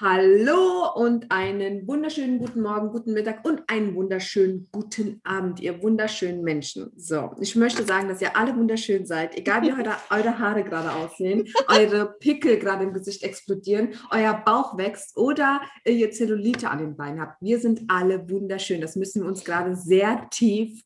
Hallo 0.00 0.92
und 0.94 1.32
einen 1.32 1.88
wunderschönen 1.88 2.38
guten 2.38 2.60
Morgen, 2.60 2.90
guten 2.90 3.14
Mittag 3.14 3.44
und 3.44 3.68
einen 3.68 3.96
wunderschönen 3.96 4.68
guten 4.70 5.20
Abend, 5.24 5.58
ihr 5.58 5.82
wunderschönen 5.82 6.44
Menschen. 6.44 6.92
So, 6.94 7.34
ich 7.40 7.56
möchte 7.56 7.84
sagen, 7.84 8.06
dass 8.06 8.22
ihr 8.22 8.36
alle 8.36 8.54
wunderschön 8.56 9.06
seid, 9.06 9.36
egal 9.36 9.62
wie 9.62 9.72
heute 9.72 9.90
eure 10.10 10.38
Haare 10.38 10.62
gerade 10.62 10.92
aussehen, 10.92 11.48
eure 11.66 12.14
Pickel 12.20 12.60
gerade 12.60 12.84
im 12.84 12.92
Gesicht 12.92 13.24
explodieren, 13.24 13.94
euer 14.12 14.34
Bauch 14.34 14.78
wächst 14.78 15.16
oder 15.16 15.62
ihr 15.84 16.12
Zellulite 16.12 16.70
an 16.70 16.78
den 16.78 16.96
Beinen 16.96 17.20
habt. 17.20 17.42
Wir 17.42 17.58
sind 17.58 17.82
alle 17.88 18.30
wunderschön. 18.30 18.80
Das 18.80 18.94
müssen 18.94 19.22
wir 19.22 19.28
uns 19.28 19.44
gerade 19.44 19.74
sehr 19.74 20.28
tief 20.30 20.80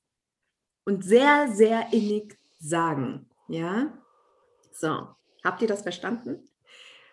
und 0.87 1.05
sehr, 1.05 1.49
sehr 1.53 1.93
innig 1.93 2.39
sagen. 2.59 3.29
Ja? 3.49 3.93
So, 4.73 5.09
habt 5.45 5.61
ihr 5.61 5.69
das 5.69 5.83
verstanden? 5.83 6.49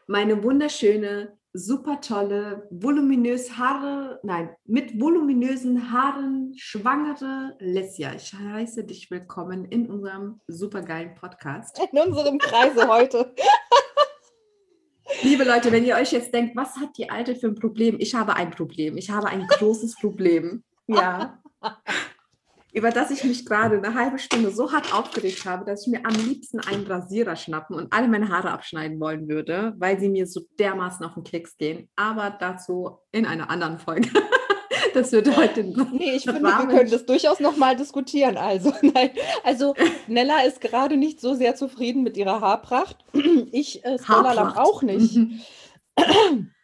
Meine 0.08 0.42
wunderschöne 0.42 1.38
super 1.54 2.00
tolle, 2.02 2.68
voluminös 2.70 3.58
Haare, 3.58 4.20
nein, 4.24 4.50
mit 4.66 5.00
voluminösen 5.00 5.92
Haaren 5.92 6.54
schwangere 6.56 7.56
Lesja. 7.60 8.14
Ich 8.14 8.34
heiße 8.34 8.84
dich 8.84 9.10
willkommen 9.10 9.66
in 9.66 9.90
unserem 9.90 10.40
supergeilen 10.48 11.16
Podcast. 11.16 11.80
In 11.92 12.00
unserem 12.00 12.38
Kreise 12.38 12.88
heute. 12.88 13.34
Liebe 15.24 15.44
Leute, 15.44 15.72
wenn 15.72 15.86
ihr 15.86 15.96
euch 15.96 16.12
jetzt 16.12 16.34
denkt, 16.34 16.56
was 16.56 16.76
hat 16.76 16.98
die 16.98 17.10
Alte 17.10 17.36
für 17.36 17.48
ein 17.48 17.56
Problem? 17.56 17.98
Ich 18.00 18.14
habe 18.14 18.36
ein 18.36 18.52
Problem. 18.52 18.96
Ich 18.96 19.10
habe 19.10 19.28
ein 19.28 19.48
großes 19.48 19.96
Problem. 19.96 20.64
Ja. 20.88 21.42
über 22.80 22.92
das 22.92 23.12
ich 23.12 23.26
mich 23.26 23.46
gerade 23.46 23.76
eine 23.76 23.94
halbe 23.94 24.18
Stunde 24.18 24.52
so 24.52 24.72
hart 24.72 24.94
aufgeregt 24.94 25.44
habe, 25.44 25.66
dass 25.66 25.86
ich 25.86 25.92
mir 25.92 26.06
am 26.06 26.14
liebsten 26.16 26.62
einen 26.62 26.88
Rasierer 26.88 27.36
schnappen 27.36 27.76
und 27.76 27.92
alle 27.92 28.08
meine 28.08 28.30
Haare 28.30 28.52
abschneiden 28.52 29.02
wollen 29.02 29.28
würde, 29.28 29.74
weil 29.78 30.00
sie 30.00 30.08
mir 30.08 30.26
so 30.26 30.42
dermaßen 30.58 31.06
auf 31.06 31.14
den 31.14 31.26
Klicks 31.26 31.58
gehen. 31.58 31.90
Aber 31.98 32.30
dazu 32.40 33.00
in 33.12 33.26
einer 33.26 33.50
anderen 33.50 33.80
Folge. 33.80 34.10
das 34.94 35.12
wird 35.12 35.36
heute. 35.36 35.66
Nee, 35.92 36.16
ich 36.16 36.24
finde, 36.24 36.42
wir 36.42 36.68
können 36.68 36.90
das 36.90 37.06
durchaus 37.06 37.42
nochmal 37.42 37.76
diskutieren. 37.76 38.38
Also, 38.38 38.74
nein. 38.82 39.10
Also, 39.44 39.76
Nella 40.08 40.44
ist 40.44 40.62
gerade 40.62 40.96
nicht 40.96 41.20
so 41.20 41.34
sehr 41.34 41.56
zufrieden 41.56 42.02
mit 42.02 42.16
ihrer 42.16 42.40
Haarpracht. 42.40 43.04
Ich 43.52 43.84
äh, 43.84 43.98
Haarpracht. 44.00 44.58
auch 44.58 44.84
nicht. 44.84 45.20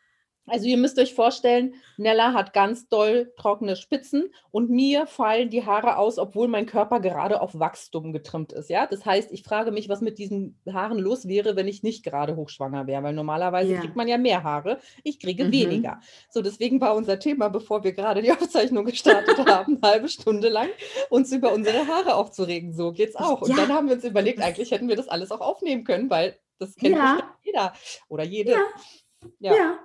Also 0.48 0.68
ihr 0.68 0.78
müsst 0.78 1.00
euch 1.00 1.16
vorstellen, 1.16 1.74
Nella 1.98 2.34
hat 2.34 2.54
ganz 2.54 2.88
doll 2.88 3.34
trockene 3.36 3.76
Spitzen 3.76 4.32
und 4.52 4.70
mir 4.70 5.08
fallen 5.08 5.50
die 5.50 5.66
Haare 5.66 5.98
aus, 5.98 6.20
obwohl 6.20 6.48
mein 6.48 6.68
Körper 6.68 7.00
gerade 7.00 7.42
auf 7.42 7.58
Wachstum 7.58 8.14
getrimmt 8.14 8.54
ist. 8.54 8.70
Ja, 8.70 8.86
das 8.86 9.06
heißt, 9.06 9.32
ich 9.32 9.42
frage 9.42 9.72
mich, 9.72 9.90
was 9.90 10.02
mit 10.02 10.20
diesen 10.20 10.60
Haaren 10.72 11.00
los 11.00 11.28
wäre, 11.28 11.56
wenn 11.56 11.68
ich 11.68 11.82
nicht 11.82 12.04
gerade 12.04 12.36
hochschwanger 12.36 12.86
wäre, 12.86 13.02
weil 13.02 13.14
normalerweise 13.14 13.74
ja. 13.74 13.80
kriegt 13.80 13.96
man 13.96 14.08
ja 14.08 14.20
mehr 14.20 14.44
Haare, 14.44 14.80
ich 15.04 15.20
kriege 15.20 15.46
mhm. 15.46 15.52
weniger. 15.52 16.00
So, 16.30 16.44
deswegen 16.44 16.80
war 16.80 16.96
unser 16.96 17.18
Thema, 17.18 17.50
bevor 17.50 17.84
wir 17.84 17.94
gerade 17.94 18.22
die 18.22 18.32
Aufzeichnung 18.32 18.86
gestartet 18.86 19.40
haben, 19.48 19.80
eine 19.82 19.94
halbe 19.94 20.10
Stunde 20.10 20.50
lang 20.50 20.70
uns 21.10 21.32
über 21.32 21.54
unsere 21.54 21.88
Haare 21.88 22.14
aufzuregen. 22.14 22.74
So 22.74 22.92
geht's 22.92 23.16
auch. 23.16 23.42
Und 23.42 23.50
ja. 23.50 23.56
dann 23.56 23.70
haben 23.70 23.88
wir 23.88 23.96
uns 23.96 24.04
überlegt, 24.04 24.42
eigentlich 24.42 24.70
hätten 24.70 24.90
wir 24.90 24.96
das 24.96 25.08
alles 25.08 25.32
auch 25.32 25.42
aufnehmen 25.42 25.84
können, 25.84 26.10
weil 26.12 26.38
das 26.60 26.76
kennt 26.76 26.96
ja. 26.96 27.36
jeder 27.42 27.74
oder 28.10 28.24
jede. 28.24 28.52
ja. 29.40 29.56
ja. 29.56 29.80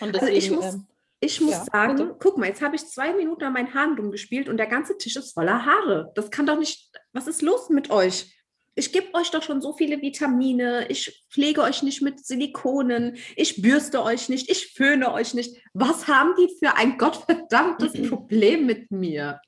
Und 0.00 0.14
deswegen, 0.14 0.26
also 0.26 0.36
ich 0.36 0.50
muss, 0.50 0.74
ähm, 0.74 0.86
ich 1.20 1.40
muss 1.40 1.52
ja, 1.52 1.64
sagen, 1.64 1.96
bitte? 1.96 2.16
guck 2.18 2.38
mal, 2.38 2.48
jetzt 2.48 2.62
habe 2.62 2.76
ich 2.76 2.86
zwei 2.86 3.12
Minuten 3.12 3.44
an 3.44 3.52
meinen 3.52 3.72
Haaren 3.72 3.96
rumgespielt 3.96 4.48
und 4.48 4.56
der 4.56 4.66
ganze 4.66 4.98
Tisch 4.98 5.16
ist 5.16 5.32
voller 5.32 5.64
Haare. 5.64 6.10
Das 6.14 6.30
kann 6.30 6.46
doch 6.46 6.58
nicht, 6.58 6.90
was 7.12 7.26
ist 7.26 7.42
los 7.42 7.68
mit 7.68 7.90
euch? 7.90 8.36
Ich 8.74 8.90
gebe 8.90 9.14
euch 9.14 9.30
doch 9.30 9.42
schon 9.42 9.60
so 9.60 9.74
viele 9.74 10.00
Vitamine, 10.00 10.86
ich 10.88 11.24
pflege 11.30 11.60
euch 11.62 11.82
nicht 11.82 12.00
mit 12.00 12.24
Silikonen, 12.24 13.18
ich 13.36 13.60
bürste 13.60 14.02
euch 14.02 14.30
nicht, 14.30 14.50
ich 14.50 14.72
föhne 14.72 15.12
euch 15.12 15.34
nicht. 15.34 15.62
Was 15.74 16.08
haben 16.08 16.34
die 16.38 16.48
für 16.58 16.74
ein 16.74 16.96
gottverdammtes 16.96 18.08
Problem 18.08 18.64
mit 18.64 18.90
mir? 18.90 19.40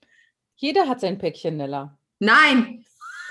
Jeder 0.56 0.86
hat 0.89 1.01
sein 1.01 1.19
Päckchen, 1.19 1.56
Nella. 1.56 1.98
Nein, 2.20 2.85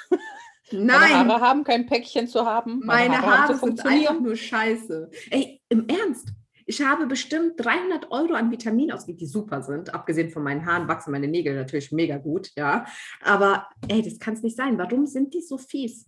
Nein. 0.72 0.86
Meine 1.00 1.34
Haare 1.34 1.42
haben 1.42 1.64
kein 1.64 1.86
Päckchen 1.86 2.28
zu 2.28 2.46
haben. 2.46 2.80
Meine, 2.84 3.10
Meine 3.10 3.22
Haare, 3.22 3.38
Haare 3.38 3.58
sind 3.58 3.86
einfach 3.86 4.20
nur 4.20 4.36
scheiße. 4.36 5.10
Ey, 5.30 5.62
im 5.70 5.88
Ernst, 5.88 6.30
ich 6.66 6.82
habe 6.82 7.08
bestimmt 7.08 7.54
300 7.58 8.12
Euro 8.12 8.34
an 8.34 8.52
Vitaminen 8.52 8.92
ausgegeben, 8.92 9.20
die 9.20 9.26
super 9.26 9.62
sind. 9.62 9.94
Abgesehen 9.94 10.30
von 10.30 10.44
meinen 10.44 10.66
Haaren 10.66 10.88
wachsen 10.88 11.12
meine 11.12 11.28
Nägel 11.28 11.56
natürlich 11.56 11.92
mega 11.92 12.18
gut, 12.18 12.52
ja. 12.56 12.86
Aber 13.22 13.68
ey, 13.88 14.02
das 14.02 14.20
kann 14.20 14.34
es 14.34 14.44
nicht 14.44 14.58
sein. 14.58 14.78
Warum 14.78 15.06
sind 15.06 15.34
die 15.34 15.42
so 15.42 15.58
fies? 15.58 16.08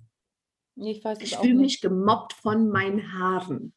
Ich 0.75 1.03
weiß 1.03 1.19
Ich 1.21 1.37
fühle 1.37 1.55
mich 1.55 1.81
gemobbt 1.81 2.33
von 2.33 2.69
meinen 2.69 3.13
Haaren. 3.13 3.73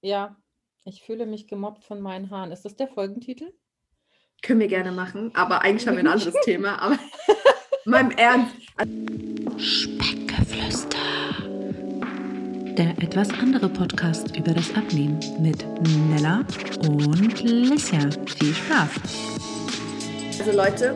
Ja, 0.00 0.36
ich 0.84 1.02
fühle 1.02 1.26
mich 1.26 1.48
gemobbt 1.48 1.84
von 1.84 2.00
meinen 2.00 2.30
Haaren. 2.30 2.52
Ist 2.52 2.64
das 2.64 2.76
der 2.76 2.88
Folgentitel? 2.88 3.52
Können 4.42 4.60
wir 4.60 4.68
gerne 4.68 4.90
machen, 4.92 5.30
aber 5.34 5.62
eigentlich 5.62 5.86
haben 5.86 5.96
wir 5.96 6.04
ein 6.04 6.08
anderes 6.12 6.34
Thema. 6.44 6.80
Aber 6.80 6.98
meinem 7.84 8.10
Ernst. 8.12 8.54
Speckgeflüster 9.58 11.01
der 12.76 12.90
etwas 13.02 13.28
andere 13.30 13.68
Podcast 13.68 14.34
über 14.36 14.54
das 14.54 14.74
Abnehmen 14.74 15.20
mit 15.38 15.64
Nella 16.08 16.42
und 16.88 17.42
Lissia. 17.42 18.00
Viel 18.38 18.54
Spaß! 18.54 18.90
Also 20.38 20.52
Leute, 20.52 20.94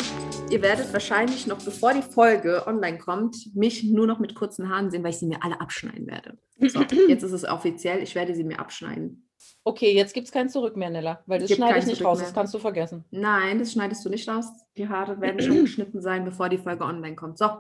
ihr 0.51 0.63
werdet 0.63 0.91
wahrscheinlich 0.93 1.47
noch 1.47 1.63
bevor 1.63 1.93
die 1.93 2.03
Folge 2.03 2.67
online 2.67 2.97
kommt, 2.99 3.55
mich 3.55 3.85
nur 3.85 4.07
noch 4.07 4.19
mit 4.19 4.35
kurzen 4.35 4.71
Haaren 4.71 4.91
sehen, 4.91 5.03
weil 5.03 5.11
ich 5.11 5.19
sie 5.19 5.27
mir 5.27 5.43
alle 5.43 5.61
abschneiden 5.61 6.07
werde. 6.07 6.39
So, 6.61 6.81
jetzt 7.09 7.23
ist 7.23 7.33
es 7.33 7.45
offiziell, 7.45 8.03
ich 8.03 8.15
werde 8.15 8.35
sie 8.35 8.45
mir 8.45 8.59
abschneiden. 8.59 9.29
Okay, 9.63 9.93
jetzt 9.93 10.15
gibt 10.15 10.27
es 10.27 10.33
kein 10.33 10.49
Zurück 10.49 10.77
mehr, 10.77 10.89
Nella, 10.89 11.23
weil 11.27 11.41
das 11.41 11.53
schneide 11.53 11.79
ich 11.79 11.87
nicht 11.87 11.99
Zurück 11.99 12.09
raus, 12.09 12.19
mehr. 12.19 12.27
das 12.29 12.35
kannst 12.35 12.55
du 12.55 12.59
vergessen. 12.59 13.05
Nein, 13.11 13.59
das 13.59 13.73
schneidest 13.73 14.03
du 14.05 14.09
nicht 14.09 14.27
raus. 14.29 14.47
Die 14.79 14.89
Haare 14.89 15.21
werden 15.21 15.41
schon 15.43 15.61
geschnitten 15.65 16.01
sein, 16.01 16.25
bevor 16.25 16.49
die 16.49 16.59
Folge 16.59 16.85
online 16.85 17.17
kommt. 17.17 17.37
So. 17.37 17.51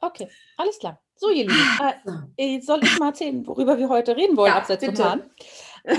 Okay, 0.00 0.28
alles 0.56 0.78
klar. 0.78 1.00
So, 1.16 1.30
ihr 1.30 1.46
Lieben, 1.46 2.32
äh, 2.36 2.60
soll 2.60 2.82
ich 2.82 2.98
mal 2.98 3.08
erzählen, 3.08 3.46
worüber 3.46 3.78
wir 3.78 3.88
heute 3.88 4.16
reden 4.16 4.36
wollen, 4.36 4.52
ja, 4.52 4.58
abseits 4.58 4.84
vom 4.84 4.98
Hahn? 4.98 5.30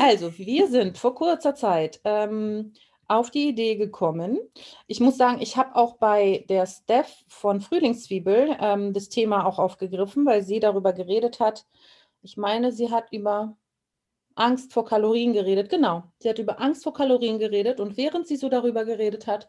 Also, 0.02 0.38
wir 0.38 0.68
sind 0.68 0.98
vor 0.98 1.16
kurzer 1.16 1.56
Zeit 1.56 2.02
ähm, 2.04 2.74
auf 3.08 3.30
die 3.32 3.50
Idee 3.50 3.76
gekommen. 3.76 4.40
Ich 4.88 5.00
muss 5.00 5.18
sagen, 5.18 5.42
ich 5.42 5.58
habe 5.58 5.76
auch 5.76 5.98
bei 5.98 6.44
der 6.50 6.66
Steph 6.66 7.24
von 7.28 7.62
Frühlingszwiebel 7.62 8.58
ähm, 8.60 8.94
das 8.94 9.10
Thema 9.10 9.46
auch 9.46 9.60
aufgegriffen, 9.60 10.26
weil 10.26 10.44
sie 10.44 10.60
darüber 10.60 10.92
geredet 10.92 11.40
hat. 11.40 11.66
Ich 12.22 12.36
meine, 12.36 12.72
sie 12.72 12.92
hat 12.92 13.12
über 13.12 13.56
Angst 14.34 14.74
vor 14.74 14.86
Kalorien 14.86 15.34
geredet. 15.34 15.70
Genau, 15.70 16.04
sie 16.20 16.30
hat 16.30 16.40
über 16.40 16.60
Angst 16.60 16.84
vor 16.84 16.94
Kalorien 16.94 17.40
geredet 17.40 17.80
und 17.80 17.96
während 17.96 18.28
sie 18.28 18.36
so 18.38 18.50
darüber 18.50 18.86
geredet 18.86 19.28
hat, 19.28 19.48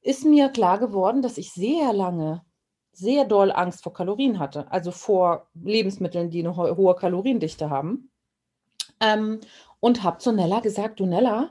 ist 0.00 0.24
mir 0.24 0.48
klar 0.48 0.78
geworden, 0.78 1.22
dass 1.22 1.38
ich 1.38 1.52
sehr 1.52 1.92
lange 1.92 2.44
sehr 2.92 3.24
doll 3.24 3.52
Angst 3.52 3.82
vor 3.82 3.92
Kalorien 3.92 4.38
hatte, 4.38 4.70
also 4.70 4.90
vor 4.90 5.48
Lebensmitteln, 5.54 6.30
die 6.30 6.40
eine 6.40 6.56
hohe 6.56 6.94
Kaloriendichte 6.96 7.70
haben. 7.70 8.10
Ähm, 9.00 9.40
und 9.80 10.02
habe 10.02 10.18
zu 10.18 10.32
Nella 10.32 10.60
gesagt, 10.60 10.98
du 10.98 11.06
Nella, 11.06 11.50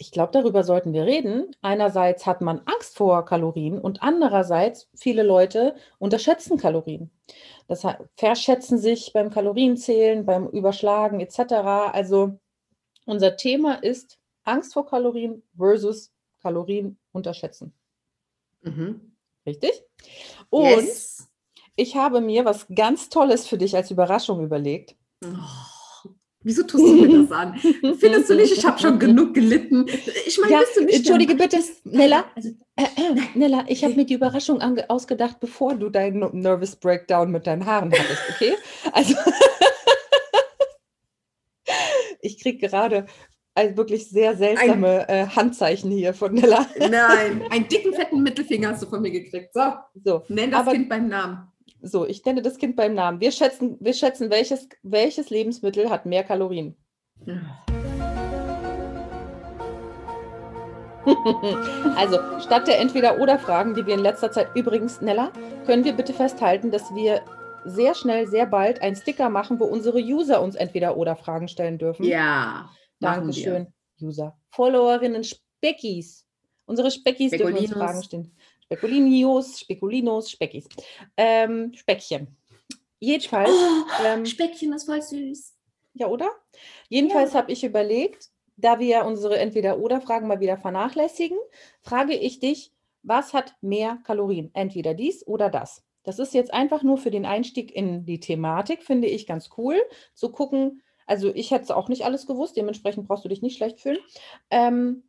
ich 0.00 0.12
glaube, 0.12 0.30
darüber 0.32 0.62
sollten 0.62 0.92
wir 0.92 1.04
reden. 1.04 1.56
Einerseits 1.60 2.24
hat 2.24 2.40
man 2.40 2.62
Angst 2.66 2.96
vor 2.96 3.24
Kalorien 3.24 3.80
und 3.80 4.02
andererseits 4.02 4.88
viele 4.94 5.24
Leute 5.24 5.74
unterschätzen 5.98 6.56
Kalorien. 6.56 7.10
Das 7.66 7.84
verschätzen 8.16 8.78
sich 8.78 9.12
beim 9.12 9.30
Kalorienzählen, 9.30 10.24
beim 10.24 10.46
Überschlagen 10.46 11.18
etc. 11.18 11.52
Also 11.92 12.38
unser 13.06 13.36
Thema 13.36 13.74
ist 13.82 14.18
Angst 14.44 14.72
vor 14.72 14.86
Kalorien 14.86 15.42
versus 15.56 16.12
Kalorien 16.40 16.96
unterschätzen. 17.10 17.74
Mhm. 18.62 19.16
Richtig? 19.44 19.82
Und 20.50 20.64
yes. 20.64 21.28
ich 21.76 21.96
habe 21.96 22.20
mir 22.20 22.44
was 22.44 22.66
ganz 22.74 23.08
Tolles 23.08 23.46
für 23.46 23.58
dich 23.58 23.76
als 23.76 23.90
Überraschung 23.90 24.42
überlegt. 24.42 24.96
Oh, 25.24 26.08
wieso 26.42 26.62
tust 26.62 26.84
du 26.84 26.92
mir 26.94 27.22
das 27.22 27.32
an? 27.32 27.58
Findest 27.98 28.30
du 28.30 28.34
nicht, 28.34 28.52
ich 28.52 28.64
habe 28.64 28.78
schon 28.78 28.98
genug 28.98 29.34
gelitten? 29.34 29.86
Ich 30.26 30.38
meine, 30.38 30.52
ja, 30.52 30.60
bist 30.60 30.76
du 30.76 30.84
nicht. 30.84 30.96
Entschuldige 30.96 31.34
bitte, 31.34 31.58
Nella. 31.84 32.24
Also, 32.36 32.50
äh, 32.76 32.82
äh, 32.82 33.20
Nella, 33.34 33.64
ich 33.68 33.84
habe 33.84 33.94
mir 33.94 34.06
die 34.06 34.14
Überraschung 34.14 34.62
ausgedacht, 34.88 35.40
bevor 35.40 35.74
du 35.74 35.90
deinen 35.90 36.40
Nervous 36.40 36.76
Breakdown 36.76 37.30
mit 37.30 37.46
deinen 37.46 37.66
Haaren 37.66 37.92
hattest, 37.92 38.22
okay? 38.30 38.54
Also. 38.92 39.14
ich 42.22 42.40
kriege 42.40 42.68
gerade 42.68 43.06
also 43.58 43.76
wirklich 43.76 44.08
sehr 44.08 44.36
seltsame 44.36 45.08
ein, 45.08 45.26
äh, 45.26 45.26
Handzeichen 45.26 45.90
hier 45.90 46.14
von 46.14 46.32
Nella. 46.32 46.64
Nein, 46.78 47.42
einen 47.50 47.66
dicken, 47.66 47.92
fetten 47.92 48.22
Mittelfinger 48.22 48.68
hast 48.70 48.84
du 48.84 48.86
von 48.86 49.02
mir 49.02 49.10
gekriegt. 49.10 49.52
So, 49.52 49.72
so 50.04 50.22
nenn 50.28 50.52
das 50.52 50.60
Aber, 50.60 50.70
Kind 50.72 50.88
beim 50.88 51.08
Namen. 51.08 51.48
So, 51.82 52.06
ich 52.06 52.24
nenne 52.24 52.40
das 52.40 52.58
Kind 52.58 52.76
beim 52.76 52.94
Namen. 52.94 53.20
Wir 53.20 53.32
schätzen, 53.32 53.76
wir 53.80 53.94
schätzen 53.94 54.30
welches, 54.30 54.68
welches 54.82 55.30
Lebensmittel 55.30 55.90
hat 55.90 56.06
mehr 56.06 56.22
Kalorien. 56.22 56.76
also, 61.96 62.18
statt 62.40 62.68
der 62.68 62.78
Entweder-Oder-Fragen, 62.78 63.74
die 63.74 63.84
wir 63.86 63.94
in 63.94 64.00
letzter 64.00 64.30
Zeit 64.30 64.48
übrigens, 64.54 65.00
Nella, 65.00 65.32
können 65.66 65.84
wir 65.84 65.94
bitte 65.94 66.12
festhalten, 66.12 66.70
dass 66.70 66.94
wir 66.94 67.22
sehr 67.64 67.96
schnell, 67.96 68.28
sehr 68.28 68.46
bald 68.46 68.82
einen 68.82 68.94
Sticker 68.94 69.30
machen, 69.30 69.58
wo 69.58 69.64
unsere 69.64 69.98
User 69.98 70.42
uns 70.42 70.54
Entweder-Oder-Fragen 70.54 71.48
stellen 71.48 71.78
dürfen. 71.78 72.04
Ja. 72.04 72.70
Dankeschön, 73.00 73.72
User. 74.00 74.38
Followerinnen 74.50 75.24
Speckis. 75.24 76.26
Unsere 76.66 76.90
Speckis 76.90 77.30
dürfen 77.30 77.56
uns 77.56 77.72
Fragen 77.72 78.02
stellen. 78.02 78.32
Spekulinios, 78.64 79.60
Spekulinos, 79.60 80.30
Speckis. 80.30 80.68
Ähm, 81.16 81.72
Speckchen. 81.74 82.36
Jedenfalls. 82.98 83.50
Oh, 83.50 84.04
ähm, 84.04 84.26
Speckchen 84.26 84.72
ist 84.72 84.84
voll 84.84 85.00
süß. 85.00 85.54
Ja, 85.94 86.08
oder? 86.08 86.30
Jedenfalls 86.88 87.32
ja. 87.32 87.40
habe 87.40 87.52
ich 87.52 87.64
überlegt, 87.64 88.30
da 88.56 88.78
wir 88.78 89.04
unsere 89.04 89.38
Entweder-Oder-Fragen 89.38 90.26
mal 90.26 90.40
wieder 90.40 90.58
vernachlässigen, 90.58 91.38
frage 91.80 92.14
ich 92.14 92.40
dich, 92.40 92.72
was 93.02 93.32
hat 93.32 93.54
mehr 93.60 93.98
Kalorien? 94.04 94.50
Entweder 94.52 94.94
dies 94.94 95.26
oder 95.26 95.48
das. 95.48 95.84
Das 96.02 96.18
ist 96.18 96.34
jetzt 96.34 96.52
einfach 96.52 96.82
nur 96.82 96.98
für 96.98 97.10
den 97.10 97.26
Einstieg 97.26 97.74
in 97.74 98.04
die 98.04 98.20
Thematik, 98.20 98.82
finde 98.82 99.08
ich 99.08 99.26
ganz 99.26 99.50
cool, 99.56 99.80
zu 100.14 100.30
gucken. 100.32 100.82
Also 101.08 101.34
ich 101.34 101.50
hätte 101.50 101.64
es 101.64 101.70
auch 101.70 101.88
nicht 101.88 102.04
alles 102.04 102.26
gewusst, 102.26 102.56
dementsprechend 102.56 103.08
brauchst 103.08 103.24
du 103.24 103.28
dich 103.28 103.40
nicht 103.40 103.56
schlecht 103.56 103.80
fühlen. 103.80 103.98
Ähm, 104.50 105.08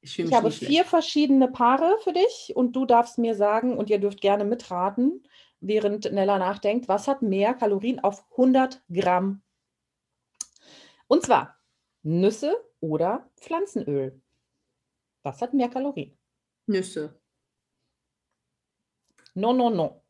ich, 0.00 0.18
ich 0.18 0.32
habe 0.32 0.50
vier 0.50 0.68
schlecht. 0.68 0.86
verschiedene 0.86 1.48
Paare 1.48 1.96
für 2.04 2.12
dich 2.12 2.52
und 2.54 2.76
du 2.76 2.84
darfst 2.84 3.18
mir 3.18 3.34
sagen 3.34 3.76
und 3.76 3.88
ihr 3.88 3.98
dürft 3.98 4.20
gerne 4.20 4.44
mitraten, 4.44 5.26
während 5.60 6.12
Nella 6.12 6.38
nachdenkt, 6.38 6.86
was 6.86 7.08
hat 7.08 7.22
mehr 7.22 7.54
Kalorien 7.54 7.98
auf 7.98 8.24
100 8.32 8.82
Gramm? 8.92 9.42
Und 11.06 11.24
zwar 11.24 11.58
Nüsse 12.02 12.54
oder 12.80 13.30
Pflanzenöl. 13.36 14.20
Was 15.22 15.40
hat 15.40 15.54
mehr 15.54 15.70
Kalorien? 15.70 16.16
Nüsse. 16.66 17.18
No, 19.34 19.52
no, 19.52 19.70
no. 19.70 20.04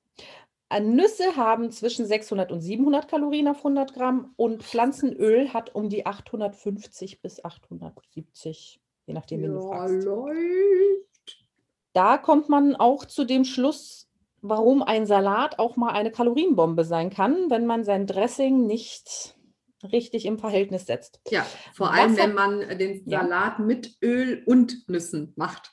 Äh, 0.70 0.80
Nüsse 0.80 1.36
haben 1.36 1.70
zwischen 1.70 2.06
600 2.06 2.52
und 2.52 2.60
700 2.60 3.08
Kalorien 3.08 3.48
auf 3.48 3.58
100 3.58 3.94
Gramm 3.94 4.32
und 4.36 4.62
Pflanzenöl 4.62 5.52
hat 5.54 5.74
um 5.74 5.88
die 5.88 6.04
850 6.04 7.22
bis 7.22 7.44
870, 7.44 8.80
je 9.06 9.14
nachdem, 9.14 9.42
wen 9.42 9.52
ja, 9.54 9.58
du 9.58 9.68
fragst. 9.68 10.04
Läuft. 10.04 11.46
Da 11.94 12.18
kommt 12.18 12.48
man 12.48 12.76
auch 12.76 13.06
zu 13.06 13.24
dem 13.24 13.44
Schluss, 13.44 14.08
warum 14.42 14.82
ein 14.82 15.06
Salat 15.06 15.58
auch 15.58 15.76
mal 15.76 15.92
eine 15.92 16.10
Kalorienbombe 16.10 16.84
sein 16.84 17.10
kann, 17.10 17.50
wenn 17.50 17.66
man 17.66 17.84
sein 17.84 18.06
Dressing 18.06 18.66
nicht 18.66 19.36
richtig 19.82 20.26
im 20.26 20.38
Verhältnis 20.38 20.86
setzt. 20.86 21.20
Ja, 21.30 21.46
vor 21.72 21.92
allem, 21.92 22.16
wenn 22.16 22.34
man 22.34 22.60
den 22.78 23.08
Salat 23.08 23.58
ja. 23.58 23.64
mit 23.64 23.96
Öl 24.02 24.42
und 24.44 24.88
Nüssen 24.88 25.32
macht. 25.36 25.72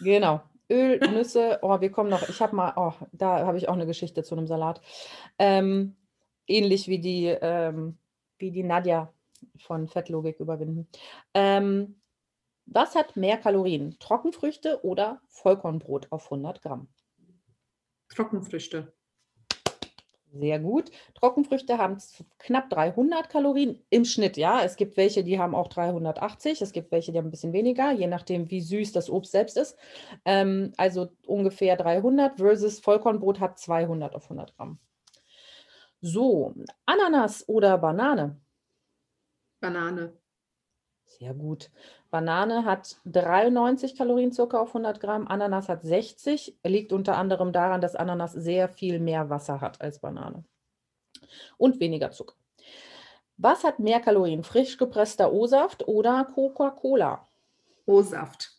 Genau. 0.00 0.42
Öl, 0.70 0.98
Nüsse, 1.10 1.58
oh, 1.62 1.80
wir 1.80 1.90
kommen 1.90 2.10
noch, 2.10 2.28
ich 2.28 2.40
habe 2.40 2.56
mal, 2.56 2.72
oh, 2.76 2.92
da 3.12 3.46
habe 3.46 3.58
ich 3.58 3.68
auch 3.68 3.74
eine 3.74 3.86
Geschichte 3.86 4.22
zu 4.22 4.34
einem 4.34 4.46
Salat. 4.46 4.80
Ähm, 5.38 5.96
ähnlich 6.46 6.88
wie 6.88 6.98
die, 6.98 7.26
ähm, 7.26 7.98
wie 8.38 8.50
die 8.50 8.62
Nadja 8.62 9.12
von 9.58 9.88
Fettlogik 9.88 10.40
überwinden. 10.40 10.88
Ähm, 11.34 12.00
was 12.66 12.94
hat 12.94 13.16
mehr 13.16 13.36
Kalorien? 13.36 13.96
Trockenfrüchte 13.98 14.84
oder 14.84 15.20
Vollkornbrot 15.28 16.10
auf 16.10 16.24
100 16.24 16.62
Gramm? 16.62 16.88
Trockenfrüchte. 18.08 18.94
Sehr 20.36 20.58
gut. 20.58 20.90
Trockenfrüchte 21.14 21.78
haben 21.78 21.96
knapp 22.38 22.68
300 22.70 23.28
Kalorien 23.28 23.78
im 23.90 24.04
Schnitt. 24.04 24.36
Ja, 24.36 24.62
es 24.64 24.74
gibt 24.74 24.96
welche, 24.96 25.22
die 25.22 25.38
haben 25.38 25.54
auch 25.54 25.68
380. 25.68 26.60
Es 26.60 26.72
gibt 26.72 26.90
welche, 26.90 27.12
die 27.12 27.18
haben 27.18 27.28
ein 27.28 27.30
bisschen 27.30 27.52
weniger, 27.52 27.92
je 27.92 28.08
nachdem, 28.08 28.50
wie 28.50 28.60
süß 28.60 28.90
das 28.90 29.08
Obst 29.08 29.30
selbst 29.30 29.56
ist. 29.56 29.78
Ähm, 30.24 30.72
also 30.76 31.08
ungefähr 31.26 31.76
300 31.76 32.38
versus 32.38 32.80
Vollkornbrot 32.80 33.38
hat 33.38 33.60
200 33.60 34.16
auf 34.16 34.24
100 34.24 34.56
Gramm. 34.56 34.80
So, 36.00 36.52
Ananas 36.84 37.48
oder 37.48 37.78
Banane? 37.78 38.40
Banane. 39.60 40.18
Sehr 41.18 41.34
gut. 41.34 41.70
Banane 42.10 42.64
hat 42.64 42.96
93 43.04 43.96
Kalorien 43.96 44.32
circa 44.32 44.58
auf 44.58 44.68
100 44.68 45.00
Gramm, 45.00 45.28
Ananas 45.28 45.68
hat 45.68 45.82
60. 45.82 46.58
Liegt 46.64 46.92
unter 46.92 47.16
anderem 47.16 47.52
daran, 47.52 47.80
dass 47.80 47.96
Ananas 47.96 48.32
sehr 48.32 48.68
viel 48.68 48.98
mehr 48.98 49.30
Wasser 49.30 49.60
hat 49.60 49.80
als 49.80 50.00
Banane. 50.00 50.44
Und 51.56 51.80
weniger 51.80 52.10
Zucker. 52.10 52.34
Was 53.36 53.64
hat 53.64 53.78
mehr 53.78 54.00
Kalorien? 54.00 54.44
Frisch 54.44 54.76
gepresster 54.76 55.32
O-Saft 55.32 55.88
oder 55.88 56.24
Coca-Cola? 56.24 57.26
O-Saft. 57.86 58.53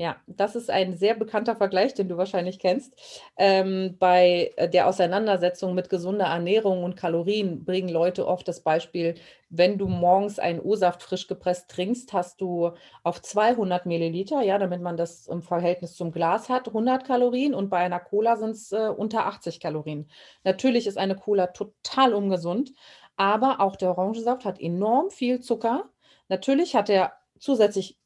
Ja, 0.00 0.16
das 0.26 0.56
ist 0.56 0.70
ein 0.70 0.96
sehr 0.96 1.14
bekannter 1.14 1.56
Vergleich, 1.56 1.92
den 1.92 2.08
du 2.08 2.16
wahrscheinlich 2.16 2.58
kennst. 2.58 2.94
Ähm, 3.36 3.96
bei 3.98 4.50
äh, 4.56 4.66
der 4.66 4.86
Auseinandersetzung 4.88 5.74
mit 5.74 5.90
gesunder 5.90 6.24
Ernährung 6.24 6.84
und 6.84 6.96
Kalorien 6.96 7.66
bringen 7.66 7.90
Leute 7.90 8.26
oft 8.26 8.48
das 8.48 8.62
Beispiel, 8.62 9.16
wenn 9.50 9.76
du 9.76 9.88
morgens 9.88 10.38
einen 10.38 10.58
O-Saft 10.58 11.02
frisch 11.02 11.26
gepresst 11.26 11.70
trinkst, 11.70 12.14
hast 12.14 12.40
du 12.40 12.70
auf 13.02 13.20
200 13.20 13.84
Milliliter, 13.84 14.40
ja, 14.40 14.56
damit 14.56 14.80
man 14.80 14.96
das 14.96 15.26
im 15.26 15.42
Verhältnis 15.42 15.96
zum 15.96 16.12
Glas 16.12 16.48
hat, 16.48 16.68
100 16.68 17.04
Kalorien 17.04 17.52
und 17.52 17.68
bei 17.68 17.76
einer 17.80 18.00
Cola 18.00 18.36
sind 18.36 18.52
es 18.52 18.72
äh, 18.72 18.88
unter 18.88 19.26
80 19.26 19.60
Kalorien. 19.60 20.08
Natürlich 20.44 20.86
ist 20.86 20.96
eine 20.96 21.14
Cola 21.14 21.48
total 21.48 22.14
ungesund, 22.14 22.72
aber 23.16 23.60
auch 23.60 23.76
der 23.76 23.90
Orangensaft 23.90 24.46
hat 24.46 24.58
enorm 24.62 25.10
viel 25.10 25.40
Zucker. 25.40 25.90
Natürlich 26.30 26.74
hat 26.74 26.88
er 26.88 27.12
zusätzlich 27.38 27.98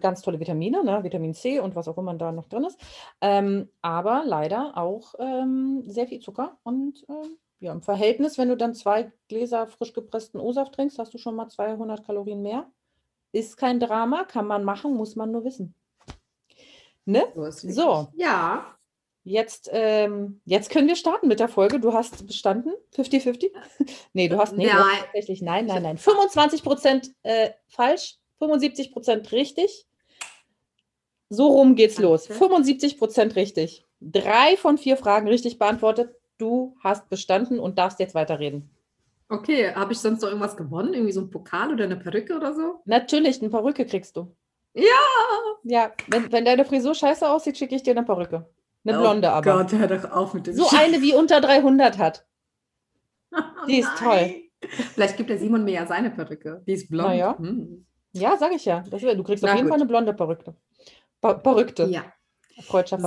ganz 0.00 0.22
tolle 0.22 0.40
Vitamine, 0.40 0.84
ne? 0.84 1.02
Vitamin 1.02 1.34
C 1.34 1.60
und 1.60 1.76
was 1.76 1.88
auch 1.88 1.98
immer 1.98 2.14
da 2.14 2.32
noch 2.32 2.48
drin 2.48 2.64
ist. 2.64 2.78
Ähm, 3.20 3.68
aber 3.82 4.22
leider 4.24 4.76
auch 4.76 5.14
ähm, 5.18 5.82
sehr 5.86 6.06
viel 6.06 6.20
Zucker. 6.20 6.58
Und 6.62 7.04
ähm, 7.08 7.38
ja, 7.60 7.72
im 7.72 7.82
Verhältnis, 7.82 8.38
wenn 8.38 8.48
du 8.48 8.56
dann 8.56 8.74
zwei 8.74 9.12
Gläser 9.28 9.66
frisch 9.66 9.92
gepressten 9.92 10.40
O-Saft 10.40 10.74
trinkst, 10.74 10.98
hast 10.98 11.12
du 11.12 11.18
schon 11.18 11.34
mal 11.34 11.48
200 11.48 12.04
Kalorien 12.04 12.42
mehr. 12.42 12.70
Ist 13.32 13.56
kein 13.56 13.80
Drama, 13.80 14.24
kann 14.24 14.46
man 14.46 14.64
machen, 14.64 14.94
muss 14.94 15.16
man 15.16 15.32
nur 15.32 15.44
wissen. 15.44 15.74
Ne? 17.04 17.24
So. 17.34 18.08
Ja. 18.14 18.78
Jetzt, 19.24 19.68
ähm, 19.72 20.40
jetzt 20.46 20.70
können 20.70 20.88
wir 20.88 20.96
starten 20.96 21.28
mit 21.28 21.40
der 21.40 21.48
Folge. 21.48 21.80
Du 21.80 21.92
hast 21.92 22.26
bestanden? 22.26 22.72
50-50? 22.94 23.50
nee, 24.14 24.28
du 24.28 24.38
hast, 24.38 24.54
nee, 24.54 24.66
nein. 24.66 24.98
Tatsächlich, 25.00 25.42
nein, 25.42 25.66
nein, 25.66 25.82
nein. 25.82 25.98
25 25.98 26.62
Prozent 26.62 27.10
äh, 27.24 27.50
falsch, 27.66 28.18
75 28.38 28.92
Prozent 28.92 29.32
richtig. 29.32 29.86
So 31.28 31.48
rum 31.48 31.74
geht's 31.74 31.98
los. 31.98 32.26
75 32.26 32.98
Prozent 32.98 33.36
richtig. 33.36 33.84
Drei 34.00 34.56
von 34.56 34.78
vier 34.78 34.96
Fragen 34.96 35.28
richtig 35.28 35.58
beantwortet. 35.58 36.14
Du 36.38 36.76
hast 36.82 37.08
bestanden 37.08 37.58
und 37.58 37.78
darfst 37.78 37.98
jetzt 38.00 38.14
weiterreden. 38.14 38.70
Okay, 39.28 39.74
habe 39.74 39.92
ich 39.92 39.98
sonst 39.98 40.22
noch 40.22 40.28
irgendwas 40.28 40.56
gewonnen? 40.56 40.94
Irgendwie 40.94 41.12
so 41.12 41.20
ein 41.20 41.30
Pokal 41.30 41.72
oder 41.72 41.84
eine 41.84 41.96
Perücke 41.96 42.34
oder 42.34 42.54
so? 42.54 42.80
Natürlich, 42.86 43.40
eine 43.40 43.50
Perücke 43.50 43.84
kriegst 43.84 44.16
du. 44.16 44.34
Ja! 44.72 44.84
Ja, 45.64 45.92
wenn, 46.06 46.32
wenn 46.32 46.44
deine 46.44 46.64
Frisur 46.64 46.94
scheiße 46.94 47.28
aussieht, 47.28 47.58
schicke 47.58 47.74
ich 47.74 47.82
dir 47.82 47.90
eine 47.90 48.04
Perücke. 48.04 48.48
Eine 48.86 48.98
oh 48.98 49.00
blonde 49.02 49.30
aber. 49.30 49.58
Gott, 49.58 49.72
hör 49.72 49.86
doch 49.86 50.10
auf 50.10 50.32
mit 50.32 50.46
dem 50.46 50.54
So 50.54 50.68
eine, 50.74 51.00
die 51.00 51.12
unter 51.12 51.40
300 51.40 51.98
hat. 51.98 52.24
Die 53.68 53.80
ist 53.80 53.90
toll. 53.98 54.34
Vielleicht 54.94 55.18
gibt 55.18 55.28
der 55.28 55.36
Simon 55.36 55.64
mir 55.64 55.74
ja 55.74 55.86
seine 55.86 56.10
Perücke. 56.10 56.62
Die 56.66 56.72
ist 56.72 56.88
blond. 56.88 57.08
Naja. 57.08 57.36
Hm. 57.36 57.84
Ja, 58.20 58.36
sage 58.36 58.56
ich 58.56 58.64
ja. 58.64 58.84
Das, 58.90 59.00
du 59.00 59.22
kriegst 59.22 59.42
Na 59.42 59.50
auf 59.50 59.56
jeden 59.56 59.68
gut. 59.68 59.72
Fall 59.72 59.80
eine 59.80 59.88
blonde 59.88 60.14
Perücke. 60.14 60.54
Perückte. 61.20 61.84
Ja. 61.84 62.04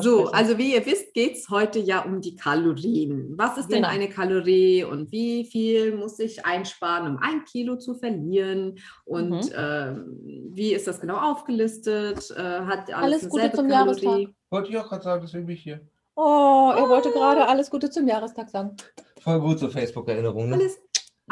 So, 0.02 0.28
also 0.32 0.58
wie 0.58 0.76
ihr 0.76 0.86
wisst, 0.86 1.14
geht 1.14 1.36
es 1.36 1.50
heute 1.50 1.80
ja 1.80 2.06
um 2.06 2.22
die 2.22 2.38
Kalorien. 2.38 3.34
Was 3.38 3.58
ist 3.58 3.68
genau. 3.68 3.82
denn 3.82 3.98
eine 3.98 4.08
Kalorie 4.08 4.86
und 4.86 5.12
wie 5.12 5.44
viel 5.44 5.98
muss 5.98 6.20
ich 6.20 6.46
einsparen, 6.46 7.06
um 7.08 7.18
ein 7.22 7.44
Kilo 7.44 7.76
zu 7.76 7.96
verlieren? 7.96 8.80
Und 9.04 9.32
mhm. 9.32 9.52
äh, 9.52 10.56
wie 10.56 10.74
ist 10.74 10.88
das 10.88 11.02
genau 11.02 11.18
aufgelistet? 11.18 12.32
Äh, 12.32 12.42
hat 12.42 12.94
alles, 12.94 13.24
alles 13.24 13.30
Gute 13.30 13.52
zum 13.52 13.68
Kalorie? 13.68 14.06
Jahrestag. 14.06 14.36
Wollte 14.52 14.70
ich 14.70 14.78
auch 14.78 14.88
gerade 14.88 15.04
sagen, 15.04 15.22
deswegen 15.26 15.46
bin 15.46 15.56
ich 15.56 15.64
hier. 15.64 15.82
Oh, 16.16 16.72
er 16.74 16.86
oh. 16.86 16.90
wollte 16.90 17.12
gerade 17.12 17.46
alles 17.48 17.70
Gute 17.70 17.90
zum 17.90 18.08
Jahrestag 18.08 18.50
sagen. 18.50 18.78
Voll 19.20 19.40
gut, 19.42 19.60
so 19.60 19.70
Facebook-Erinnerungen. 19.70 20.52
Ne? 20.52 20.56
Alles, 20.56 20.80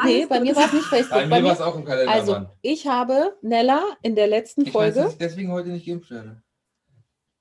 Nee, 0.04 0.26
bei 0.26 0.40
mir 0.40 0.54
war 0.56 0.66
es 0.66 0.72
nicht 0.72 0.86
Facebook. 0.86 1.18
Bei, 1.18 1.26
bei 1.26 1.40
mir 1.40 1.48
war 1.48 1.54
es 1.54 1.60
auch 1.60 1.76
im 1.76 1.84
Kalender. 1.84 2.12
Also, 2.12 2.32
Mann. 2.32 2.50
ich 2.62 2.86
habe 2.86 3.36
Nella 3.42 3.82
in 4.02 4.14
der 4.14 4.26
letzten 4.26 4.62
ich 4.62 4.72
Folge. 4.72 4.96
Weiß, 4.96 5.04
dass 5.04 5.12
ich 5.12 5.18
deswegen 5.18 5.52
heute 5.52 5.70
nicht 5.70 5.86
geimpft 5.86 6.10
werde. 6.10 6.42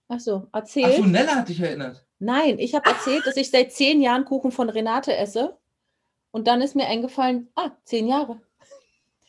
Ach 0.07 0.19
so, 0.19 0.47
erzählt. 0.51 0.87
Ach 0.93 0.97
so, 0.97 1.03
Nella 1.03 1.35
hat 1.35 1.49
dich 1.49 1.59
erinnert. 1.59 2.05
Nein, 2.19 2.59
ich 2.59 2.75
habe 2.75 2.89
erzählt, 2.89 3.25
dass 3.25 3.37
ich 3.37 3.49
seit 3.49 3.71
zehn 3.71 4.01
Jahren 4.01 4.25
Kuchen 4.25 4.51
von 4.51 4.69
Renate 4.69 5.15
esse. 5.15 5.57
Und 6.31 6.47
dann 6.47 6.61
ist 6.61 6.75
mir 6.75 6.87
eingefallen, 6.87 7.49
ah, 7.55 7.71
zehn 7.85 8.07
Jahre. 8.07 8.39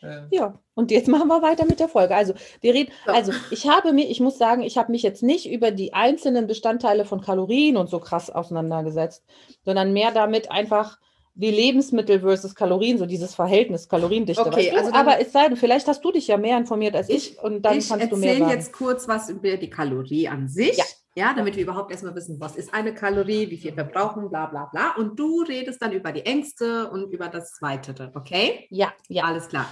Ja. 0.03 0.27
ja, 0.31 0.59
und 0.75 0.91
jetzt 0.91 1.09
machen 1.09 1.29
wir 1.29 1.43
weiter 1.43 1.67
mit 1.67 1.79
der 1.79 1.89
Folge. 1.89 2.15
Also, 2.15 2.33
wir 2.63 2.73
reden, 2.73 2.91
also 3.05 3.33
ich 3.51 3.69
habe 3.69 3.93
mir, 3.93 4.09
ich 4.09 4.21
muss 4.21 4.39
sagen, 4.39 4.63
ich 4.63 4.79
habe 4.79 4.91
mich 4.91 5.03
jetzt 5.03 5.23
nicht 5.23 5.51
über 5.51 5.71
die 5.71 5.93
einzelnen 5.93 6.47
Bestandteile 6.47 7.05
von 7.05 7.21
Kalorien 7.21 7.77
und 7.77 7.91
so 7.91 7.99
krass 7.99 8.31
auseinandergesetzt, 8.31 9.25
sondern 9.63 9.93
mehr 9.93 10.11
damit 10.11 10.51
einfach, 10.51 10.99
wie 11.41 11.51
Lebensmittel 11.51 12.21
versus 12.21 12.55
Kalorien, 12.55 12.99
so 12.99 13.07
dieses 13.07 13.35
Verhältnis 13.35 13.89
Kaloriendichte. 13.89 14.45
Okay, 14.45 14.71
also 14.77 14.93
aber 14.93 15.21
es 15.21 15.33
sei 15.33 15.49
denn, 15.49 15.57
vielleicht 15.57 15.89
hast 15.89 16.05
du 16.05 16.13
dich 16.13 16.27
ja 16.27 16.37
mehr 16.37 16.59
informiert 16.59 16.95
als 16.95 17.09
ich, 17.09 17.33
ich 17.33 17.39
und 17.43 17.63
dann 17.63 17.79
ich 17.79 17.89
kannst 17.89 18.13
du 18.13 18.17
mehr 18.17 18.35
sagen. 18.35 18.43
Ich 18.43 18.43
erzähle 18.43 18.59
jetzt 18.59 18.73
kurz 18.73 19.09
was 19.09 19.31
über 19.31 19.57
die 19.57 19.71
Kalorie 19.71 20.29
an 20.29 20.49
sich. 20.49 20.77
Ja. 20.77 20.85
Ja, 21.17 21.35
damit 21.35 21.57
wir 21.57 21.65
überhaupt 21.65 21.91
erstmal 21.91 22.15
wissen, 22.15 22.39
was 22.39 22.55
ist 22.55 22.73
eine 22.73 22.95
Kalorie, 22.95 23.51
wie 23.51 23.57
viel 23.57 23.73
verbrauchen, 23.73 24.31
bla 24.31 24.47
bla 24.47 24.67
bla. 24.67 24.95
Und 24.97 25.19
du 25.19 25.43
redest 25.43 25.83
dann 25.83 25.93
über 25.93 26.13
die 26.13 26.25
Ängste 26.25 26.89
und 26.89 27.11
über 27.13 27.27
das 27.27 27.59
Weitere, 27.61 28.11
okay? 28.15 28.69
Ja, 28.71 28.93
ja. 29.09 29.25
Alles 29.25 29.49
klar. 29.49 29.67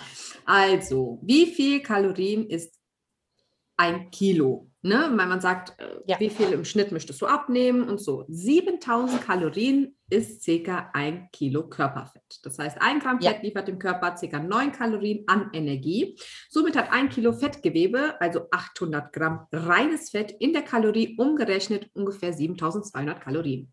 Also, 0.47 1.21
wie 1.23 1.47
viel 1.47 1.81
Kalorien 1.81 2.49
ist 2.49 2.75
ein 3.77 4.11
Kilo? 4.11 4.69
Ne? 4.83 5.13
Weil 5.15 5.27
man 5.29 5.41
sagt, 5.41 5.81
äh, 5.81 6.01
Ja. 6.07 6.19
wie 6.19 6.31
viel 6.31 6.51
im 6.51 6.65
Schnitt 6.65 6.91
möchtest 6.91 7.21
du 7.21 7.27
abnehmen 7.27 7.89
und 7.89 8.01
so. 8.01 8.25
7000 8.29 9.23
Kalorien 9.23 9.97
ist 10.11 10.43
circa 10.43 10.91
ein 10.95 11.29
Kilo 11.33 11.69
Körperfett. 11.69 12.41
Das 12.43 12.59
heißt, 12.59 12.79
ein 12.81 12.99
Gramm 12.99 13.19
Ja. 13.21 13.33
Fett 13.33 13.43
liefert 13.43 13.69
dem 13.69 13.79
Körper 13.79 14.17
circa 14.17 14.39
9 14.39 14.73
Kalorien 14.73 15.25
an 15.27 15.51
Energie. 15.53 16.17
Somit 16.49 16.77
hat 16.77 16.93
ein 16.93 17.09
Kilo 17.09 17.33
Fettgewebe, 17.33 18.21
also 18.21 18.47
800 18.51 19.13
Gramm 19.13 19.47
reines 19.53 20.11
Fett, 20.11 20.35
in 20.39 20.53
der 20.53 20.63
Kalorie 20.63 21.17
umgerechnet 21.19 21.91
ungefähr 21.95 22.33
7200 22.33 23.21
Kalorien. 23.21 23.73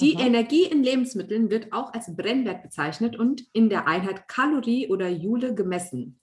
Die 0.00 0.14
Mhm. 0.14 0.20
Energie 0.20 0.64
in 0.64 0.82
Lebensmitteln 0.82 1.50
wird 1.50 1.72
auch 1.72 1.92
als 1.92 2.14
Brennwert 2.16 2.62
bezeichnet 2.62 3.16
und 3.18 3.44
in 3.52 3.68
der 3.68 3.86
Einheit 3.86 4.28
Kalorie 4.28 4.88
oder 4.88 5.08
Joule 5.08 5.54
gemessen. 5.54 6.20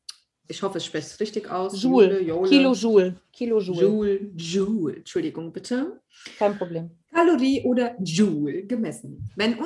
Ich 0.51 0.61
hoffe, 0.61 0.79
ich 0.79 0.85
spreche 0.85 1.07
es 1.07 1.19
richtig 1.21 1.49
aus. 1.49 1.81
Joule, 1.81 2.21
Joule. 2.21 2.49
Kilojoule, 2.49 3.15
Kilojoule, 3.31 3.81
Joule, 3.81 4.19
Joule, 4.35 4.95
Entschuldigung 4.97 5.53
bitte. 5.53 6.01
kein 6.37 6.57
Problem. 6.57 6.91
Kalorie 7.09 7.63
oder 7.63 7.95
Joule 8.01 8.65
gemessen. 8.65 9.31
Wenn 9.37 9.57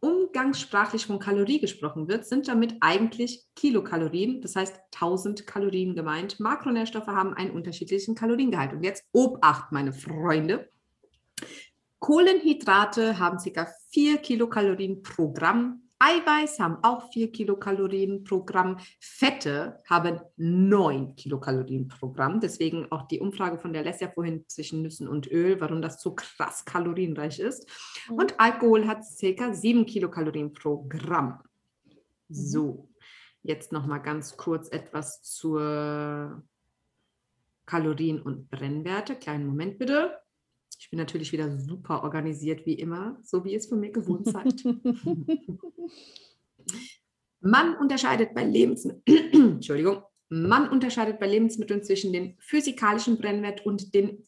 umgangssprachlich 0.00 1.06
von 1.06 1.20
Kalorie 1.20 1.60
gesprochen 1.60 2.08
wird, 2.08 2.26
sind 2.26 2.48
damit 2.48 2.74
eigentlich 2.80 3.44
Kilokalorien, 3.54 4.40
das 4.40 4.56
heißt 4.56 4.76
1000 4.92 5.46
Kalorien 5.46 5.94
gemeint. 5.94 6.40
Makronährstoffe 6.40 7.06
haben 7.06 7.34
einen 7.34 7.52
unterschiedlichen 7.52 8.16
Kaloriengehalt. 8.16 8.72
Und 8.72 8.82
jetzt 8.82 9.04
Obacht, 9.12 9.70
meine 9.70 9.92
Freunde. 9.92 10.68
Kohlenhydrate 12.00 13.20
haben 13.20 13.38
ca. 13.38 13.68
4 13.90 14.18
Kilokalorien 14.18 15.02
pro 15.02 15.32
Gramm. 15.32 15.87
Eiweiß 16.00 16.60
haben 16.60 16.78
auch 16.82 17.10
4 17.12 17.32
Kilokalorien 17.32 18.22
pro 18.24 18.44
Gramm. 18.44 18.78
Fette 19.00 19.78
haben 19.88 20.20
9 20.36 21.16
Kilokalorien 21.16 21.88
pro 21.88 22.10
Gramm. 22.12 22.40
Deswegen 22.40 22.90
auch 22.92 23.08
die 23.08 23.20
Umfrage 23.20 23.58
von 23.58 23.72
der 23.72 23.82
Lesja 23.82 24.08
vorhin 24.08 24.44
zwischen 24.48 24.82
Nüssen 24.82 25.08
und 25.08 25.30
Öl, 25.30 25.60
warum 25.60 25.82
das 25.82 26.00
so 26.00 26.14
krass 26.14 26.64
kalorienreich 26.64 27.40
ist. 27.40 27.68
Mhm. 28.08 28.16
Und 28.16 28.40
Alkohol 28.40 28.86
hat 28.86 29.04
ca. 29.20 29.52
7 29.52 29.86
Kilokalorien 29.86 30.52
pro 30.52 30.84
Gramm. 30.88 31.40
So, 32.28 32.88
jetzt 33.42 33.72
noch 33.72 33.86
mal 33.86 33.98
ganz 33.98 34.36
kurz 34.36 34.68
etwas 34.68 35.22
zur 35.22 36.42
Kalorien- 37.66 38.22
und 38.22 38.50
Brennwerte. 38.50 39.16
Kleinen 39.16 39.46
Moment 39.46 39.78
bitte. 39.78 40.16
Ich 40.78 40.90
bin 40.90 40.98
natürlich 40.98 41.32
wieder 41.32 41.58
super 41.58 42.04
organisiert, 42.04 42.64
wie 42.66 42.74
immer, 42.74 43.18
so 43.22 43.44
wie 43.44 43.54
es 43.54 43.66
von 43.66 43.80
mir 43.80 43.90
gewohnt 43.90 44.26
seid. 44.26 44.64
Man 47.40 47.76
unterscheidet 47.76 48.34
bei 48.34 48.44
Lebensmitteln, 48.44 49.32
Entschuldigung, 49.54 50.02
man 50.28 50.68
unterscheidet 50.68 51.18
bei 51.20 51.26
Lebensmitteln 51.26 51.82
zwischen 51.82 52.12
dem 52.12 52.36
physikalischen 52.38 53.16
Brennwert 53.16 53.64
und 53.64 53.94
dem 53.94 54.24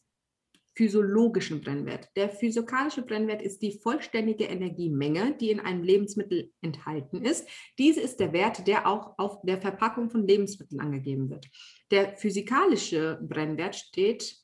physiologischen 0.73 1.61
Brennwert. 1.61 2.09
Der 2.15 2.29
physikalische 2.29 3.01
Brennwert 3.01 3.41
ist 3.41 3.61
die 3.61 3.77
vollständige 3.83 4.45
Energiemenge, 4.45 5.35
die 5.39 5.51
in 5.51 5.59
einem 5.59 5.83
Lebensmittel 5.83 6.51
enthalten 6.61 7.23
ist. 7.23 7.47
Diese 7.77 7.99
ist 7.99 8.19
der 8.19 8.31
Wert, 8.31 8.65
der 8.67 8.87
auch 8.87 9.17
auf 9.17 9.41
der 9.43 9.59
Verpackung 9.59 10.09
von 10.09 10.25
Lebensmitteln 10.25 10.79
angegeben 10.79 11.29
wird. 11.29 11.47
Der 11.91 12.15
physikalische 12.17 13.19
Brennwert 13.21 13.75
steht 13.75 14.40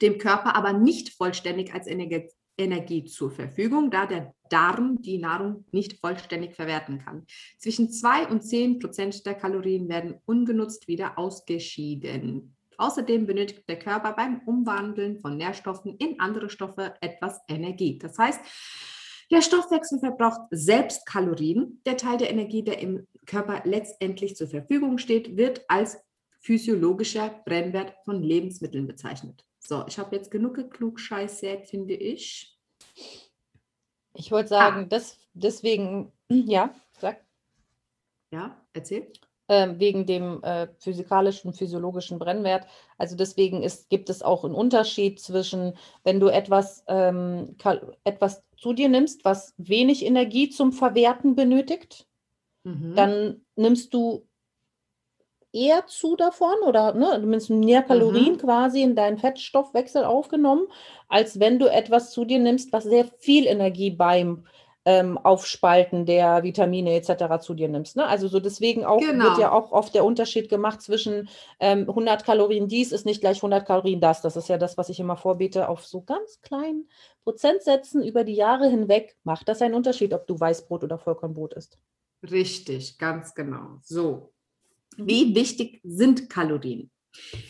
dem 0.00 0.18
Körper 0.18 0.56
aber 0.56 0.72
nicht 0.72 1.10
vollständig 1.10 1.74
als 1.74 1.86
Energie, 1.86 2.28
Energie 2.58 3.04
zur 3.04 3.30
Verfügung, 3.30 3.90
da 3.90 4.06
der 4.06 4.34
Darm 4.50 5.00
die 5.00 5.18
Nahrung 5.18 5.64
nicht 5.72 5.98
vollständig 6.00 6.54
verwerten 6.54 6.98
kann. 6.98 7.26
Zwischen 7.58 7.90
2 7.90 8.28
und 8.28 8.42
10 8.42 8.78
Prozent 8.78 9.24
der 9.24 9.34
Kalorien 9.34 9.88
werden 9.88 10.20
ungenutzt 10.26 10.88
wieder 10.88 11.18
ausgeschieden. 11.18 12.54
Außerdem 12.76 13.26
benötigt 13.26 13.68
der 13.68 13.78
Körper 13.78 14.12
beim 14.12 14.40
Umwandeln 14.44 15.20
von 15.20 15.36
Nährstoffen 15.36 15.96
in 15.96 16.20
andere 16.20 16.50
Stoffe 16.50 16.94
etwas 17.00 17.40
Energie. 17.48 17.98
Das 17.98 18.18
heißt, 18.18 18.40
der 19.30 19.40
Stoffwechsel 19.40 19.98
verbraucht 19.98 20.42
selbst 20.50 21.06
Kalorien. 21.06 21.80
Der 21.86 21.96
Teil 21.96 22.18
der 22.18 22.30
Energie, 22.30 22.62
der 22.62 22.80
im 22.80 23.06
Körper 23.24 23.62
letztendlich 23.64 24.36
zur 24.36 24.48
Verfügung 24.48 24.98
steht, 24.98 25.36
wird 25.36 25.62
als 25.68 25.98
physiologischer 26.40 27.40
Brennwert 27.46 27.94
von 28.04 28.22
Lebensmitteln 28.22 28.86
bezeichnet. 28.86 29.44
So, 29.64 29.84
ich 29.86 29.98
habe 29.98 30.16
jetzt 30.16 30.30
genug 30.30 30.54
geklugscheißert, 30.54 31.66
finde 31.66 31.94
ich. 31.94 32.58
Ich 34.14 34.30
wollte 34.30 34.48
sagen, 34.48 34.88
das, 34.88 35.16
deswegen, 35.34 36.12
ja, 36.28 36.74
sag, 36.98 37.24
Ja, 38.32 38.56
erzähl. 38.72 39.12
ähm, 39.48 39.78
wegen 39.78 40.06
dem 40.06 40.42
äh, 40.42 40.68
physikalischen, 40.78 41.52
physiologischen 41.52 42.18
Brennwert. 42.18 42.66
Also 42.98 43.16
deswegen 43.16 43.62
ist, 43.62 43.88
gibt 43.88 44.10
es 44.10 44.22
auch 44.22 44.44
einen 44.44 44.54
Unterschied 44.54 45.20
zwischen, 45.20 45.74
wenn 46.04 46.18
du 46.20 46.28
etwas, 46.28 46.84
ähm, 46.88 47.56
etwas 48.04 48.42
zu 48.56 48.72
dir 48.72 48.88
nimmst, 48.88 49.24
was 49.24 49.54
wenig 49.58 50.04
Energie 50.04 50.50
zum 50.50 50.72
Verwerten 50.72 51.34
benötigt, 51.36 52.06
Mhm. 52.64 52.94
dann 52.96 53.44
nimmst 53.56 53.92
du 53.94 54.26
eher 55.52 55.86
zu 55.86 56.16
davon 56.16 56.54
oder 56.66 56.94
ne, 56.94 57.20
du 57.20 57.26
nimmst 57.26 57.50
mehr 57.50 57.82
Kalorien 57.82 58.34
Mhm. 58.34 58.38
quasi 58.38 58.82
in 58.82 58.94
deinen 58.96 59.18
Fettstoffwechsel 59.18 60.04
aufgenommen, 60.04 60.66
als 61.08 61.38
wenn 61.40 61.58
du 61.58 61.66
etwas 61.70 62.10
zu 62.12 62.24
dir 62.24 62.38
nimmst, 62.38 62.72
was 62.72 62.84
sehr 62.84 63.04
viel 63.18 63.46
Energie 63.46 63.90
beim 63.90 64.46
ähm, 64.84 65.16
Aufspalten 65.18 66.06
der 66.06 66.42
Vitamine 66.42 66.94
etc. 66.96 67.38
zu 67.38 67.54
dir 67.54 67.68
nimmst. 67.68 67.94
Ne? 67.96 68.04
Also 68.06 68.26
so 68.28 68.40
deswegen 68.40 68.84
auch 68.84 68.98
Genau. 68.98 69.22
wird 69.22 69.38
ja 69.38 69.52
auch 69.52 69.70
oft 69.70 69.94
der 69.94 70.04
Unterschied 70.04 70.48
gemacht 70.48 70.82
zwischen 70.82 71.28
ähm, 71.60 71.86
100 71.88 72.24
Kalorien 72.24 72.66
dies 72.68 72.90
ist 72.90 73.06
nicht 73.06 73.20
gleich 73.20 73.42
100 73.42 73.64
Kalorien 73.66 74.00
das. 74.00 74.22
Das 74.22 74.36
ist 74.36 74.48
ja 74.48 74.58
das, 74.58 74.76
was 74.78 74.88
ich 74.88 74.98
immer 74.98 75.16
vorbete. 75.16 75.68
Auf 75.68 75.86
so 75.86 76.02
ganz 76.02 76.40
kleinen 76.40 76.88
Prozentsätzen 77.24 78.02
über 78.02 78.24
die 78.24 78.34
Jahre 78.34 78.68
hinweg 78.68 79.16
macht 79.22 79.48
das 79.48 79.62
einen 79.62 79.74
Unterschied, 79.74 80.12
ob 80.14 80.26
du 80.26 80.38
Weißbrot 80.40 80.82
oder 80.84 80.98
Vollkornbrot 80.98 81.54
isst. 81.54 81.78
Richtig, 82.22 82.98
ganz 82.98 83.34
genau. 83.34 83.78
So, 83.82 84.32
wie 84.98 85.34
wichtig 85.34 85.80
sind 85.84 86.28
Kalorien? 86.28 86.90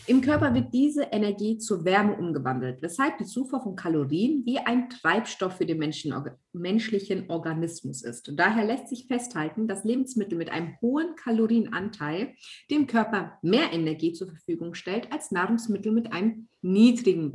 Im 0.07 0.19
Körper 0.19 0.53
wird 0.53 0.73
diese 0.73 1.03
Energie 1.03 1.57
zu 1.57 1.85
Wärme 1.85 2.17
umgewandelt, 2.17 2.81
weshalb 2.81 3.17
die 3.17 3.25
Zufuhr 3.25 3.61
von 3.61 3.75
Kalorien 3.77 4.45
wie 4.45 4.57
ein 4.57 4.89
Treibstoff 4.89 5.53
für 5.57 5.65
den 5.65 5.77
Menschen, 5.77 6.13
menschlichen 6.51 7.29
Organismus 7.29 8.03
ist. 8.03 8.27
Und 8.27 8.37
daher 8.37 8.65
lässt 8.65 8.89
sich 8.89 9.07
festhalten, 9.07 9.67
dass 9.67 9.85
Lebensmittel 9.85 10.37
mit 10.37 10.49
einem 10.49 10.75
hohen 10.81 11.15
Kalorienanteil 11.15 12.33
dem 12.69 12.87
Körper 12.87 13.37
mehr 13.41 13.71
Energie 13.71 14.11
zur 14.11 14.27
Verfügung 14.27 14.73
stellt 14.73 15.11
als 15.13 15.31
Nahrungsmittel 15.31 15.93
mit 15.93 16.11
einem 16.11 16.49
niedrigen 16.61 17.31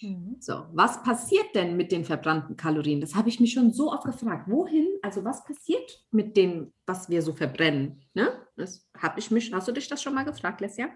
Brennwert. 0.00 0.42
So, 0.42 0.66
was 0.72 1.02
passiert 1.02 1.54
denn 1.54 1.76
mit 1.76 1.92
den 1.92 2.04
verbrannten 2.04 2.56
Kalorien? 2.56 3.00
Das 3.00 3.14
habe 3.14 3.28
ich 3.28 3.40
mich 3.40 3.52
schon 3.52 3.72
so 3.72 3.92
oft 3.92 4.04
gefragt. 4.04 4.48
Wohin, 4.50 4.86
also 5.02 5.24
was 5.24 5.44
passiert 5.44 6.06
mit 6.10 6.36
dem, 6.36 6.72
was 6.86 7.08
wir 7.08 7.22
so 7.22 7.32
verbrennen? 7.32 8.02
Ne? 8.14 8.46
Das 8.56 8.88
habe 8.96 9.18
ich 9.18 9.30
mich, 9.30 9.52
hast 9.52 9.68
du 9.68 9.72
dich 9.72 9.88
das 9.88 10.02
schon 10.02 10.14
mal 10.14 10.24
gefragt, 10.24 10.60
Lesja? 10.60 10.90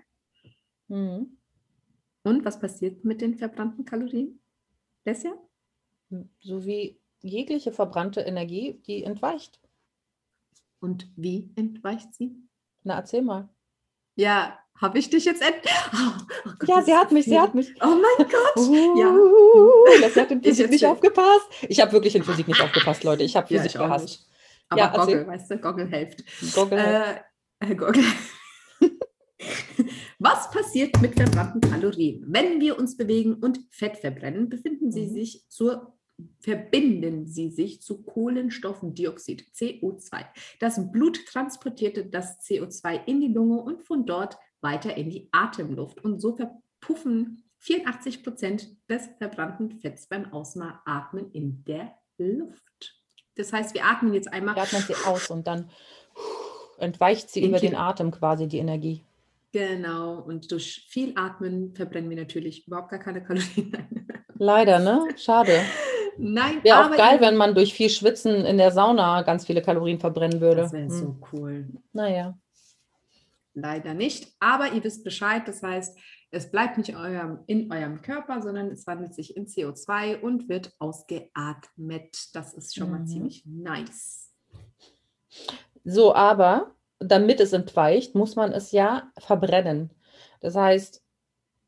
Mhm. 0.89 1.39
Und 2.23 2.45
was 2.45 2.59
passiert 2.59 3.05
mit 3.05 3.21
den 3.21 3.37
verbrannten 3.37 3.85
Kalorien? 3.85 4.41
Lesja? 5.05 5.33
So 6.41 6.65
wie 6.65 7.01
jegliche 7.21 7.73
verbrannte 7.73 8.21
Energie, 8.21 8.83
die 8.87 9.05
entweicht. 9.05 9.61
Und 10.81 11.11
wie 11.17 11.51
entweicht 11.57 12.15
sie? 12.15 12.37
Na, 12.83 12.97
erzähl 12.97 13.23
mal. 13.23 13.54
Ja, 14.17 14.59
habe 14.81 14.99
ich 14.99 15.09
dich 15.11 15.25
jetzt 15.25 15.43
ent... 15.43 15.57
Oh, 15.95 16.23
oh 16.47 16.51
Ja, 16.67 16.83
sie 16.83 16.95
hat 16.95 17.13
mich, 17.13 17.25
sie 17.27 17.39
hat 17.39 17.55
mich. 17.55 17.73
Oh 17.83 17.87
mein 17.87 18.29
Gott! 18.29 18.97
Ja. 18.99 19.11
Uh, 19.15 20.01
das 20.01 20.17
hat 20.17 20.31
in 20.31 20.39
Ich 20.43 20.49
Physik 20.49 20.71
nicht 20.71 20.83
erzähl. 20.83 20.89
aufgepasst. 20.95 21.47
Ich 21.69 21.81
habe 21.81 21.93
wirklich 21.93 22.15
in 22.17 22.25
Physik 22.25 22.49
nicht 22.49 22.61
aufgepasst, 22.61 23.05
Leute. 23.05 23.23
Ich 23.23 23.37
habe 23.37 23.53
Ja, 23.53 23.61
Physik 23.61 23.75
ich 23.75 23.79
auch 23.81 23.85
gehasst. 23.87 24.29
Aber 24.69 24.81
Ja, 24.81 24.93
erzähl. 24.95 25.19
Goggle, 25.19 25.33
weißt 25.33 25.51
du, 25.51 25.59
Goggle 25.59 25.87
hilft. 25.87 26.25
Goggle. 26.55 26.79
Äh, 26.79 27.21
Herr 27.65 27.75
Goggle. 27.77 28.03
Was 30.19 30.51
passiert 30.51 31.01
mit 31.03 31.15
verbrannten 31.15 31.61
Kalorien? 31.61 32.25
Wenn 32.29 32.61
wir 32.61 32.79
uns 32.79 32.97
bewegen 32.97 33.35
und 33.35 33.61
Fett 33.71 33.99
verbrennen, 33.99 34.49
befinden 34.49 34.91
sie 34.91 35.07
Mhm. 35.07 35.13
sich 35.15 35.45
zur, 35.49 35.94
verbinden 36.41 37.27
sie 37.27 37.51
sich 37.51 37.83
zu 37.83 38.03
Kohlenstoffdioxid, 38.03 39.47
CO2. 39.55 40.25
Das 40.61 40.93
Blut 40.93 41.27
transportierte 41.27 42.07
das 42.07 42.41
CO2 42.41 43.05
in 43.07 43.21
die 43.21 43.33
Lunge 43.33 43.61
und 43.61 43.83
von 43.83 44.07
dort 44.07 44.39
weiter 44.61 44.97
in 44.97 45.11
die 45.11 45.29
Atemluft. 45.33 46.05
Und 46.05 46.21
so 46.21 46.37
verpuffen 46.37 47.43
84 47.59 48.23
Prozent 48.23 48.69
des 48.89 49.09
verbrannten 49.19 49.71
Fetts 49.81 50.07
beim 50.07 50.33
Ausatmen 50.33 51.31
in 51.33 51.65
der 51.65 51.95
Luft. 52.19 53.01
Das 53.37 53.53
heißt, 53.53 53.75
wir 53.75 53.85
atmen 53.85 54.15
jetzt 54.15 54.33
einmal 54.33 54.55
Da 54.55 54.63
atmet 54.63 54.83
sie 54.83 54.95
aus 55.07 55.31
und 55.31 55.47
dann 55.47 55.71
entweicht 56.79 57.31
sie 57.31 57.45
über 57.45 57.59
den 57.59 57.75
Atem 57.75 58.11
quasi 58.11 58.47
die 58.47 58.59
Energie. 58.59 59.03
Genau, 59.53 60.19
und 60.19 60.51
durch 60.51 60.87
viel 60.89 61.13
Atmen 61.17 61.75
verbrennen 61.75 62.11
wir 62.11 62.17
natürlich 62.17 62.67
überhaupt 62.67 62.91
gar 62.91 62.99
keine 62.99 63.23
Kalorien. 63.23 63.77
Leider, 64.37 64.79
ne? 64.79 65.09
Schade. 65.17 65.61
Nein, 66.17 66.63
Wäre 66.63 66.87
auch 66.87 66.97
geil, 66.97 67.21
wenn 67.21 67.37
man 67.37 67.55
durch 67.55 67.75
viel 67.75 67.91
Schwitzen 67.91 68.45
in 68.45 68.59
der 68.59 68.71
Sauna 68.71 69.23
ganz 69.23 69.47
viele 69.47 69.63
Kalorien 69.63 69.99
verbrennen 69.99 70.41
würde. 70.41 70.63
Das 70.63 70.73
wäre 70.73 70.85
Hm. 70.85 70.91
so 70.91 71.17
cool. 71.33 71.69
Naja. 71.93 72.37
leider 73.57 73.95
nicht. 73.95 74.33
Aber 74.41 74.73
ihr 74.73 74.83
wisst 74.83 75.05
Bescheid, 75.05 75.47
das 75.47 75.63
heißt, 75.63 75.97
es 76.33 76.51
bleibt 76.51 76.79
nicht 76.79 76.97
eurem, 76.97 77.39
in 77.47 77.71
eurem 77.73 78.03
Körper, 78.03 78.43
sondern 78.43 78.69
es 78.73 78.87
wandelt 78.87 79.15
sich 79.15 79.37
in 79.37 79.47
CO2 79.47 80.21
und 80.21 80.49
wird 80.49 80.73
ausgeatmet. 80.81 82.35
Das 82.35 82.55
ist 82.55 82.75
schon 82.75 82.91
mhm. 82.91 82.93
mal 82.93 83.07
ziemlich 83.07 83.45
nice. 83.47 84.33
So, 85.85 86.15
aber 86.15 86.73
damit 86.99 87.41
es 87.41 87.53
entweicht, 87.53 88.15
muss 88.15 88.35
man 88.35 88.53
es 88.53 88.73
ja 88.73 89.11
verbrennen. 89.19 89.91
Das 90.41 90.57
heißt, 90.57 91.03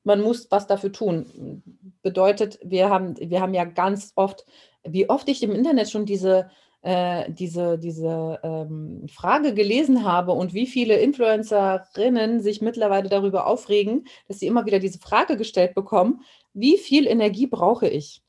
man 0.03 0.21
muss 0.21 0.51
was 0.51 0.67
dafür 0.67 0.93
tun. 0.93 1.63
Bedeutet, 2.07 2.61
wir 2.63 2.89
haben, 2.89 3.17
wir 3.19 3.41
haben 3.41 3.53
ja 3.53 3.65
ganz 3.65 4.13
oft, 4.15 4.45
wie 4.85 5.11
oft 5.11 5.29
ich 5.29 5.43
im 5.43 5.51
Internet 5.51 5.91
schon 5.91 6.07
diese, 6.07 6.49
äh, 6.83 7.29
diese, 7.33 7.81
diese 7.81 8.39
ähm, 8.45 9.09
Frage 9.13 9.55
gelesen 9.55 10.05
habe 10.05 10.31
und 10.31 10.55
wie 10.55 10.69
viele 10.69 10.99
Influencerinnen 10.99 12.39
sich 12.39 12.61
mittlerweile 12.61 13.09
darüber 13.09 13.49
aufregen, 13.49 14.07
dass 14.29 14.39
sie 14.39 14.47
immer 14.47 14.67
wieder 14.67 14.79
diese 14.79 15.01
Frage 15.01 15.37
gestellt 15.37 15.75
bekommen, 15.75 16.23
wie 16.55 16.79
viel 16.79 17.09
Energie 17.09 17.49
brauche 17.49 17.89
ich? 17.89 18.23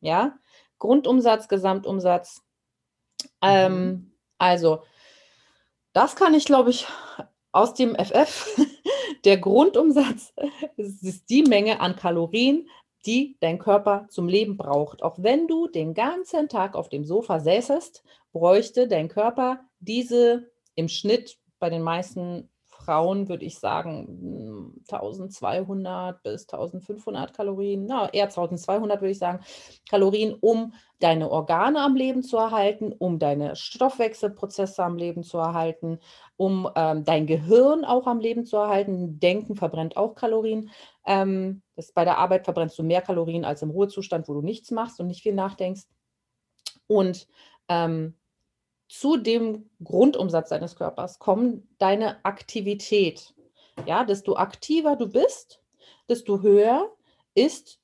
Ja, 0.00 0.36
Grundumsatz, 0.78 1.48
Gesamtumsatz. 1.48 2.42
Ähm, 3.40 3.72
mhm. 3.72 4.12
Also, 4.36 4.82
das 5.94 6.16
kann 6.16 6.34
ich, 6.34 6.44
glaube 6.44 6.68
ich, 6.68 6.86
aus 7.50 7.72
dem 7.72 7.94
FF. 7.94 8.60
Der 9.24 9.38
Grundumsatz 9.38 10.34
ist 10.76 11.30
die 11.30 11.44
Menge 11.44 11.80
an 11.80 11.96
Kalorien, 11.96 12.68
die 13.06 13.36
dein 13.40 13.58
Körper 13.58 14.06
zum 14.08 14.28
Leben 14.28 14.56
braucht. 14.56 15.02
Auch 15.02 15.16
wenn 15.18 15.48
du 15.48 15.68
den 15.68 15.94
ganzen 15.94 16.48
Tag 16.48 16.74
auf 16.74 16.88
dem 16.88 17.04
Sofa 17.04 17.40
säßest, 17.40 18.02
bräuchte 18.32 18.88
dein 18.88 19.08
Körper 19.08 19.60
diese 19.80 20.50
im 20.74 20.88
Schnitt 20.88 21.38
bei 21.58 21.70
den 21.70 21.82
meisten 21.82 22.48
Frauen 22.84 23.28
würde 23.28 23.44
ich 23.44 23.58
sagen 23.58 24.74
1200 24.90 26.22
bis 26.22 26.48
1500 26.48 27.32
Kalorien, 27.32 27.86
na, 27.86 28.08
eher 28.12 28.24
1200 28.24 29.00
würde 29.00 29.12
ich 29.12 29.18
sagen, 29.18 29.40
Kalorien, 29.88 30.34
um 30.40 30.72
deine 30.98 31.30
Organe 31.30 31.80
am 31.80 31.96
Leben 31.96 32.22
zu 32.22 32.36
erhalten, 32.36 32.92
um 32.92 33.18
deine 33.18 33.56
Stoffwechselprozesse 33.56 34.82
am 34.82 34.96
Leben 34.96 35.22
zu 35.22 35.38
erhalten, 35.38 35.98
um 36.36 36.68
ähm, 36.74 37.04
dein 37.04 37.26
Gehirn 37.26 37.84
auch 37.84 38.06
am 38.06 38.20
Leben 38.20 38.44
zu 38.44 38.56
erhalten. 38.56 39.18
Denken 39.20 39.56
verbrennt 39.56 39.96
auch 39.96 40.14
Kalorien. 40.14 40.70
Ähm, 41.06 41.62
das, 41.74 41.92
bei 41.92 42.04
der 42.04 42.18
Arbeit 42.18 42.44
verbrennst 42.44 42.78
du 42.78 42.82
mehr 42.82 43.02
Kalorien 43.02 43.44
als 43.44 43.62
im 43.62 43.70
Ruhezustand, 43.70 44.28
wo 44.28 44.34
du 44.34 44.42
nichts 44.42 44.70
machst 44.70 45.00
und 45.00 45.08
nicht 45.08 45.22
viel 45.22 45.34
nachdenkst. 45.34 45.84
Und 46.86 47.26
ähm, 47.68 48.14
zu 48.88 49.16
dem 49.16 49.70
Grundumsatz 49.82 50.50
deines 50.50 50.76
Körpers 50.76 51.18
kommt 51.18 51.64
deine 51.78 52.24
Aktivität. 52.24 53.34
Ja, 53.86 54.04
desto 54.04 54.36
aktiver 54.36 54.96
du 54.96 55.08
bist, 55.08 55.62
desto 56.08 56.42
höher 56.42 56.92
ist 57.34 57.80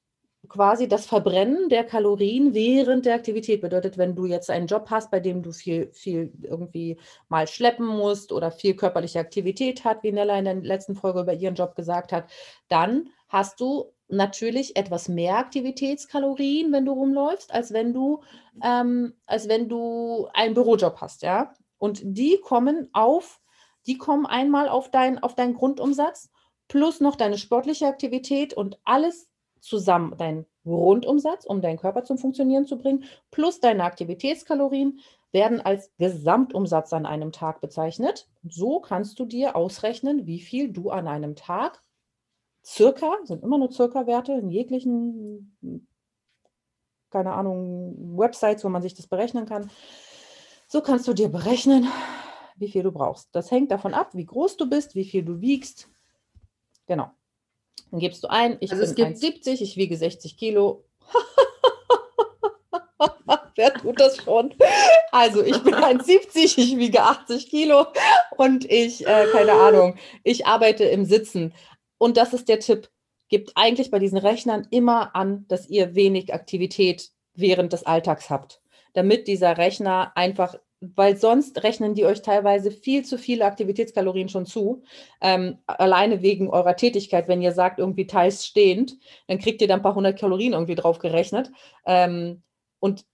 quasi 0.49 0.89
das 0.89 1.07
Verbrennen 1.07 1.69
der 1.69 1.85
Kalorien 1.85 2.55
während 2.55 3.07
der 3.07 3.15
Aktivität. 3.15 3.61
Bedeutet, 3.61 3.99
wenn 3.99 4.15
du 4.15 4.27
jetzt 4.27 4.51
einen 4.51 4.67
Job 4.67 4.87
hast, 4.91 5.11
bei 5.11 5.21
dem 5.21 5.43
du 5.43 5.53
viel, 5.53 5.91
viel 5.93 6.33
irgendwie 6.43 6.99
mal 7.29 7.47
schleppen 7.47 7.87
musst 7.87 8.33
oder 8.33 8.51
viel 8.51 8.75
körperliche 8.75 9.21
Aktivität 9.21 9.85
hat, 9.85 10.03
wie 10.03 10.13
Nella 10.13 10.39
in 10.39 10.45
der 10.45 10.55
letzten 10.55 10.95
Folge 10.95 11.21
über 11.21 11.35
ihren 11.35 11.55
Job 11.55 11.75
gesagt 11.75 12.13
hat, 12.13 12.31
dann 12.69 13.11
hast 13.29 13.61
du 13.61 13.93
natürlich 14.09 14.77
etwas 14.77 15.09
mehr 15.09 15.37
Aktivitätskalorien, 15.37 16.73
wenn 16.73 16.87
du 16.87 16.93
rumläufst, 16.93 17.53
als 17.53 17.73
wenn 17.73 17.93
du, 17.93 18.23
ähm, 18.63 19.15
als 19.27 19.49
wenn 19.49 19.69
du 19.69 20.29
einen 20.33 20.55
Bürojob 20.55 21.01
hast, 21.01 21.23
ja. 21.23 21.53
Und 21.79 22.01
die 22.03 22.39
kommen 22.43 22.89
auf, 22.93 23.41
die 23.87 23.99
kommen 23.99 24.27
einmal 24.27 24.69
auf, 24.69 24.91
dein, 24.91 25.23
auf 25.23 25.35
deinen 25.35 25.55
Grundumsatz 25.55 26.31
plus 26.69 27.01
noch 27.01 27.17
deine 27.17 27.39
sportliche 27.39 27.87
Aktivität 27.87 28.55
und 28.55 28.79
alles 28.85 29.29
zusammen, 29.61 30.15
dein 30.17 30.47
Grundumsatz, 30.65 31.45
um 31.45 31.61
deinen 31.61 31.79
Körper 31.79 32.05
zum 32.05 32.19
Funktionieren 32.19 32.67
zu 32.67 32.79
bringen, 32.79 33.05
plus 33.31 33.61
deine 33.61 33.85
Aktivitätskalorien 33.85 35.01
werden 35.33 35.61
als 35.61 35.93
Gesamtumsatz 35.99 36.93
an 36.93 37.07
einem 37.07 37.33
Tag 37.33 37.61
bezeichnet. 37.61 38.29
So 38.49 38.81
kannst 38.81 39.19
du 39.19 39.25
dir 39.25 39.57
ausrechnen, 39.57 40.27
wie 40.27 40.41
viel 40.41 40.73
du 40.73 40.91
an 40.91 41.07
einem 41.07 41.37
Tag 41.37 41.83
circa, 42.65 43.17
sind 43.25 43.43
immer 43.43 43.59
nur 43.59 43.73
circa 43.73 44.07
Werte 44.07 44.33
in 44.33 44.51
jeglichen, 44.51 45.57
keine 47.11 47.33
Ahnung, 47.33 48.19
Websites, 48.19 48.65
wo 48.65 48.69
man 48.69 48.83
sich 48.83 48.95
das 48.95 49.07
berechnen 49.07 49.47
kann. 49.47 49.71
So 50.67 50.83
kannst 50.83 51.09
du 51.09 51.15
dir 51.15 51.29
berechnen, 51.29 51.89
wie 52.57 52.69
viel 52.69 52.83
du 52.83 52.93
brauchst. 52.93 53.29
Das 53.33 53.51
hängt 53.51 53.71
davon 53.71 53.95
ab, 53.95 54.11
wie 54.15 54.27
groß 54.27 54.57
du 54.57 54.69
bist, 54.69 54.95
wie 54.95 55.05
viel 55.05 55.25
du 55.25 55.41
wiegst. 55.41 55.89
Genau. 56.87 57.11
Dann 57.91 58.01
gibst 58.01 58.25
du 58.25 58.29
ein, 58.29 58.57
ich 58.61 58.73
also 58.73 58.95
bin 58.95 59.15
1,70, 59.17 59.63
ich 59.63 59.77
wiege 59.77 59.97
60 59.97 60.37
Kilo. 60.37 60.85
Wer 63.57 63.75
tut 63.75 64.01
das 64.01 64.19
schon? 64.19 64.55
Also 65.11 65.43
ich 65.43 65.63
bin 65.63 65.75
1,70, 65.75 66.59
ich 66.59 66.77
wiege 66.77 67.03
80 67.03 67.49
Kilo 67.51 67.87
und 68.37 68.71
ich, 68.71 69.07
äh, 69.07 69.27
keine 69.33 69.53
Ahnung, 69.53 69.97
ich 70.23 70.47
arbeite 70.47 70.85
im 70.85 71.05
Sitzen. 71.05 71.53
Und 71.99 72.17
das 72.17 72.33
ist 72.33 72.49
der 72.49 72.61
Tipp. 72.61 72.89
Gebt 73.29 73.53
eigentlich 73.57 73.91
bei 73.91 73.99
diesen 73.99 74.19
Rechnern 74.19 74.67
immer 74.71 75.15
an, 75.15 75.45
dass 75.49 75.69
ihr 75.69 75.95
wenig 75.95 76.33
Aktivität 76.33 77.11
während 77.35 77.73
des 77.73 77.85
Alltags 77.85 78.31
habt, 78.31 78.61
damit 78.95 79.29
dieser 79.29 79.59
Rechner 79.59 80.13
einfach, 80.15 80.57
weil 80.81 81.17
sonst 81.17 81.63
rechnen 81.65 81.95
die 81.95 82.05
euch 82.05 82.23
teilweise 82.23 82.71
viel 82.71 83.05
zu 83.05 83.19
viele 83.19 83.45
Aktivitätskalorien 83.45 84.29
schon 84.29 84.47
zu, 84.47 84.83
ähm, 85.21 85.59
alleine 85.67 86.23
wegen 86.23 86.49
eurer 86.49 86.77
Tätigkeit. 86.77 87.29
Wenn 87.29 87.43
ihr 87.43 87.53
sagt, 87.53 87.79
irgendwie 87.79 88.07
teils 88.07 88.47
stehend, 88.47 88.97
dann 89.27 89.39
kriegt 89.39 89.61
ihr 89.61 89.69
dann 89.69 89.81
ein 89.81 89.83
paar 89.83 89.95
hundert 89.95 90.19
Kalorien 90.19 90.53
irgendwie 90.53 90.77
drauf 90.77 90.99
gerechnet. 90.99 91.51
Ähm, 91.87 92.43
und 92.81 93.05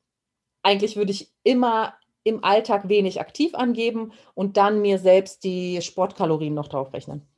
eigentlich 0.63 0.97
würde 0.97 1.13
ich 1.13 1.33
immer 1.43 1.95
im 2.25 2.43
Alltag 2.43 2.89
wenig 2.89 3.21
aktiv 3.21 3.55
angeben 3.55 4.13
und 4.35 4.57
dann 4.57 4.81
mir 4.81 4.99
selbst 4.99 5.45
die 5.45 5.81
Sportkalorien 5.83 6.55
noch 6.55 6.69
drauf 6.69 6.93
rechnen. 6.93 7.34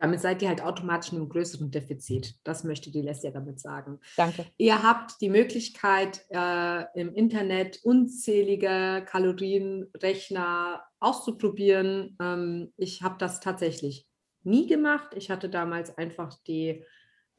Damit 0.00 0.20
seid 0.20 0.40
ihr 0.42 0.48
halt 0.48 0.62
automatisch 0.62 1.12
in 1.12 1.18
einem 1.18 1.28
größeren 1.28 1.70
Defizit. 1.70 2.34
Das 2.42 2.64
möchte 2.64 2.90
die 2.90 3.02
Leslie 3.02 3.30
damit 3.30 3.60
sagen. 3.60 4.00
Danke. 4.16 4.46
Ihr 4.56 4.82
habt 4.82 5.20
die 5.20 5.28
Möglichkeit, 5.28 6.24
äh, 6.30 6.84
im 6.98 7.14
Internet 7.14 7.80
unzählige 7.84 9.04
Kalorienrechner 9.06 10.82
auszuprobieren. 11.00 12.16
Ähm, 12.20 12.72
ich 12.76 13.02
habe 13.02 13.16
das 13.18 13.40
tatsächlich 13.40 14.06
nie 14.42 14.66
gemacht. 14.66 15.12
Ich 15.16 15.30
hatte 15.30 15.50
damals 15.50 15.96
einfach 15.98 16.34
die 16.46 16.82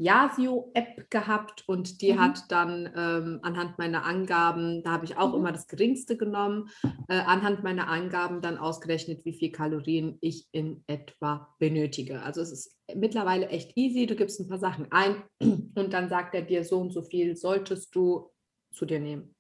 Yasio-App 0.01 1.09
gehabt 1.11 1.63
und 1.67 2.01
die 2.01 2.13
mhm. 2.13 2.19
hat 2.19 2.51
dann 2.51 2.91
ähm, 2.95 3.39
anhand 3.43 3.77
meiner 3.77 4.03
Angaben, 4.03 4.81
da 4.83 4.91
habe 4.91 5.05
ich 5.05 5.17
auch 5.17 5.29
mhm. 5.29 5.35
immer 5.39 5.51
das 5.51 5.67
geringste 5.67 6.17
genommen, 6.17 6.69
äh, 7.07 7.19
anhand 7.19 7.63
meiner 7.63 7.87
Angaben 7.87 8.41
dann 8.41 8.57
ausgerechnet, 8.57 9.23
wie 9.25 9.33
viel 9.33 9.51
Kalorien 9.51 10.17
ich 10.21 10.47
in 10.51 10.83
etwa 10.87 11.53
benötige. 11.59 12.21
Also 12.23 12.41
es 12.41 12.51
ist 12.51 12.77
mittlerweile 12.95 13.49
echt 13.49 13.77
easy. 13.77 14.07
Du 14.07 14.15
gibst 14.15 14.39
ein 14.39 14.47
paar 14.47 14.59
Sachen 14.59 14.91
ein 14.91 15.23
und 15.39 15.93
dann 15.93 16.09
sagt 16.09 16.33
er 16.33 16.41
dir, 16.41 16.63
so 16.63 16.79
und 16.79 16.91
so 16.91 17.03
viel 17.03 17.35
solltest 17.35 17.95
du 17.95 18.31
zu 18.73 18.85
dir 18.85 18.99
nehmen. 18.99 19.35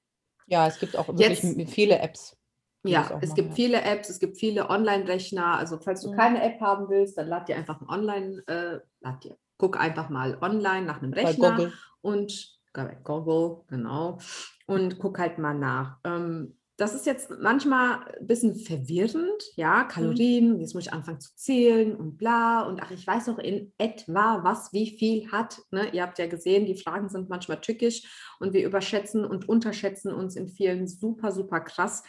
Ja, 0.45 0.67
es 0.67 0.79
gibt 0.79 0.95
auch 0.95 1.07
wirklich 1.07 1.41
Jetzt, 1.41 1.71
viele 1.71 1.99
Apps. 1.99 2.37
Ja, 2.83 3.19
es 3.21 3.35
gibt 3.35 3.49
ja. 3.49 3.55
viele 3.55 3.81
Apps, 3.83 4.09
es 4.09 4.19
gibt 4.19 4.37
viele 4.37 4.69
Online-Rechner. 4.69 5.57
Also 5.57 5.79
falls 5.79 6.01
du 6.01 6.11
mhm. 6.11 6.17
keine 6.17 6.43
App 6.43 6.59
haben 6.61 6.89
willst, 6.89 7.17
dann 7.17 7.27
lad 7.27 7.47
dir 7.47 7.55
einfach 7.55 7.79
ein 7.79 7.87
Online, 7.87 8.43
äh, 8.47 8.79
lad 9.01 9.23
dir 9.23 9.37
guck 9.61 9.79
einfach 9.79 10.09
mal 10.09 10.39
online 10.41 10.87
nach 10.87 11.03
einem 11.03 11.13
Rechner 11.13 11.71
und 12.01 12.59
Google, 13.03 13.61
genau, 13.67 14.17
und 14.65 14.97
guck 14.97 15.19
halt 15.19 15.37
mal 15.37 15.53
nach. 15.53 15.99
Ähm, 16.03 16.57
das 16.77 16.95
ist 16.95 17.05
jetzt 17.05 17.29
manchmal 17.39 17.99
ein 18.19 18.25
bisschen 18.25 18.55
verwirrend, 18.55 19.43
ja, 19.55 19.83
Kalorien, 19.83 20.59
jetzt 20.59 20.73
muss 20.73 20.87
ich 20.87 20.93
anfangen 20.93 21.19
zu 21.19 21.35
zählen 21.35 21.95
und 21.95 22.17
bla 22.17 22.63
und 22.63 22.81
ach, 22.81 22.89
ich 22.89 23.05
weiß 23.05 23.29
auch 23.29 23.37
in 23.37 23.71
etwa, 23.77 24.43
was 24.43 24.73
wie 24.73 24.89
viel 24.89 25.31
hat. 25.31 25.61
Ne? 25.69 25.93
Ihr 25.93 26.01
habt 26.01 26.17
ja 26.17 26.25
gesehen, 26.25 26.65
die 26.65 26.81
Fragen 26.81 27.07
sind 27.07 27.29
manchmal 27.29 27.61
tückisch 27.61 28.35
und 28.39 28.53
wir 28.53 28.65
überschätzen 28.65 29.25
und 29.25 29.47
unterschätzen 29.47 30.11
uns 30.11 30.35
in 30.35 30.49
vielen 30.49 30.87
super, 30.87 31.31
super 31.31 31.59
krass. 31.59 32.01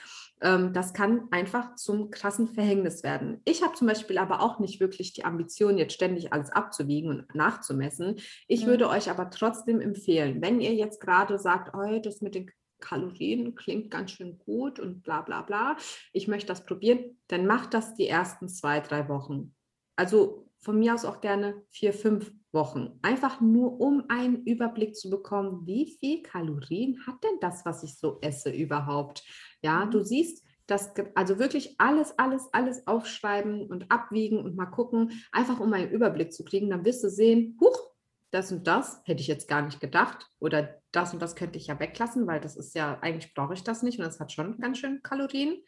Ähm, 0.42 0.72
das 0.72 0.92
kann 0.92 1.28
einfach 1.30 1.76
zum 1.76 2.10
krassen 2.10 2.48
Verhängnis 2.48 3.02
werden. 3.02 3.40
Ich 3.44 3.62
habe 3.62 3.74
zum 3.74 3.86
Beispiel 3.86 4.18
aber 4.18 4.42
auch 4.42 4.58
nicht 4.58 4.80
wirklich 4.80 5.12
die 5.12 5.24
Ambition, 5.24 5.78
jetzt 5.78 5.94
ständig 5.94 6.32
alles 6.32 6.50
abzuwiegen 6.50 7.10
und 7.10 7.34
nachzumessen. 7.34 8.16
Ich 8.48 8.64
mhm. 8.64 8.70
würde 8.70 8.88
euch 8.88 9.10
aber 9.10 9.30
trotzdem 9.30 9.80
empfehlen, 9.80 10.42
wenn 10.42 10.60
ihr 10.60 10.74
jetzt 10.74 11.00
gerade 11.00 11.38
sagt, 11.38 11.74
oh, 11.74 11.98
das 12.00 12.20
mit 12.20 12.34
den 12.34 12.50
Kalorien 12.80 13.54
klingt 13.54 13.92
ganz 13.92 14.10
schön 14.10 14.38
gut 14.38 14.80
und 14.80 15.02
bla 15.02 15.22
bla 15.22 15.42
bla, 15.42 15.76
ich 16.12 16.26
möchte 16.26 16.48
das 16.48 16.66
probieren, 16.66 17.16
dann 17.28 17.46
macht 17.46 17.72
das 17.74 17.94
die 17.94 18.08
ersten 18.08 18.48
zwei, 18.48 18.80
drei 18.80 19.08
Wochen. 19.08 19.54
Also 19.94 20.48
von 20.58 20.78
mir 20.78 20.94
aus 20.94 21.04
auch 21.04 21.20
gerne 21.20 21.62
vier, 21.70 21.92
fünf 21.92 22.32
Wochen. 22.52 22.98
Einfach 23.02 23.40
nur, 23.40 23.80
um 23.80 24.04
einen 24.08 24.44
Überblick 24.44 24.96
zu 24.96 25.10
bekommen, 25.10 25.66
wie 25.66 25.96
viel 25.98 26.22
Kalorien 26.22 27.06
hat 27.06 27.22
denn 27.24 27.38
das, 27.40 27.64
was 27.64 27.82
ich 27.82 27.96
so 27.96 28.18
esse 28.20 28.50
überhaupt? 28.50 29.24
Ja, 29.62 29.86
du 29.86 29.98
mhm. 29.98 30.04
siehst, 30.04 30.44
das, 30.66 30.92
also 31.14 31.38
wirklich 31.38 31.74
alles, 31.78 32.18
alles, 32.18 32.48
alles 32.52 32.86
aufschreiben 32.86 33.66
und 33.66 33.90
abwiegen 33.90 34.38
und 34.38 34.56
mal 34.56 34.66
gucken, 34.66 35.10
einfach 35.32 35.60
um 35.60 35.72
einen 35.72 35.90
Überblick 35.90 36.32
zu 36.32 36.44
kriegen. 36.44 36.70
Dann 36.70 36.84
wirst 36.84 37.02
du 37.02 37.10
sehen, 37.10 37.58
huch, 37.60 37.92
das 38.30 38.50
und 38.50 38.66
das 38.66 39.02
hätte 39.04 39.20
ich 39.20 39.26
jetzt 39.26 39.48
gar 39.48 39.62
nicht 39.62 39.80
gedacht 39.80 40.26
oder 40.38 40.80
das 40.90 41.12
und 41.12 41.20
das 41.20 41.36
könnte 41.36 41.58
ich 41.58 41.66
ja 41.66 41.78
weglassen, 41.78 42.26
weil 42.26 42.40
das 42.40 42.56
ist 42.56 42.74
ja, 42.74 42.98
eigentlich 43.00 43.34
brauche 43.34 43.54
ich 43.54 43.62
das 43.62 43.82
nicht 43.82 43.98
und 43.98 44.04
das 44.04 44.20
hat 44.20 44.32
schon 44.32 44.58
ganz 44.58 44.78
schön 44.78 45.02
Kalorien. 45.02 45.62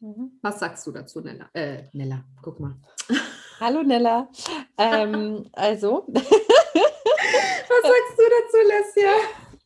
Mhm. 0.00 0.38
Was 0.42 0.60
sagst 0.60 0.86
du 0.86 0.92
dazu, 0.92 1.20
Nella? 1.20 1.48
Äh, 1.52 1.88
Nella, 1.92 2.24
guck 2.42 2.60
mal. 2.60 2.76
Hallo 3.58 3.82
Nella. 3.82 4.28
ähm, 4.76 5.48
also. 5.52 6.04
Was 6.08 7.82
sagst 7.82 8.18
du 8.18 8.22
dazu, 8.42 8.58
Lesja? 8.68 9.10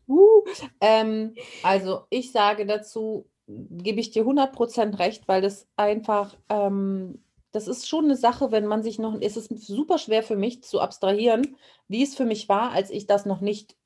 Uh, 0.07 0.42
ähm, 0.81 1.35
also 1.62 2.05
ich 2.11 2.33
sage 2.33 2.66
dazu, 2.66 3.29
gebe 3.46 4.00
ich 4.00 4.11
dir 4.11 4.24
100% 4.24 4.98
recht, 4.98 5.26
weil 5.26 5.42
das 5.42 5.66
einfach, 5.76 6.37
ähm, 6.48 7.22
das 7.53 7.68
ist 7.68 7.88
schon 7.88 8.05
eine 8.05 8.16
Sache, 8.16 8.53
wenn 8.53 8.66
man 8.66 8.83
sich 8.83 8.98
noch, 8.98 9.20
es 9.20 9.37
ist 9.37 9.50
super 9.66 9.98
schwer 9.98 10.22
für 10.22 10.37
mich 10.37 10.62
zu 10.62 10.81
abstrahieren, 10.81 11.57
wie 11.88 12.03
es 12.03 12.14
für 12.14 12.24
mich 12.26 12.48
war, 12.48 12.70
als 12.70 12.90
ich 12.90 13.07
das 13.07 13.26
noch 13.26 13.40
nicht, 13.40 13.76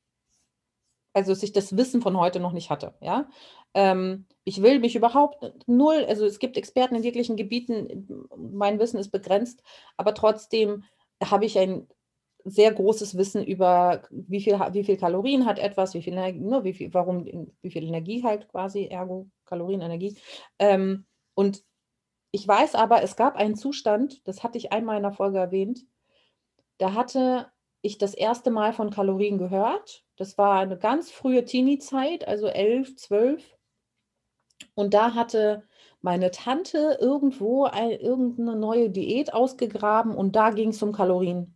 also 1.15 1.33
dass 1.33 1.43
ich 1.43 1.53
das 1.53 1.77
Wissen 1.77 2.03
von 2.03 2.19
heute 2.19 2.41
noch 2.41 2.53
nicht 2.53 2.71
hatte, 2.71 2.95
ja. 3.01 3.29
Ähm, 3.75 4.27
ich 4.45 4.63
will 4.63 4.79
mich 4.79 4.95
überhaupt 4.95 5.53
null, 5.67 6.05
also 6.09 6.25
es 6.25 6.39
gibt 6.39 6.57
Experten 6.57 6.95
in 6.95 7.03
jeglichen 7.03 7.37
Gebieten, 7.37 8.29
mein 8.37 8.79
Wissen 8.79 8.99
ist 8.99 9.11
begrenzt, 9.11 9.63
aber 9.97 10.15
trotzdem 10.15 10.85
habe 11.23 11.45
ich 11.45 11.59
ein 11.59 11.89
sehr 12.45 12.73
großes 12.73 13.17
Wissen 13.17 13.43
über, 13.43 14.03
wie 14.11 14.41
viel, 14.41 14.55
wie 14.73 14.85
viel 14.85 14.99
Kalorien 14.99 15.47
hat 15.47 15.59
etwas, 15.59 15.95
wie 15.95 16.03
viel, 16.03 16.15
ne, 16.15 16.63
wie 16.63 16.75
viel, 16.75 16.93
warum, 16.93 17.25
wie 17.63 17.71
viel 17.71 17.85
Energie 17.85 18.23
halt 18.23 18.49
quasi, 18.49 18.87
ergo 18.87 19.29
Kalorien, 19.47 19.81
Energie. 19.81 20.17
Ähm, 20.59 21.07
und 21.35 21.65
ich 22.33 22.47
weiß 22.47 22.75
aber, 22.75 23.03
es 23.03 23.17
gab 23.17 23.37
einen 23.37 23.55
Zustand, 23.55 24.27
das 24.29 24.43
hatte 24.43 24.59
ich 24.59 24.73
einmal 24.73 24.99
in 24.99 25.03
der 25.03 25.13
Folge 25.13 25.39
erwähnt, 25.39 25.87
da 26.79 26.93
hatte 26.95 27.51
ich 27.81 27.99
das 27.99 28.15
erste 28.15 28.51
Mal 28.51 28.73
von 28.73 28.91
Kalorien 28.91 29.39
gehört. 29.39 30.05
Das 30.17 30.39
war 30.39 30.61
eine 30.61 30.79
ganz 30.79 31.11
frühe 31.11 31.45
Teenie-Zeit, 31.45 32.27
also 32.27 32.47
elf, 32.47 32.97
zwölf. 32.97 33.57
Und 34.75 34.95
da 34.95 35.15
hatte 35.15 35.65
meine 36.01 36.31
Tante 36.31 36.99
irgendwo 37.01 37.65
ein, 37.65 37.93
irgendeine 37.93 38.57
neue 38.57 38.91
Diät 38.91 39.33
ausgegraben 39.33 40.15
und 40.15 40.37
da 40.37 40.51
ging 40.51 40.71
es 40.71 40.83
um 40.83 40.93
Kalorien. 40.93 41.55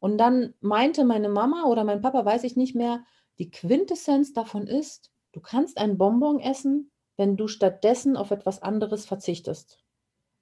Und 0.00 0.18
dann 0.18 0.54
meinte 0.60 1.04
meine 1.04 1.28
Mama 1.28 1.64
oder 1.64 1.84
mein 1.84 2.00
Papa, 2.00 2.24
weiß 2.24 2.44
ich 2.44 2.56
nicht 2.56 2.74
mehr, 2.74 3.04
die 3.38 3.50
Quintessenz 3.50 4.32
davon 4.32 4.66
ist, 4.66 5.12
du 5.32 5.40
kannst 5.40 5.78
ein 5.78 5.98
Bonbon 5.98 6.40
essen, 6.40 6.90
wenn 7.16 7.36
du 7.36 7.48
stattdessen 7.48 8.16
auf 8.16 8.30
etwas 8.30 8.62
anderes 8.62 9.06
verzichtest. 9.06 9.78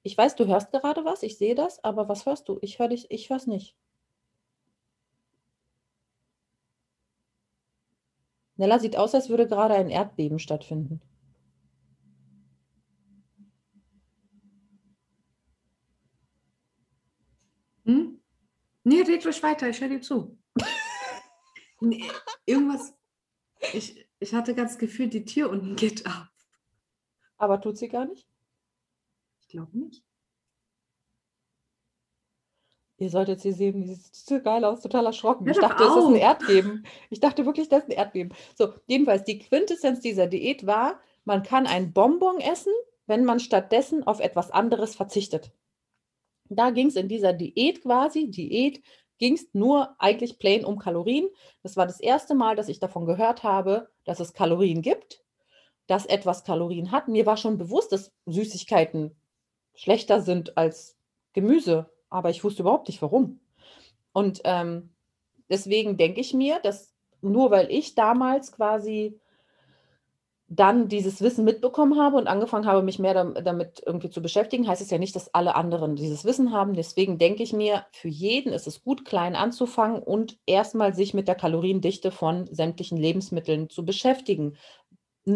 Ich 0.03 0.17
weiß, 0.17 0.37
du 0.37 0.47
hörst 0.47 0.71
gerade 0.73 1.05
was, 1.05 1.23
ich 1.23 1.37
sehe 1.37 1.55
das, 1.55 1.83
aber 1.85 2.09
was 2.09 2.25
hörst 2.27 2.49
du? 2.49 2.59
Ich 2.63 2.79
höre 2.79 2.89
dich, 2.89 3.11
ich 3.11 3.29
höre 3.29 3.37
es 3.37 3.47
nicht. 3.47 3.77
Nella 8.57 8.79
sieht 8.79 8.97
aus, 8.97 9.15
als 9.15 9.29
würde 9.29 9.47
gerade 9.49 9.75
ein 9.75 9.89
Erdbeben 9.91 10.39
stattfinden. 10.39 11.01
Hm? 17.85 18.21
Nee, 18.91 19.03
red 19.03 19.25
ruhig 19.25 19.41
weiter, 19.45 19.69
ich 19.69 19.81
höre 19.81 19.89
dir 19.89 20.01
zu. 20.01 20.37
nee, 21.81 22.11
irgendwas. 22.45 22.93
Ich, 23.73 24.05
ich 24.19 24.35
hatte 24.35 24.53
ganz 24.53 24.73
das 24.73 24.79
Gefühl, 24.81 25.07
die 25.07 25.25
Tür 25.25 25.49
unten 25.49 25.77
geht 25.77 26.05
ab. 26.07 26.29
Aber 27.37 27.61
tut 27.61 27.79
sie 27.79 27.89
gar 27.89 28.07
nicht? 28.07 28.27
Ich 29.43 29.47
glaube 29.47 29.79
nicht. 29.79 30.03
Ihr 32.97 33.11
solltet 33.11 33.41
sie 33.41 33.53
sehen, 33.53 33.81
die 33.81 33.95
sieht 33.95 34.17
so 34.17 34.41
geil 34.41 34.65
aus, 34.65 34.81
total 34.81 35.07
erschrocken. 35.07 35.47
Hör 35.47 35.53
ich 35.53 35.61
dachte, 35.61 35.85
das 35.85 35.97
ist 35.97 36.07
ein 36.07 36.17
Erdbeben. 36.17 36.85
Ich 37.11 37.21
dachte 37.21 37.47
wirklich, 37.47 37.69
das 37.69 37.85
ist 37.85 37.91
ein 37.91 37.97
Erdbeben. 37.97 38.35
So, 38.57 38.75
jedenfalls, 38.89 39.23
die 39.23 39.39
Quintessenz 39.39 40.01
dieser 40.01 40.27
Diät 40.27 40.67
war, 40.67 40.99
man 41.25 41.45
kann 41.45 41.69
ein 41.69 41.93
Bonbon 41.93 42.41
essen, 42.41 42.73
wenn 43.07 43.25
man 43.25 43.39
stattdessen 43.39 44.05
auf 44.05 44.19
etwas 44.19 44.51
anderes 44.51 44.97
verzichtet. 44.97 45.53
Da 46.51 46.71
ging 46.71 46.89
es 46.89 46.97
in 46.97 47.09
dieser 47.09 47.33
Diät 47.33 47.83
quasi, 47.83 48.29
Diät, 48.29 48.83
ging 49.19 49.35
es 49.35 49.49
nur 49.53 49.95
eigentlich 49.99 50.39
plain 50.39 50.65
um 50.65 50.79
Kalorien. 50.79 51.29
Das 51.63 51.77
war 51.77 51.87
das 51.87 52.01
erste 52.01 52.35
Mal, 52.35 52.57
dass 52.57 52.69
ich 52.69 52.81
davon 52.81 53.07
gehört 53.07 53.45
habe, 53.45 53.89
dass 54.05 54.19
es 54.19 54.33
Kalorien 54.33 54.83
gibt, 54.83 55.23
dass 55.87 56.07
etwas 56.07 56.43
Kalorien 56.43 56.91
hat. 56.91 57.07
Mir 57.07 57.27
war 57.27 57.37
schon 57.37 57.57
bewusst, 57.57 57.93
dass 57.93 58.13
Süßigkeiten 58.27 59.15
schlechter 59.75 60.21
sind 60.23 60.57
als 60.57 60.97
Gemüse, 61.33 61.89
aber 62.09 62.31
ich 62.31 62.43
wusste 62.43 62.63
überhaupt 62.63 62.89
nicht 62.89 63.01
warum. 63.01 63.41
Und 64.13 64.41
ähm, 64.45 64.91
deswegen 65.49 65.97
denke 65.97 66.21
ich 66.21 66.35
mir, 66.35 66.59
dass 66.61 66.93
nur 67.21 67.51
weil 67.51 67.71
ich 67.71 67.95
damals 67.95 68.51
quasi 68.51 69.21
dann 70.53 70.89
dieses 70.89 71.23
Wissen 71.23 71.45
mitbekommen 71.45 71.97
habe 71.97 72.17
und 72.17 72.27
angefangen 72.27 72.67
habe, 72.67 72.83
mich 72.83 72.99
mehr 72.99 73.15
damit 73.25 73.83
irgendwie 73.87 74.11
zu 74.11 74.21
beschäftigen, 74.21 74.67
heißt 74.67 74.83
es 74.83 74.91
ja 74.91 74.99
nicht, 74.99 75.15
dass 75.15 75.33
alle 75.33 75.55
anderen 75.55 75.95
dieses 75.95 76.25
Wissen 76.25 76.53
haben. 76.53 76.75
Deswegen 76.75 77.19
denke 77.19 77.45
ich 77.45 77.53
mir, 77.53 77.87
für 77.93 78.09
jeden 78.09 78.53
ist 78.53 78.67
es 78.67 78.83
gut, 78.83 79.05
klein 79.05 79.37
anzufangen 79.37 80.03
und 80.03 80.39
erstmal 80.47 80.93
sich 80.93 81.15
mit 81.15 81.29
der 81.29 81.37
Kaloriendichte 81.37 82.11
von 82.11 82.49
sämtlichen 82.53 82.99
Lebensmitteln 82.99 83.71
zu 83.71 83.85
beschäftigen. 83.85 84.57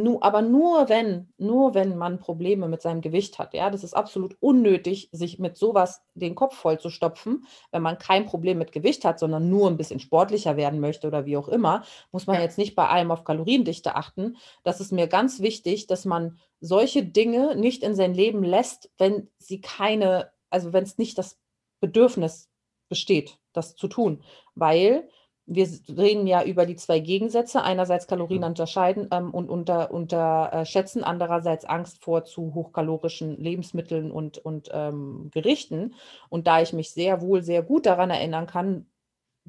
Nu, 0.02 0.18
aber 0.20 0.42
nur 0.42 0.88
wenn, 0.88 1.32
nur 1.38 1.74
wenn 1.74 1.96
man 1.96 2.18
Probleme 2.18 2.68
mit 2.68 2.82
seinem 2.82 3.00
Gewicht 3.00 3.38
hat. 3.38 3.54
Ja, 3.54 3.70
das 3.70 3.84
ist 3.84 3.94
absolut 3.94 4.36
unnötig, 4.40 5.08
sich 5.12 5.38
mit 5.38 5.56
sowas 5.56 6.02
den 6.14 6.34
Kopf 6.34 6.56
voll 6.56 6.80
zu 6.80 6.90
stopfen. 6.90 7.46
Wenn 7.70 7.82
man 7.82 7.98
kein 7.98 8.26
Problem 8.26 8.58
mit 8.58 8.72
Gewicht 8.72 9.04
hat, 9.04 9.18
sondern 9.20 9.50
nur 9.50 9.68
ein 9.68 9.76
bisschen 9.76 10.00
sportlicher 10.00 10.56
werden 10.56 10.80
möchte 10.80 11.06
oder 11.06 11.26
wie 11.26 11.36
auch 11.36 11.48
immer, 11.48 11.84
muss 12.10 12.26
man 12.26 12.40
jetzt 12.40 12.58
nicht 12.58 12.74
bei 12.74 12.88
allem 12.88 13.10
auf 13.12 13.24
Kaloriendichte 13.24 13.94
achten. 13.94 14.36
Das 14.64 14.80
ist 14.80 14.90
mir 14.90 15.06
ganz 15.06 15.40
wichtig, 15.40 15.86
dass 15.86 16.04
man 16.04 16.38
solche 16.60 17.04
Dinge 17.04 17.54
nicht 17.54 17.82
in 17.82 17.94
sein 17.94 18.14
Leben 18.14 18.42
lässt, 18.42 18.90
wenn 18.98 19.28
sie 19.38 19.60
keine, 19.60 20.32
also 20.50 20.72
wenn 20.72 20.84
es 20.84 20.98
nicht 20.98 21.18
das 21.18 21.38
Bedürfnis 21.80 22.50
besteht, 22.88 23.38
das 23.52 23.76
zu 23.76 23.86
tun. 23.86 24.24
Weil 24.54 25.08
wir 25.46 25.68
reden 25.88 26.26
ja 26.26 26.42
über 26.42 26.64
die 26.64 26.76
zwei 26.76 27.00
Gegensätze. 27.00 27.62
Einerseits 27.62 28.06
Kalorien 28.06 28.44
unterscheiden 28.44 29.08
ähm, 29.10 29.32
und 29.32 29.50
unter, 29.50 29.92
unterschätzen, 29.92 31.04
andererseits 31.04 31.64
Angst 31.66 32.02
vor 32.02 32.24
zu 32.24 32.54
hochkalorischen 32.54 33.36
Lebensmitteln 33.36 34.10
und, 34.10 34.38
und 34.38 34.70
ähm, 34.72 35.30
Gerichten. 35.32 35.94
Und 36.30 36.46
da 36.46 36.62
ich 36.62 36.72
mich 36.72 36.92
sehr 36.92 37.20
wohl, 37.20 37.42
sehr 37.42 37.62
gut 37.62 37.84
daran 37.86 38.10
erinnern 38.10 38.46
kann, 38.46 38.86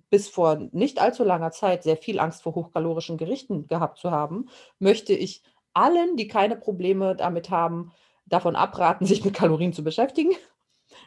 bis 0.10 0.28
vor 0.28 0.68
nicht 0.72 1.00
allzu 1.00 1.24
langer 1.24 1.52
Zeit 1.52 1.84
sehr 1.84 1.98
viel 1.98 2.20
Angst 2.20 2.44
vor 2.44 2.56
hochkalorischen 2.56 3.18
Gerichten 3.18 3.68
gehabt 3.68 3.98
zu 3.98 4.12
haben, 4.12 4.50
möchte 4.80 5.14
ich 5.14 5.44
allen, 5.74 6.18
die 6.18 6.28
keine 6.28 6.58
Probleme 6.58 7.16
damit 7.16 7.50
haben, 7.50 7.94
davon 8.26 8.58
abraten, 8.58 9.06
sich 9.06 9.24
mit 9.24 9.34
Kalorien 9.34 9.72
zu 9.72 9.84
beschäftigen 9.84 10.32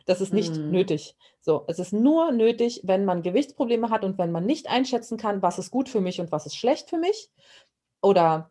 das 0.06 0.20
ist 0.20 0.32
nicht 0.32 0.54
mhm. 0.54 0.70
nötig. 0.70 1.16
So, 1.40 1.64
es 1.66 1.78
ist 1.78 1.92
nur 1.92 2.32
nötig, 2.32 2.82
wenn 2.84 3.04
man 3.04 3.22
Gewichtsprobleme 3.22 3.90
hat 3.90 4.04
und 4.04 4.18
wenn 4.18 4.32
man 4.32 4.44
nicht 4.44 4.68
einschätzen 4.68 5.16
kann, 5.16 5.42
was 5.42 5.58
ist 5.58 5.70
gut 5.70 5.88
für 5.88 6.00
mich 6.00 6.20
und 6.20 6.32
was 6.32 6.46
ist 6.46 6.56
schlecht 6.56 6.90
für 6.90 6.98
mich 6.98 7.30
oder 8.02 8.50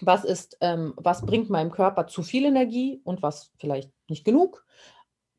was 0.00 0.24
ist, 0.24 0.56
ähm, 0.60 0.94
was 0.96 1.24
bringt 1.24 1.50
meinem 1.50 1.70
Körper 1.70 2.06
zu 2.06 2.22
viel 2.22 2.44
Energie 2.44 3.00
und 3.04 3.22
was 3.22 3.52
vielleicht 3.58 3.90
nicht 4.08 4.24
genug. 4.24 4.64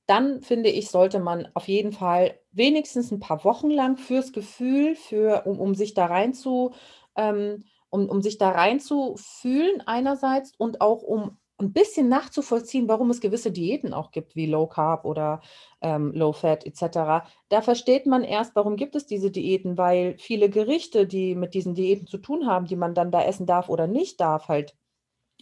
Dann 0.06 0.42
finde 0.42 0.70
ich, 0.70 0.90
sollte 0.90 1.20
man 1.20 1.48
auf 1.54 1.68
jeden 1.68 1.92
Fall 1.92 2.40
wenigstens 2.52 3.12
ein 3.12 3.20
paar 3.20 3.44
Wochen 3.44 3.70
lang 3.70 3.98
fürs 3.98 4.34
Gefühl, 4.34 4.96
für, 4.96 5.46
um, 5.46 5.60
um 5.60 5.76
sich 5.76 5.94
da 5.94 6.08
rein 6.08 6.34
zu, 6.34 6.74
ähm, 7.16 7.66
um, 7.90 8.10
um 8.10 8.22
sich 8.22 8.38
da 8.38 8.50
rein 8.50 8.80
zu 8.80 9.16
fühlen 9.18 9.82
einerseits 9.86 10.54
und 10.58 10.82
auch 10.82 11.04
um 11.04 11.38
ein 11.60 11.74
bisschen 11.74 12.10
nachzuvollziehen, 12.10 12.88
warum 12.88 13.10
es 13.10 13.22
gewisse 13.22 13.52
Diäten 13.52 13.94
auch 13.94 14.12
gibt, 14.12 14.36
wie 14.36 14.46
Low 14.46 14.68
Carb 14.68 15.06
oder 15.06 15.42
ähm, 15.82 16.12
Low 16.14 16.32
Fat 16.34 16.66
etc. 16.66 17.26
Da 17.50 17.62
versteht 17.62 18.06
man 18.06 18.24
erst, 18.24 18.56
warum 18.56 18.76
gibt 18.76 18.96
es 18.96 19.06
diese 19.06 19.32
Diäten, 19.32 19.78
weil 19.78 20.18
viele 20.18 20.50
Gerichte, 20.50 21.06
die 21.06 21.36
mit 21.36 21.54
diesen 21.54 21.76
Diäten 21.76 22.08
zu 22.08 22.18
tun 22.18 22.48
haben, 22.48 22.66
die 22.66 22.76
man 22.76 22.94
dann 22.94 23.12
da 23.12 23.24
essen 23.24 23.46
darf 23.46 23.70
oder 23.70 23.88
nicht 23.88 24.20
darf, 24.22 24.48
halt 24.48 24.76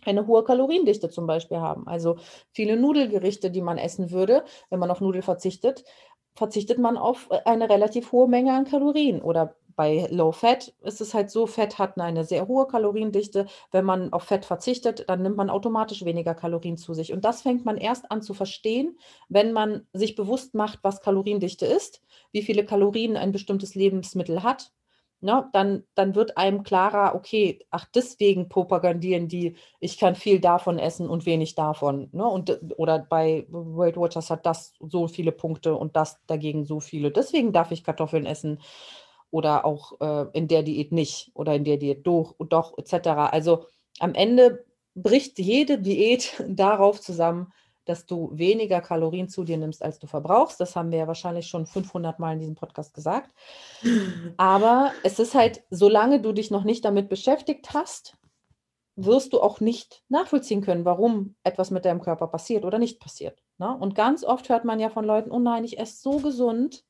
eine 0.06 0.28
hohe 0.28 0.44
Kaloriendichte 0.44 1.10
zum 1.10 1.28
Beispiel 1.28 1.58
haben. 1.58 1.88
Also 1.88 2.18
viele 2.52 2.78
Nudelgerichte, 2.78 3.52
die 3.52 3.62
man 3.62 3.78
essen 3.78 4.12
würde, 4.12 4.44
wenn 4.70 4.80
man 4.80 4.92
auf 4.92 5.02
Nudel 5.02 5.22
verzichtet, 5.22 5.84
verzichtet 6.36 6.78
man 6.78 6.98
auf 6.98 7.28
äh, 7.32 7.40
eine 7.46 7.70
relativ 7.70 8.12
hohe 8.12 8.28
Menge 8.28 8.54
an 8.54 8.66
Kalorien 8.66 9.22
oder 9.22 9.56
bei 9.78 10.08
Low 10.12 10.34
Fat 10.34 10.74
ist 10.82 11.00
es 11.02 11.14
halt 11.14 11.30
so, 11.30 11.48
Fett 11.48 11.78
hat 11.80 11.98
eine 12.00 12.26
sehr 12.26 12.48
hohe 12.48 12.68
Kaloriendichte. 12.68 13.46
Wenn 13.72 13.86
man 13.86 14.12
auf 14.12 14.24
Fett 14.24 14.44
verzichtet, 14.44 15.06
dann 15.08 15.22
nimmt 15.22 15.38
man 15.38 15.52
automatisch 15.52 16.04
weniger 16.04 16.36
Kalorien 16.36 16.78
zu 16.78 16.94
sich. 16.94 17.14
Und 17.14 17.24
das 17.24 17.44
fängt 17.44 17.64
man 17.64 17.78
erst 17.78 18.12
an 18.12 18.22
zu 18.24 18.34
verstehen, 18.34 18.98
wenn 19.30 19.54
man 19.54 19.88
sich 19.94 20.16
bewusst 20.16 20.56
macht, 20.56 20.80
was 20.82 21.02
Kaloriendichte 21.02 21.68
ist, 21.68 22.02
wie 22.32 22.42
viele 22.42 22.66
Kalorien 22.66 23.16
ein 23.18 23.32
bestimmtes 23.32 23.76
Lebensmittel 23.76 24.44
hat. 24.44 24.72
ne, 25.22 25.50
dann, 25.54 25.84
dann 25.96 26.16
wird 26.16 26.38
einem 26.38 26.64
klarer, 26.64 27.16
okay, 27.16 27.60
ach, 27.72 27.86
deswegen 27.94 28.50
propagandieren 28.50 29.28
die, 29.28 29.56
ich 29.80 29.98
kann 29.98 30.16
viel 30.16 30.40
davon 30.40 30.80
essen 30.80 31.10
und 31.10 31.26
wenig 31.26 31.56
davon. 31.56 32.10
Ne? 32.14 32.26
Und, 32.26 32.60
oder 32.78 33.00
bei 33.00 33.46
Weight 33.50 33.98
Watchers 33.98 34.30
hat 34.30 34.46
das 34.46 34.74
so 34.80 35.08
viele 35.08 35.32
Punkte 35.32 35.76
und 35.76 35.96
das 35.96 36.20
dagegen 36.28 36.66
so 36.66 36.80
viele. 36.80 37.12
Deswegen 37.12 37.52
darf 37.54 37.72
ich 37.72 37.84
Kartoffeln 37.84 38.26
essen 38.26 38.60
oder 39.32 39.66
auch 39.66 40.00
äh, 40.00 40.26
in 40.34 40.48
der 40.48 40.64
Diät 40.64 40.92
nicht 40.92 41.32
oder 41.34 41.56
in 41.56 41.64
der 41.64 41.78
Diät 41.78 42.06
doch, 42.06 42.36
doch 42.40 42.78
etc. 42.78 43.08
Also 43.32 43.66
am 44.00 44.14
Ende 44.14 44.66
bricht 44.96 45.40
jede 45.40 45.80
Diät 45.80 46.44
darauf 46.48 47.02
zusammen, 47.02 47.52
dass 47.86 48.06
du 48.06 48.30
weniger 48.34 48.82
Kalorien 48.82 49.30
zu 49.30 49.46
dir 49.46 49.58
nimmst, 49.58 49.82
als 49.82 49.98
du 49.98 50.08
verbrauchst. 50.08 50.60
Das 50.60 50.76
haben 50.76 50.92
wir 50.92 51.00
ja 51.00 51.08
wahrscheinlich 51.08 51.48
schon 51.48 51.66
500 51.66 52.20
Mal 52.20 52.34
in 52.34 52.40
diesem 52.40 52.56
Podcast 52.56 52.94
gesagt. 52.94 53.34
Aber 54.38 54.92
es 55.04 55.20
ist 55.20 55.36
halt, 55.36 55.64
solange 55.70 56.20
du 56.22 56.34
dich 56.34 56.52
noch 56.52 56.66
nicht 56.66 56.84
damit 56.84 57.08
beschäftigt 57.08 57.74
hast, 57.74 58.18
wirst 58.98 59.32
du 59.32 59.40
auch 59.40 59.60
nicht 59.62 60.04
nachvollziehen 60.10 60.62
können, 60.62 60.84
warum 60.84 61.36
etwas 61.44 61.72
mit 61.72 61.86
deinem 61.86 62.02
Körper 62.02 62.28
passiert 62.28 62.66
oder 62.66 62.80
nicht 62.80 63.00
passiert. 63.00 63.42
Ne? 63.60 63.76
Und 63.78 63.96
ganz 63.96 64.24
oft 64.24 64.50
hört 64.50 64.66
man 64.66 64.80
ja 64.80 64.90
von 64.90 65.06
Leuten, 65.06 65.32
oh 65.32 65.40
nein, 65.40 65.64
ich 65.64 65.80
esse 65.80 66.02
so 66.02 66.18
gesund, 66.18 66.84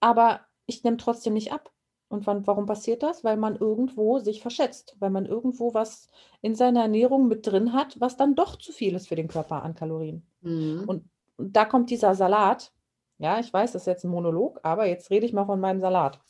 aber 0.00 0.40
ich 0.68 0.84
nehme 0.84 0.98
trotzdem 0.98 1.32
nicht 1.32 1.52
ab. 1.52 1.72
Und 2.10 2.26
wann, 2.26 2.46
warum 2.46 2.66
passiert 2.66 3.02
das? 3.02 3.24
Weil 3.24 3.36
man 3.36 3.56
irgendwo 3.56 4.18
sich 4.18 4.40
verschätzt, 4.40 4.96
weil 4.98 5.10
man 5.10 5.26
irgendwo 5.26 5.74
was 5.74 6.08
in 6.40 6.54
seiner 6.54 6.82
Ernährung 6.82 7.28
mit 7.28 7.46
drin 7.46 7.72
hat, 7.72 8.00
was 8.00 8.16
dann 8.16 8.34
doch 8.34 8.56
zu 8.56 8.72
viel 8.72 8.94
ist 8.94 9.08
für 9.08 9.16
den 9.16 9.28
Körper 9.28 9.62
an 9.62 9.74
Kalorien. 9.74 10.22
Mhm. 10.40 10.84
Und, 10.86 11.04
und 11.36 11.56
da 11.56 11.64
kommt 11.64 11.90
dieser 11.90 12.14
Salat. 12.14 12.72
Ja, 13.18 13.40
ich 13.40 13.52
weiß, 13.52 13.72
das 13.72 13.82
ist 13.82 13.86
jetzt 13.86 14.04
ein 14.04 14.10
Monolog, 14.10 14.60
aber 14.62 14.86
jetzt 14.86 15.10
rede 15.10 15.26
ich 15.26 15.32
mal 15.32 15.44
von 15.44 15.60
meinem 15.60 15.80
Salat. 15.80 16.20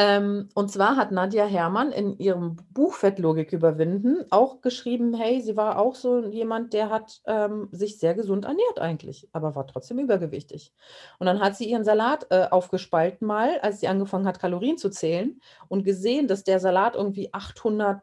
Ähm, 0.00 0.48
und 0.54 0.70
zwar 0.70 0.94
hat 0.94 1.10
Nadja 1.10 1.44
Herrmann 1.44 1.90
in 1.90 2.16
ihrem 2.18 2.54
Buch 2.70 2.94
Fettlogik 2.94 3.52
überwinden 3.52 4.24
auch 4.30 4.60
geschrieben, 4.60 5.12
hey, 5.12 5.40
sie 5.40 5.56
war 5.56 5.76
auch 5.76 5.96
so 5.96 6.24
jemand, 6.24 6.72
der 6.72 6.88
hat 6.88 7.20
ähm, 7.26 7.68
sich 7.72 7.98
sehr 7.98 8.14
gesund 8.14 8.44
ernährt 8.44 8.78
eigentlich, 8.78 9.28
aber 9.32 9.56
war 9.56 9.66
trotzdem 9.66 9.98
übergewichtig. 9.98 10.72
Und 11.18 11.26
dann 11.26 11.40
hat 11.40 11.56
sie 11.56 11.68
ihren 11.68 11.82
Salat 11.82 12.28
äh, 12.30 12.46
aufgespalten 12.48 13.26
mal, 13.26 13.58
als 13.58 13.80
sie 13.80 13.88
angefangen 13.88 14.24
hat, 14.24 14.38
Kalorien 14.38 14.78
zu 14.78 14.88
zählen 14.88 15.40
und 15.66 15.82
gesehen, 15.82 16.28
dass 16.28 16.44
der 16.44 16.60
Salat 16.60 16.94
irgendwie 16.94 17.34
800 17.34 18.00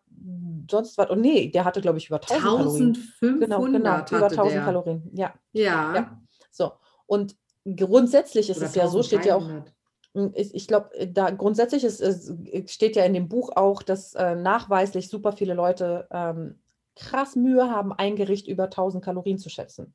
sonst 0.70 0.98
was, 0.98 1.10
und 1.10 1.22
nee, 1.22 1.48
der 1.50 1.64
hatte, 1.64 1.80
glaube 1.80 1.98
ich, 1.98 2.08
über 2.08 2.18
1000 2.18 2.42
Kalorien. 2.42 2.98
1500 3.22 3.40
genau, 3.40 3.62
genau, 3.64 4.18
über 4.18 4.26
1000 4.26 4.54
der. 4.54 4.64
Kalorien, 4.66 5.12
ja. 5.14 5.34
Ja. 5.54 5.96
ja. 5.96 6.22
So, 6.52 6.74
und 7.06 7.38
grundsätzlich 7.64 8.50
ist 8.50 8.58
Oder 8.58 8.66
es 8.66 8.76
ja 8.76 8.88
so, 8.90 9.02
steht 9.02 9.26
ja 9.26 9.36
auch 9.36 9.48
1300. 9.48 9.75
ich, 10.34 10.56
ich 10.56 10.68
glaube, 10.68 10.90
da 11.08 11.30
grundsätzlich 11.32 11.84
ist, 11.84 12.00
es 12.02 12.34
steht 12.72 12.96
ja 12.96 13.04
in 13.04 13.14
dem 13.14 13.28
Buch 13.28 13.52
auch, 13.56 13.84
dass 13.84 14.14
äh, 14.16 14.36
nachweislich 14.36 15.10
super 15.10 15.34
viele 15.34 15.54
Leute 15.54 16.08
ähm, 16.12 16.60
krass 16.96 17.36
Mühe 17.36 17.70
haben, 17.70 17.94
ein 17.94 18.16
Gericht 18.16 18.48
über 18.48 18.66
1000 18.66 19.04
Kalorien 19.04 19.38
zu 19.38 19.50
schätzen. 19.50 19.94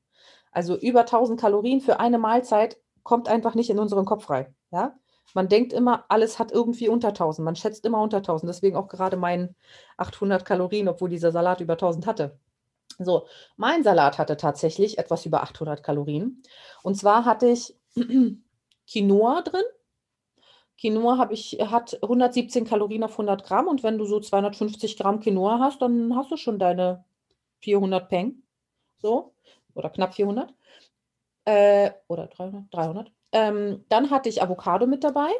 Also 0.52 0.76
über 0.76 1.00
1000 1.00 1.40
Kalorien 1.40 1.80
für 1.80 2.00
eine 2.00 2.18
Mahlzeit 2.18 2.78
kommt 3.02 3.28
einfach 3.28 3.54
nicht 3.54 3.70
in 3.70 3.78
unseren 3.78 4.04
Kopf 4.04 4.28
rein. 4.28 4.54
Ja? 4.70 4.98
Man 5.34 5.48
denkt 5.48 5.72
immer, 5.72 6.04
alles 6.08 6.38
hat 6.38 6.52
irgendwie 6.52 6.88
unter 6.88 7.08
1000. 7.08 7.44
Man 7.44 7.56
schätzt 7.56 7.84
immer 7.86 8.02
unter 8.02 8.18
1000. 8.18 8.48
Deswegen 8.48 8.76
auch 8.76 8.88
gerade 8.88 9.16
mein 9.16 9.54
800 9.96 10.44
Kalorien, 10.44 10.88
obwohl 10.88 11.08
dieser 11.08 11.32
Salat 11.32 11.60
über 11.60 11.74
1000 11.74 12.06
hatte. 12.06 12.38
So, 12.98 13.26
mein 13.56 13.82
Salat 13.82 14.18
hatte 14.18 14.36
tatsächlich 14.36 14.98
etwas 14.98 15.24
über 15.24 15.42
800 15.42 15.82
Kalorien. 15.82 16.42
Und 16.82 16.96
zwar 16.96 17.24
hatte 17.24 17.46
ich 17.46 17.74
Quinoa 18.90 19.42
drin. 19.42 19.62
Quinoa 20.80 21.18
habe 21.18 21.34
ich, 21.34 21.58
hat 21.60 21.98
117 22.02 22.64
Kalorien 22.64 23.04
auf 23.04 23.12
100 23.12 23.44
Gramm 23.44 23.68
und 23.68 23.82
wenn 23.82 23.98
du 23.98 24.06
so 24.06 24.18
250 24.20 24.96
Gramm 24.96 25.20
Quinoa 25.20 25.58
hast, 25.58 25.82
dann 25.82 26.16
hast 26.16 26.30
du 26.30 26.36
schon 26.36 26.58
deine 26.58 27.04
400 27.60 28.08
Peng. 28.08 28.42
So, 28.98 29.34
oder 29.74 29.90
knapp 29.90 30.14
400. 30.14 30.54
Äh, 31.44 31.90
oder 32.08 32.28
300, 32.28 32.64
300. 32.72 33.12
Ähm, 33.32 33.84
dann 33.88 34.10
hatte 34.10 34.28
ich 34.28 34.42
Avocado 34.42 34.86
mit 34.86 35.04
dabei. 35.04 35.30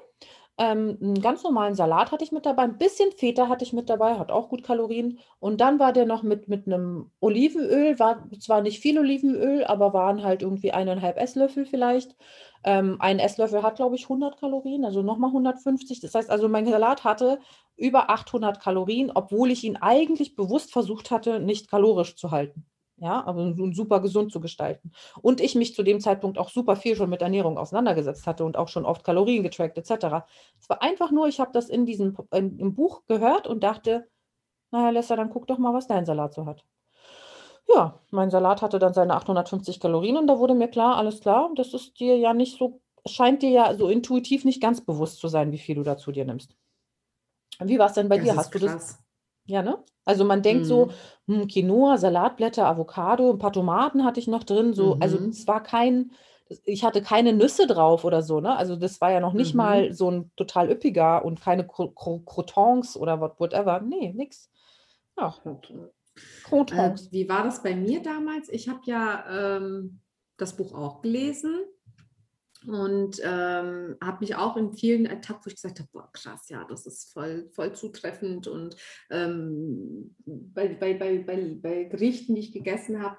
Ähm, 0.61 0.99
einen 1.01 1.23
ganz 1.23 1.43
normalen 1.43 1.75
Salat 1.75 2.13
hatte 2.13 2.23
ich 2.23 2.33
mit 2.33 2.45
dabei. 2.45 2.65
Ein 2.65 2.77
bisschen 2.77 3.13
Feta 3.13 3.49
hatte 3.49 3.65
ich 3.65 3.73
mit 3.73 3.89
dabei, 3.89 4.19
hat 4.19 4.31
auch 4.31 4.51
gut 4.51 4.63
Kalorien. 4.63 5.19
Und 5.39 5.59
dann 5.63 5.79
war 5.79 5.95
der 5.95 6.05
noch 6.05 6.23
mit, 6.23 6.49
mit 6.49 6.67
einem 6.67 7.11
Olivenöl, 7.21 7.99
war 7.99 8.29
zwar 8.39 8.61
nicht 8.61 8.79
viel 8.81 8.99
Olivenöl, 8.99 9.65
aber 9.65 9.95
waren 9.95 10.23
halt 10.23 10.43
irgendwie 10.43 10.73
eineinhalb 10.73 11.17
Esslöffel 11.17 11.65
vielleicht. 11.65 12.15
Ähm, 12.63 12.97
ein 13.01 13.21
Esslöffel 13.21 13.63
hat, 13.63 13.77
glaube 13.77 13.97
ich, 13.97 14.03
100 14.03 14.39
Kalorien, 14.39 14.85
also 14.85 15.01
nochmal 15.01 15.31
150. 15.31 16.01
Das 16.01 16.15
heißt 16.15 16.29
also, 16.29 16.47
mein 16.47 16.67
Salat 16.67 17.05
hatte 17.05 17.39
über 17.79 18.11
800 18.11 18.61
Kalorien, 18.61 19.11
obwohl 19.15 19.51
ich 19.51 19.65
ihn 19.65 19.79
eigentlich 19.79 20.37
bewusst 20.37 20.73
versucht 20.73 21.11
hatte, 21.11 21.41
nicht 21.41 21.71
kalorisch 21.71 22.17
zu 22.17 22.33
halten. 22.33 22.67
Ja, 23.01 23.25
aber 23.25 23.55
so 23.55 23.73
super 23.73 24.01
gesund 24.01 24.31
zu 24.31 24.41
gestalten. 24.41 24.93
Und 25.23 25.41
ich 25.41 25.55
mich 25.55 25.75
zu 25.75 25.83
dem 25.83 26.01
Zeitpunkt 26.01 26.37
auch 26.37 26.51
super 26.51 26.77
viel 26.77 26.97
schon 26.97 27.09
mit 27.09 27.23
Ernährung 27.23 27.57
auseinandergesetzt 27.57 28.27
hatte 28.27 28.45
und 28.45 28.59
auch 28.59 28.69
schon 28.69 28.85
oft 28.85 29.05
Kalorien 29.05 29.43
getrackt 29.43 29.79
etc. 29.79 30.27
Es 30.61 30.69
war 30.69 30.83
einfach 30.83 31.11
nur, 31.11 31.27
ich 31.27 31.41
habe 31.41 31.51
das 31.53 31.71
in 31.71 31.87
diesem 31.87 32.15
in, 32.31 32.59
im 32.59 32.75
Buch 32.75 33.03
gehört 33.09 33.47
und 33.47 33.65
dachte, 33.65 34.07
naja, 34.71 34.91
Lester, 34.91 35.17
dann 35.17 35.31
guck 35.31 35.47
doch 35.47 35.57
mal, 35.57 35.73
was 35.73 35.87
dein 35.87 36.05
Salat 36.05 36.35
so 36.35 36.45
hat. 36.45 36.67
Ja, 37.75 38.01
mein 38.11 38.31
Salat 38.31 38.61
hatte 38.61 38.79
dann 38.79 38.93
seine 38.93 39.15
850 39.15 39.81
Kalorien 39.81 40.19
und 40.19 40.27
da 40.27 40.39
wurde 40.39 40.55
mir 40.55 40.69
klar, 40.69 40.97
alles 40.97 41.21
klar, 41.21 41.51
das 41.55 41.73
ist 41.73 41.99
dir 42.01 42.19
ja 42.19 42.35
nicht 42.35 42.59
so, 42.59 42.83
scheint 43.07 43.41
dir 43.41 43.51
ja 43.51 43.75
so 43.77 43.89
intuitiv 43.89 44.45
nicht 44.45 44.61
ganz 44.61 44.85
bewusst 44.85 45.21
zu 45.21 45.29
sein, 45.29 45.53
wie 45.53 45.59
viel 45.59 45.77
du 45.77 45.83
da 45.83 45.97
zu 45.97 46.13
dir 46.13 46.27
nimmst. 46.27 46.55
Wie 47.61 47.79
war 47.79 47.87
es 47.87 47.95
denn 47.95 48.11
bei 48.11 48.17
Das 48.17 48.25
dir? 48.27 48.37
Hast 48.37 48.55
du 48.55 48.59
das? 48.59 48.99
Ja, 49.47 49.63
ne? 49.63 49.85
Also 50.05 50.25
man 50.25 50.43
denkt 50.43 50.67
so, 50.67 50.89
Mhm. 50.89 50.95
hm, 51.27 51.47
Quinoa, 51.49 51.99
Salatblätter, 51.99 52.67
Avocado, 52.67 53.31
ein 53.31 53.39
paar 53.39 53.53
Tomaten 53.53 54.05
hatte 54.05 54.21
ich 54.21 54.29
noch 54.29 54.45
drin. 54.45 54.75
So, 54.75 54.99
also 54.99 55.19
Mhm. 55.19 55.31
es 55.31 55.47
war 55.47 55.63
kein, 55.63 56.13
ich 56.65 56.85
hatte 56.85 57.03
keine 57.03 57.33
Nüsse 57.33 57.67
drauf 57.67 58.05
oder 58.05 58.23
so, 58.23 58.41
ne? 58.41 58.57
Also 58.57 58.77
das 58.77 59.01
war 59.01 59.11
ja 59.13 59.21
noch 59.21 59.33
nicht 59.35 59.55
Mhm. 59.55 59.55
mal 59.55 59.93
so 59.93 60.11
ein 60.11 60.31
total 60.37 60.71
üppiger 60.71 61.25
und 61.25 61.41
keine 61.41 61.67
Cro 61.67 61.91
Cro 61.91 62.21
Croutons 62.21 62.97
oder 62.97 63.21
what, 63.21 63.39
whatever. 63.41 63.81
Nee, 63.81 64.13
nix. 64.15 64.51
Ja, 65.19 65.35
Äh, 66.71 66.93
Croutons. 66.93 67.11
wie 67.11 67.29
war 67.29 67.43
das 67.45 67.63
bei 67.63 67.75
mir 67.75 68.03
damals? 68.03 68.49
Ich 68.49 68.69
habe 68.69 68.81
ja 68.85 69.57
ähm, 69.57 70.01
das 70.37 70.57
Buch 70.57 70.75
auch 70.75 71.03
gelesen 71.03 71.65
und 72.67 73.21
ähm, 73.25 73.97
habe 74.03 74.19
mich 74.21 74.37
auch 74.37 74.57
in 74.57 74.73
vielen 74.75 75.07
ertappt, 75.07 75.47
wo 75.47 75.49
ich 75.49 75.55
gesagt 75.55 75.81
habe, 75.81 75.89
boah, 75.93 76.11
krass, 76.13 76.49
ja, 76.49 76.65
das 76.65 76.87
ist 76.87 77.13
voll, 77.13 77.49
voll 77.53 77.75
zutreffend. 77.75 78.47
Und 78.47 78.77
ähm, 79.11 80.15
bei, 80.27 80.69
bei, 80.69 80.95
bei, 80.95 81.19
bei, 81.19 81.59
bei 81.61 81.85
Gerichten, 81.85 82.35
die 82.35 82.43
ich 82.43 82.53
gegessen 82.53 83.03
habe, 83.03 83.17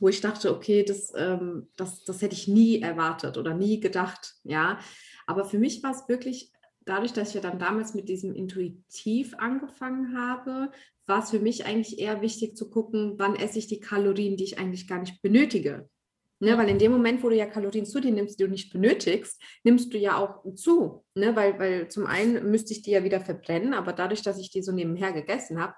wo 0.00 0.08
ich 0.08 0.20
dachte, 0.20 0.54
okay, 0.54 0.82
das, 0.82 1.12
ähm, 1.16 1.68
das, 1.76 2.04
das 2.04 2.20
hätte 2.20 2.34
ich 2.34 2.48
nie 2.48 2.80
erwartet 2.82 3.38
oder 3.38 3.54
nie 3.54 3.80
gedacht, 3.80 4.34
ja. 4.42 4.78
Aber 5.26 5.44
für 5.44 5.58
mich 5.58 5.82
war 5.82 5.92
es 5.92 6.08
wirklich, 6.08 6.52
dadurch, 6.84 7.12
dass 7.12 7.28
ich 7.28 7.34
ja 7.34 7.40
dann 7.40 7.58
damals 7.58 7.94
mit 7.94 8.08
diesem 8.08 8.34
Intuitiv 8.34 9.34
angefangen 9.38 10.18
habe, 10.18 10.70
war 11.06 11.22
es 11.22 11.30
für 11.30 11.38
mich 11.40 11.64
eigentlich 11.64 11.98
eher 11.98 12.20
wichtig 12.20 12.56
zu 12.56 12.68
gucken, 12.68 13.14
wann 13.18 13.36
esse 13.36 13.58
ich 13.58 13.68
die 13.68 13.80
Kalorien, 13.80 14.36
die 14.36 14.44
ich 14.44 14.58
eigentlich 14.58 14.88
gar 14.88 14.98
nicht 14.98 15.22
benötige. 15.22 15.88
Ne, 16.38 16.58
weil 16.58 16.68
in 16.68 16.78
dem 16.78 16.92
Moment, 16.92 17.22
wo 17.22 17.30
du 17.30 17.34
ja 17.36 17.46
Kalorien 17.46 17.86
zu 17.86 17.98
dir 17.98 18.10
nimmst, 18.12 18.38
die 18.38 18.44
du 18.44 18.50
nicht 18.50 18.70
benötigst, 18.70 19.40
nimmst 19.64 19.92
du 19.94 19.96
ja 19.96 20.18
auch 20.18 20.44
zu. 20.54 21.02
Ne? 21.14 21.34
Weil, 21.34 21.58
weil 21.58 21.88
zum 21.88 22.04
einen 22.06 22.50
müsste 22.50 22.74
ich 22.74 22.82
die 22.82 22.90
ja 22.90 23.02
wieder 23.04 23.20
verbrennen, 23.20 23.72
aber 23.72 23.94
dadurch, 23.94 24.20
dass 24.20 24.38
ich 24.38 24.50
die 24.50 24.62
so 24.62 24.70
nebenher 24.70 25.12
gegessen 25.12 25.58
habe, 25.58 25.74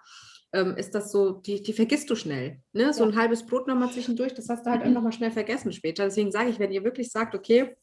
ähm, 0.53 0.77
ist 0.77 0.97
das 0.97 1.13
so, 1.13 1.31
die, 1.31 1.63
die 1.63 1.73
vergisst 1.73 2.11
du 2.11 2.17
schnell. 2.17 2.61
Ne? 2.73 2.93
So 2.93 3.05
Ja. 3.05 3.11
ein 3.11 3.17
halbes 3.17 3.47
Brot 3.47 3.69
nochmal 3.69 3.93
zwischendurch, 3.93 4.35
das 4.35 4.49
hast 4.49 4.67
du 4.67 4.71
halt 4.71 4.83
einfach 4.83 5.03
mal 5.03 5.13
schnell 5.13 5.31
vergessen 5.31 5.73
später. 5.73 6.05
Deswegen 6.05 6.33
sage 6.33 6.51
ich, 6.51 6.59
wenn 6.59 6.73
ihr 6.73 6.83
wirklich 6.83 7.11
sagt, 7.13 7.37
okay, 7.37 7.77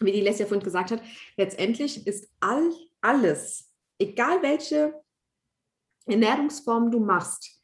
wie 0.00 0.12
die 0.12 0.20
Lesja 0.22 0.46
vorhin 0.46 0.64
gesagt 0.64 0.90
hat, 0.90 1.02
letztendlich 1.36 2.06
ist 2.08 2.28
all, 2.40 2.72
alles, 3.02 3.70
egal 3.98 4.42
welche 4.42 4.94
Ernährungsform 6.06 6.90
du 6.90 6.98
machst, 7.00 7.60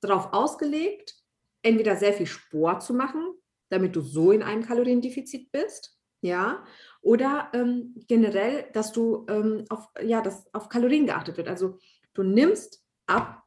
darauf 0.00 0.32
ausgelegt, 0.32 1.16
entweder 1.62 1.96
sehr 1.96 2.12
viel 2.12 2.26
Sport 2.26 2.82
zu 2.84 2.94
machen, 2.94 3.34
damit 3.70 3.96
du 3.96 4.00
so 4.00 4.32
in 4.32 4.42
einem 4.42 4.62
Kaloriendefizit 4.64 5.50
bist, 5.52 5.98
ja, 6.20 6.64
oder 7.00 7.50
ähm, 7.52 7.94
generell, 8.08 8.66
dass 8.72 8.92
du 8.92 9.24
ähm, 9.28 9.64
auf, 9.68 9.88
ja, 10.02 10.20
dass 10.20 10.52
auf 10.52 10.68
Kalorien 10.68 11.06
geachtet 11.06 11.36
wird. 11.36 11.48
Also 11.48 11.78
du 12.14 12.22
nimmst 12.22 12.84
ab, 13.06 13.44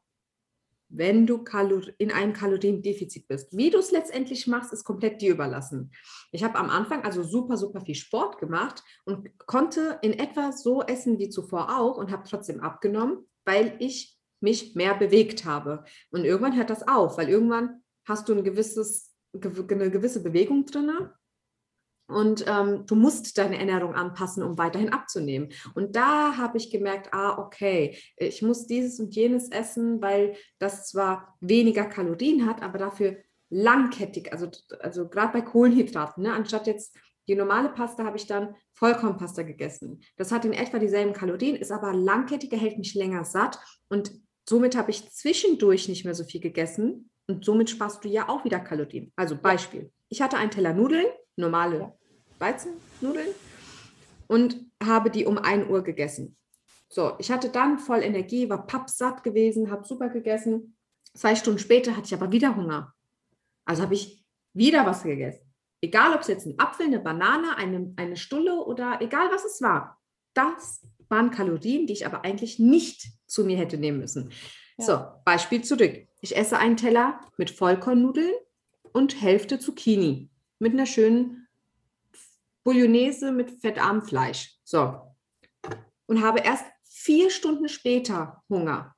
wenn 0.88 1.26
du 1.26 1.42
Kalor 1.42 1.82
in 1.98 2.10
einem 2.10 2.32
Kaloriendefizit 2.32 3.26
bist. 3.28 3.56
Wie 3.56 3.70
du 3.70 3.78
es 3.78 3.90
letztendlich 3.90 4.46
machst, 4.46 4.72
ist 4.72 4.84
komplett 4.84 5.20
dir 5.22 5.32
überlassen. 5.32 5.90
Ich 6.32 6.44
habe 6.44 6.58
am 6.58 6.70
Anfang 6.70 7.02
also 7.04 7.22
super, 7.22 7.56
super 7.56 7.80
viel 7.80 7.94
Sport 7.94 8.38
gemacht 8.38 8.82
und 9.04 9.28
konnte 9.46 9.98
in 10.02 10.12
etwa 10.12 10.52
so 10.52 10.82
essen 10.82 11.18
wie 11.18 11.30
zuvor 11.30 11.78
auch 11.78 11.96
und 11.96 12.10
habe 12.10 12.28
trotzdem 12.28 12.60
abgenommen, 12.60 13.26
weil 13.44 13.74
ich 13.78 14.18
mich 14.40 14.74
mehr 14.74 14.94
bewegt 14.94 15.44
habe. 15.44 15.84
Und 16.10 16.24
irgendwann 16.24 16.56
hört 16.56 16.70
das 16.70 16.86
auf, 16.86 17.16
weil 17.16 17.28
irgendwann 17.28 17.82
hast 18.06 18.28
du 18.28 18.34
ein 18.34 18.44
gewisses, 18.44 19.11
gew- 19.11 19.11
eine 19.34 19.90
gewisse 19.90 20.22
Bewegung 20.22 20.66
drin 20.66 20.90
Und 22.08 22.44
ähm, 22.46 22.84
du 22.86 22.94
musst 22.94 23.38
deine 23.38 23.58
Ernährung 23.58 23.94
anpassen, 23.94 24.42
um 24.42 24.58
weiterhin 24.58 24.92
abzunehmen. 24.92 25.50
Und 25.74 25.96
da 25.96 26.36
habe 26.36 26.58
ich 26.58 26.70
gemerkt, 26.70 27.12
ah, 27.12 27.38
okay, 27.38 27.96
ich 28.16 28.42
muss 28.42 28.66
dieses 28.66 29.00
und 29.00 29.14
jenes 29.14 29.50
essen, 29.50 30.02
weil 30.02 30.36
das 30.58 30.88
zwar 30.88 31.36
weniger 31.40 31.84
Kalorien 31.86 32.46
hat, 32.46 32.62
aber 32.62 32.78
dafür 32.78 33.16
langkettig, 33.48 34.32
also, 34.32 34.50
also 34.80 35.08
gerade 35.08 35.32
bei 35.32 35.42
Kohlenhydraten, 35.42 36.22
ne, 36.22 36.32
anstatt 36.32 36.66
jetzt 36.66 36.96
die 37.28 37.34
normale 37.34 37.68
Pasta 37.68 38.04
habe 38.04 38.16
ich 38.16 38.26
dann 38.26 38.56
Vollkornpasta 38.72 39.42
gegessen. 39.42 40.00
Das 40.16 40.32
hat 40.32 40.44
in 40.44 40.52
etwa 40.52 40.78
dieselben 40.78 41.12
Kalorien, 41.12 41.56
ist 41.56 41.70
aber 41.70 41.92
langkettiger, 41.92 42.56
hält 42.56 42.78
mich 42.78 42.94
länger 42.94 43.24
satt 43.24 43.58
und 43.88 44.12
somit 44.48 44.76
habe 44.76 44.90
ich 44.90 45.08
zwischendurch 45.10 45.88
nicht 45.88 46.04
mehr 46.04 46.14
so 46.14 46.24
viel 46.24 46.40
gegessen 46.40 47.11
und 47.28 47.44
somit 47.44 47.70
sparst 47.70 48.04
du 48.04 48.08
ja 48.08 48.28
auch 48.28 48.44
wieder 48.44 48.60
Kalorien. 48.60 49.12
Also 49.16 49.36
Beispiel, 49.36 49.90
ich 50.08 50.20
hatte 50.20 50.36
einen 50.36 50.50
Teller 50.50 50.74
Nudeln, 50.74 51.06
normale 51.36 51.92
Weizennudeln 52.38 53.28
und 54.26 54.56
habe 54.82 55.10
die 55.10 55.26
um 55.26 55.38
1 55.38 55.68
Uhr 55.68 55.82
gegessen. 55.82 56.36
So, 56.88 57.14
ich 57.18 57.30
hatte 57.30 57.48
dann 57.48 57.78
voll 57.78 58.02
Energie, 58.02 58.50
war 58.50 58.66
pappsatt 58.66 59.22
gewesen, 59.22 59.70
habe 59.70 59.86
super 59.86 60.10
gegessen. 60.10 60.76
Zwei 61.14 61.34
Stunden 61.36 61.58
später 61.58 61.96
hatte 61.96 62.06
ich 62.06 62.14
aber 62.14 62.32
wieder 62.32 62.54
Hunger. 62.54 62.92
Also 63.64 63.82
habe 63.82 63.94
ich 63.94 64.24
wieder 64.52 64.84
was 64.84 65.02
gegessen. 65.02 65.52
Egal, 65.80 66.14
ob 66.14 66.20
es 66.20 66.28
jetzt 66.28 66.46
ein 66.46 66.58
Apfel, 66.58 66.86
eine 66.86 67.00
Banane, 67.00 67.56
eine, 67.56 67.92
eine 67.96 68.16
Stulle 68.16 68.64
oder 68.64 69.00
egal, 69.00 69.30
was 69.32 69.44
es 69.44 69.62
war. 69.62 69.98
Das 70.34 70.86
waren 71.08 71.30
Kalorien, 71.30 71.86
die 71.86 71.92
ich 71.92 72.06
aber 72.06 72.24
eigentlich 72.24 72.58
nicht 72.58 73.10
zu 73.26 73.44
mir 73.44 73.56
hätte 73.56 73.78
nehmen 73.78 73.98
müssen. 73.98 74.30
Ja. 74.78 74.84
So, 74.84 75.04
Beispiel 75.24 75.62
zurück. 75.62 76.06
Ich 76.22 76.36
esse 76.36 76.56
einen 76.56 76.76
Teller 76.76 77.20
mit 77.36 77.50
Vollkornnudeln 77.50 78.32
und 78.92 79.20
Hälfte 79.20 79.58
Zucchini 79.58 80.30
mit 80.60 80.72
einer 80.72 80.86
schönen 80.86 81.48
Bolognese 82.62 83.32
mit 83.32 83.60
fettarmem 83.60 84.02
Fleisch. 84.02 84.56
So. 84.62 85.00
Und 86.06 86.22
habe 86.22 86.38
erst 86.38 86.64
vier 86.84 87.28
Stunden 87.28 87.68
später 87.68 88.40
Hunger, 88.48 88.94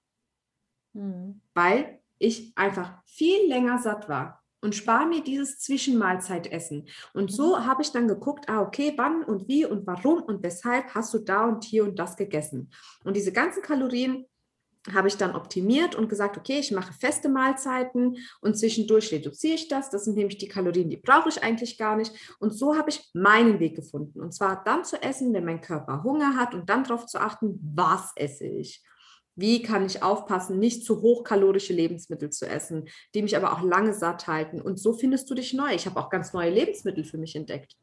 mhm. 0.92 1.40
weil 1.54 2.02
ich 2.18 2.52
einfach 2.56 3.02
viel 3.06 3.48
länger 3.48 3.78
satt 3.78 4.06
war 4.06 4.42
und 4.60 4.74
spare 4.74 5.06
mir 5.06 5.22
dieses 5.24 5.58
Zwischenmahlzeitessen. 5.60 6.88
Und 7.14 7.32
so 7.32 7.56
mhm. 7.56 7.64
habe 7.64 7.80
ich 7.80 7.90
dann 7.90 8.06
geguckt, 8.06 8.50
ah, 8.50 8.60
okay, 8.60 8.92
wann 8.96 9.24
und 9.24 9.48
wie 9.48 9.64
und 9.64 9.86
warum 9.86 10.22
und 10.22 10.42
weshalb 10.42 10.94
hast 10.94 11.14
du 11.14 11.20
da 11.20 11.46
und 11.46 11.64
hier 11.64 11.84
und 11.84 11.98
das 11.98 12.18
gegessen. 12.18 12.70
Und 13.02 13.16
diese 13.16 13.32
ganzen 13.32 13.62
Kalorien 13.62 14.26
habe 14.92 15.08
ich 15.08 15.16
dann 15.16 15.34
optimiert 15.34 15.94
und 15.94 16.08
gesagt, 16.08 16.36
okay, 16.36 16.58
ich 16.58 16.70
mache 16.70 16.92
feste 16.92 17.28
Mahlzeiten 17.28 18.18
und 18.40 18.58
zwischendurch 18.58 19.10
reduziere 19.12 19.54
ich 19.54 19.68
das. 19.68 19.88
Das 19.90 20.04
sind 20.04 20.16
nämlich 20.16 20.38
die 20.38 20.48
Kalorien, 20.48 20.90
die 20.90 20.98
brauche 20.98 21.30
ich 21.30 21.42
eigentlich 21.42 21.78
gar 21.78 21.96
nicht. 21.96 22.12
Und 22.38 22.50
so 22.52 22.76
habe 22.76 22.90
ich 22.90 23.08
meinen 23.14 23.60
Weg 23.60 23.76
gefunden. 23.76 24.20
Und 24.20 24.32
zwar 24.32 24.62
dann 24.62 24.84
zu 24.84 25.02
essen, 25.02 25.32
wenn 25.32 25.44
mein 25.44 25.62
Körper 25.62 26.02
Hunger 26.02 26.36
hat 26.36 26.54
und 26.54 26.68
dann 26.68 26.84
darauf 26.84 27.06
zu 27.06 27.18
achten, 27.18 27.58
was 27.74 28.12
esse 28.16 28.46
ich. 28.46 28.82
Wie 29.36 29.62
kann 29.62 29.84
ich 29.84 30.02
aufpassen, 30.02 30.58
nicht 30.58 30.84
zu 30.84 31.00
hochkalorische 31.00 31.72
Lebensmittel 31.72 32.30
zu 32.30 32.46
essen, 32.46 32.88
die 33.14 33.22
mich 33.22 33.36
aber 33.36 33.52
auch 33.52 33.62
lange 33.62 33.94
satt 33.94 34.28
halten? 34.28 34.60
Und 34.60 34.78
so 34.78 34.92
findest 34.92 35.28
du 35.28 35.34
dich 35.34 35.54
neu. 35.54 35.74
Ich 35.74 35.86
habe 35.86 35.98
auch 35.98 36.10
ganz 36.10 36.32
neue 36.32 36.50
Lebensmittel 36.50 37.04
für 37.04 37.18
mich 37.18 37.34
entdeckt, 37.34 37.74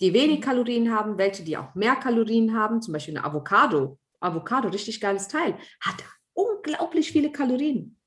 die 0.00 0.12
wenig 0.12 0.40
Kalorien 0.42 0.94
haben, 0.94 1.18
welche 1.18 1.42
die 1.42 1.56
auch 1.56 1.74
mehr 1.74 1.96
Kalorien 1.96 2.56
haben, 2.56 2.82
zum 2.82 2.92
Beispiel 2.92 3.16
eine 3.16 3.26
Avocado. 3.26 3.98
Avocado, 4.20 4.68
richtig 4.68 5.00
geiles 5.00 5.28
Teil, 5.28 5.56
hat 5.80 5.96
unglaublich 6.34 7.12
viele 7.12 7.32
Kalorien, 7.32 7.98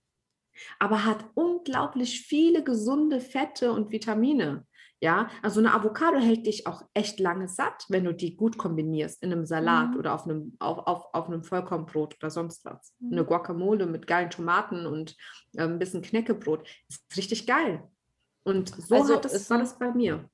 aber 0.79 1.05
hat 1.05 1.25
unglaublich 1.33 2.21
viele 2.21 2.63
gesunde 2.63 3.19
Fette 3.19 3.71
und 3.71 3.91
Vitamine. 3.91 4.65
Ja, 4.99 5.29
also 5.43 5.59
eine 5.59 5.75
Avocado 5.75 6.17
hält 6.17 6.47
dich 6.47 6.65
auch 6.65 6.81
echt 6.95 7.19
lange 7.19 7.47
satt, 7.47 7.85
wenn 7.89 8.03
du 8.03 8.13
die 8.13 8.35
gut 8.35 8.57
kombinierst 8.57 9.21
in 9.21 9.31
einem 9.31 9.45
Salat 9.45 9.91
mhm. 9.91 9.97
oder 9.97 10.15
auf 10.15 10.25
einem, 10.25 10.55
auf, 10.57 10.79
auf, 10.87 11.13
auf 11.13 11.27
einem 11.27 11.43
Vollkornbrot 11.43 12.15
oder 12.15 12.31
sonst 12.31 12.65
was. 12.65 12.93
Mhm. 12.99 13.11
Eine 13.11 13.25
Guacamole 13.25 13.85
mit 13.85 14.07
geilen 14.07 14.31
Tomaten 14.31 14.87
und 14.87 15.15
äh, 15.55 15.63
ein 15.63 15.77
bisschen 15.77 16.01
Knäckebrot 16.01 16.67
ist 16.89 17.15
richtig 17.15 17.45
geil. 17.45 17.87
Und 18.43 18.69
so 18.69 18.95
also 18.95 19.15
hat 19.15 19.25
das, 19.25 19.49
war 19.51 19.59
das 19.59 19.77
bei 19.77 19.91
mir. 19.91 20.27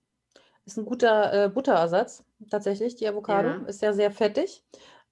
Ist 0.65 0.77
ein 0.77 0.85
guter 0.85 1.45
äh, 1.45 1.49
Butterersatz, 1.49 2.23
tatsächlich, 2.49 2.95
die 2.95 3.07
Avocado. 3.07 3.49
Ja. 3.49 3.65
Ist 3.65 3.81
ja 3.81 3.91
sehr 3.91 4.11
fettig. 4.11 4.63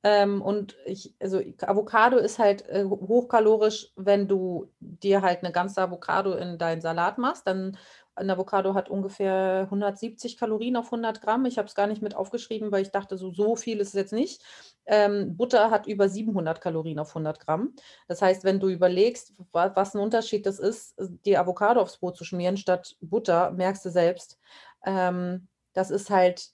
Ähm, 0.04 0.42
und 0.42 0.76
ich, 0.86 1.14
also 1.20 1.40
Avocado 1.62 2.18
ist 2.18 2.40
halt 2.40 2.68
äh, 2.70 2.86
hochkalorisch, 2.86 3.92
wenn 3.96 4.28
du 4.28 4.72
dir 4.80 5.22
halt 5.22 5.44
eine 5.44 5.52
ganze 5.52 5.82
Avocado 5.82 6.34
in 6.34 6.58
deinen 6.58 6.82
Salat 6.82 7.20
machst, 7.20 7.46
dann 7.46 7.78
ein 8.16 8.30
Avocado 8.30 8.74
hat 8.74 8.90
ungefähr 8.90 9.62
170 9.64 10.38
Kalorien 10.38 10.76
auf 10.76 10.88
100 10.88 11.22
Gramm. 11.22 11.46
Ich 11.46 11.58
habe 11.58 11.68
es 11.68 11.76
gar 11.76 11.88
nicht 11.88 12.02
mit 12.02 12.16
aufgeschrieben, 12.16 12.72
weil 12.72 12.82
ich 12.82 12.92
dachte, 12.92 13.18
so, 13.18 13.32
so 13.32 13.56
viel 13.56 13.80
ist 13.80 13.90
es 13.90 13.94
jetzt 13.94 14.14
nicht. 14.14 14.44
Ähm, 14.86 15.38
Butter 15.38 15.72
hat 15.72 15.88
über 15.88 16.10
700 16.10 16.60
Kalorien 16.60 17.00
auf 17.00 17.10
100 17.10 17.40
Gramm. 17.40 17.74
Das 18.08 18.22
heißt, 18.22 18.44
wenn 18.44 18.60
du 18.60 18.68
überlegst, 18.68 19.34
was, 19.52 19.76
was 19.76 19.96
ein 19.96 20.02
Unterschied 20.02 20.46
das 20.46 20.60
ist, 20.60 20.96
die 21.26 21.38
Avocado 21.38 21.80
aufs 21.82 21.98
Brot 21.98 22.18
zu 22.18 22.26
schmieren 22.26 22.58
statt 22.58 22.98
Butter, 23.02 23.52
merkst 23.52 23.86
du 23.86 23.90
selbst. 23.90 24.40
Ähm, 24.86 25.48
das 25.74 25.90
ist 25.90 26.10
halt, 26.10 26.52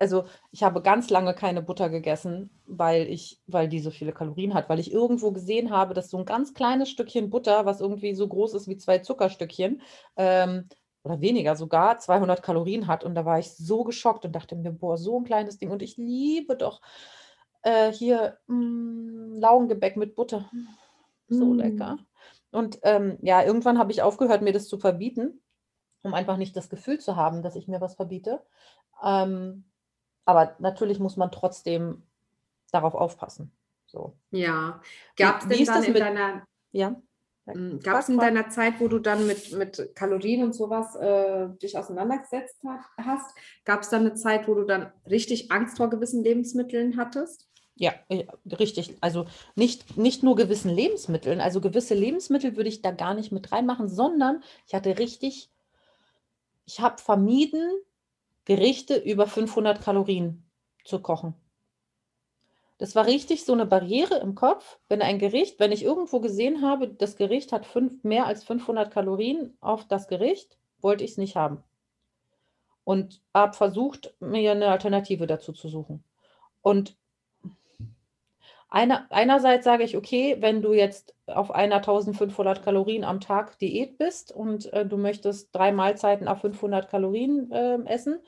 also 0.00 0.24
ich 0.50 0.62
habe 0.62 0.80
ganz 0.80 1.10
lange 1.10 1.34
keine 1.34 1.60
Butter 1.60 1.90
gegessen, 1.90 2.50
weil 2.66 3.06
ich, 3.06 3.40
weil 3.46 3.68
die 3.68 3.80
so 3.80 3.90
viele 3.90 4.12
Kalorien 4.12 4.54
hat, 4.54 4.68
weil 4.70 4.80
ich 4.80 4.92
irgendwo 4.92 5.30
gesehen 5.30 5.70
habe, 5.70 5.92
dass 5.92 6.10
so 6.10 6.16
ein 6.16 6.24
ganz 6.24 6.54
kleines 6.54 6.88
Stückchen 6.88 7.28
Butter, 7.28 7.66
was 7.66 7.82
irgendwie 7.82 8.14
so 8.14 8.26
groß 8.26 8.54
ist 8.54 8.66
wie 8.66 8.78
zwei 8.78 8.98
Zuckerstückchen, 8.98 9.82
ähm, 10.16 10.68
oder 11.02 11.20
weniger 11.20 11.54
sogar 11.54 11.98
200 11.98 12.42
Kalorien 12.42 12.86
hat. 12.86 13.04
Und 13.04 13.14
da 13.14 13.24
war 13.24 13.38
ich 13.38 13.52
so 13.52 13.84
geschockt 13.84 14.24
und 14.24 14.32
dachte 14.32 14.56
mir, 14.56 14.72
boah, 14.72 14.96
so 14.96 15.18
ein 15.18 15.24
kleines 15.24 15.58
Ding. 15.58 15.70
Und 15.70 15.82
ich 15.82 15.96
liebe 15.96 16.56
doch 16.56 16.80
äh, 17.62 17.92
hier 17.92 18.38
mh, 18.46 18.56
mm, 18.56 19.38
Laugengebäck 19.38 19.96
mit 19.96 20.14
Butter. 20.14 20.50
So 21.28 21.46
mm. 21.46 21.58
lecker. 21.58 21.98
Und 22.50 22.80
ähm, 22.82 23.18
ja, 23.22 23.42
irgendwann 23.42 23.78
habe 23.78 23.92
ich 23.92 24.02
aufgehört, 24.02 24.42
mir 24.42 24.52
das 24.52 24.66
zu 24.66 24.78
verbieten, 24.78 25.40
um 26.02 26.14
einfach 26.14 26.36
nicht 26.36 26.56
das 26.56 26.68
Gefühl 26.68 26.98
zu 26.98 27.16
haben, 27.16 27.42
dass 27.42 27.56
ich 27.56 27.68
mir 27.68 27.80
was 27.80 27.94
verbiete. 27.94 28.42
Ähm, 29.02 29.64
aber 30.24 30.56
natürlich 30.58 30.98
muss 30.98 31.16
man 31.16 31.30
trotzdem 31.30 32.02
darauf 32.70 32.94
aufpassen. 32.94 33.52
So. 33.86 34.14
Ja. 34.30 34.80
Gab 35.16 35.42
es 35.42 35.48
denn 35.48 35.64
dann 35.64 35.84
in 35.84 35.92
mit, 35.92 36.02
deiner... 36.02 36.44
Ja? 36.72 37.00
Hm, 37.46 37.80
Gab 37.80 38.00
es 38.00 38.08
in 38.08 38.18
deiner 38.18 38.48
Zeit, 38.48 38.74
wo 38.78 38.88
du 38.88 38.98
dann 38.98 39.26
mit, 39.26 39.52
mit 39.52 39.90
Kalorien 39.94 40.44
und 40.44 40.54
sowas 40.54 40.94
äh, 40.96 41.48
dich 41.60 41.76
auseinandergesetzt 41.76 42.62
hast, 42.96 43.34
gab 43.64 43.82
es 43.82 43.88
dann 43.88 44.02
eine 44.02 44.14
Zeit, 44.14 44.46
wo 44.46 44.54
du 44.54 44.64
dann 44.64 44.92
richtig 45.08 45.50
Angst 45.50 45.78
vor 45.78 45.90
gewissen 45.90 46.22
Lebensmitteln 46.22 46.96
hattest? 46.96 47.48
Ja, 47.74 47.94
richtig. 48.58 48.98
Also 49.00 49.26
nicht, 49.54 49.96
nicht 49.96 50.22
nur 50.22 50.36
gewissen 50.36 50.70
Lebensmitteln, 50.70 51.40
also 51.40 51.62
gewisse 51.62 51.94
Lebensmittel 51.94 52.56
würde 52.56 52.68
ich 52.68 52.82
da 52.82 52.90
gar 52.90 53.14
nicht 53.14 53.32
mit 53.32 53.52
reinmachen, 53.52 53.88
sondern 53.88 54.44
ich 54.66 54.74
hatte 54.74 54.98
richtig, 54.98 55.48
ich 56.66 56.80
habe 56.80 56.98
vermieden, 56.98 57.72
Gerichte 58.50 58.96
über 58.96 59.28
500 59.28 59.80
Kalorien 59.80 60.42
zu 60.84 60.98
kochen. 60.98 61.34
Das 62.78 62.96
war 62.96 63.06
richtig 63.06 63.44
so 63.44 63.52
eine 63.52 63.64
Barriere 63.64 64.16
im 64.16 64.34
Kopf, 64.34 64.80
wenn 64.88 65.02
ein 65.02 65.20
Gericht, 65.20 65.60
wenn 65.60 65.70
ich 65.70 65.84
irgendwo 65.84 66.18
gesehen 66.18 66.60
habe, 66.60 66.88
das 66.88 67.14
Gericht 67.14 67.52
hat 67.52 67.64
fünf, 67.64 68.02
mehr 68.02 68.26
als 68.26 68.42
500 68.42 68.92
Kalorien 68.92 69.56
auf 69.60 69.86
das 69.86 70.08
Gericht, 70.08 70.58
wollte 70.80 71.04
ich 71.04 71.12
es 71.12 71.16
nicht 71.16 71.36
haben. 71.36 71.62
Und 72.82 73.22
habe 73.32 73.52
versucht, 73.52 74.16
mir 74.18 74.50
eine 74.50 74.66
Alternative 74.66 75.28
dazu 75.28 75.52
zu 75.52 75.68
suchen. 75.68 76.02
Und 76.60 76.96
einer, 78.68 79.06
einerseits 79.10 79.64
sage 79.64 79.84
ich, 79.84 79.96
okay, 79.96 80.38
wenn 80.40 80.60
du 80.60 80.72
jetzt 80.72 81.14
auf 81.26 81.52
einer 81.52 81.76
1500 81.76 82.64
Kalorien 82.64 83.04
am 83.04 83.20
Tag 83.20 83.60
Diät 83.60 83.96
bist 83.96 84.32
und 84.32 84.72
äh, 84.72 84.84
du 84.84 84.96
möchtest 84.96 85.54
drei 85.54 85.70
Mahlzeiten 85.70 86.26
auf 86.26 86.40
500 86.40 86.88
Kalorien 86.88 87.52
äh, 87.52 87.78
essen, 87.86 88.18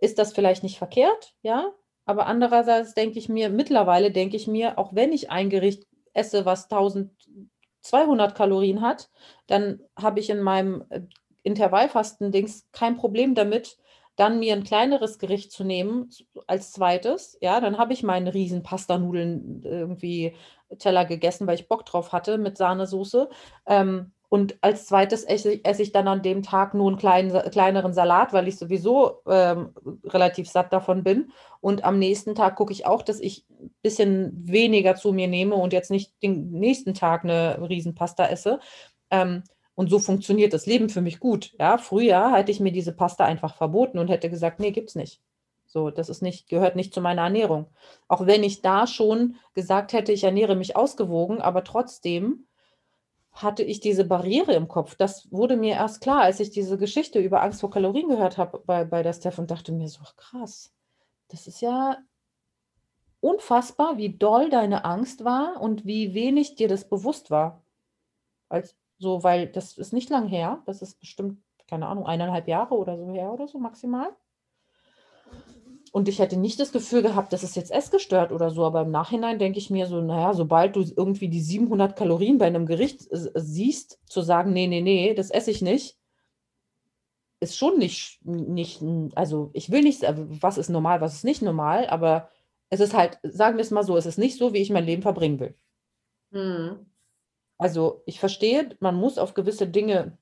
ist 0.00 0.18
das 0.18 0.32
vielleicht 0.32 0.62
nicht 0.62 0.78
verkehrt, 0.78 1.34
ja, 1.42 1.72
aber 2.06 2.26
andererseits 2.26 2.94
denke 2.94 3.18
ich 3.18 3.28
mir, 3.28 3.50
mittlerweile 3.50 4.10
denke 4.10 4.36
ich 4.36 4.46
mir, 4.46 4.78
auch 4.78 4.94
wenn 4.94 5.12
ich 5.12 5.30
ein 5.30 5.50
Gericht 5.50 5.86
esse, 6.12 6.44
was 6.44 6.64
1200 6.64 8.34
Kalorien 8.34 8.80
hat, 8.80 9.10
dann 9.46 9.80
habe 9.96 10.20
ich 10.20 10.30
in 10.30 10.40
meinem 10.40 10.84
äh, 10.90 11.02
Intervallfasten-Dings 11.42 12.68
kein 12.72 12.96
Problem 12.96 13.34
damit, 13.34 13.78
dann 14.16 14.38
mir 14.38 14.54
ein 14.54 14.64
kleineres 14.64 15.18
Gericht 15.18 15.52
zu 15.52 15.64
nehmen 15.64 16.10
als 16.46 16.72
zweites. 16.72 17.38
Ja, 17.40 17.60
dann 17.60 17.78
habe 17.78 17.92
ich 17.94 18.02
meine 18.02 18.34
riesen 18.34 18.62
Pastanudeln 18.62 19.62
irgendwie 19.62 20.34
Teller 20.78 21.06
gegessen, 21.06 21.46
weil 21.46 21.54
ich 21.54 21.68
Bock 21.68 21.86
drauf 21.86 22.12
hatte 22.12 22.36
mit 22.36 22.58
Sahnesoße. 22.58 23.30
Ähm, 23.66 24.12
und 24.30 24.56
als 24.62 24.86
zweites 24.86 25.24
esse, 25.24 25.62
esse, 25.64 25.82
ich 25.82 25.92
dann 25.92 26.08
an 26.08 26.22
dem 26.22 26.42
Tag 26.42 26.72
nur 26.72 26.88
einen 26.88 26.96
kleinen, 26.96 27.50
kleineren 27.50 27.92
Salat, 27.92 28.32
weil 28.32 28.48
ich 28.48 28.56
sowieso 28.56 29.20
ähm, 29.26 29.74
relativ 30.04 30.48
satt 30.48 30.72
davon 30.72 31.04
bin. 31.04 31.32
Und 31.60 31.84
am 31.84 31.98
nächsten 31.98 32.34
Tag 32.34 32.56
gucke 32.56 32.72
ich 32.72 32.86
auch, 32.86 33.02
dass 33.02 33.20
ich 33.20 33.44
ein 33.50 33.74
bisschen 33.82 34.32
weniger 34.48 34.94
zu 34.94 35.12
mir 35.12 35.28
nehme 35.28 35.56
und 35.56 35.74
jetzt 35.74 35.90
nicht 35.90 36.14
den 36.22 36.50
nächsten 36.52 36.94
Tag 36.94 37.24
eine 37.24 37.68
Riesenpasta 37.68 38.24
esse. 38.26 38.60
Ähm, 39.10 39.42
Und 39.74 39.88
so 39.90 39.98
funktioniert 39.98 40.52
das 40.52 40.66
Leben 40.66 40.88
für 40.90 41.00
mich 41.00 41.20
gut. 41.20 41.54
Ja, 41.58 41.78
früher 41.78 42.32
hätte 42.34 42.52
ich 42.52 42.60
mir 42.60 42.72
diese 42.72 42.92
Pasta 42.92 43.24
einfach 43.24 43.56
verboten 43.56 43.98
und 43.98 44.08
hätte 44.08 44.28
gesagt, 44.30 44.60
nee, 44.60 44.72
gibt's 44.72 44.94
nicht. 44.94 45.20
So, 45.66 45.90
das 45.90 46.08
ist 46.08 46.20
nicht, 46.22 46.48
gehört 46.48 46.76
nicht 46.76 46.92
zu 46.92 47.00
meiner 47.00 47.22
Ernährung. 47.22 47.66
Auch 48.08 48.26
wenn 48.26 48.44
ich 48.44 48.60
da 48.60 48.86
schon 48.86 49.36
gesagt 49.54 49.92
hätte, 49.92 50.12
ich 50.12 50.24
ernähre 50.24 50.56
mich 50.56 50.76
ausgewogen, 50.76 51.40
aber 51.40 51.64
trotzdem 51.64 52.46
hatte 53.42 53.62
ich 53.62 53.80
diese 53.80 54.04
Barriere 54.04 54.54
im 54.54 54.68
Kopf. 54.68 54.94
Das 54.94 55.30
wurde 55.32 55.56
mir 55.56 55.74
erst 55.74 56.00
klar, 56.00 56.22
als 56.22 56.40
ich 56.40 56.50
diese 56.50 56.78
Geschichte 56.78 57.18
über 57.20 57.42
Angst 57.42 57.60
vor 57.60 57.70
Kalorien 57.70 58.08
gehört 58.08 58.38
habe 58.38 58.62
bei, 58.66 58.84
bei 58.84 59.02
der 59.02 59.12
Steph 59.12 59.38
und 59.38 59.50
dachte 59.50 59.72
mir 59.72 59.88
so, 59.88 60.00
krass, 60.16 60.72
das 61.28 61.46
ist 61.46 61.60
ja 61.60 61.98
unfassbar, 63.20 63.98
wie 63.98 64.16
doll 64.16 64.50
deine 64.50 64.84
Angst 64.84 65.24
war 65.24 65.60
und 65.60 65.84
wie 65.84 66.14
wenig 66.14 66.56
dir 66.56 66.68
das 66.68 66.88
bewusst 66.88 67.30
war. 67.30 67.62
Als 68.48 68.76
so, 68.98 69.22
weil 69.22 69.46
das 69.46 69.78
ist 69.78 69.92
nicht 69.92 70.10
lang 70.10 70.28
her, 70.28 70.62
das 70.66 70.82
ist 70.82 71.00
bestimmt, 71.00 71.42
keine 71.68 71.86
Ahnung, 71.86 72.06
eineinhalb 72.06 72.48
Jahre 72.48 72.74
oder 72.74 72.96
so 72.98 73.10
her 73.12 73.32
oder 73.32 73.48
so 73.48 73.58
maximal. 73.58 74.14
Und 75.92 76.08
ich 76.08 76.20
hätte 76.20 76.36
nicht 76.36 76.60
das 76.60 76.70
Gefühl 76.70 77.02
gehabt, 77.02 77.32
das 77.32 77.42
ist 77.42 77.56
jetzt 77.56 77.72
essgestört 77.72 78.30
oder 78.30 78.50
so, 78.50 78.64
aber 78.64 78.82
im 78.82 78.92
Nachhinein 78.92 79.40
denke 79.40 79.58
ich 79.58 79.70
mir 79.70 79.86
so, 79.86 80.00
naja, 80.00 80.34
sobald 80.34 80.76
du 80.76 80.82
irgendwie 80.82 81.28
die 81.28 81.40
700 81.40 81.96
Kalorien 81.96 82.38
bei 82.38 82.46
einem 82.46 82.66
Gericht 82.66 83.08
siehst, 83.10 83.98
zu 84.06 84.22
sagen, 84.22 84.52
nee, 84.52 84.68
nee, 84.68 84.82
nee, 84.82 85.14
das 85.14 85.30
esse 85.30 85.50
ich 85.50 85.62
nicht, 85.62 85.98
ist 87.40 87.56
schon 87.56 87.78
nicht, 87.78 88.24
nicht, 88.24 88.82
also 89.16 89.50
ich 89.52 89.70
will 89.70 89.82
nicht, 89.82 90.02
was 90.02 90.58
ist 90.58 90.68
normal, 90.68 91.00
was 91.00 91.14
ist 91.14 91.24
nicht 91.24 91.42
normal, 91.42 91.88
aber 91.88 92.28
es 92.68 92.78
ist 92.78 92.94
halt, 92.94 93.18
sagen 93.24 93.56
wir 93.56 93.62
es 93.62 93.72
mal 93.72 93.82
so, 93.82 93.96
es 93.96 94.06
ist 94.06 94.18
nicht 94.18 94.38
so, 94.38 94.52
wie 94.52 94.58
ich 94.58 94.70
mein 94.70 94.84
Leben 94.84 95.02
verbringen 95.02 95.40
will. 95.40 95.54
Mhm. 96.30 96.86
Also 97.58 98.02
ich 98.06 98.20
verstehe, 98.20 98.76
man 98.78 98.94
muss 98.94 99.18
auf 99.18 99.34
gewisse 99.34 99.66
Dinge 99.66 100.18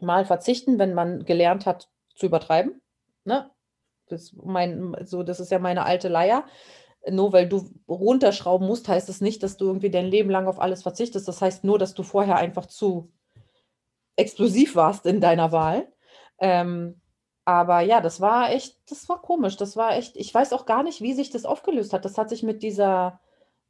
mal 0.00 0.26
verzichten, 0.26 0.78
wenn 0.78 0.94
man 0.94 1.24
gelernt 1.24 1.64
hat 1.64 1.88
zu 2.14 2.26
übertreiben. 2.26 2.82
Ne? 3.24 3.50
Das, 4.08 4.34
mein, 4.44 4.96
so, 5.04 5.22
das 5.22 5.40
ist 5.40 5.50
ja 5.50 5.58
meine 5.58 5.84
alte 5.84 6.08
Leier. 6.08 6.44
Nur 7.08 7.32
weil 7.32 7.48
du 7.48 7.70
runterschrauben 7.88 8.66
musst, 8.66 8.88
heißt 8.88 9.08
es 9.08 9.16
das 9.16 9.20
nicht, 9.20 9.42
dass 9.42 9.56
du 9.56 9.66
irgendwie 9.66 9.90
dein 9.90 10.06
Leben 10.06 10.30
lang 10.30 10.46
auf 10.46 10.60
alles 10.60 10.82
verzichtest. 10.82 11.28
Das 11.28 11.40
heißt 11.40 11.64
nur, 11.64 11.78
dass 11.78 11.94
du 11.94 12.02
vorher 12.02 12.36
einfach 12.36 12.66
zu 12.66 13.10
explosiv 14.16 14.74
warst 14.76 15.06
in 15.06 15.20
deiner 15.20 15.52
Wahl. 15.52 15.88
Ähm, 16.40 17.00
aber 17.44 17.80
ja, 17.80 18.00
das 18.00 18.20
war 18.20 18.52
echt, 18.52 18.78
das 18.90 19.08
war 19.08 19.22
komisch. 19.22 19.56
Das 19.56 19.76
war 19.76 19.96
echt, 19.96 20.16
ich 20.16 20.34
weiß 20.34 20.52
auch 20.52 20.66
gar 20.66 20.82
nicht, 20.82 21.00
wie 21.00 21.14
sich 21.14 21.30
das 21.30 21.44
aufgelöst 21.46 21.92
hat. 21.92 22.04
Das 22.04 22.18
hat 22.18 22.28
sich 22.28 22.42
mit 22.42 22.62
dieser 22.62 23.20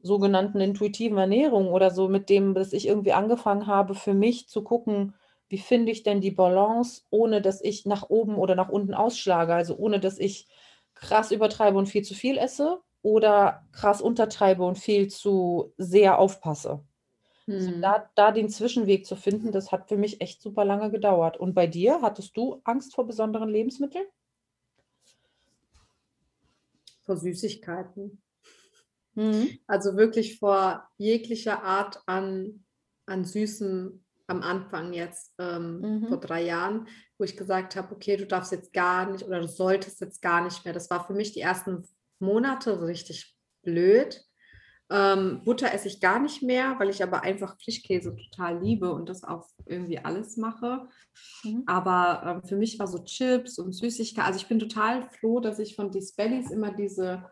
sogenannten 0.00 0.60
intuitiven 0.60 1.18
Ernährung 1.18 1.68
oder 1.68 1.90
so, 1.90 2.08
mit 2.08 2.28
dem, 2.28 2.54
dass 2.54 2.72
ich 2.72 2.88
irgendwie 2.88 3.12
angefangen 3.12 3.66
habe, 3.66 3.94
für 3.94 4.14
mich 4.14 4.48
zu 4.48 4.62
gucken, 4.62 5.14
wie 5.48 5.58
finde 5.58 5.92
ich 5.92 6.02
denn 6.02 6.20
die 6.20 6.30
Balance, 6.30 7.02
ohne 7.10 7.40
dass 7.40 7.62
ich 7.62 7.86
nach 7.86 8.10
oben 8.10 8.36
oder 8.36 8.54
nach 8.54 8.68
unten 8.68 8.94
ausschlage, 8.94 9.54
also 9.54 9.76
ohne 9.76 10.00
dass 10.00 10.18
ich 10.18 10.46
krass 10.94 11.30
übertreibe 11.30 11.78
und 11.78 11.86
viel 11.86 12.02
zu 12.02 12.14
viel 12.14 12.36
esse 12.36 12.80
oder 13.02 13.66
krass 13.72 14.02
untertreibe 14.02 14.64
und 14.64 14.78
viel 14.78 15.08
zu 15.08 15.72
sehr 15.78 16.18
aufpasse. 16.18 16.84
Hm. 17.46 17.54
Also 17.54 17.80
da, 17.80 18.10
da 18.14 18.32
den 18.32 18.50
Zwischenweg 18.50 19.06
zu 19.06 19.16
finden, 19.16 19.52
das 19.52 19.72
hat 19.72 19.88
für 19.88 19.96
mich 19.96 20.20
echt 20.20 20.42
super 20.42 20.64
lange 20.64 20.90
gedauert. 20.90 21.38
Und 21.38 21.54
bei 21.54 21.66
dir, 21.66 22.02
hattest 22.02 22.36
du 22.36 22.60
Angst 22.64 22.94
vor 22.94 23.06
besonderen 23.06 23.48
Lebensmitteln? 23.48 24.06
Vor 27.04 27.16
Süßigkeiten. 27.16 28.20
Mhm. 29.14 29.58
Also 29.66 29.96
wirklich 29.96 30.38
vor 30.38 30.88
jeglicher 30.98 31.62
Art 31.62 32.02
an, 32.06 32.64
an 33.06 33.24
Süßen 33.24 34.04
am 34.28 34.42
Anfang 34.42 34.92
jetzt 34.92 35.34
ähm, 35.38 35.80
mhm. 35.80 36.08
vor 36.08 36.20
drei 36.20 36.44
Jahren, 36.44 36.86
wo 37.18 37.24
ich 37.24 37.36
gesagt 37.36 37.76
habe, 37.76 37.94
okay, 37.94 38.16
du 38.16 38.26
darfst 38.26 38.52
jetzt 38.52 38.72
gar 38.72 39.10
nicht 39.10 39.24
oder 39.24 39.40
du 39.40 39.48
solltest 39.48 40.00
jetzt 40.00 40.22
gar 40.22 40.44
nicht 40.44 40.64
mehr. 40.64 40.74
Das 40.74 40.90
war 40.90 41.06
für 41.06 41.14
mich 41.14 41.32
die 41.32 41.40
ersten 41.40 41.84
Monate 42.20 42.82
richtig 42.86 43.34
blöd. 43.62 44.22
Ähm, 44.90 45.42
Butter 45.44 45.72
esse 45.72 45.88
ich 45.88 46.00
gar 46.00 46.18
nicht 46.18 46.42
mehr, 46.42 46.78
weil 46.78 46.88
ich 46.88 47.02
aber 47.02 47.22
einfach 47.22 47.58
Frischkäse 47.62 48.16
total 48.16 48.62
liebe 48.62 48.92
und 48.92 49.08
das 49.08 49.22
auch 49.22 49.46
irgendwie 49.66 49.98
alles 49.98 50.36
mache. 50.36 50.88
Mhm. 51.44 51.64
Aber 51.66 52.22
ähm, 52.24 52.48
für 52.48 52.56
mich 52.56 52.78
war 52.78 52.86
so 52.86 53.04
Chips 53.04 53.58
und 53.58 53.72
Süßigkeiten. 53.72 54.26
Also 54.26 54.40
ich 54.40 54.48
bin 54.48 54.58
total 54.58 55.08
froh, 55.20 55.40
dass 55.40 55.58
ich 55.58 55.74
von 55.74 55.90
Dies 55.90 56.14
Bellies 56.14 56.50
immer 56.50 56.72
diese 56.72 57.24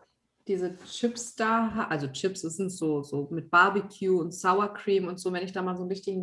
diese 0.47 0.77
Chips 0.85 1.35
da, 1.35 1.87
also 1.89 2.07
Chips 2.07 2.41
sind 2.41 2.69
so, 2.69 3.03
so 3.03 3.27
mit 3.31 3.51
Barbecue 3.51 4.19
und 4.19 4.33
Sour 4.33 4.73
Cream 4.73 5.07
und 5.07 5.19
so, 5.19 5.31
wenn 5.33 5.43
ich 5.43 5.51
da 5.51 5.61
mal 5.61 5.75
so 5.75 5.85
richtig, 5.85 6.17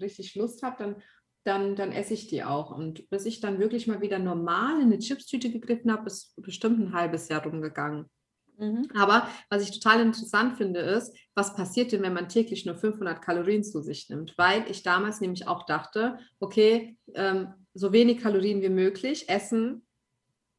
richtig 0.00 0.34
Lust 0.34 0.62
habe, 0.62 0.76
dann, 0.78 0.96
dann, 1.44 1.76
dann 1.76 1.92
esse 1.92 2.14
ich 2.14 2.28
die 2.28 2.44
auch. 2.44 2.70
Und 2.70 3.08
bis 3.10 3.26
ich 3.26 3.40
dann 3.40 3.58
wirklich 3.58 3.86
mal 3.86 4.00
wieder 4.00 4.18
normal 4.18 4.80
in 4.80 4.86
eine 4.86 4.98
Chipstüte 4.98 5.50
gegriffen 5.50 5.92
habe, 5.92 6.06
ist 6.06 6.34
bestimmt 6.42 6.80
ein 6.80 6.92
halbes 6.92 7.28
Jahr 7.28 7.42
rumgegangen. 7.44 8.06
Mhm. 8.58 8.88
Aber 8.96 9.28
was 9.50 9.62
ich 9.62 9.78
total 9.78 10.00
interessant 10.00 10.56
finde, 10.56 10.80
ist, 10.80 11.16
was 11.34 11.54
passiert 11.54 11.92
denn, 11.92 12.02
wenn 12.02 12.12
man 12.12 12.28
täglich 12.28 12.66
nur 12.66 12.74
500 12.74 13.22
Kalorien 13.22 13.62
zu 13.62 13.80
sich 13.80 14.08
nimmt? 14.10 14.36
Weil 14.36 14.68
ich 14.68 14.82
damals 14.82 15.20
nämlich 15.20 15.46
auch 15.46 15.64
dachte, 15.64 16.18
okay, 16.40 16.98
ähm, 17.14 17.54
so 17.74 17.92
wenig 17.92 18.18
Kalorien 18.18 18.60
wie 18.60 18.68
möglich 18.68 19.28
essen, 19.28 19.86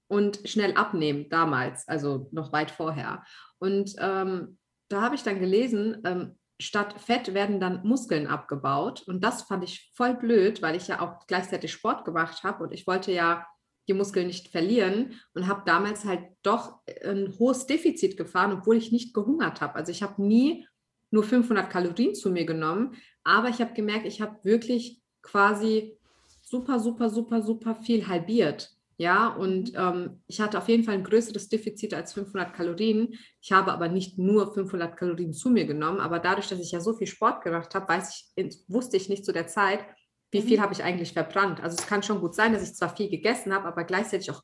und 0.09 0.41
schnell 0.45 0.73
abnehmen 0.73 1.29
damals, 1.29 1.87
also 1.87 2.27
noch 2.31 2.51
weit 2.51 2.71
vorher. 2.71 3.23
Und 3.59 3.95
ähm, 3.99 4.57
da 4.89 5.01
habe 5.01 5.15
ich 5.15 5.23
dann 5.23 5.39
gelesen, 5.39 6.01
ähm, 6.03 6.35
statt 6.59 6.99
Fett 6.99 7.33
werden 7.33 7.59
dann 7.59 7.85
Muskeln 7.85 8.27
abgebaut. 8.27 9.03
Und 9.07 9.23
das 9.23 9.43
fand 9.43 9.63
ich 9.63 9.91
voll 9.95 10.15
blöd, 10.15 10.61
weil 10.61 10.75
ich 10.75 10.87
ja 10.87 10.99
auch 10.99 11.25
gleichzeitig 11.27 11.71
Sport 11.71 12.03
gemacht 12.05 12.43
habe 12.43 12.63
und 12.63 12.73
ich 12.73 12.85
wollte 12.87 13.11
ja 13.11 13.45
die 13.87 13.93
Muskeln 13.93 14.27
nicht 14.27 14.49
verlieren 14.49 15.19
und 15.33 15.47
habe 15.47 15.63
damals 15.65 16.05
halt 16.05 16.23
doch 16.43 16.79
ein 17.03 17.33
hohes 17.39 17.65
Defizit 17.65 18.17
gefahren, 18.17 18.53
obwohl 18.53 18.77
ich 18.77 18.91
nicht 18.91 19.13
gehungert 19.13 19.61
habe. 19.61 19.75
Also 19.75 19.91
ich 19.91 20.03
habe 20.03 20.21
nie 20.21 20.67
nur 21.11 21.23
500 21.23 21.69
Kalorien 21.69 22.13
zu 22.13 22.29
mir 22.29 22.45
genommen, 22.45 22.95
aber 23.23 23.49
ich 23.49 23.61
habe 23.61 23.73
gemerkt, 23.73 24.05
ich 24.05 24.21
habe 24.21 24.37
wirklich 24.43 25.01
quasi 25.21 25.97
super, 26.41 26.79
super, 26.79 27.09
super, 27.09 27.41
super 27.41 27.75
viel 27.75 28.07
halbiert. 28.07 28.69
Ja, 28.99 29.29
und 29.29 29.71
ähm, 29.77 30.21
ich 30.27 30.41
hatte 30.41 30.57
auf 30.57 30.67
jeden 30.67 30.83
Fall 30.83 30.95
ein 30.95 31.05
größeres 31.05 31.47
Defizit 31.47 31.93
als 31.93 32.11
500 32.11 32.53
Kalorien. 32.53 33.17
Ich 33.39 33.53
habe 33.53 33.71
aber 33.71 33.87
nicht 33.87 34.17
nur 34.17 34.53
500 34.53 34.97
Kalorien 34.97 35.31
zu 35.31 35.49
mir 35.49 35.65
genommen, 35.65 36.01
aber 36.01 36.19
dadurch, 36.19 36.49
dass 36.49 36.59
ich 36.59 36.73
ja 36.73 36.81
so 36.81 36.93
viel 36.93 37.07
Sport 37.07 37.41
gemacht 37.41 37.73
habe, 37.73 37.87
weiß 37.87 38.33
ich, 38.35 38.57
wusste 38.67 38.97
ich 38.97 39.07
nicht 39.07 39.23
zu 39.23 39.31
der 39.31 39.47
Zeit, 39.47 39.85
wie 40.31 40.41
viel 40.41 40.57
mhm. 40.57 40.63
habe 40.63 40.73
ich 40.73 40.83
eigentlich 40.83 41.13
verbrannt. 41.13 41.63
Also 41.63 41.77
es 41.79 41.87
kann 41.87 42.03
schon 42.03 42.19
gut 42.19 42.35
sein, 42.35 42.51
dass 42.51 42.61
ich 42.61 42.75
zwar 42.75 42.93
viel 42.93 43.09
gegessen 43.09 43.53
habe, 43.53 43.69
aber 43.69 43.85
gleichzeitig 43.85 44.31
auch 44.31 44.41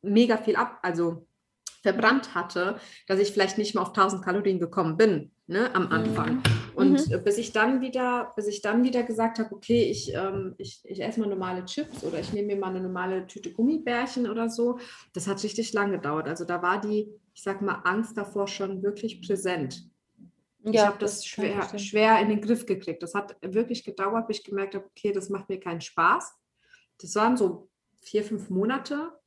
mega 0.00 0.38
viel 0.38 0.56
ab, 0.56 0.78
also 0.80 1.26
verbrannt 1.82 2.34
hatte, 2.34 2.78
dass 3.08 3.20
ich 3.20 3.30
vielleicht 3.30 3.58
nicht 3.58 3.74
mehr 3.74 3.82
auf 3.82 3.88
1000 3.88 4.24
Kalorien 4.24 4.58
gekommen 4.58 4.96
bin 4.96 5.32
ne, 5.46 5.74
am 5.74 5.88
Anfang. 5.88 6.36
Mhm. 6.36 6.57
Und 6.78 7.10
mhm. 7.10 7.24
bis 7.24 7.38
ich 7.38 7.50
dann 7.50 7.80
wieder, 7.80 8.32
bis 8.36 8.46
ich 8.46 8.62
dann 8.62 8.84
wieder 8.84 9.02
gesagt 9.02 9.40
habe, 9.40 9.52
okay, 9.52 9.82
ich, 9.82 10.14
ähm, 10.14 10.54
ich, 10.58 10.80
ich 10.84 11.02
esse 11.02 11.18
mal 11.18 11.28
normale 11.28 11.64
Chips 11.64 12.04
oder 12.04 12.20
ich 12.20 12.32
nehme 12.32 12.54
mir 12.54 12.56
mal 12.56 12.68
eine 12.68 12.80
normale 12.80 13.26
Tüte 13.26 13.52
Gummibärchen 13.52 14.30
oder 14.30 14.48
so, 14.48 14.78
das 15.12 15.26
hat 15.26 15.42
richtig 15.42 15.72
lang 15.72 15.90
gedauert. 15.90 16.28
Also 16.28 16.44
da 16.44 16.62
war 16.62 16.80
die, 16.80 17.12
ich 17.34 17.42
sag 17.42 17.62
mal, 17.62 17.80
Angst 17.82 18.16
davor 18.16 18.46
schon 18.46 18.80
wirklich 18.80 19.20
präsent. 19.20 19.90
Ja, 20.62 20.70
ich 20.72 20.86
habe 20.86 20.98
das, 21.00 21.16
das 21.16 21.26
schwer, 21.26 21.78
schwer 21.80 22.20
in 22.20 22.28
den 22.28 22.40
Griff 22.40 22.64
gekriegt. 22.64 23.02
Das 23.02 23.12
hat 23.12 23.36
wirklich 23.42 23.82
gedauert, 23.82 24.28
bis 24.28 24.38
ich 24.38 24.44
gemerkt 24.44 24.76
habe, 24.76 24.84
okay, 24.84 25.10
das 25.10 25.30
macht 25.30 25.48
mir 25.48 25.58
keinen 25.58 25.80
Spaß. 25.80 26.32
Das 27.00 27.16
waren 27.16 27.36
so 27.36 27.68
vier, 28.02 28.22
fünf 28.22 28.50
Monate, 28.50 29.17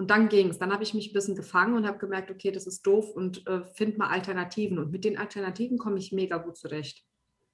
und 0.00 0.08
dann 0.10 0.30
ging 0.30 0.48
es. 0.48 0.58
Dann 0.58 0.72
habe 0.72 0.82
ich 0.82 0.94
mich 0.94 1.10
ein 1.10 1.12
bisschen 1.12 1.34
gefangen 1.34 1.74
und 1.74 1.86
habe 1.86 1.98
gemerkt, 1.98 2.30
okay, 2.30 2.50
das 2.50 2.66
ist 2.66 2.86
doof 2.86 3.14
und 3.14 3.46
äh, 3.46 3.60
finde 3.74 3.98
mal 3.98 4.08
Alternativen. 4.08 4.78
Und 4.78 4.90
mit 4.90 5.04
den 5.04 5.18
Alternativen 5.18 5.76
komme 5.76 5.98
ich 5.98 6.10
mega 6.10 6.38
gut 6.38 6.56
zurecht. 6.56 7.04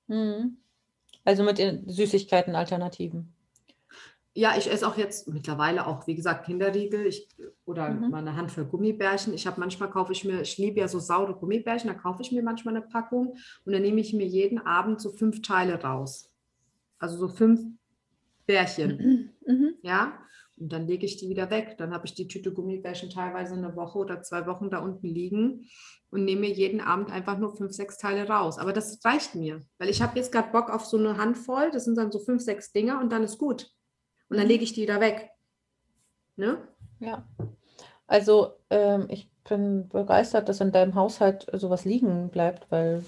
Mhm. 0.07 0.59
Also 1.25 1.43
mit 1.43 1.59
den 1.59 1.89
Süßigkeiten 1.89 2.55
Alternativen. 2.55 3.35
Ja, 4.33 4.57
ich 4.57 4.71
esse 4.71 4.87
auch 4.87 4.97
jetzt 4.97 5.27
mittlerweile 5.27 5.89
auch, 5.89 6.07
wie 6.07 6.15
gesagt, 6.15 6.47
Kinderriegel 6.47 7.05
ich, 7.07 7.27
oder 7.65 7.91
mhm. 7.91 8.11
mal 8.11 8.19
eine 8.19 8.37
Handvoll 8.37 8.67
Gummibärchen. 8.67 9.35
Ich 9.35 9.49
habe 9.49 9.59
manchmal 9.59 9.91
kaufe 9.91 10.13
ich 10.13 10.25
mir, 10.25 10.43
ich 10.43 10.57
liebe 10.57 10.79
ja 10.79 10.87
so 10.87 11.01
saure 11.01 11.35
Gummibärchen, 11.35 11.89
da 11.89 11.95
kaufe 11.95 12.23
ich 12.23 12.31
mir 12.31 12.45
manchmal 12.45 12.77
eine 12.77 12.87
Packung 12.87 13.37
und 13.65 13.73
dann 13.73 13.83
nehme 13.83 14.01
ich 14.01 14.13
mir 14.13 14.27
jeden 14.27 14.61
Abend 14.61 15.01
so 15.01 15.11
fünf 15.11 15.43
Teile 15.43 15.83
raus. 15.83 16.31
Also 17.01 17.19
so 17.19 17.27
fünf 17.27 17.61
Bärchen. 18.47 19.33
Mhm. 19.49 19.77
Ja. 19.83 20.19
Und 20.59 20.73
dann 20.73 20.87
lege 20.87 21.05
ich 21.05 21.17
die 21.17 21.29
wieder 21.29 21.51
weg. 21.51 21.77
Dann 21.79 21.93
habe 21.93 22.07
ich 22.07 22.15
die 22.15 22.29
Tüte 22.29 22.53
Gummibärchen 22.53 23.11
teilweise 23.11 23.55
eine 23.55 23.77
Woche 23.77 23.99
oder 23.99 24.23
zwei 24.23 24.47
Wochen 24.47 24.71
da 24.71 24.79
unten 24.79 25.07
liegen 25.07 25.69
und 26.11 26.25
nehme 26.25 26.43
mir 26.43 26.51
jeden 26.51 26.81
Abend 26.81 27.11
einfach 27.11 27.39
nur 27.39 27.55
fünf, 27.55 27.73
sechs 27.73 27.99
Teile 27.99 28.29
raus. 28.29 28.59
Aber 28.59 28.73
das 28.73 29.05
reicht 29.05 29.35
mir, 29.35 29.63
weil 29.79 29.91
ich 29.91 30.01
habe 30.01 30.17
jetzt 30.17 30.33
gerade 30.33 30.53
Bock 30.53 30.71
auf 30.71 30.85
so 30.85 30.97
eine 30.97 31.19
Handvoll. 31.19 31.71
Das 31.71 31.85
sind 31.85 31.99
dann 31.99 32.11
so 32.11 32.19
fünf, 32.19 32.43
sechs 32.43 32.73
Dinger 32.73 33.01
und 33.01 33.11
dann 33.11 33.23
ist 33.23 33.39
gut. 33.39 33.71
Und 34.29 34.39
dann 34.39 34.47
mhm. 34.47 34.53
lege 34.53 34.65
ich 34.65 34.73
die 34.73 34.83
wieder 34.83 35.01
weg. 35.01 35.31
Ne? 36.37 36.59
Ja. 37.01 37.27
Also 38.07 38.53
ähm, 38.71 39.07
ich 39.09 39.31
bin 39.49 39.89
begeistert, 39.89 40.49
dass 40.49 40.61
in 40.61 40.73
deinem 40.73 40.95
Haushalt 40.95 41.47
sowas 41.53 41.85
liegen 41.85 42.31
bleibt, 42.31 42.71
weil 42.71 43.05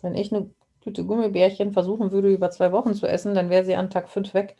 wenn 0.00 0.14
ich 0.14 0.32
eine 0.32 0.50
Tüte 0.80 1.04
Gummibärchen 1.04 1.72
versuchen 1.72 2.10
würde, 2.10 2.32
über 2.32 2.50
zwei 2.50 2.72
Wochen 2.72 2.94
zu 2.94 3.06
essen, 3.06 3.34
dann 3.34 3.50
wäre 3.50 3.64
sie 3.64 3.76
an 3.76 3.90
Tag 3.90 4.08
fünf 4.08 4.34
weg, 4.34 4.56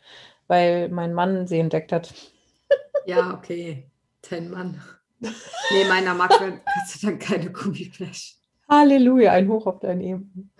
weil 0.47 0.89
mein 0.89 1.13
Mann 1.13 1.47
sie 1.47 1.59
entdeckt 1.59 1.91
hat. 1.91 2.13
Ja, 3.05 3.33
okay. 3.33 3.89
Ten 4.21 4.49
Mann. 4.49 4.81
Nee, 5.19 5.85
meiner 5.87 6.13
mag 6.13 6.29
Gott 6.39 6.61
sei 6.87 7.07
Dank 7.07 7.21
keine 7.21 7.51
Gummibärchen. 7.51 8.37
Halleluja, 8.69 9.31
ein 9.31 9.49
Hoch 9.49 9.67
auf 9.67 9.79
dein 9.79 9.99
Leben. 9.99 10.51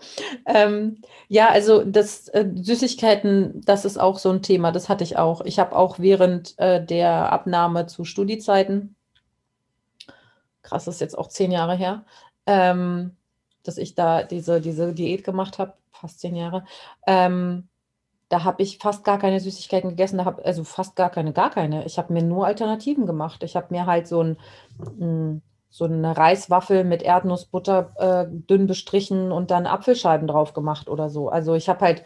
Ähm, 0.46 1.00
ja, 1.28 1.48
also 1.48 1.84
das 1.84 2.28
äh, 2.28 2.46
Süßigkeiten, 2.54 3.62
das 3.64 3.84
ist 3.84 3.98
auch 3.98 4.18
so 4.18 4.30
ein 4.30 4.42
Thema, 4.42 4.72
das 4.72 4.88
hatte 4.88 5.04
ich 5.04 5.16
auch. 5.16 5.40
Ich 5.42 5.58
habe 5.58 5.74
auch 5.74 5.98
während 5.98 6.58
äh, 6.58 6.84
der 6.84 7.32
Abnahme 7.32 7.86
zu 7.86 8.04
Studiezeiten, 8.04 8.94
krass, 10.62 10.84
das 10.84 10.96
ist 10.96 11.00
jetzt 11.00 11.18
auch 11.18 11.28
zehn 11.28 11.50
Jahre 11.50 11.76
her, 11.76 12.04
ähm, 12.46 13.16
dass 13.62 13.78
ich 13.78 13.94
da 13.94 14.22
diese, 14.22 14.60
diese 14.60 14.92
Diät 14.92 15.24
gemacht 15.24 15.58
habe, 15.58 15.74
fast 15.92 16.20
zehn 16.20 16.36
Jahre. 16.36 16.64
Ähm, 17.06 17.68
da 18.34 18.42
habe 18.42 18.64
ich 18.64 18.78
fast 18.78 19.04
gar 19.04 19.20
keine 19.20 19.38
Süßigkeiten 19.38 19.90
gegessen, 19.90 20.18
da 20.18 20.24
hab, 20.24 20.44
also 20.44 20.64
fast 20.64 20.96
gar 20.96 21.08
keine, 21.08 21.32
gar 21.32 21.50
keine. 21.50 21.86
Ich 21.86 21.98
habe 21.98 22.12
mir 22.12 22.22
nur 22.24 22.46
Alternativen 22.46 23.06
gemacht. 23.06 23.44
Ich 23.44 23.54
habe 23.54 23.68
mir 23.70 23.86
halt 23.86 24.08
so 24.08 24.22
ein, 24.22 24.38
hm, 24.98 25.40
so 25.70 25.84
eine 25.84 26.16
Reiswaffel 26.16 26.82
mit 26.82 27.04
Erdnussbutter 27.04 27.92
äh, 27.96 28.26
dünn 28.28 28.66
bestrichen 28.66 29.30
und 29.30 29.52
dann 29.52 29.66
Apfelscheiben 29.68 30.26
drauf 30.26 30.52
gemacht 30.52 30.88
oder 30.88 31.10
so. 31.10 31.28
Also 31.28 31.54
ich 31.54 31.68
habe 31.68 31.84
halt, 31.84 32.04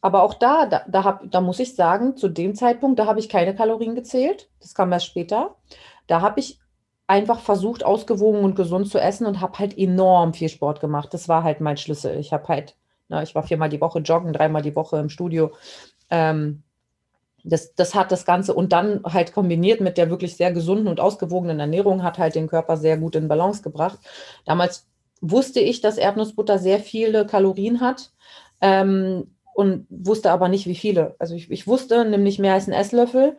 aber 0.00 0.22
auch 0.22 0.32
da, 0.32 0.64
da, 0.64 0.84
da, 0.88 1.04
hab, 1.04 1.30
da 1.30 1.42
muss 1.42 1.60
ich 1.60 1.74
sagen, 1.76 2.16
zu 2.16 2.30
dem 2.30 2.54
Zeitpunkt, 2.54 2.98
da 2.98 3.04
habe 3.04 3.20
ich 3.20 3.28
keine 3.28 3.54
Kalorien 3.54 3.94
gezählt. 3.94 4.48
Das 4.58 4.74
kam 4.74 4.90
erst 4.90 5.04
später. 5.04 5.56
Da 6.06 6.22
habe 6.22 6.40
ich 6.40 6.60
einfach 7.06 7.40
versucht, 7.40 7.84
ausgewogen 7.84 8.42
und 8.42 8.56
gesund 8.56 8.88
zu 8.88 8.98
essen 8.98 9.26
und 9.26 9.42
habe 9.42 9.58
halt 9.58 9.76
enorm 9.76 10.32
viel 10.32 10.48
Sport 10.48 10.80
gemacht. 10.80 11.12
Das 11.12 11.28
war 11.28 11.44
halt 11.44 11.60
mein 11.60 11.76
Schlüssel. 11.76 12.18
Ich 12.18 12.32
habe 12.32 12.48
halt, 12.48 12.74
na, 13.08 13.22
ich 13.22 13.34
war 13.34 13.42
viermal 13.42 13.68
die 13.68 13.80
Woche 13.80 14.00
joggen, 14.00 14.32
dreimal 14.32 14.62
die 14.62 14.76
Woche 14.76 14.98
im 14.98 15.08
Studio. 15.08 15.52
Ähm, 16.10 16.62
das, 17.44 17.74
das 17.74 17.94
hat 17.94 18.12
das 18.12 18.24
Ganze 18.24 18.54
und 18.54 18.72
dann 18.72 19.02
halt 19.04 19.32
kombiniert 19.32 19.80
mit 19.80 19.98
der 19.98 20.10
wirklich 20.10 20.36
sehr 20.36 20.52
gesunden 20.52 20.88
und 20.88 21.00
ausgewogenen 21.00 21.58
Ernährung 21.60 22.02
hat 22.02 22.18
halt 22.18 22.34
den 22.34 22.46
Körper 22.46 22.76
sehr 22.76 22.96
gut 22.96 23.16
in 23.16 23.28
Balance 23.28 23.62
gebracht. 23.62 23.98
Damals 24.44 24.86
wusste 25.20 25.60
ich, 25.60 25.80
dass 25.80 25.98
Erdnussbutter 25.98 26.58
sehr 26.58 26.78
viele 26.78 27.26
Kalorien 27.26 27.80
hat 27.80 28.12
ähm, 28.60 29.34
und 29.54 29.86
wusste 29.90 30.30
aber 30.30 30.48
nicht, 30.48 30.66
wie 30.66 30.74
viele. 30.74 31.16
Also 31.18 31.34
ich, 31.34 31.50
ich 31.50 31.66
wusste 31.66 32.04
nämlich 32.04 32.38
mehr 32.38 32.54
als 32.54 32.68
ein 32.68 32.72
Esslöffel, 32.72 33.38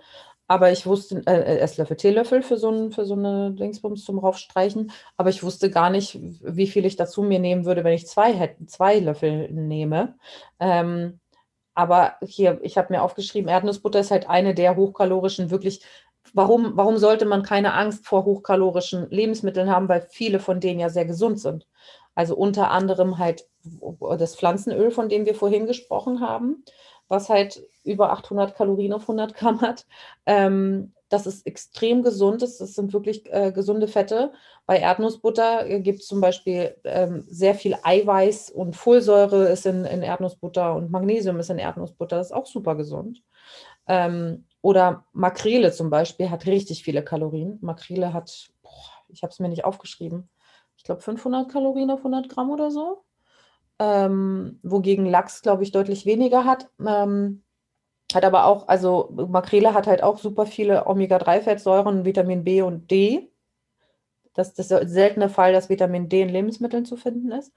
aber 0.54 0.72
ich 0.72 0.86
wusste, 0.86 1.24
äh, 1.26 1.56
äh, 1.56 1.58
Esslöffel, 1.62 1.98
Teelöffel 1.98 2.44
für 2.44 2.58
so, 2.58 2.70
ein, 2.70 2.92
für 2.92 3.06
so 3.06 3.16
eine 3.16 3.54
Dingsbums 3.54 4.06
zum 4.06 4.20
Raufstreichen, 4.20 4.92
aber 5.18 5.32
ich 5.32 5.42
wusste 5.42 5.72
gar 5.72 5.90
nicht, 5.90 6.20
wie 6.44 6.68
viel 6.68 6.86
ich 6.86 6.96
dazu 6.96 7.24
mir 7.24 7.40
nehmen 7.40 7.66
würde, 7.66 7.84
wenn 7.84 7.96
ich 7.96 8.06
zwei, 8.06 8.32
hätte, 8.32 8.68
zwei 8.68 9.00
Löffel 9.00 9.52
nehme. 9.52 10.16
Ähm, 10.60 11.20
aber 11.74 12.18
hier, 12.22 12.60
ich 12.62 12.78
habe 12.78 12.94
mir 12.94 13.02
aufgeschrieben, 13.02 13.50
Erdnussbutter 13.50 14.00
ist 14.00 14.12
halt 14.12 14.30
eine 14.30 14.54
der 14.54 14.76
hochkalorischen, 14.76 15.50
wirklich. 15.50 15.84
Warum, 16.34 16.78
warum 16.78 16.98
sollte 16.98 17.26
man 17.26 17.42
keine 17.42 17.74
Angst 17.74 18.06
vor 18.06 18.24
hochkalorischen 18.24 19.10
Lebensmitteln 19.10 19.72
haben? 19.72 19.90
Weil 19.90 20.08
viele 20.12 20.40
von 20.40 20.60
denen 20.60 20.80
ja 20.80 20.90
sehr 20.90 21.06
gesund 21.06 21.40
sind. 21.40 21.68
Also 22.14 22.36
unter 22.36 22.70
anderem 22.70 23.18
halt 23.18 23.48
das 24.20 24.36
Pflanzenöl, 24.36 24.92
von 24.92 25.10
dem 25.10 25.26
wir 25.26 25.34
vorhin 25.34 25.66
gesprochen 25.66 26.22
haben, 26.22 26.64
was 27.08 27.30
halt 27.30 27.64
über 27.84 28.12
800 28.12 28.56
Kalorien 28.56 28.94
auf 28.94 29.04
100 29.04 29.34
Gramm 29.36 29.62
hat. 29.62 29.86
Ähm, 30.26 30.94
das 31.10 31.28
ist 31.28 31.46
extrem 31.46 32.02
gesund. 32.02 32.42
Das, 32.42 32.58
das 32.58 32.74
sind 32.74 32.92
wirklich 32.92 33.32
äh, 33.32 33.52
gesunde 33.52 33.88
Fette. 33.88 34.32
Bei 34.66 34.80
Erdnussbutter 34.80 35.70
äh, 35.70 35.80
gibt 35.80 36.00
es 36.00 36.08
zum 36.08 36.22
Beispiel 36.22 36.76
ähm, 36.84 37.24
sehr 37.28 37.54
viel 37.54 37.76
Eiweiß 37.84 38.50
und 38.50 38.76
Folsäure 38.76 39.48
ist 39.50 39.68
in, 39.68 39.86
in, 39.86 40.02
Erdnussbutter 40.02 40.76
und 40.76 40.90
Magnesium 40.90 41.40
ist 41.40 41.52
in 41.52 41.60
Erdnussbutter. 41.60 42.18
Das 42.18 42.28
ist 42.28 42.34
auch 42.34 42.48
super 42.48 42.76
gesund. 42.76 43.22
Ähm, 43.88 44.46
oder 44.62 45.06
Makrele 45.14 45.72
zum 45.72 45.92
Beispiel 45.92 46.32
hat 46.32 46.48
richtig 46.48 46.84
viele 46.84 47.04
Kalorien. 47.04 47.60
Makrele 47.62 48.12
hat, 48.12 48.50
boah, 48.64 48.72
ich 49.10 49.22
habe 49.22 49.32
es 49.32 49.40
mir 49.40 49.50
nicht 49.50 49.66
aufgeschrieben, 49.66 50.30
ich 50.78 50.84
glaube 50.84 51.02
500 51.02 51.48
Kalorien 51.48 51.92
auf 51.92 52.00
100 52.00 52.28
Gramm 52.28 52.50
oder 52.50 52.72
so. 52.72 53.04
Ähm, 53.78 54.60
wogegen 54.64 55.06
Lachs, 55.06 55.42
glaube 55.42 55.64
ich, 55.64 55.72
deutlich 55.72 56.06
weniger 56.06 56.46
hat. 56.46 56.70
Ähm, 56.86 57.43
hat 58.16 58.26
aber 58.26 58.46
auch, 58.46 58.68
also 58.68 59.10
Makrele 59.30 59.74
hat 59.74 59.88
halt 59.88 60.04
auch 60.04 60.18
super 60.18 60.46
viele 60.46 60.88
Omega-3-Fettsäuren, 60.88 62.06
Vitamin 62.06 62.44
B 62.44 62.62
und 62.62 62.90
D. 62.92 63.30
Das, 64.34 64.54
das 64.54 64.66
ist 64.66 64.72
der 64.72 64.88
seltene 64.88 65.30
Fall, 65.30 65.54
dass 65.54 65.70
Vitamin 65.70 66.10
D 66.10 66.22
in 66.22 66.30
Lebensmitteln 66.30 66.86
zu 66.86 66.98
finden 66.98 67.32
ist. 67.32 67.54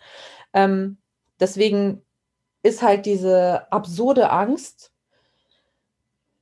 Ähm, 0.53 0.99
deswegen 1.41 2.03
ist 2.63 2.83
halt 2.83 3.07
diese 3.07 3.71
absurde 3.73 4.31
Angst 4.31 4.93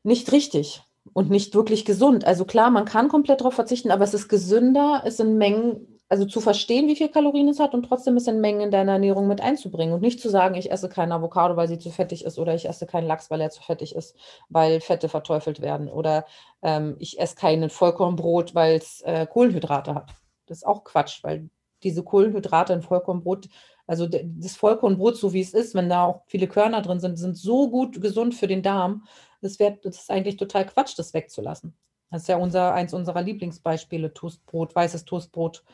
nicht 0.02 0.32
richtig 0.32 0.82
und 1.12 1.30
nicht 1.30 1.54
wirklich 1.54 1.84
gesund. 1.84 2.24
Also 2.24 2.44
klar, 2.44 2.70
man 2.70 2.84
kann 2.84 3.08
komplett 3.08 3.40
darauf 3.40 3.54
verzichten, 3.54 3.90
aber 3.90 4.04
es 4.04 4.14
ist 4.14 4.28
gesünder, 4.28 5.02
es 5.04 5.18
sind 5.18 5.38
Mengen 5.38 5.93
also 6.08 6.26
zu 6.26 6.40
verstehen, 6.40 6.86
wie 6.86 6.96
viel 6.96 7.08
Kalorien 7.08 7.48
es 7.48 7.58
hat 7.58 7.74
und 7.74 7.84
trotzdem 7.84 8.16
es 8.16 8.26
in 8.28 8.40
Mengen 8.40 8.60
in 8.60 8.70
deine 8.70 8.92
Ernährung 8.92 9.26
mit 9.26 9.40
einzubringen 9.40 9.94
und 9.94 10.02
nicht 10.02 10.20
zu 10.20 10.28
sagen, 10.28 10.54
ich 10.54 10.70
esse 10.70 10.88
kein 10.88 11.12
Avocado, 11.12 11.56
weil 11.56 11.68
sie 11.68 11.78
zu 11.78 11.90
fettig 11.90 12.24
ist 12.24 12.38
oder 12.38 12.54
ich 12.54 12.68
esse 12.68 12.86
keinen 12.86 13.06
Lachs, 13.06 13.30
weil 13.30 13.40
er 13.40 13.50
zu 13.50 13.62
fettig 13.62 13.94
ist, 13.94 14.14
weil 14.48 14.80
Fette 14.80 15.08
verteufelt 15.08 15.60
werden 15.60 15.88
oder 15.88 16.26
ähm, 16.62 16.96
ich 16.98 17.18
esse 17.18 17.36
kein 17.36 17.70
Vollkornbrot, 17.70 18.54
weil 18.54 18.76
es 18.76 19.00
äh, 19.02 19.26
Kohlenhydrate 19.26 19.94
hat. 19.94 20.10
Das 20.46 20.58
ist 20.58 20.66
auch 20.66 20.84
Quatsch, 20.84 21.24
weil 21.24 21.48
diese 21.82 22.02
Kohlenhydrate 22.02 22.72
in 22.74 22.82
Vollkornbrot, 22.82 23.48
also 23.86 24.06
das 24.06 24.56
Vollkornbrot, 24.56 25.16
so 25.16 25.32
wie 25.32 25.40
es 25.40 25.54
ist, 25.54 25.74
wenn 25.74 25.88
da 25.88 26.04
auch 26.04 26.22
viele 26.26 26.48
Körner 26.48 26.82
drin 26.82 27.00
sind, 27.00 27.18
sind 27.18 27.36
so 27.36 27.70
gut 27.70 28.00
gesund 28.00 28.34
für 28.34 28.46
den 28.46 28.62
Darm. 28.62 29.04
Das, 29.42 29.58
wär, 29.58 29.72
das 29.82 29.96
ist 29.96 30.10
eigentlich 30.10 30.36
total 30.36 30.66
Quatsch, 30.66 30.98
das 30.98 31.12
wegzulassen. 31.12 31.74
Das 32.10 32.22
ist 32.22 32.28
ja 32.28 32.36
unser, 32.36 32.72
eins 32.72 32.94
unserer 32.94 33.22
Lieblingsbeispiele, 33.22 34.14
Toastbrot, 34.14 34.74
weißes 34.74 35.04
Toastbrot 35.04 35.64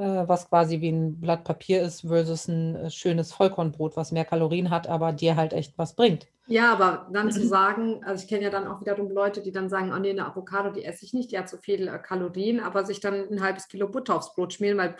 was 0.00 0.48
quasi 0.48 0.80
wie 0.80 0.90
ein 0.90 1.20
Blatt 1.20 1.44
Papier 1.44 1.82
ist, 1.82 2.02
versus 2.02 2.48
ein 2.48 2.76
äh, 2.76 2.90
schönes 2.90 3.32
Vollkornbrot, 3.32 3.96
was 3.96 4.12
mehr 4.12 4.24
Kalorien 4.24 4.70
hat, 4.70 4.88
aber 4.88 5.12
dir 5.12 5.36
halt 5.36 5.52
echt 5.52 5.76
was 5.76 5.94
bringt. 5.94 6.26
Ja, 6.46 6.72
aber 6.72 7.06
dann 7.12 7.30
zu 7.30 7.46
sagen, 7.46 8.02
also 8.04 8.24
ich 8.24 8.28
kenne 8.28 8.44
ja 8.44 8.50
dann 8.50 8.66
auch 8.66 8.80
wiederum 8.80 9.10
Leute, 9.10 9.40
die 9.40 9.52
dann 9.52 9.68
sagen, 9.68 9.92
oh 9.94 9.98
nee, 9.98 10.10
eine 10.10 10.26
Avocado, 10.26 10.70
die 10.70 10.84
esse 10.84 11.04
ich 11.04 11.12
nicht, 11.12 11.30
die 11.30 11.38
hat 11.38 11.48
so 11.48 11.58
viele 11.58 11.90
äh, 11.90 11.98
Kalorien, 11.98 12.60
aber 12.60 12.84
sich 12.84 13.00
dann 13.00 13.28
ein 13.30 13.42
halbes 13.42 13.68
Kilo 13.68 13.88
Butter 13.88 14.16
aufs 14.16 14.34
Brot 14.34 14.54
schmieren, 14.54 14.78
weil 14.78 14.96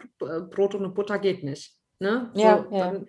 Brot 0.51 0.75
ohne 0.75 0.91
Butter 0.91 1.19
geht 1.19 1.43
nicht. 1.43 1.75
Ne? 1.99 2.31
So, 2.35 2.41
ja, 2.41 2.67
ja. 2.71 2.93
Dann, 2.93 3.07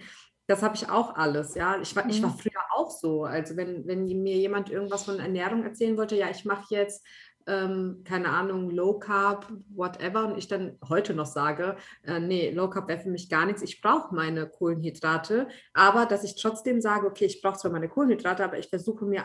das 0.48 0.64
habe 0.64 0.76
ich 0.76 0.90
auch 0.90 1.16
alles, 1.16 1.56
ja. 1.56 1.80
Ich 1.82 1.96
war, 1.96 2.04
mhm. 2.04 2.10
ich 2.10 2.22
war 2.22 2.32
früher 2.32 2.62
auch 2.76 2.92
so. 2.92 3.24
Also 3.24 3.56
wenn, 3.56 3.88
wenn 3.88 4.06
mir 4.06 4.36
jemand 4.36 4.70
irgendwas 4.70 5.04
von 5.04 5.20
Ernährung 5.20 5.64
erzählen 5.64 5.96
wollte, 5.96 6.16
ja, 6.16 6.30
ich 6.30 6.44
mache 6.44 6.66
jetzt 6.70 7.06
ähm, 7.48 8.04
keine 8.06 8.30
Ahnung, 8.30 8.70
Low 8.70 9.00
Carb, 9.00 9.52
whatever, 9.76 10.26
und 10.26 10.38
ich 10.38 10.48
dann 10.48 10.78
heute 10.88 11.14
noch 11.14 11.26
sage, 11.26 11.76
äh, 12.04 12.20
nee, 12.20 12.52
Low 12.52 12.70
Carb 12.70 12.88
wäre 12.88 13.00
für 13.00 13.10
mich 13.10 13.30
gar 13.30 13.46
nichts, 13.46 13.62
ich 13.62 13.82
brauche 13.82 14.14
meine 14.14 14.48
Kohlenhydrate, 14.48 15.48
aber 15.74 16.06
dass 16.06 16.24
ich 16.24 16.40
trotzdem 16.42 16.82
sage, 16.82 17.08
okay, 17.08 17.26
ich 17.26 17.42
brauche 17.42 17.58
zwar 17.58 17.72
meine 17.72 17.90
Kohlenhydrate, 17.90 18.44
aber 18.44 18.58
ich 18.58 18.70
versuche 18.70 19.06
mir 19.06 19.24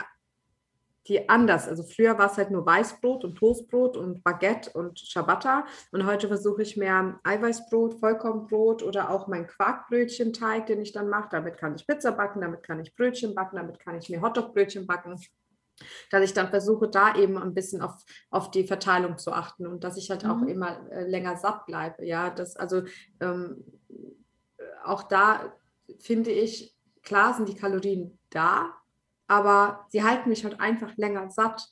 die 1.07 1.29
anders. 1.29 1.67
Also 1.67 1.83
früher 1.83 2.17
war 2.17 2.29
es 2.31 2.37
halt 2.37 2.51
nur 2.51 2.65
Weißbrot 2.65 3.23
und 3.23 3.35
Toastbrot 3.35 3.97
und 3.97 4.23
Baguette 4.23 4.71
und 4.73 4.97
Ciabatta. 4.97 5.65
Und 5.91 6.05
heute 6.05 6.27
versuche 6.27 6.61
ich 6.61 6.77
mehr 6.77 7.19
Eiweißbrot, 7.23 7.99
Vollkornbrot 7.99 8.83
oder 8.83 9.09
auch 9.09 9.27
mein 9.27 9.47
Quarkbrötchenteig, 9.47 10.65
den 10.67 10.81
ich 10.81 10.91
dann 10.91 11.09
mache. 11.09 11.29
Damit 11.31 11.57
kann 11.57 11.75
ich 11.75 11.87
Pizza 11.87 12.11
backen, 12.11 12.41
damit 12.41 12.63
kann 12.63 12.79
ich 12.79 12.93
Brötchen 12.95 13.33
backen, 13.33 13.57
damit 13.57 13.79
kann 13.79 13.97
ich 13.97 14.09
mir 14.09 14.21
Hotdogbrötchen 14.21 14.85
backen 14.85 15.17
dass 16.11 16.23
ich 16.23 16.33
dann 16.33 16.49
versuche, 16.49 16.87
da 16.87 17.15
eben 17.15 17.37
ein 17.37 17.53
bisschen 17.53 17.81
auf, 17.81 18.03
auf 18.29 18.51
die 18.51 18.65
Verteilung 18.65 19.17
zu 19.17 19.31
achten 19.31 19.67
und 19.67 19.83
dass 19.83 19.97
ich 19.97 20.09
halt 20.09 20.23
mhm. 20.23 20.31
auch 20.31 20.41
immer 20.43 20.89
äh, 20.91 21.07
länger 21.07 21.37
satt 21.37 21.65
bleibe. 21.65 22.05
Ja, 22.05 22.29
das 22.29 22.55
also 22.55 22.83
ähm, 23.19 23.63
auch 24.83 25.03
da 25.03 25.53
finde 25.99 26.31
ich, 26.31 26.75
klar 27.03 27.33
sind 27.33 27.49
die 27.49 27.55
Kalorien 27.55 28.17
da, 28.29 28.73
aber 29.27 29.85
sie 29.89 30.03
halten 30.03 30.29
mich 30.29 30.43
halt 30.43 30.59
einfach 30.59 30.95
länger 30.97 31.29
satt. 31.29 31.67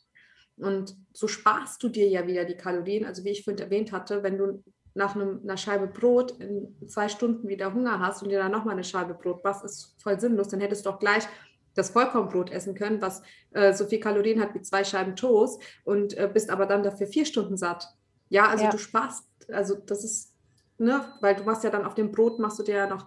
Und 0.58 0.95
so 1.14 1.28
sparst 1.28 1.84
du 1.84 1.89
dir 1.89 2.08
ja 2.08 2.28
wieder 2.28 2.45
die 2.45 2.56
Kalorien. 2.56 3.06
Also 3.06 3.24
wie 3.24 3.30
ich 3.30 3.43
vorhin 3.43 3.62
erwähnt 3.62 3.91
hatte, 3.91 4.24
wenn 4.24 4.38
du 4.38 4.64
nach 4.93 5.16
einem, 5.16 5.41
einer 5.43 5.58
Scheibe 5.58 5.88
Brot 5.88 6.32
in 6.39 6.88
zwei 6.88 7.10
Stunden 7.10 7.47
wieder 7.49 7.74
Hunger 7.74 7.99
hast 7.99 8.24
und 8.24 8.30
dir 8.30 8.39
dann 8.39 8.51
nochmal 8.51 8.74
eine 8.74 8.84
Scheibe 8.84 9.14
Brot 9.14 9.43
machst, 9.43 9.66
ist 9.66 9.95
voll 10.01 10.20
sinnlos. 10.20 10.47
Dann 10.47 10.62
hättest 10.62 10.86
du 10.86 10.91
doch 10.91 10.99
gleich 10.99 11.28
das 11.76 11.91
Vollkornbrot 11.91 12.49
essen 12.49 12.73
können, 12.73 13.01
was 13.01 13.21
äh, 13.51 13.73
so 13.73 13.86
viel 13.86 13.99
Kalorien 13.99 14.41
hat 14.41 14.55
wie 14.55 14.61
zwei 14.61 14.84
Scheiben 14.84 15.15
Toast 15.15 15.61
und 15.84 16.17
äh, 16.17 16.30
bist 16.32 16.49
aber 16.49 16.65
dann 16.65 16.84
dafür 16.84 17.07
vier 17.07 17.26
Stunden 17.26 17.57
satt. 17.57 17.88
Ja, 18.30 18.47
also 18.47 18.63
ja. 18.63 18.71
du 18.71 18.78
sparst, 18.78 19.28
also 19.51 19.76
das 19.76 20.03
ist, 20.03 20.34
ne, 20.78 21.13
weil 21.21 21.36
du 21.36 21.43
machst 21.43 21.63
ja 21.63 21.69
dann 21.69 21.86
auf 21.86 21.93
dem 21.93 22.11
Brot, 22.11 22.39
machst 22.39 22.57
du 22.57 22.63
dir 22.63 22.76
ja 22.76 22.88
noch, 22.88 23.05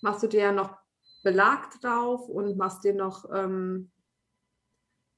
machst 0.00 0.22
du 0.22 0.28
dir 0.28 0.40
ja 0.40 0.52
noch 0.52 0.76
Belag 1.22 1.80
drauf 1.80 2.28
und 2.28 2.56
machst 2.56 2.84
dir 2.84 2.94
noch, 2.94 3.24
ähm, 3.34 3.90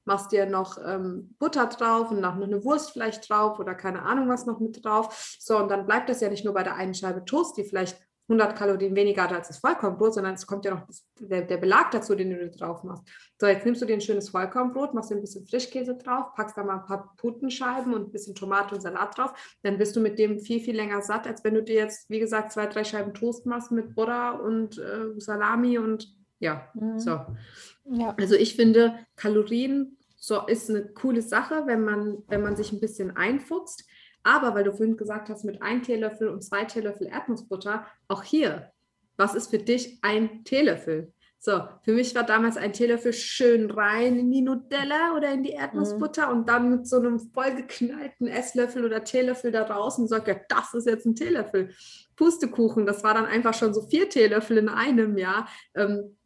machst 0.05 0.31
dir 0.31 0.45
noch 0.45 0.77
ähm, 0.83 1.35
Butter 1.37 1.67
drauf 1.67 2.11
und 2.11 2.21
noch 2.21 2.35
eine 2.35 2.63
Wurst 2.63 2.91
vielleicht 2.91 3.29
drauf 3.29 3.59
oder 3.59 3.75
keine 3.75 4.03
Ahnung 4.03 4.29
was 4.29 4.45
noch 4.45 4.59
mit 4.59 4.83
drauf. 4.83 5.37
So, 5.39 5.57
und 5.57 5.69
dann 5.69 5.85
bleibt 5.85 6.09
das 6.09 6.21
ja 6.21 6.29
nicht 6.29 6.45
nur 6.45 6.53
bei 6.53 6.63
der 6.63 6.75
einen 6.75 6.93
Scheibe 6.93 7.25
Toast, 7.25 7.57
die 7.57 7.65
vielleicht 7.65 8.01
100 8.29 8.57
Kalorien 8.57 8.95
weniger 8.95 9.23
hat 9.23 9.33
als 9.33 9.47
das 9.47 9.59
Vollkornbrot, 9.59 10.15
sondern 10.15 10.33
es 10.33 10.45
kommt 10.45 10.65
ja 10.65 10.75
noch 10.75 10.87
der, 11.19 11.43
der, 11.43 11.57
Belag 11.57 11.91
dazu, 11.91 12.13
den 12.13 12.31
du 12.31 12.49
drauf 12.49 12.83
machst. 12.83 13.03
So, 13.39 13.47
jetzt 13.47 13.65
nimmst 13.65 13.81
du 13.81 13.85
dir 13.85 13.93
ein 13.93 14.01
schönes 14.01 14.29
Vollkornbrot, 14.29 14.93
machst 14.93 15.11
dir 15.11 15.15
ein 15.15 15.21
bisschen 15.21 15.47
Frischkäse 15.47 15.95
drauf, 15.95 16.33
packst 16.35 16.57
da 16.57 16.63
mal 16.63 16.79
ein 16.79 16.85
paar 16.85 17.13
Putenscheiben 17.17 17.93
und 17.93 18.09
ein 18.09 18.11
bisschen 18.11 18.35
Tomate 18.35 18.75
und 18.75 18.81
Salat 18.81 19.17
drauf. 19.17 19.31
Dann 19.63 19.77
bist 19.77 19.95
du 19.95 20.01
mit 20.01 20.19
dem 20.19 20.39
viel, 20.39 20.59
viel 20.59 20.75
länger 20.75 21.01
satt, 21.01 21.25
als 21.25 21.43
wenn 21.43 21.53
du 21.53 21.63
dir 21.63 21.75
jetzt, 21.75 22.09
wie 22.09 22.19
gesagt, 22.19 22.51
zwei, 22.51 22.67
drei 22.67 22.83
Scheiben 22.83 23.13
Toast 23.13 23.45
machst 23.45 23.71
mit 23.71 23.95
Butter 23.95 24.43
und 24.43 24.77
äh, 24.77 25.19
Salami 25.19 25.77
und 25.77 26.13
ja, 26.39 26.69
mhm. 26.73 26.99
so. 26.99 27.19
Ja. 27.85 28.13
Also 28.19 28.35
ich 28.35 28.55
finde, 28.55 28.99
Kalorien 29.15 29.97
so 30.17 30.45
ist 30.45 30.69
eine 30.69 30.85
coole 30.85 31.21
Sache, 31.21 31.63
wenn 31.65 31.83
man, 31.83 32.23
wenn 32.27 32.41
man 32.41 32.55
sich 32.55 32.73
ein 32.73 32.81
bisschen 32.81 33.15
einfuchst. 33.15 33.85
Aber 34.27 34.53
weil 34.53 34.65
du 34.65 34.73
vorhin 34.73 34.97
gesagt 34.97 35.29
hast, 35.29 35.45
mit 35.45 35.61
einem 35.61 35.81
Teelöffel 35.81 36.27
und 36.27 36.43
zwei 36.43 36.65
Teelöffel 36.65 37.07
Erdnussbutter, 37.07 37.87
auch 38.09 38.23
hier, 38.23 38.73
was 39.15 39.35
ist 39.35 39.49
für 39.49 39.57
dich 39.57 39.99
ein 40.01 40.43
Teelöffel? 40.43 41.13
So, 41.39 41.61
für 41.83 41.93
mich 41.93 42.13
war 42.13 42.25
damals 42.25 42.57
ein 42.57 42.73
Teelöffel 42.73 43.13
schön 43.13 43.71
rein 43.71 44.19
in 44.19 44.29
die 44.29 44.41
Nutella 44.41 45.15
oder 45.15 45.31
in 45.31 45.43
die 45.43 45.51
Erdnussbutter 45.51 46.27
mhm. 46.27 46.37
und 46.37 46.49
dann 46.49 46.69
mit 46.69 46.87
so 46.87 46.97
einem 46.97 47.19
vollgeknallten 47.19 48.27
Esslöffel 48.27 48.83
oder 48.83 49.05
Teelöffel 49.05 49.51
da 49.51 49.63
draußen 49.63 50.03
und 50.03 50.09
sagt, 50.09 50.27
ja, 50.27 50.35
das 50.49 50.73
ist 50.73 50.87
jetzt 50.87 51.05
ein 51.05 51.15
Teelöffel. 51.15 51.69
Pustekuchen, 52.17 52.85
das 52.85 53.05
war 53.05 53.13
dann 53.13 53.27
einfach 53.27 53.53
schon 53.53 53.73
so 53.73 53.83
vier 53.83 54.09
Teelöffel 54.09 54.57
in 54.57 54.67
einem 54.67 55.17
Jahr. 55.17 55.47
Ähm, 55.73 56.17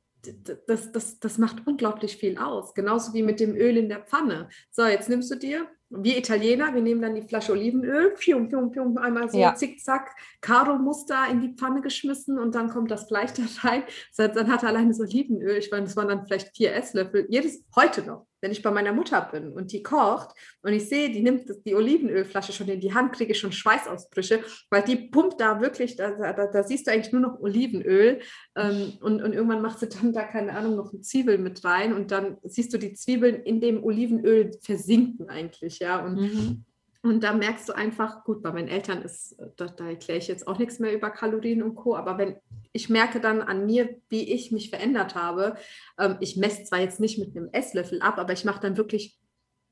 das, 0.66 0.92
das, 0.92 1.20
das 1.20 1.38
macht 1.38 1.68
unglaublich 1.68 2.18
viel 2.18 2.40
aus. 2.40 2.74
Genauso 2.74 3.14
wie 3.14 3.22
mit 3.22 3.40
dem 3.40 3.56
Öl 3.56 3.78
in 3.78 3.90
der 3.90 4.00
Pfanne. 4.00 4.50
So, 4.72 4.86
jetzt 4.86 5.08
nimmst 5.08 5.30
du 5.30 5.36
dir 5.36 5.68
wir 5.92 6.18
Italiener, 6.18 6.74
wir 6.74 6.82
nehmen 6.82 7.02
dann 7.02 7.16
die 7.16 7.22
Flasche 7.22 7.52
Olivenöl, 7.52 8.12
pium, 8.12 8.48
pium, 8.48 8.72
pium, 8.72 8.98
einmal 8.98 9.30
so 9.30 9.38
ja. 9.38 9.54
zickzack, 9.54 10.16
Karo-Muster 10.42 11.28
in 11.30 11.42
die 11.42 11.54
Pfanne 11.54 11.82
geschmissen 11.82 12.40
und 12.40 12.56
dann 12.56 12.70
kommt 12.70 12.90
das 12.92 13.08
Fleisch 13.08 13.32
da 13.34 13.44
rein. 13.68 13.84
Dann 14.18 14.52
hat 14.52 14.64
er 14.64 14.70
allein 14.70 14.88
das 14.88 15.00
Olivenöl, 15.00 15.58
ich 15.58 15.70
meine, 15.72 15.84
das 15.86 15.96
waren 15.96 16.08
dann 16.08 16.26
vielleicht 16.26 16.56
vier 16.56 16.74
Esslöffel, 16.74 17.28
jedes, 17.30 17.64
heute 17.76 18.04
noch, 18.04 18.26
wenn 18.42 18.52
ich 18.52 18.62
bei 18.62 18.72
meiner 18.72 18.94
Mutter 18.94 19.22
bin 19.32 19.52
und 19.52 19.72
die 19.72 19.84
kocht 19.84 20.36
und 20.62 20.74
ich 20.74 20.90
sehe, 20.90 21.12
die 21.12 21.22
nimmt 21.22 21.50
die 21.66 21.76
Olivenölflasche 21.76 22.52
schon 22.52 22.68
in 22.68 22.80
die 22.80 22.94
Hand, 22.94 23.14
kriege 23.14 23.32
ich 23.32 23.40
schon 23.40 23.52
Schweißausbrüche, 23.52 24.44
weil 24.70 24.84
die 24.84 24.96
pumpt 24.96 25.40
da 25.40 25.62
wirklich, 25.62 25.96
da, 25.96 26.12
da, 26.12 26.48
da 26.48 26.64
siehst 26.64 26.88
du 26.88 26.92
eigentlich 26.92 27.14
nur 27.14 27.22
noch 27.22 27.40
Olivenöl 27.40 28.20
ähm, 28.56 28.94
und, 29.02 29.22
und 29.22 29.34
irgendwann 29.34 29.62
macht 29.62 29.80
sie 29.80 29.90
dann 29.90 30.14
da, 30.14 30.24
keine 30.24 30.54
Ahnung, 30.54 30.76
noch 30.76 30.92
eine 30.92 31.02
Zwiebel 31.02 31.38
mit 31.38 31.64
rein 31.64 31.94
und 31.94 32.12
dann 32.12 32.38
siehst 32.44 32.74
du 32.74 32.78
die 32.78 32.94
Zwiebeln 32.94 33.44
in 33.44 33.62
dem 33.62 33.84
Olivenöl 33.84 34.52
versinken 34.62 35.30
eigentlich, 35.30 35.80
ja, 35.80 36.04
und 36.04 36.16
mhm. 36.16 36.66
Und 37.04 37.24
da 37.24 37.34
merkst 37.34 37.68
du 37.68 37.74
einfach, 37.74 38.24
gut, 38.24 38.44
bei 38.44 38.52
meinen 38.52 38.68
Eltern 38.68 39.02
ist, 39.02 39.34
äh, 39.40 39.48
da, 39.58 39.66
da 39.66 39.88
erkläre 39.88 40.20
ich 40.20 40.28
jetzt 40.28 40.48
auch 40.48 40.60
nichts 40.60 40.80
mehr 40.80 40.94
über 40.94 41.10
Kalorien 41.10 41.64
und 41.64 41.76
Co., 41.76 41.96
aber 41.96 42.18
wenn 42.18 42.38
ich 42.74 42.90
merke 42.90 43.20
dann 43.20 43.42
an 43.42 43.66
mir, 43.66 43.98
wie 44.10 44.32
ich 44.32 44.52
mich 44.52 44.70
verändert 44.70 45.16
habe, 45.16 45.56
ähm, 46.00 46.18
ich 46.20 46.38
messe 46.38 46.64
zwar 46.64 46.80
jetzt 46.80 47.00
nicht 47.00 47.18
mit 47.18 47.36
einem 47.36 47.50
Esslöffel 47.52 48.02
ab, 48.02 48.18
aber 48.18 48.34
ich 48.34 48.46
mache 48.46 48.62
dann 48.62 48.78
wirklich 48.78 49.20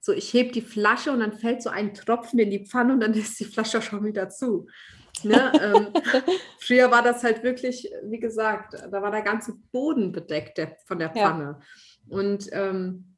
so, 0.02 0.12
ich 0.14 0.34
hebe 0.34 0.52
die 0.52 0.62
Flasche 0.62 1.12
und 1.12 1.20
dann 1.20 1.34
fällt 1.34 1.62
so 1.62 1.70
ein 1.70 1.94
Tropfen 1.94 2.40
in 2.40 2.50
die 2.50 2.66
Pfanne 2.66 2.94
und 2.94 3.00
dann 3.02 3.14
ist 3.16 3.40
die 3.40 3.46
Flasche 3.46 3.82
schon 3.82 4.04
wieder 4.04 4.30
zu. 4.30 4.68
Ne? 5.24 5.52
ähm, 5.62 5.88
früher 6.60 6.90
war 6.92 7.04
das 7.04 7.24
halt 7.24 7.44
wirklich, 7.44 7.90
wie 8.04 8.20
gesagt, 8.20 8.74
da 8.74 9.02
war 9.02 9.12
der 9.12 9.22
ganze 9.22 9.54
Boden 9.72 10.12
bedeckt 10.12 10.58
der, 10.58 10.78
von 10.86 10.98
der 10.98 11.10
Pfanne. 11.10 11.60
Ja. 11.60 12.18
Und 12.18 12.50
ähm, 12.54 13.18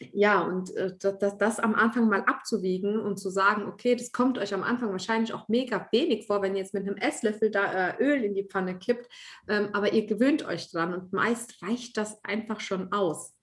ja, 0.00 0.40
und 0.40 0.74
äh, 0.76 0.96
das, 0.98 1.36
das, 1.36 1.60
am 1.60 1.74
Anfang 1.74 2.08
mal 2.08 2.22
abzuwiegen 2.22 2.98
und 2.98 3.18
zu 3.18 3.28
sagen, 3.28 3.66
okay, 3.66 3.94
das 3.94 4.12
kommt 4.12 4.38
euch 4.38 4.54
am 4.54 4.62
Anfang 4.62 4.90
wahrscheinlich 4.90 5.34
auch 5.34 5.48
mega 5.48 5.88
wenig 5.92 6.26
vor, 6.26 6.40
wenn 6.40 6.54
ihr 6.54 6.62
jetzt 6.62 6.72
mit 6.72 6.86
einem 6.86 6.96
Esslöffel 6.96 7.50
da 7.50 7.90
äh, 7.90 8.02
Öl 8.02 8.24
in 8.24 8.34
die 8.34 8.44
Pfanne 8.44 8.78
kippt, 8.78 9.10
ähm, 9.46 9.68
aber 9.74 9.92
ihr 9.92 10.06
gewöhnt 10.06 10.44
euch 10.46 10.70
dran 10.70 10.94
und 10.94 11.12
meist 11.12 11.62
reicht 11.62 11.98
das 11.98 12.24
einfach 12.24 12.60
schon 12.60 12.92
aus. 12.92 13.34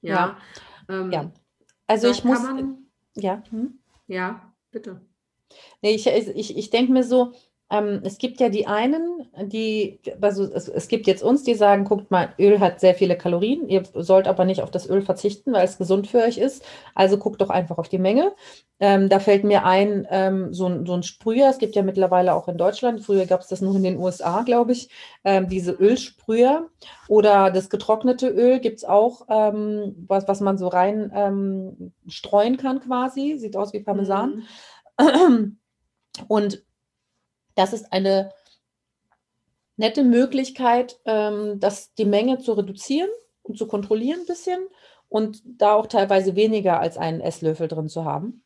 Ja. 0.00 0.38
Ja. 0.88 0.96
Ähm, 0.96 1.12
ja. 1.12 1.32
Also 1.86 2.10
ich 2.10 2.24
muss. 2.24 2.42
Man, 2.42 2.86
ja. 3.14 3.42
Hm? 3.50 3.78
Ja, 4.08 4.52
bitte. 4.72 5.00
Nee, 5.82 5.94
ich, 5.94 6.06
ich, 6.06 6.56
ich 6.56 6.70
denke 6.70 6.92
mir 6.92 7.04
so, 7.04 7.32
ähm, 7.72 8.02
es 8.04 8.18
gibt 8.18 8.38
ja 8.38 8.50
die 8.50 8.66
einen, 8.66 9.26
die, 9.46 9.98
also 10.20 10.44
es, 10.44 10.68
es, 10.68 10.88
gibt 10.88 11.06
jetzt 11.06 11.22
uns, 11.22 11.42
die 11.42 11.54
sagen, 11.54 11.84
guckt 11.84 12.10
mal, 12.10 12.34
Öl 12.38 12.60
hat 12.60 12.80
sehr 12.80 12.94
viele 12.94 13.16
Kalorien, 13.16 13.66
ihr 13.66 13.82
sollt 13.94 14.28
aber 14.28 14.44
nicht 14.44 14.60
auf 14.60 14.70
das 14.70 14.86
Öl 14.86 15.00
verzichten, 15.00 15.54
weil 15.54 15.64
es 15.64 15.78
gesund 15.78 16.06
für 16.06 16.18
euch 16.18 16.36
ist. 16.36 16.62
Also 16.94 17.16
guckt 17.16 17.40
doch 17.40 17.48
einfach 17.48 17.78
auf 17.78 17.88
die 17.88 17.98
Menge. 17.98 18.34
Ähm, 18.78 19.08
da 19.08 19.20
fällt 19.20 19.44
mir 19.44 19.64
ein, 19.64 20.06
ähm, 20.10 20.52
so, 20.52 20.66
ein, 20.66 20.84
so 20.84 20.92
ein 20.92 21.02
Sprüher, 21.02 21.48
es 21.48 21.56
gibt 21.56 21.74
ja 21.74 21.82
mittlerweile 21.82 22.34
auch 22.34 22.46
in 22.46 22.58
Deutschland, 22.58 23.02
früher 23.02 23.24
gab 23.24 23.40
es 23.40 23.48
das 23.48 23.62
nur 23.62 23.74
in 23.74 23.84
den 23.84 23.96
USA, 23.96 24.42
glaube 24.42 24.72
ich, 24.72 24.90
ähm, 25.24 25.48
diese 25.48 25.72
Ölsprüher 25.72 26.68
oder 27.08 27.50
das 27.50 27.70
getrocknete 27.70 28.28
Öl 28.28 28.60
gibt 28.60 28.78
es 28.78 28.84
auch, 28.84 29.22
ähm, 29.30 30.04
was, 30.08 30.28
was 30.28 30.40
man 30.40 30.58
so 30.58 30.68
rein 30.68 31.10
ähm, 31.14 31.92
streuen 32.06 32.58
kann 32.58 32.80
quasi, 32.80 33.38
sieht 33.38 33.56
aus 33.56 33.72
wie 33.72 33.80
Parmesan. 33.80 34.42
Mhm. 35.00 35.56
Und 36.28 36.62
das 37.54 37.72
ist 37.72 37.92
eine 37.92 38.32
nette 39.76 40.04
Möglichkeit, 40.04 40.98
ähm, 41.04 41.58
das, 41.60 41.94
die 41.94 42.04
Menge 42.04 42.38
zu 42.38 42.52
reduzieren 42.52 43.10
und 43.42 43.58
zu 43.58 43.66
kontrollieren 43.66 44.20
ein 44.20 44.26
bisschen 44.26 44.60
und 45.08 45.42
da 45.44 45.74
auch 45.74 45.86
teilweise 45.86 46.36
weniger 46.36 46.80
als 46.80 46.96
einen 46.96 47.20
Esslöffel 47.20 47.68
drin 47.68 47.88
zu 47.88 48.04
haben. 48.04 48.44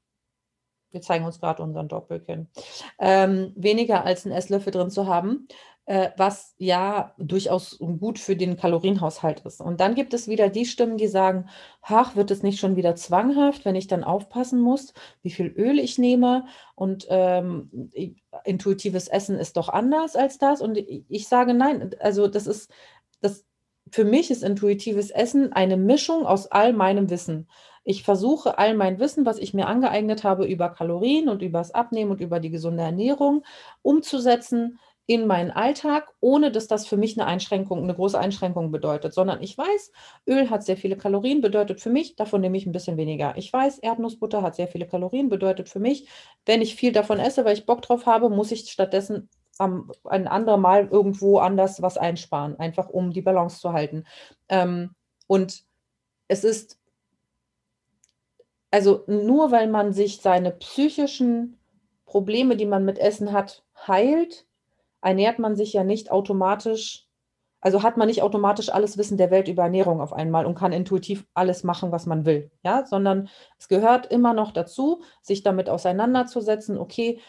Wir 0.91 1.03
zeigen 1.03 1.25
uns 1.25 1.41
gerade 1.41 1.63
unseren 1.63 1.89
Doppelkinn. 1.89 2.49
Ähm, 2.99 3.53
weniger 3.55 4.05
als 4.05 4.25
einen 4.25 4.35
Esslöffel 4.35 4.73
drin 4.73 4.91
zu 4.91 5.07
haben 5.07 5.47
was 5.87 6.55
ja 6.59 7.15
durchaus 7.17 7.79
gut 7.79 8.19
für 8.19 8.35
den 8.35 8.57
Kalorienhaushalt 8.57 9.41
ist. 9.47 9.61
Und 9.61 9.81
dann 9.81 9.95
gibt 9.95 10.15
es 10.15 10.27
wieder 10.27 10.49
die 10.49 10.67
Stimmen, 10.67 10.97
die 10.99 11.07
sagen, 11.07 11.49
ach, 11.81 12.17
wird 12.17 12.33
es 12.33 12.43
nicht 12.43 12.59
schon 12.59 12.75
wieder 12.75 12.97
zwanghaft, 12.97 13.65
wenn 13.65 13.77
ich 13.77 13.87
dann 13.87 14.03
aufpassen 14.03 14.61
muss, 14.61 14.95
wie 15.23 15.31
viel 15.31 15.47
Öl 15.47 15.79
ich 15.79 15.97
nehme 15.97 16.47
und 16.75 17.07
ähm, 17.09 17.91
intuitives 18.45 19.07
Essen 19.07 19.39
ist 19.39 19.57
doch 19.57 19.69
anders 19.69 20.17
als 20.17 20.39
das. 20.39 20.61
Und 20.61 20.77
ich 20.77 21.29
sage 21.29 21.55
nein, 21.55 21.95
also 22.01 22.27
das 22.27 22.49
ist, 22.49 22.69
das, 23.21 23.45
für 23.93 24.05
mich 24.05 24.33
ist 24.33 24.43
intuitives 24.43 25.11
Essen 25.11 25.53
eine 25.53 25.77
Mischung 25.77 26.27
aus 26.27 26.49
all 26.49 26.73
meinem 26.73 27.11
Wissen. 27.11 27.49
Ich 27.85 28.03
versuche 28.03 28.59
all 28.59 28.75
mein 28.75 28.99
Wissen, 28.99 29.25
was 29.25 29.39
ich 29.39 29.55
mir 29.55 29.69
angeeignet 29.69 30.25
habe 30.25 30.47
über 30.47 30.71
Kalorien 30.71 31.29
und 31.29 31.43
über 31.43 31.59
das 31.59 31.71
Abnehmen 31.71 32.11
und 32.11 32.21
über 32.21 32.41
die 32.41 32.51
gesunde 32.51 32.83
Ernährung, 32.83 33.45
umzusetzen 33.83 34.81
in 35.07 35.27
meinen 35.27 35.53
Alltag, 35.53 36.13
ohne 36.21 36.51
dass 36.51 36.67
das 36.67 36.87
für 36.87 36.97
mich 36.97 37.17
eine 37.19 37.29
Einschränkung, 37.29 37.83
eine 37.83 37.95
große 37.95 38.19
Einschränkung 38.19 38.73
bedeutet, 38.73 39.15
sondern 39.15 39.41
ich 39.41 39.57
weiß, 39.57 39.93
Öl 40.27 40.51
hat 40.51 40.65
sehr 40.65 40.77
viele 40.77 40.97
Kalorien, 40.97 41.41
bedeutet 41.41 41.81
für 41.81 41.91
mich, 41.91 42.17
davon 42.17 42.41
nehme 42.41 42.57
ich 42.57 42.67
ein 42.67 42.73
bisschen 42.73 42.97
weniger. 42.97 43.35
Ich 43.37 43.53
weiß, 43.53 43.79
Erdnussbutter 43.79 44.43
hat 44.43 44.57
sehr 44.57 44.67
viele 44.67 44.87
Kalorien, 44.87 45.29
bedeutet 45.29 45.69
für 45.69 45.79
mich, 45.79 46.09
wenn 46.45 46.61
ich 46.61 46.75
viel 46.75 46.91
davon 46.91 47.21
esse, 47.21 47.45
weil 47.45 47.57
ich 47.57 47.67
Bock 47.67 47.83
drauf 47.83 48.07
habe, 48.07 48.29
muss 48.31 48.51
ich 48.51 48.69
stattdessen 48.69 49.29
am, 49.59 49.93
ein 50.05 50.27
anderes 50.27 50.61
Mal 50.61 50.89
irgendwo 50.89 51.39
anders 51.39 51.81
was 51.83 51.97
einsparen, 51.97 52.59
einfach 52.59 52.89
um 52.89 53.13
die 53.13 53.23
Balance 53.23 53.61
zu 53.61 53.73
halten. 53.73 54.05
Ähm, 54.49 54.91
und 55.29 55.63
es 56.27 56.43
ist, 56.43 56.81
also 58.73 59.05
nur 59.07 59.53
weil 59.53 59.69
man 59.69 59.93
sich 59.93 60.21
seine 60.21 60.51
psychischen 60.51 61.59
Probleme, 62.07 62.57
die 62.57 62.67
man 62.67 62.85
mit 62.85 62.99
Essen 62.99 63.33
hat, 63.33 63.65
heilt, 63.87 64.47
ernährt 65.03 65.39
man 65.39 65.57
sich 65.57 65.73
ja 65.73 65.85
nicht 65.85 66.11
automatisch, 66.11 67.07
also 67.61 67.83
hat 67.83 67.97
man 67.97 68.09
nicht 68.09 68.23
automatisch 68.23 68.69
alles 68.69 68.99
Wissen 68.99 69.17
der 69.17 69.31
Welt 69.31 69.49
über 69.49 69.65
Ernährung 69.65 70.01
auf 70.01 70.13
einmal 70.13 70.47
und 70.47 70.55
kann 70.55 70.73
intuitiv 70.73 71.27
alles 71.35 71.65
machen, 71.65 71.93
was 71.93 72.07
man 72.07 72.25
will, 72.25 72.51
ja, 72.65 72.87
sondern 72.87 73.29
es 73.59 73.69
gehört 73.69 74.07
immer 74.07 74.35
noch 74.35 74.53
dazu, 74.53 75.03
sich 75.23 75.43
damit 75.43 75.69
auseinanderzusetzen, 75.69 76.79
okay, 76.79 77.21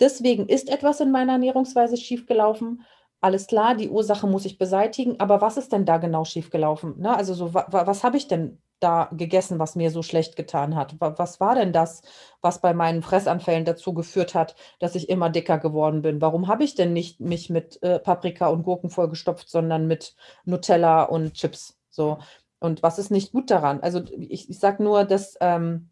deswegen 0.00 0.48
ist 0.48 0.68
etwas 0.70 1.00
in 1.00 1.10
meiner 1.10 1.32
Ernährungsweise 1.32 1.96
schiefgelaufen. 1.96 2.82
Alles 3.20 3.46
klar, 3.46 3.74
die 3.74 3.88
Ursache 3.88 4.26
muss 4.26 4.44
ich 4.44 4.58
beseitigen, 4.58 5.18
aber 5.20 5.40
was 5.40 5.56
ist 5.56 5.72
denn 5.72 5.86
da 5.86 5.96
genau 5.96 6.24
schiefgelaufen? 6.24 6.98
Ne? 7.00 7.16
Also 7.16 7.34
so, 7.34 7.54
wa 7.54 7.66
was 7.70 8.04
habe 8.04 8.16
ich 8.16 8.28
denn 8.28 8.60
da 8.80 9.08
gegessen, 9.12 9.58
was 9.58 9.74
mir 9.74 9.90
so 9.90 10.02
schlecht 10.02 10.36
getan 10.36 10.76
hat? 10.76 10.96
Was 11.00 11.40
war 11.40 11.54
denn 11.54 11.72
das, 11.72 12.02
was 12.40 12.60
bei 12.60 12.74
meinen 12.74 13.02
Fressanfällen 13.02 13.64
dazu 13.64 13.94
geführt 13.94 14.34
hat, 14.34 14.54
dass 14.78 14.94
ich 14.94 15.08
immer 15.08 15.30
dicker 15.30 15.58
geworden 15.58 16.02
bin? 16.02 16.20
Warum 16.20 16.48
habe 16.48 16.64
ich 16.64 16.74
denn 16.74 16.92
nicht 16.92 17.20
mich 17.20 17.48
mit 17.50 17.82
äh, 17.82 17.98
Paprika 17.98 18.48
und 18.48 18.62
Gurken 18.64 18.90
vollgestopft, 18.90 19.48
sondern 19.48 19.86
mit 19.86 20.14
Nutella 20.44 21.04
und 21.04 21.34
Chips? 21.34 21.78
So. 21.90 22.18
Und 22.58 22.82
was 22.82 22.98
ist 22.98 23.10
nicht 23.10 23.32
gut 23.32 23.50
daran? 23.50 23.80
Also 23.80 24.02
ich, 24.18 24.50
ich 24.50 24.58
sage 24.58 24.82
nur, 24.82 25.04
dass 25.04 25.36
ähm, 25.40 25.90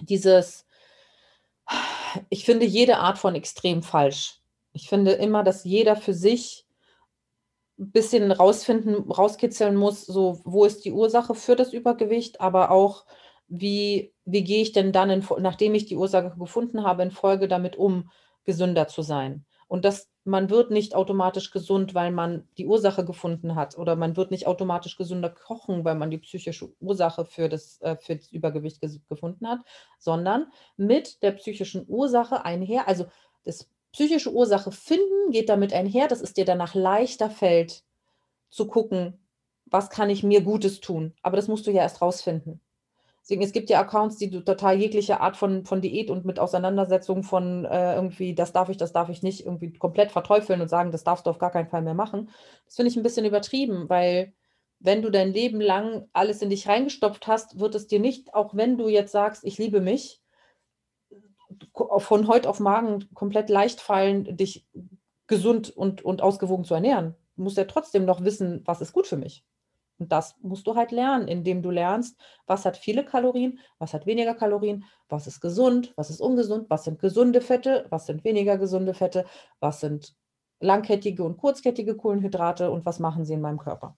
dieses, 0.00 0.66
ich 2.28 2.44
finde 2.44 2.66
jede 2.66 2.98
Art 2.98 3.18
von 3.18 3.34
Extrem 3.34 3.82
falsch. 3.82 4.40
Ich 4.72 4.88
finde 4.88 5.12
immer, 5.12 5.42
dass 5.42 5.64
jeder 5.64 5.96
für 5.96 6.14
sich 6.14 6.66
bisschen 7.80 8.30
rausfinden, 8.30 9.10
rauskitzeln 9.10 9.76
muss, 9.76 10.04
so 10.04 10.40
wo 10.44 10.64
ist 10.64 10.84
die 10.84 10.92
Ursache 10.92 11.34
für 11.34 11.56
das 11.56 11.72
Übergewicht, 11.72 12.40
aber 12.40 12.70
auch 12.70 13.06
wie, 13.48 14.12
wie 14.24 14.44
gehe 14.44 14.62
ich 14.62 14.72
denn 14.72 14.92
dann, 14.92 15.10
in, 15.10 15.24
nachdem 15.38 15.74
ich 15.74 15.86
die 15.86 15.96
Ursache 15.96 16.34
gefunden 16.38 16.84
habe, 16.84 17.02
in 17.02 17.10
Folge 17.10 17.48
damit 17.48 17.76
um, 17.76 18.10
gesünder 18.44 18.88
zu 18.88 19.02
sein. 19.02 19.44
Und 19.66 19.84
das 19.84 20.10
man 20.24 20.50
wird 20.50 20.70
nicht 20.70 20.94
automatisch 20.94 21.50
gesund, 21.50 21.94
weil 21.94 22.10
man 22.10 22.46
die 22.58 22.66
Ursache 22.66 23.04
gefunden 23.04 23.54
hat. 23.54 23.78
Oder 23.78 23.96
man 23.96 24.16
wird 24.16 24.30
nicht 24.30 24.46
automatisch 24.46 24.96
gesünder 24.96 25.30
kochen, 25.30 25.84
weil 25.84 25.94
man 25.94 26.10
die 26.10 26.18
psychische 26.18 26.72
Ursache 26.80 27.24
für 27.24 27.48
das, 27.48 27.80
äh, 27.80 27.96
für 27.96 28.16
das 28.16 28.30
Übergewicht 28.30 28.80
gefunden 29.08 29.48
hat, 29.48 29.60
sondern 29.98 30.46
mit 30.76 31.22
der 31.22 31.32
psychischen 31.32 31.84
Ursache 31.88 32.44
einher, 32.44 32.86
also 32.86 33.06
das 33.44 33.68
psychische 33.92 34.32
Ursache 34.32 34.72
finden 34.72 35.30
geht 35.30 35.48
damit 35.48 35.72
einher, 35.72 36.08
dass 36.08 36.20
es 36.20 36.32
dir 36.32 36.44
danach 36.44 36.74
leichter 36.74 37.30
fällt, 37.30 37.84
zu 38.50 38.66
gucken, 38.66 39.18
was 39.66 39.90
kann 39.90 40.10
ich 40.10 40.22
mir 40.22 40.42
Gutes 40.42 40.80
tun. 40.80 41.14
Aber 41.22 41.36
das 41.36 41.48
musst 41.48 41.66
du 41.66 41.70
ja 41.70 41.82
erst 41.82 42.02
rausfinden. 42.02 42.60
Deswegen, 43.22 43.42
es 43.42 43.52
gibt 43.52 43.70
ja 43.70 43.80
Accounts, 43.80 44.16
die 44.16 44.30
total 44.30 44.78
jegliche 44.78 45.20
Art 45.20 45.36
von, 45.36 45.64
von 45.64 45.80
Diät 45.80 46.10
und 46.10 46.24
mit 46.24 46.38
Auseinandersetzung 46.38 47.22
von 47.22 47.64
äh, 47.64 47.94
irgendwie, 47.94 48.34
das 48.34 48.52
darf 48.52 48.70
ich, 48.70 48.76
das 48.76 48.92
darf 48.92 49.08
ich 49.08 49.22
nicht, 49.22 49.44
irgendwie 49.44 49.72
komplett 49.72 50.10
verteufeln 50.10 50.60
und 50.60 50.68
sagen, 50.68 50.90
das 50.90 51.04
darfst 51.04 51.26
du 51.26 51.30
auf 51.30 51.38
gar 51.38 51.52
keinen 51.52 51.68
Fall 51.68 51.82
mehr 51.82 51.94
machen. 51.94 52.30
Das 52.64 52.76
finde 52.76 52.90
ich 52.90 52.96
ein 52.96 53.02
bisschen 53.02 53.26
übertrieben, 53.26 53.88
weil 53.88 54.32
wenn 54.80 55.02
du 55.02 55.10
dein 55.10 55.32
Leben 55.32 55.60
lang 55.60 56.08
alles 56.14 56.40
in 56.40 56.50
dich 56.50 56.66
reingestopft 56.66 57.26
hast, 57.26 57.60
wird 57.60 57.74
es 57.74 57.86
dir 57.86 58.00
nicht, 58.00 58.34
auch 58.34 58.54
wenn 58.54 58.78
du 58.78 58.88
jetzt 58.88 59.12
sagst, 59.12 59.44
ich 59.44 59.58
liebe 59.58 59.80
mich, 59.80 60.19
von 61.98 62.28
heute 62.28 62.48
auf 62.48 62.60
morgen 62.60 63.12
komplett 63.14 63.48
leicht 63.48 63.80
fallen, 63.80 64.36
dich 64.36 64.66
gesund 65.26 65.70
und, 65.70 66.02
und 66.02 66.22
ausgewogen 66.22 66.64
zu 66.64 66.74
ernähren. 66.74 67.14
Du 67.36 67.42
musst 67.42 67.56
ja 67.56 67.64
trotzdem 67.64 68.04
noch 68.04 68.24
wissen, 68.24 68.62
was 68.64 68.80
ist 68.80 68.92
gut 68.92 69.06
für 69.06 69.16
mich. 69.16 69.44
Und 69.98 70.12
das 70.12 70.34
musst 70.40 70.66
du 70.66 70.76
halt 70.76 70.92
lernen, 70.92 71.28
indem 71.28 71.62
du 71.62 71.70
lernst, 71.70 72.18
was 72.46 72.64
hat 72.64 72.78
viele 72.78 73.04
Kalorien, 73.04 73.58
was 73.78 73.92
hat 73.92 74.06
weniger 74.06 74.34
Kalorien, 74.34 74.84
was 75.10 75.26
ist 75.26 75.40
gesund, 75.40 75.92
was 75.94 76.08
ist 76.08 76.20
ungesund, 76.20 76.70
was 76.70 76.84
sind 76.84 76.98
gesunde 76.98 77.42
Fette, 77.42 77.86
was 77.90 78.06
sind 78.06 78.24
weniger 78.24 78.56
gesunde 78.56 78.94
Fette, 78.94 79.26
was 79.60 79.80
sind 79.80 80.16
langkettige 80.58 81.22
und 81.22 81.36
kurzkettige 81.36 81.96
Kohlenhydrate 81.96 82.70
und 82.70 82.86
was 82.86 82.98
machen 82.98 83.26
sie 83.26 83.34
in 83.34 83.42
meinem 83.42 83.58
Körper. 83.58 83.96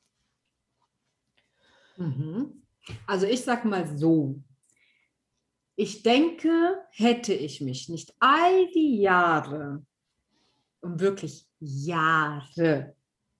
Mhm. 1.96 2.62
Also 3.06 3.26
ich 3.26 3.44
sage 3.44 3.68
mal 3.68 3.86
so, 3.86 4.34
ich 5.76 6.02
denke, 6.02 6.78
hätte 6.90 7.32
ich 7.32 7.60
mich 7.60 7.88
nicht 7.88 8.14
all 8.20 8.68
die 8.68 9.00
Jahre, 9.00 9.84
und 10.82 11.00
wirklich 11.00 11.46
Jahre, 11.60 12.94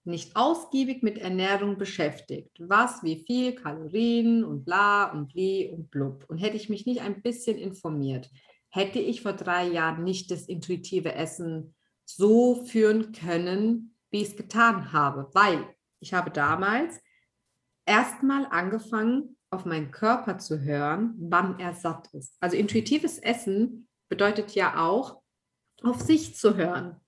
nicht 0.05 0.35
ausgiebig 0.35 1.03
mit 1.03 1.17
Ernährung 1.17 1.77
beschäftigt, 1.77 2.57
was, 2.59 3.03
wie 3.03 3.23
viel 3.25 3.55
Kalorien 3.55 4.43
und 4.43 4.65
bla 4.65 5.11
und 5.11 5.27
bli 5.27 5.69
und 5.69 5.89
blub. 5.91 6.25
Und 6.27 6.39
hätte 6.39 6.57
ich 6.57 6.69
mich 6.69 6.85
nicht 6.85 7.01
ein 7.01 7.21
bisschen 7.21 7.57
informiert, 7.57 8.29
hätte 8.69 8.99
ich 8.99 9.21
vor 9.21 9.33
drei 9.33 9.67
Jahren 9.67 10.03
nicht 10.03 10.31
das 10.31 10.47
intuitive 10.47 11.13
Essen 11.13 11.75
so 12.05 12.65
führen 12.65 13.13
können, 13.13 13.95
wie 14.09 14.21
ich 14.21 14.29
es 14.29 14.35
getan 14.35 14.91
habe, 14.91 15.29
weil 15.33 15.65
ich 15.99 16.13
habe 16.13 16.31
damals 16.31 16.99
erstmal 17.85 18.45
angefangen, 18.47 19.32
auf 19.53 19.65
meinen 19.65 19.91
Körper 19.91 20.37
zu 20.39 20.61
hören, 20.61 21.13
wann 21.17 21.59
er 21.59 21.73
satt 21.73 22.07
ist. 22.13 22.35
Also 22.39 22.57
intuitives 22.57 23.19
Essen 23.19 23.87
bedeutet 24.09 24.55
ja 24.55 24.85
auch, 24.85 25.21
auf 25.81 26.01
sich 26.01 26.35
zu 26.35 26.55
hören. 26.55 26.99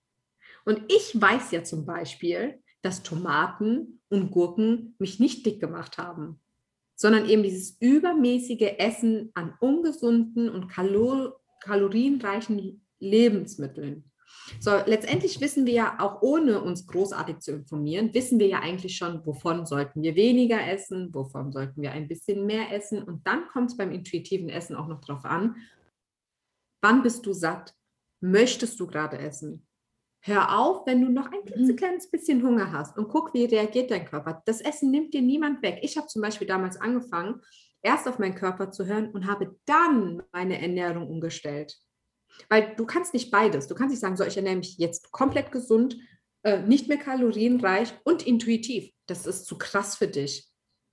Und 0.66 0.82
ich 0.88 1.20
weiß 1.20 1.52
ja 1.52 1.64
zum 1.64 1.86
Beispiel, 1.86 2.62
dass 2.82 3.04
Tomaten 3.04 4.02
und 4.10 4.32
Gurken 4.32 4.96
mich 5.00 5.20
nicht 5.20 5.46
dick 5.46 5.60
gemacht 5.60 5.98
haben, 5.98 6.42
sondern 6.96 7.28
eben 7.28 7.44
dieses 7.44 7.78
übermäßige 7.80 8.76
Essen 8.78 9.32
an 9.34 9.56
ungesunden 9.60 10.50
und 10.50 10.68
kalor 10.68 11.40
kalorienreichen 11.62 12.86
Lebensmitteln. 13.00 14.12
So, 14.60 14.72
letztendlich 14.86 15.42
wissen 15.42 15.66
wir 15.66 15.74
ja 15.74 15.98
auch 16.00 16.22
ohne 16.22 16.62
uns 16.62 16.88
großartig 16.88 17.40
zu 17.40 17.52
informieren, 17.52 18.14
wissen 18.14 18.40
wir 18.40 18.48
ja 18.48 18.60
eigentlich 18.60 18.96
schon, 18.98 19.26
wovon 19.26 19.66
sollten 19.66 20.02
wir 20.02 20.16
weniger 20.16 20.68
essen, 20.68 21.14
wovon 21.14 21.52
sollten 21.52 21.82
wir 21.82 21.92
ein 21.92 22.08
bisschen 22.08 22.46
mehr 22.46 22.72
essen. 22.72 23.04
Und 23.04 23.26
dann 23.26 23.48
kommt 23.48 23.72
es 23.72 23.78
beim 23.78 23.92
intuitiven 23.92 24.50
Essen 24.50 24.76
auch 24.76 24.88
noch 24.88 25.02
darauf 25.02 25.26
an, 25.26 25.56
wann 26.82 27.02
bist 27.02 27.26
du 27.26 27.34
satt? 27.34 27.74
Möchtest 28.22 28.80
du 28.80 28.88
gerade 28.88 29.18
essen? 29.18 29.66
Hör 30.24 30.60
auf, 30.60 30.88
wenn 30.88 31.02
du 31.02 31.12
noch 31.12 31.32
ein 31.32 31.40
mhm. 31.56 31.76
kleines 31.76 32.10
bisschen 32.10 32.42
Hunger 32.42 32.72
hast 32.72 32.98
und 32.98 33.10
guck, 33.10 33.34
wie 33.36 33.46
reagiert 33.46 33.92
dein 33.92 34.06
Körper. 34.06 34.42
Das 34.46 34.62
Essen 34.62 34.90
nimmt 34.90 35.14
dir 35.14 35.22
niemand 35.22 35.62
weg. 35.62 35.80
Ich 35.84 35.98
habe 35.98 36.08
zum 36.08 36.24
Beispiel 36.24 36.48
damals 36.48 36.82
angefangen, 36.82 37.42
erst 37.84 38.08
auf 38.08 38.18
meinen 38.18 38.34
Körper 38.34 38.72
zu 38.72 38.88
hören 38.88 39.12
und 39.12 39.28
habe 39.28 39.56
dann 39.66 40.24
meine 40.32 40.60
Ernährung 40.60 41.08
umgestellt. 41.08 41.78
Weil 42.50 42.76
du 42.76 42.86
kannst 42.86 43.14
nicht 43.14 43.32
beides. 43.32 43.68
Du 43.68 43.76
kannst 43.76 43.92
nicht 43.92 44.02
sagen, 44.02 44.18
so, 44.18 44.24
ich 44.24 44.38
ernähre 44.38 44.58
mich 44.58 44.78
jetzt 44.78 45.12
komplett 45.12 45.52
gesund, 45.52 45.98
äh, 46.44 46.62
nicht 46.62 46.88
mehr 46.88 46.98
kalorienreich 46.98 47.94
und 48.04 48.26
intuitiv. 48.26 48.92
Das 49.08 49.26
ist 49.26 49.46
zu 49.46 49.58
krass 49.58 49.96
für 49.96 50.08
dich. 50.08 50.48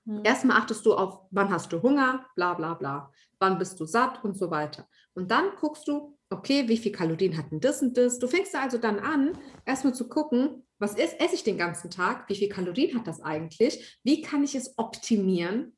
Mhm. 0.04 0.22
Erstmal 0.24 0.56
achtest 0.56 0.84
du 0.86 0.94
auf, 0.94 1.26
wann 1.30 1.50
hast 1.50 1.72
du 1.72 1.82
Hunger, 1.82 2.26
bla 2.36 2.54
bla 2.54 2.74
bla. 2.74 3.12
Wann 3.38 3.58
bist 3.58 3.78
du 3.78 3.84
satt 3.84 4.24
und 4.24 4.36
so 4.36 4.50
weiter. 4.50 4.88
Und 5.14 5.30
dann 5.30 5.56
guckst 5.60 5.86
du, 5.88 6.16
okay, 6.30 6.68
wie 6.68 6.78
viel 6.78 6.92
Kalorien 6.92 7.36
hat 7.36 7.50
denn 7.50 7.60
das 7.60 7.82
und 7.82 7.96
das? 7.96 8.18
Du 8.18 8.26
fängst 8.26 8.54
also 8.54 8.78
dann 8.78 8.98
an, 8.98 9.38
erstmal 9.66 9.94
zu 9.94 10.08
gucken, 10.08 10.66
was 10.78 10.94
ist, 10.94 11.20
esse 11.20 11.34
ich 11.34 11.44
den 11.44 11.58
ganzen 11.58 11.90
Tag? 11.90 12.28
Wie 12.28 12.34
viel 12.34 12.48
Kalorien 12.48 12.98
hat 12.98 13.06
das 13.06 13.20
eigentlich? 13.20 13.98
Wie 14.02 14.22
kann 14.22 14.42
ich 14.42 14.54
es 14.54 14.76
optimieren? 14.78 15.76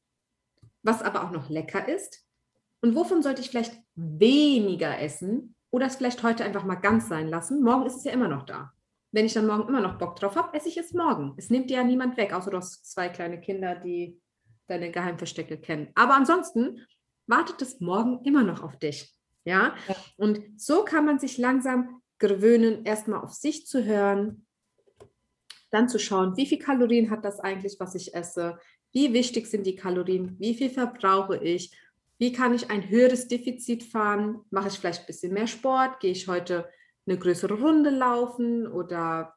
Was 0.82 1.02
aber 1.02 1.24
auch 1.24 1.30
noch 1.30 1.50
lecker 1.50 1.88
ist? 1.88 2.24
Und 2.80 2.94
wovon 2.94 3.22
sollte 3.22 3.40
ich 3.40 3.50
vielleicht 3.50 3.74
weniger 3.96 4.98
essen 5.00 5.53
oder 5.74 5.86
es 5.86 5.96
vielleicht 5.96 6.22
heute 6.22 6.44
einfach 6.44 6.64
mal 6.64 6.76
ganz 6.76 7.08
sein 7.08 7.26
lassen? 7.26 7.60
Morgen 7.60 7.84
ist 7.84 7.96
es 7.96 8.04
ja 8.04 8.12
immer 8.12 8.28
noch 8.28 8.44
da. 8.44 8.72
Wenn 9.10 9.26
ich 9.26 9.32
dann 9.32 9.48
morgen 9.48 9.68
immer 9.68 9.80
noch 9.80 9.98
Bock 9.98 10.14
drauf 10.14 10.36
habe, 10.36 10.56
esse 10.56 10.68
ich 10.68 10.76
es 10.76 10.92
morgen. 10.92 11.34
Es 11.36 11.50
nimmt 11.50 11.68
dir 11.68 11.78
ja 11.78 11.84
niemand 11.84 12.16
weg, 12.16 12.32
außer 12.32 12.52
du 12.52 12.58
hast 12.58 12.88
zwei 12.88 13.08
kleine 13.08 13.40
Kinder, 13.40 13.74
die 13.74 14.20
deine 14.68 14.92
Geheimverstecke 14.92 15.58
kennen. 15.58 15.88
Aber 15.96 16.14
ansonsten 16.14 16.86
wartet 17.26 17.60
es 17.60 17.80
morgen 17.80 18.20
immer 18.22 18.44
noch 18.44 18.62
auf 18.62 18.78
dich. 18.78 19.12
Ja? 19.44 19.74
ja? 19.88 19.96
Und 20.16 20.40
so 20.56 20.84
kann 20.84 21.06
man 21.06 21.18
sich 21.18 21.38
langsam 21.38 22.00
gewöhnen, 22.18 22.84
erstmal 22.84 23.22
auf 23.22 23.32
sich 23.32 23.66
zu 23.66 23.84
hören, 23.84 24.46
dann 25.72 25.88
zu 25.88 25.98
schauen, 25.98 26.36
wie 26.36 26.46
viel 26.46 26.60
Kalorien 26.60 27.10
hat 27.10 27.24
das 27.24 27.40
eigentlich, 27.40 27.80
was 27.80 27.96
ich 27.96 28.14
esse, 28.14 28.60
wie 28.92 29.12
wichtig 29.12 29.48
sind 29.48 29.66
die 29.66 29.74
Kalorien, 29.74 30.36
wie 30.38 30.54
viel 30.54 30.70
verbrauche 30.70 31.36
ich, 31.36 31.76
wie 32.18 32.32
kann 32.32 32.54
ich 32.54 32.70
ein 32.70 32.88
höheres 32.88 33.28
Defizit 33.28 33.82
fahren, 33.82 34.40
mache 34.50 34.68
ich 34.68 34.78
vielleicht 34.78 35.00
ein 35.00 35.06
bisschen 35.06 35.32
mehr 35.32 35.46
Sport, 35.46 36.00
gehe 36.00 36.12
ich 36.12 36.28
heute 36.28 36.68
eine 37.06 37.18
größere 37.18 37.54
Runde 37.54 37.90
laufen 37.90 38.66
oder 38.66 39.34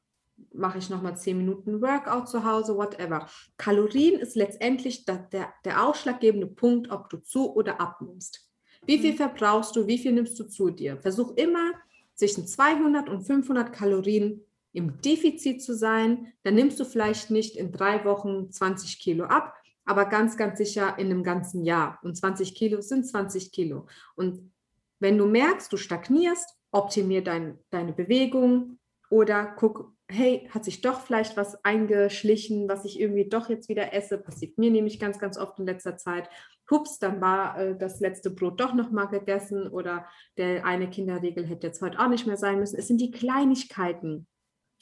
mache 0.53 0.77
ich 0.77 0.89
nochmal 0.89 1.17
zehn 1.17 1.37
Minuten 1.37 1.81
Workout 1.81 2.29
zu 2.29 2.45
Hause, 2.45 2.75
whatever. 2.75 3.27
Kalorien 3.57 4.19
ist 4.19 4.35
letztendlich 4.35 5.05
der, 5.05 5.17
der, 5.31 5.53
der 5.65 5.83
ausschlaggebende 5.83 6.47
Punkt, 6.47 6.91
ob 6.91 7.09
du 7.09 7.17
zu 7.17 7.53
oder 7.55 7.81
abnimmst. 7.81 8.47
Wie 8.85 8.99
viel 8.99 9.13
mhm. 9.13 9.17
verbrauchst 9.17 9.75
du? 9.75 9.87
Wie 9.87 9.97
viel 9.97 10.11
nimmst 10.11 10.39
du 10.39 10.45
zu 10.45 10.69
dir? 10.69 10.97
Versuch 10.97 11.35
immer 11.35 11.71
zwischen 12.13 12.47
200 12.47 13.09
und 13.09 13.23
500 13.23 13.73
Kalorien 13.73 14.43
im 14.73 15.01
Defizit 15.01 15.61
zu 15.61 15.75
sein. 15.75 16.33
Dann 16.43 16.55
nimmst 16.55 16.79
du 16.79 16.85
vielleicht 16.85 17.31
nicht 17.31 17.57
in 17.57 17.71
drei 17.71 18.05
Wochen 18.05 18.51
20 18.51 18.99
Kilo 18.99 19.25
ab, 19.25 19.55
aber 19.87 20.05
ganz, 20.05 20.37
ganz 20.37 20.57
sicher 20.57 20.97
in 20.97 21.07
einem 21.07 21.23
ganzen 21.23 21.63
Jahr. 21.63 21.99
Und 22.03 22.15
20 22.15 22.55
Kilo 22.55 22.81
sind 22.81 23.07
20 23.07 23.51
Kilo. 23.51 23.87
Und 24.15 24.51
wenn 24.99 25.17
du 25.17 25.25
merkst, 25.25 25.71
du 25.71 25.77
stagnierst, 25.77 26.55
optimier 26.71 27.23
dein, 27.23 27.57
deine 27.69 27.93
Bewegung 27.93 28.79
oder 29.09 29.45
guck, 29.45 29.93
hey, 30.09 30.47
hat 30.51 30.65
sich 30.65 30.81
doch 30.81 31.01
vielleicht 31.01 31.35
was 31.37 31.63
eingeschlichen, 31.65 32.69
was 32.69 32.85
ich 32.85 32.99
irgendwie 32.99 33.27
doch 33.27 33.49
jetzt 33.49 33.69
wieder 33.69 33.93
esse. 33.93 34.17
Passiert 34.17 34.57
mir 34.57 34.71
nämlich 34.71 34.99
ganz, 34.99 35.19
ganz 35.19 35.37
oft 35.37 35.59
in 35.59 35.65
letzter 35.65 35.97
Zeit 35.97 36.29
hups, 36.69 36.99
dann 36.99 37.21
war 37.21 37.57
äh, 37.59 37.77
das 37.77 37.99
letzte 37.99 38.29
Brot 38.29 38.59
doch 38.59 38.73
noch 38.73 38.91
mal 38.91 39.05
gegessen 39.05 39.67
oder 39.67 40.05
der 40.37 40.65
eine 40.65 40.89
Kinderriegel 40.89 41.45
hätte 41.45 41.67
jetzt 41.67 41.81
heute 41.81 41.99
auch 41.99 42.09
nicht 42.09 42.27
mehr 42.27 42.37
sein 42.37 42.59
müssen. 42.59 42.77
Es 42.77 42.87
sind 42.87 42.99
die 42.99 43.11
Kleinigkeiten. 43.11 44.27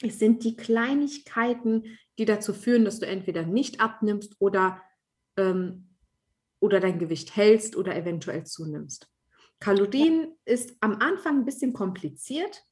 Es 0.02 0.18
sind 0.18 0.44
die 0.44 0.56
Kleinigkeiten, 0.56 1.98
die 2.18 2.24
dazu 2.24 2.52
führen, 2.52 2.84
dass 2.84 2.98
du 2.98 3.06
entweder 3.06 3.44
nicht 3.44 3.80
abnimmst 3.80 4.36
oder, 4.40 4.82
ähm, 5.36 5.88
oder 6.60 6.80
dein 6.80 6.98
Gewicht 6.98 7.36
hältst 7.36 7.76
oder 7.76 7.94
eventuell 7.96 8.44
zunimmst. 8.44 9.08
Kalorien 9.60 10.22
ja. 10.22 10.28
ist 10.44 10.76
am 10.80 10.96
Anfang 11.00 11.38
ein 11.38 11.44
bisschen 11.44 11.72
kompliziert, 11.72 12.64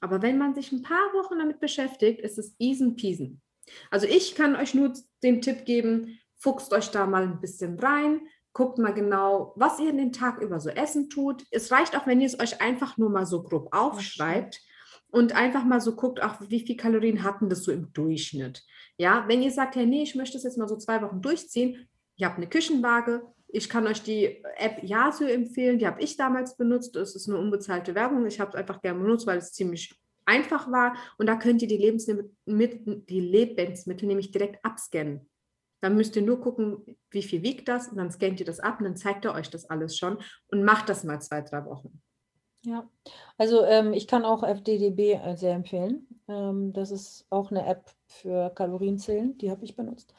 aber 0.00 0.22
wenn 0.22 0.38
man 0.38 0.54
sich 0.54 0.72
ein 0.72 0.82
paar 0.82 1.12
Wochen 1.12 1.38
damit 1.38 1.60
beschäftigt, 1.60 2.20
ist 2.20 2.38
es 2.38 2.54
easy 2.58 2.90
peasy. 2.92 3.38
Also 3.90 4.06
ich 4.06 4.34
kann 4.34 4.56
euch 4.56 4.74
nur 4.74 4.92
den 5.22 5.42
Tipp 5.42 5.64
geben, 5.64 6.18
fuchst 6.36 6.72
euch 6.72 6.90
da 6.90 7.06
mal 7.06 7.22
ein 7.22 7.40
bisschen 7.40 7.78
rein, 7.78 8.22
guckt 8.52 8.78
mal 8.78 8.94
genau, 8.94 9.52
was 9.56 9.78
ihr 9.78 9.92
den 9.92 10.12
Tag 10.12 10.40
über 10.40 10.58
so 10.58 10.70
essen 10.70 11.08
tut. 11.10 11.44
Es 11.50 11.70
reicht 11.70 11.96
auch, 11.96 12.06
wenn 12.06 12.20
ihr 12.20 12.26
es 12.26 12.40
euch 12.40 12.60
einfach 12.60 12.96
nur 12.96 13.10
mal 13.10 13.26
so 13.26 13.42
grob 13.42 13.68
aufschreibt 13.72 14.60
und 15.10 15.34
einfach 15.34 15.64
mal 15.64 15.80
so 15.80 15.94
guckt, 15.94 16.22
auch 16.22 16.36
wie 16.48 16.60
viel 16.60 16.76
Kalorien 16.76 17.22
hatten 17.22 17.48
das 17.48 17.64
so 17.64 17.72
im 17.72 17.92
Durchschnitt. 17.92 18.64
Ja, 18.96 19.24
wenn 19.28 19.42
ihr 19.42 19.50
sagt, 19.50 19.76
hey, 19.76 19.86
nee, 19.86 20.02
ich 20.02 20.14
möchte 20.14 20.36
es 20.36 20.44
jetzt 20.44 20.58
mal 20.58 20.68
so 20.68 20.76
zwei 20.76 21.00
Wochen 21.02 21.20
durchziehen, 21.20 21.88
ihr 22.20 22.26
habt 22.26 22.36
eine 22.36 22.48
Küchenwaage, 22.48 23.22
ich 23.48 23.68
kann 23.68 23.86
euch 23.86 24.02
die 24.02 24.44
App 24.58 24.82
Yasio 24.82 25.26
empfehlen, 25.26 25.78
die 25.78 25.86
habe 25.86 26.00
ich 26.00 26.16
damals 26.16 26.56
benutzt. 26.56 26.94
Das 26.94 27.16
ist 27.16 27.28
eine 27.28 27.38
unbezahlte 27.38 27.96
Werbung. 27.96 28.24
Ich 28.26 28.38
habe 28.38 28.50
es 28.50 28.54
einfach 28.54 28.80
gerne 28.80 29.00
benutzt, 29.00 29.26
weil 29.26 29.38
es 29.38 29.52
ziemlich 29.52 29.98
einfach 30.24 30.70
war 30.70 30.94
und 31.18 31.26
da 31.26 31.34
könnt 31.34 31.62
ihr 31.62 31.68
die 31.68 31.76
Lebensmittel, 31.76 33.02
die 33.08 33.20
Lebensmittel 33.20 34.06
nämlich 34.06 34.30
direkt 34.30 34.64
abscannen. 34.64 35.28
Dann 35.80 35.96
müsst 35.96 36.14
ihr 36.14 36.22
nur 36.22 36.40
gucken, 36.40 36.96
wie 37.10 37.22
viel 37.22 37.42
wiegt 37.42 37.66
das 37.68 37.88
und 37.88 37.96
dann 37.96 38.12
scannt 38.12 38.38
ihr 38.38 38.46
das 38.46 38.60
ab 38.60 38.78
und 38.78 38.84
dann 38.84 38.96
zeigt 38.96 39.24
er 39.24 39.34
euch 39.34 39.50
das 39.50 39.68
alles 39.68 39.96
schon 39.96 40.18
und 40.48 40.62
macht 40.62 40.88
das 40.88 41.04
mal 41.04 41.20
zwei, 41.20 41.40
drei 41.40 41.64
Wochen. 41.64 42.00
Ja, 42.62 42.88
also 43.38 43.64
ähm, 43.64 43.94
ich 43.94 44.06
kann 44.06 44.26
auch 44.26 44.42
FDDB 44.42 45.14
äh, 45.14 45.36
sehr 45.36 45.54
empfehlen. 45.54 46.06
Ähm, 46.28 46.74
das 46.74 46.90
ist 46.90 47.26
auch 47.30 47.50
eine 47.50 47.66
App 47.66 47.90
für 48.06 48.50
Kalorienzählen, 48.50 49.36
die 49.38 49.50
habe 49.50 49.64
ich 49.64 49.74
benutzt. 49.74 50.14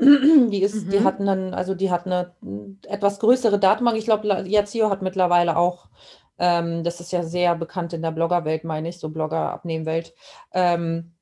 Die 0.00 0.62
ist, 0.62 0.86
mhm. 0.86 0.90
die 0.90 1.04
hat 1.04 1.20
einen, 1.20 1.54
also 1.54 1.74
die 1.74 1.90
hat 1.90 2.06
eine 2.06 2.34
etwas 2.86 3.18
größere 3.18 3.58
Datenbank. 3.58 3.98
Ich 3.98 4.04
glaube, 4.04 4.26
Yazio 4.46 4.90
hat 4.90 5.02
mittlerweile 5.02 5.56
auch, 5.56 5.88
ähm, 6.38 6.84
das 6.84 7.00
ist 7.00 7.12
ja 7.12 7.22
sehr 7.22 7.54
bekannt 7.54 7.92
in 7.92 8.02
der 8.02 8.10
Bloggerwelt, 8.10 8.64
meine 8.64 8.88
ich, 8.88 8.98
so 8.98 9.10
Blogger-Abnehmwelt. 9.10 10.14
Ähm, 10.52 11.12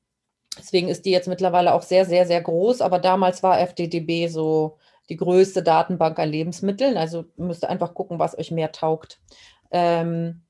deswegen 0.57 0.87
ist 0.87 1.05
die 1.05 1.11
jetzt 1.11 1.27
mittlerweile 1.27 1.73
auch 1.73 1.81
sehr, 1.81 2.05
sehr, 2.05 2.25
sehr 2.25 2.41
groß. 2.41 2.81
Aber 2.81 2.99
damals 2.99 3.43
war 3.43 3.59
FDDB 3.59 4.27
so 4.27 4.77
die 5.09 5.17
größte 5.17 5.61
Datenbank 5.61 6.17
an 6.19 6.29
Lebensmitteln. 6.29 6.95
Also 6.95 7.25
müsst 7.35 7.63
ihr 7.63 7.69
einfach 7.69 7.93
gucken, 7.93 8.19
was 8.19 8.37
euch 8.37 8.51
mehr 8.51 8.71
taugt. 8.71 9.19
Ähm, 9.71 10.43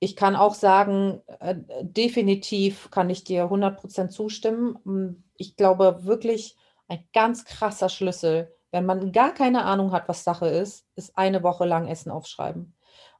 ich 0.00 0.14
kann 0.14 0.36
auch 0.36 0.54
sagen, 0.54 1.22
äh, 1.40 1.56
definitiv 1.82 2.90
kann 2.90 3.10
ich 3.10 3.24
dir 3.24 3.50
100% 3.50 4.10
zustimmen. 4.10 5.24
Ich 5.36 5.56
glaube 5.56 6.04
wirklich, 6.04 6.56
ein 6.88 7.06
ganz 7.12 7.44
krasser 7.44 7.88
Schlüssel, 7.88 8.54
wenn 8.70 8.86
man 8.86 9.12
gar 9.12 9.32
keine 9.32 9.64
Ahnung 9.64 9.92
hat, 9.92 10.08
was 10.08 10.24
Sache 10.24 10.48
ist, 10.48 10.86
ist 10.94 11.16
eine 11.16 11.42
Woche 11.42 11.64
lang 11.64 11.86
Essen 11.86 12.10
aufschreiben. 12.10 12.74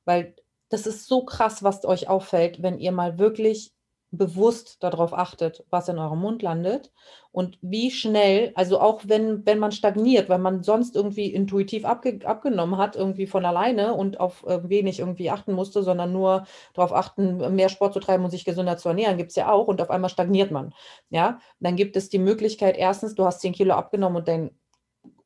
Weil 0.05 0.35
das 0.69 0.87
ist 0.87 1.07
so 1.07 1.25
krass, 1.25 1.63
was 1.63 1.85
euch 1.85 2.09
auffällt, 2.09 2.63
wenn 2.63 2.79
ihr 2.79 2.93
mal 2.93 3.19
wirklich 3.19 3.73
bewusst 4.11 4.83
darauf 4.83 5.13
achtet, 5.13 5.65
was 5.71 5.89
in 5.89 5.99
eurem 5.99 6.21
Mund 6.21 6.43
landet 6.43 6.93
und 7.31 7.59
wie 7.61 7.91
schnell, 7.91 8.53
also 8.55 8.81
auch 8.81 9.03
wenn, 9.05 9.45
wenn 9.45 9.59
man 9.59 9.71
stagniert, 9.71 10.29
weil 10.29 10.39
man 10.39 10.63
sonst 10.63 10.97
irgendwie 10.97 11.27
intuitiv 11.33 11.85
abge, 11.85 12.21
abgenommen 12.25 12.79
hat, 12.79 12.97
irgendwie 12.97 13.27
von 13.27 13.45
alleine 13.45 13.95
und 13.95 14.19
auf 14.19 14.45
äh, 14.47 14.69
wenig 14.69 15.01
irgendwie 15.01 15.31
achten 15.31 15.53
musste, 15.53 15.83
sondern 15.83 16.13
nur 16.13 16.47
darauf 16.75 16.93
achten, 16.93 17.55
mehr 17.55 17.69
Sport 17.69 17.93
zu 17.93 18.01
treiben 18.01 18.25
und 18.25 18.31
sich 18.31 18.45
gesünder 18.47 18.79
zu 18.79 18.89
ernähren, 18.89 19.19
gibt 19.19 19.31
es 19.31 19.37
ja 19.37 19.53
auch 19.53 19.67
und 19.67 19.83
auf 19.83 19.91
einmal 19.91 20.11
stagniert 20.11 20.51
man. 20.51 20.75
Ja, 21.11 21.39
dann 21.61 21.77
gibt 21.77 21.97
es 21.97 22.09
die 22.09 22.19
Möglichkeit, 22.19 22.77
erstens, 22.79 23.15
du 23.15 23.25
hast 23.25 23.41
10 23.41 23.53
Kilo 23.53 23.75
abgenommen 23.75 24.17
und 24.19 24.29
dein 24.29 24.51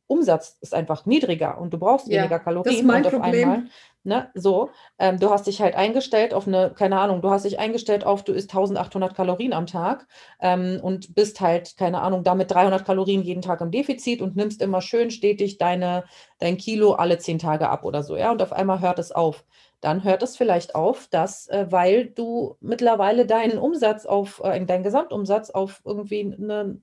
Umsatz 0.06 0.58
ist 0.60 0.74
einfach 0.74 1.06
niedriger 1.06 1.58
und 1.58 1.72
du 1.72 1.78
brauchst 1.78 2.08
ja, 2.08 2.20
weniger 2.20 2.38
Kalorien 2.38 2.72
das 2.72 2.80
ist 2.80 2.86
mein 2.86 3.04
und 3.04 3.14
auf 3.14 3.20
Problem. 3.20 3.50
einmal 3.50 3.64
Ne, 4.04 4.28
so, 4.34 4.70
ähm, 4.98 5.20
du 5.20 5.30
hast 5.30 5.46
dich 5.46 5.60
halt 5.62 5.76
eingestellt 5.76 6.34
auf 6.34 6.48
eine, 6.48 6.72
keine 6.76 6.98
Ahnung, 6.98 7.22
du 7.22 7.30
hast 7.30 7.44
dich 7.44 7.60
eingestellt 7.60 8.04
auf, 8.04 8.24
du 8.24 8.32
isst 8.32 8.50
1800 8.50 9.14
Kalorien 9.14 9.52
am 9.52 9.66
Tag 9.66 10.08
ähm, 10.40 10.80
und 10.82 11.14
bist 11.14 11.40
halt, 11.40 11.76
keine 11.76 12.00
Ahnung, 12.00 12.24
damit 12.24 12.50
300 12.50 12.84
Kalorien 12.84 13.22
jeden 13.22 13.42
Tag 13.42 13.60
im 13.60 13.70
Defizit 13.70 14.20
und 14.20 14.34
nimmst 14.34 14.60
immer 14.60 14.80
schön 14.80 15.12
stetig 15.12 15.58
deine, 15.58 16.02
dein 16.40 16.56
Kilo 16.56 16.94
alle 16.94 17.18
zehn 17.18 17.38
Tage 17.38 17.68
ab 17.68 17.84
oder 17.84 18.02
so, 18.02 18.16
ja, 18.16 18.32
und 18.32 18.42
auf 18.42 18.52
einmal 18.52 18.80
hört 18.80 18.98
es 18.98 19.12
auf. 19.12 19.44
Dann 19.80 20.02
hört 20.02 20.24
es 20.24 20.36
vielleicht 20.36 20.74
auf, 20.74 21.06
dass, 21.06 21.46
äh, 21.46 21.66
weil 21.70 22.06
du 22.06 22.56
mittlerweile 22.60 23.24
deinen 23.24 23.58
Umsatz 23.58 24.04
auf, 24.04 24.40
äh, 24.42 24.64
deinen 24.64 24.82
Gesamtumsatz 24.82 25.50
auf 25.50 25.80
irgendwie 25.84 26.22
eine 26.22 26.80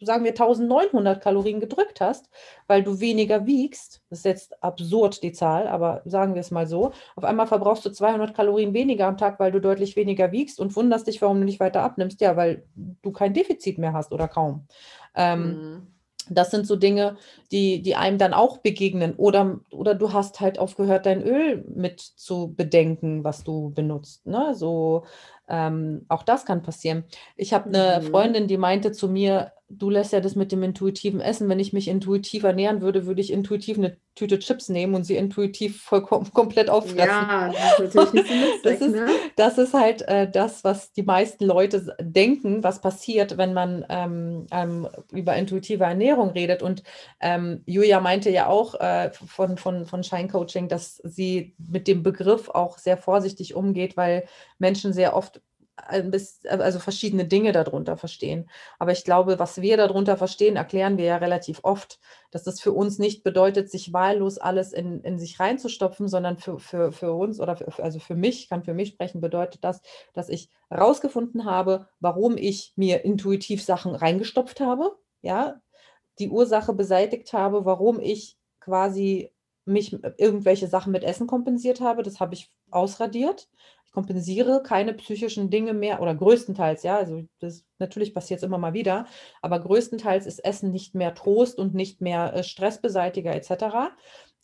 sagen 0.00 0.24
wir 0.24 0.30
1900 0.30 1.20
Kalorien 1.22 1.60
gedrückt 1.60 2.00
hast, 2.00 2.28
weil 2.66 2.82
du 2.82 3.00
weniger 3.00 3.46
wiegst, 3.46 4.02
das 4.10 4.20
ist 4.20 4.24
jetzt 4.24 4.62
absurd 4.62 5.22
die 5.22 5.32
Zahl, 5.32 5.66
aber 5.66 6.02
sagen 6.04 6.34
wir 6.34 6.40
es 6.40 6.50
mal 6.50 6.66
so, 6.66 6.92
auf 7.16 7.24
einmal 7.24 7.46
verbrauchst 7.46 7.84
du 7.84 7.90
200 7.90 8.34
Kalorien 8.34 8.74
weniger 8.74 9.06
am 9.06 9.16
Tag, 9.16 9.40
weil 9.40 9.52
du 9.52 9.60
deutlich 9.60 9.96
weniger 9.96 10.30
wiegst 10.32 10.60
und 10.60 10.76
wunderst 10.76 11.06
dich, 11.06 11.20
warum 11.20 11.38
du 11.38 11.44
nicht 11.44 11.60
weiter 11.60 11.82
abnimmst, 11.82 12.20
ja, 12.20 12.36
weil 12.36 12.64
du 13.02 13.12
kein 13.12 13.34
Defizit 13.34 13.78
mehr 13.78 13.92
hast 13.92 14.12
oder 14.12 14.28
kaum. 14.28 14.66
Ähm, 15.14 15.42
mhm. 15.42 15.86
Das 16.30 16.50
sind 16.50 16.66
so 16.66 16.76
Dinge, 16.76 17.16
die, 17.52 17.80
die 17.82 17.96
einem 17.96 18.18
dann 18.18 18.34
auch 18.34 18.58
begegnen. 18.58 19.14
Oder, 19.16 19.60
oder 19.70 19.94
du 19.94 20.12
hast 20.12 20.40
halt 20.40 20.58
aufgehört, 20.58 21.06
dein 21.06 21.22
Öl 21.22 21.64
mit 21.74 22.00
zu 22.00 22.54
bedenken, 22.54 23.24
was 23.24 23.44
du 23.44 23.70
benutzt. 23.70 24.26
Ne? 24.26 24.54
So, 24.54 25.04
ähm, 25.48 26.04
auch 26.08 26.22
das 26.22 26.44
kann 26.44 26.62
passieren. 26.62 27.04
Ich 27.36 27.54
habe 27.54 27.68
eine 27.68 28.02
mhm. 28.02 28.10
Freundin, 28.10 28.46
die 28.46 28.58
meinte 28.58 28.92
zu 28.92 29.08
mir, 29.08 29.52
du 29.70 29.90
lässt 29.90 30.12
ja 30.12 30.20
das 30.20 30.34
mit 30.34 30.50
dem 30.50 30.62
intuitiven 30.62 31.20
Essen. 31.20 31.48
Wenn 31.48 31.60
ich 31.60 31.72
mich 31.72 31.88
intuitiv 31.88 32.42
ernähren 32.44 32.80
würde, 32.80 33.06
würde 33.06 33.20
ich 33.20 33.32
intuitiv 33.32 33.76
eine 33.76 33.96
Tüte 34.14 34.38
Chips 34.38 34.68
nehmen 34.68 34.94
und 34.94 35.04
sie 35.04 35.16
intuitiv 35.16 35.82
vollkommen 35.82 36.30
komplett 36.34 36.70
auffressen. 36.70 36.98
Ja, 36.98 37.52
das 37.52 37.80
ist 37.80 37.94
natürlich 37.94 38.30
lustig, 38.30 38.62
das, 38.64 38.80
ist, 38.80 38.94
ne? 38.94 39.06
das 39.36 39.58
ist 39.58 39.74
halt 39.74 40.02
äh, 40.02 40.28
das, 40.28 40.64
was 40.64 40.92
die 40.92 41.02
meisten 41.02 41.44
Leute 41.44 41.94
denken, 42.00 42.64
was 42.64 42.80
passiert, 42.80 43.36
wenn 43.36 43.52
man 43.52 43.84
ähm, 43.88 44.46
ähm, 44.50 44.88
über 45.12 45.36
intuitive 45.36 45.84
Ernährung 45.84 46.30
redet. 46.30 46.62
Und 46.62 46.82
ähm, 47.20 47.62
Julia 47.66 48.00
meinte 48.00 48.30
ja 48.30 48.46
auch 48.46 48.74
äh, 48.80 49.10
von, 49.12 49.58
von, 49.58 49.86
von 49.86 50.02
Shine 50.02 50.28
Coaching, 50.28 50.68
dass 50.68 50.96
sie 51.04 51.54
mit 51.58 51.86
dem 51.86 52.02
Begriff 52.02 52.48
auch 52.48 52.78
sehr 52.78 52.96
vorsichtig 52.96 53.54
umgeht, 53.54 53.96
weil 53.96 54.26
Menschen 54.58 54.92
sehr 54.92 55.14
oft 55.14 55.42
also 55.88 56.78
verschiedene 56.78 57.24
Dinge 57.24 57.52
darunter 57.52 57.96
verstehen. 57.96 58.48
Aber 58.78 58.92
ich 58.92 59.04
glaube, 59.04 59.38
was 59.38 59.60
wir 59.60 59.76
darunter 59.76 60.16
verstehen, 60.16 60.56
erklären 60.56 60.98
wir 60.98 61.06
ja 61.06 61.16
relativ 61.16 61.60
oft, 61.62 61.98
dass 62.30 62.44
das 62.44 62.60
für 62.60 62.72
uns 62.72 62.98
nicht 62.98 63.22
bedeutet, 63.22 63.70
sich 63.70 63.92
wahllos 63.92 64.38
alles 64.38 64.72
in, 64.72 65.00
in 65.00 65.18
sich 65.18 65.40
reinzustopfen, 65.40 66.08
sondern 66.08 66.36
für, 66.36 66.58
für, 66.58 66.92
für 66.92 67.12
uns 67.14 67.40
oder 67.40 67.56
für, 67.56 67.82
also 67.82 67.98
für 67.98 68.14
mich, 68.14 68.48
kann 68.48 68.62
für 68.62 68.74
mich 68.74 68.90
sprechen, 68.90 69.20
bedeutet 69.20 69.64
das, 69.64 69.80
dass 70.12 70.28
ich 70.28 70.50
herausgefunden 70.68 71.44
habe, 71.44 71.88
warum 72.00 72.36
ich 72.36 72.72
mir 72.76 73.04
intuitiv 73.04 73.64
Sachen 73.64 73.94
reingestopft 73.94 74.60
habe, 74.60 74.96
ja, 75.22 75.60
die 76.18 76.28
Ursache 76.28 76.74
beseitigt 76.74 77.32
habe, 77.32 77.64
warum 77.64 78.00
ich 78.00 78.36
quasi 78.60 79.32
mich 79.64 79.92
irgendwelche 80.16 80.66
Sachen 80.66 80.92
mit 80.92 81.04
Essen 81.04 81.26
kompensiert 81.26 81.80
habe, 81.80 82.02
das 82.02 82.20
habe 82.20 82.34
ich 82.34 82.50
ausradiert 82.70 83.48
ich 83.88 83.92
kompensiere 83.92 84.62
keine 84.62 84.92
psychischen 84.92 85.48
Dinge 85.50 85.72
mehr 85.72 86.02
oder 86.02 86.14
größtenteils, 86.14 86.82
ja, 86.82 86.96
also 86.96 87.22
das 87.40 87.64
natürlich 87.78 88.14
passiert 88.14 88.38
es 88.38 88.44
immer 88.44 88.58
mal 88.58 88.74
wieder, 88.74 89.06
aber 89.40 89.58
größtenteils 89.60 90.26
ist 90.26 90.44
Essen 90.44 90.70
nicht 90.70 90.94
mehr 90.94 91.14
Trost 91.14 91.58
und 91.58 91.74
nicht 91.74 92.00
mehr 92.00 92.34
äh, 92.34 92.42
Stressbeseitiger 92.44 93.34
etc. 93.34 93.94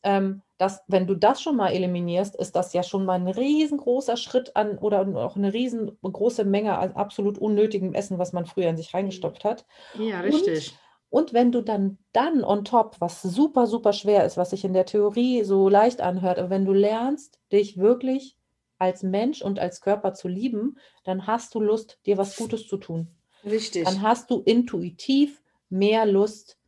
Ähm, 0.02 0.42
das, 0.56 0.82
wenn 0.88 1.06
du 1.06 1.14
das 1.14 1.42
schon 1.42 1.56
mal 1.56 1.72
eliminierst, 1.72 2.36
ist 2.36 2.56
das 2.56 2.72
ja 2.72 2.82
schon 2.82 3.04
mal 3.04 3.14
ein 3.14 3.28
riesengroßer 3.28 4.16
Schritt 4.16 4.56
an 4.56 4.78
oder 4.78 5.06
auch 5.16 5.36
eine 5.36 5.52
riesengroße 5.52 6.44
Menge 6.44 6.78
an 6.78 6.92
absolut 6.92 7.38
unnötigem 7.38 7.92
Essen, 7.92 8.18
was 8.18 8.32
man 8.32 8.46
früher 8.46 8.68
in 8.68 8.76
sich 8.76 8.94
reingestopft 8.94 9.44
hat. 9.44 9.66
Ja, 9.98 10.20
richtig. 10.20 10.70
Und 10.70 10.78
und 11.10 11.32
wenn 11.32 11.52
du 11.52 11.60
dann, 11.60 11.98
dann 12.10 12.42
on 12.42 12.64
top, 12.64 12.96
was 12.98 13.22
super, 13.22 13.68
super 13.68 13.92
schwer 13.92 14.24
ist, 14.24 14.36
was 14.36 14.50
sich 14.50 14.64
in 14.64 14.72
der 14.72 14.84
Theorie 14.84 15.44
so 15.44 15.68
leicht 15.68 16.00
anhört, 16.00 16.40
aber 16.40 16.50
wenn 16.50 16.64
du 16.64 16.72
lernst, 16.72 17.38
dich 17.52 17.78
wirklich 17.78 18.36
als 18.78 19.02
Mensch 19.02 19.42
und 19.42 19.58
als 19.58 19.80
Körper 19.80 20.14
zu 20.14 20.28
lieben, 20.28 20.78
dann 21.04 21.26
hast 21.26 21.54
du 21.54 21.60
Lust, 21.60 21.98
dir 22.06 22.18
was 22.18 22.36
Gutes 22.36 22.66
zu 22.66 22.76
tun. 22.76 23.08
Richtig. 23.44 23.84
Dann 23.84 24.02
hast 24.02 24.30
du 24.30 24.40
intuitiv 24.40 25.42
mehr 25.68 26.06
Lust, 26.06 26.58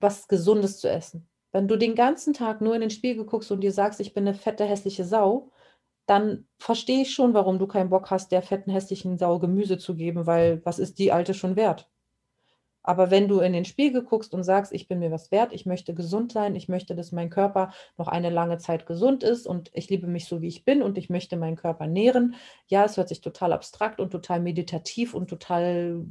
was 0.00 0.28
Gesundes 0.28 0.78
zu 0.78 0.88
essen. 0.88 1.26
Wenn 1.50 1.66
du 1.66 1.76
den 1.76 1.94
ganzen 1.94 2.34
Tag 2.34 2.60
nur 2.60 2.74
in 2.74 2.82
den 2.82 2.90
Spiegel 2.90 3.24
guckst 3.24 3.50
und 3.50 3.60
dir 3.60 3.72
sagst, 3.72 4.00
ich 4.00 4.12
bin 4.12 4.26
eine 4.26 4.36
fette, 4.36 4.64
hässliche 4.64 5.04
Sau, 5.04 5.50
dann 6.06 6.46
verstehe 6.58 7.02
ich 7.02 7.12
schon, 7.12 7.34
warum 7.34 7.58
du 7.58 7.66
keinen 7.66 7.90
Bock 7.90 8.10
hast, 8.10 8.32
der 8.32 8.42
fetten, 8.42 8.70
hässlichen 8.70 9.18
Sau 9.18 9.38
Gemüse 9.38 9.78
zu 9.78 9.94
geben, 9.94 10.26
weil 10.26 10.64
was 10.64 10.78
ist 10.78 10.98
die 10.98 11.12
Alte 11.12 11.34
schon 11.34 11.56
wert? 11.56 11.88
Aber 12.88 13.10
wenn 13.10 13.28
du 13.28 13.40
in 13.40 13.52
den 13.52 13.66
Spiegel 13.66 14.02
guckst 14.02 14.32
und 14.32 14.44
sagst, 14.44 14.72
ich 14.72 14.88
bin 14.88 14.98
mir 14.98 15.10
was 15.10 15.30
wert, 15.30 15.52
ich 15.52 15.66
möchte 15.66 15.92
gesund 15.92 16.32
sein, 16.32 16.56
ich 16.56 16.70
möchte, 16.70 16.94
dass 16.94 17.12
mein 17.12 17.28
Körper 17.28 17.70
noch 17.98 18.08
eine 18.08 18.30
lange 18.30 18.56
Zeit 18.56 18.86
gesund 18.86 19.22
ist 19.22 19.46
und 19.46 19.70
ich 19.74 19.90
liebe 19.90 20.06
mich 20.06 20.24
so, 20.24 20.40
wie 20.40 20.48
ich 20.48 20.64
bin 20.64 20.80
und 20.80 20.96
ich 20.96 21.10
möchte 21.10 21.36
meinen 21.36 21.56
Körper 21.56 21.86
nähren. 21.86 22.34
Ja, 22.66 22.86
es 22.86 22.96
hört 22.96 23.10
sich 23.10 23.20
total 23.20 23.52
abstrakt 23.52 24.00
und 24.00 24.08
total 24.08 24.40
meditativ 24.40 25.12
und 25.12 25.28
total, 25.28 26.06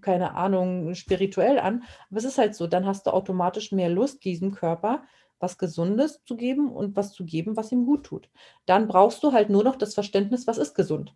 keine 0.00 0.36
Ahnung, 0.36 0.94
spirituell 0.94 1.58
an. 1.58 1.82
Aber 2.08 2.18
es 2.18 2.24
ist 2.24 2.38
halt 2.38 2.54
so, 2.54 2.68
dann 2.68 2.86
hast 2.86 3.08
du 3.08 3.10
automatisch 3.10 3.72
mehr 3.72 3.88
Lust, 3.88 4.24
diesem 4.24 4.52
Körper 4.52 5.02
was 5.40 5.58
Gesundes 5.58 6.22
zu 6.24 6.36
geben 6.36 6.70
und 6.70 6.94
was 6.94 7.12
zu 7.12 7.24
geben, 7.24 7.56
was 7.56 7.72
ihm 7.72 7.84
gut 7.84 8.04
tut. 8.04 8.30
Dann 8.64 8.86
brauchst 8.86 9.24
du 9.24 9.32
halt 9.32 9.50
nur 9.50 9.64
noch 9.64 9.74
das 9.74 9.94
Verständnis, 9.94 10.46
was 10.46 10.58
ist 10.58 10.74
gesund. 10.74 11.12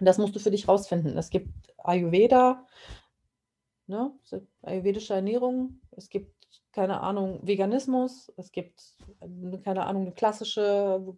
das 0.00 0.18
musst 0.18 0.34
du 0.34 0.40
für 0.40 0.50
dich 0.50 0.66
rausfinden. 0.66 1.16
Es 1.16 1.30
gibt 1.30 1.48
Ayurveda, 1.78 2.66
ne? 3.86 4.12
ayurvedische 4.62 5.14
Ernährung, 5.14 5.80
es 5.92 6.08
gibt, 6.08 6.34
keine 6.72 7.00
Ahnung, 7.00 7.40
Veganismus, 7.46 8.32
es 8.36 8.52
gibt, 8.52 8.82
äh, 9.20 9.58
keine 9.58 9.86
Ahnung, 9.86 10.02
eine 10.02 10.14
klassische, 10.14 11.16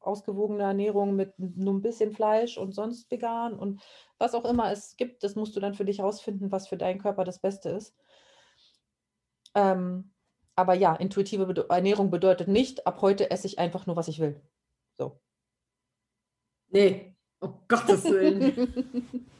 ausgewogene 0.00 0.62
Ernährung 0.62 1.14
mit 1.14 1.38
nur 1.38 1.74
ein 1.74 1.82
bisschen 1.82 2.12
Fleisch 2.12 2.56
und 2.56 2.74
sonst 2.74 3.10
vegan 3.10 3.58
und 3.58 3.82
was 4.18 4.34
auch 4.34 4.46
immer 4.46 4.72
es 4.72 4.96
gibt, 4.96 5.22
das 5.22 5.34
musst 5.34 5.54
du 5.56 5.60
dann 5.60 5.74
für 5.74 5.84
dich 5.84 6.00
rausfinden, 6.00 6.50
was 6.50 6.68
für 6.68 6.78
deinen 6.78 7.00
Körper 7.00 7.24
das 7.24 7.40
Beste 7.40 7.68
ist. 7.70 7.94
Ähm, 9.54 10.12
aber 10.56 10.74
ja, 10.74 10.94
intuitive 10.94 11.46
Be 11.46 11.66
Ernährung 11.68 12.10
bedeutet 12.10 12.48
nicht, 12.48 12.86
ab 12.86 13.02
heute 13.02 13.30
esse 13.30 13.46
ich 13.46 13.58
einfach 13.58 13.86
nur, 13.86 13.96
was 13.96 14.08
ich 14.08 14.20
will. 14.20 14.40
So. 14.96 15.20
Nee, 16.68 17.14
Oh 17.40 17.54
Gottes 17.68 18.04
Willen. 18.04 18.74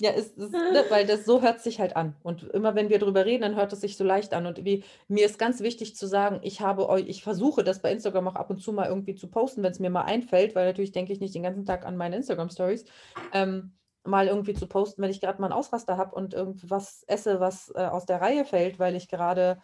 Ja, 0.00 0.10
ist, 0.10 0.36
ist, 0.36 0.52
ne, 0.52 0.84
weil 0.88 1.06
das 1.06 1.24
so 1.24 1.42
hört 1.42 1.60
sich 1.60 1.80
halt 1.80 1.96
an. 1.96 2.16
Und 2.22 2.42
immer 2.44 2.74
wenn 2.74 2.88
wir 2.88 2.98
drüber 2.98 3.24
reden, 3.24 3.42
dann 3.42 3.56
hört 3.56 3.72
es 3.72 3.80
sich 3.80 3.96
so 3.96 4.04
leicht 4.04 4.34
an. 4.34 4.46
Und 4.46 4.64
wie, 4.64 4.84
mir 5.08 5.26
ist 5.26 5.38
ganz 5.38 5.60
wichtig 5.60 5.96
zu 5.96 6.06
sagen, 6.06 6.40
ich 6.42 6.60
habe 6.60 6.88
euch, 6.88 7.06
ich 7.08 7.22
versuche 7.22 7.64
das 7.64 7.82
bei 7.82 7.92
Instagram 7.92 8.28
auch 8.28 8.34
ab 8.34 8.50
und 8.50 8.60
zu 8.60 8.72
mal 8.72 8.88
irgendwie 8.88 9.14
zu 9.14 9.28
posten, 9.28 9.62
wenn 9.62 9.72
es 9.72 9.80
mir 9.80 9.90
mal 9.90 10.02
einfällt, 10.02 10.54
weil 10.54 10.66
natürlich 10.66 10.92
denke 10.92 11.12
ich 11.12 11.20
nicht 11.20 11.34
den 11.34 11.42
ganzen 11.42 11.64
Tag 11.64 11.84
an 11.84 11.96
meine 11.96 12.16
Instagram-Stories. 12.16 12.84
Ähm, 13.32 13.72
mal 14.04 14.26
irgendwie 14.26 14.54
zu 14.54 14.66
posten, 14.66 15.02
wenn 15.02 15.10
ich 15.10 15.20
gerade 15.20 15.40
mal 15.40 15.48
einen 15.48 15.58
Ausraster 15.58 15.96
habe 15.96 16.14
und 16.14 16.34
irgendwas 16.34 17.04
esse, 17.06 17.40
was 17.40 17.72
äh, 17.74 17.84
aus 17.84 18.06
der 18.06 18.20
Reihe 18.20 18.44
fällt, 18.44 18.78
weil 18.78 18.96
ich 18.96 19.08
gerade, 19.08 19.60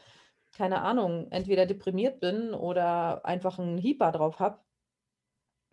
keine 0.56 0.82
Ahnung, 0.82 1.28
entweder 1.30 1.66
deprimiert 1.66 2.20
bin 2.20 2.54
oder 2.54 3.24
einfach 3.24 3.58
einen 3.58 3.78
Hieper 3.78 4.12
drauf 4.12 4.38
habe, 4.38 4.60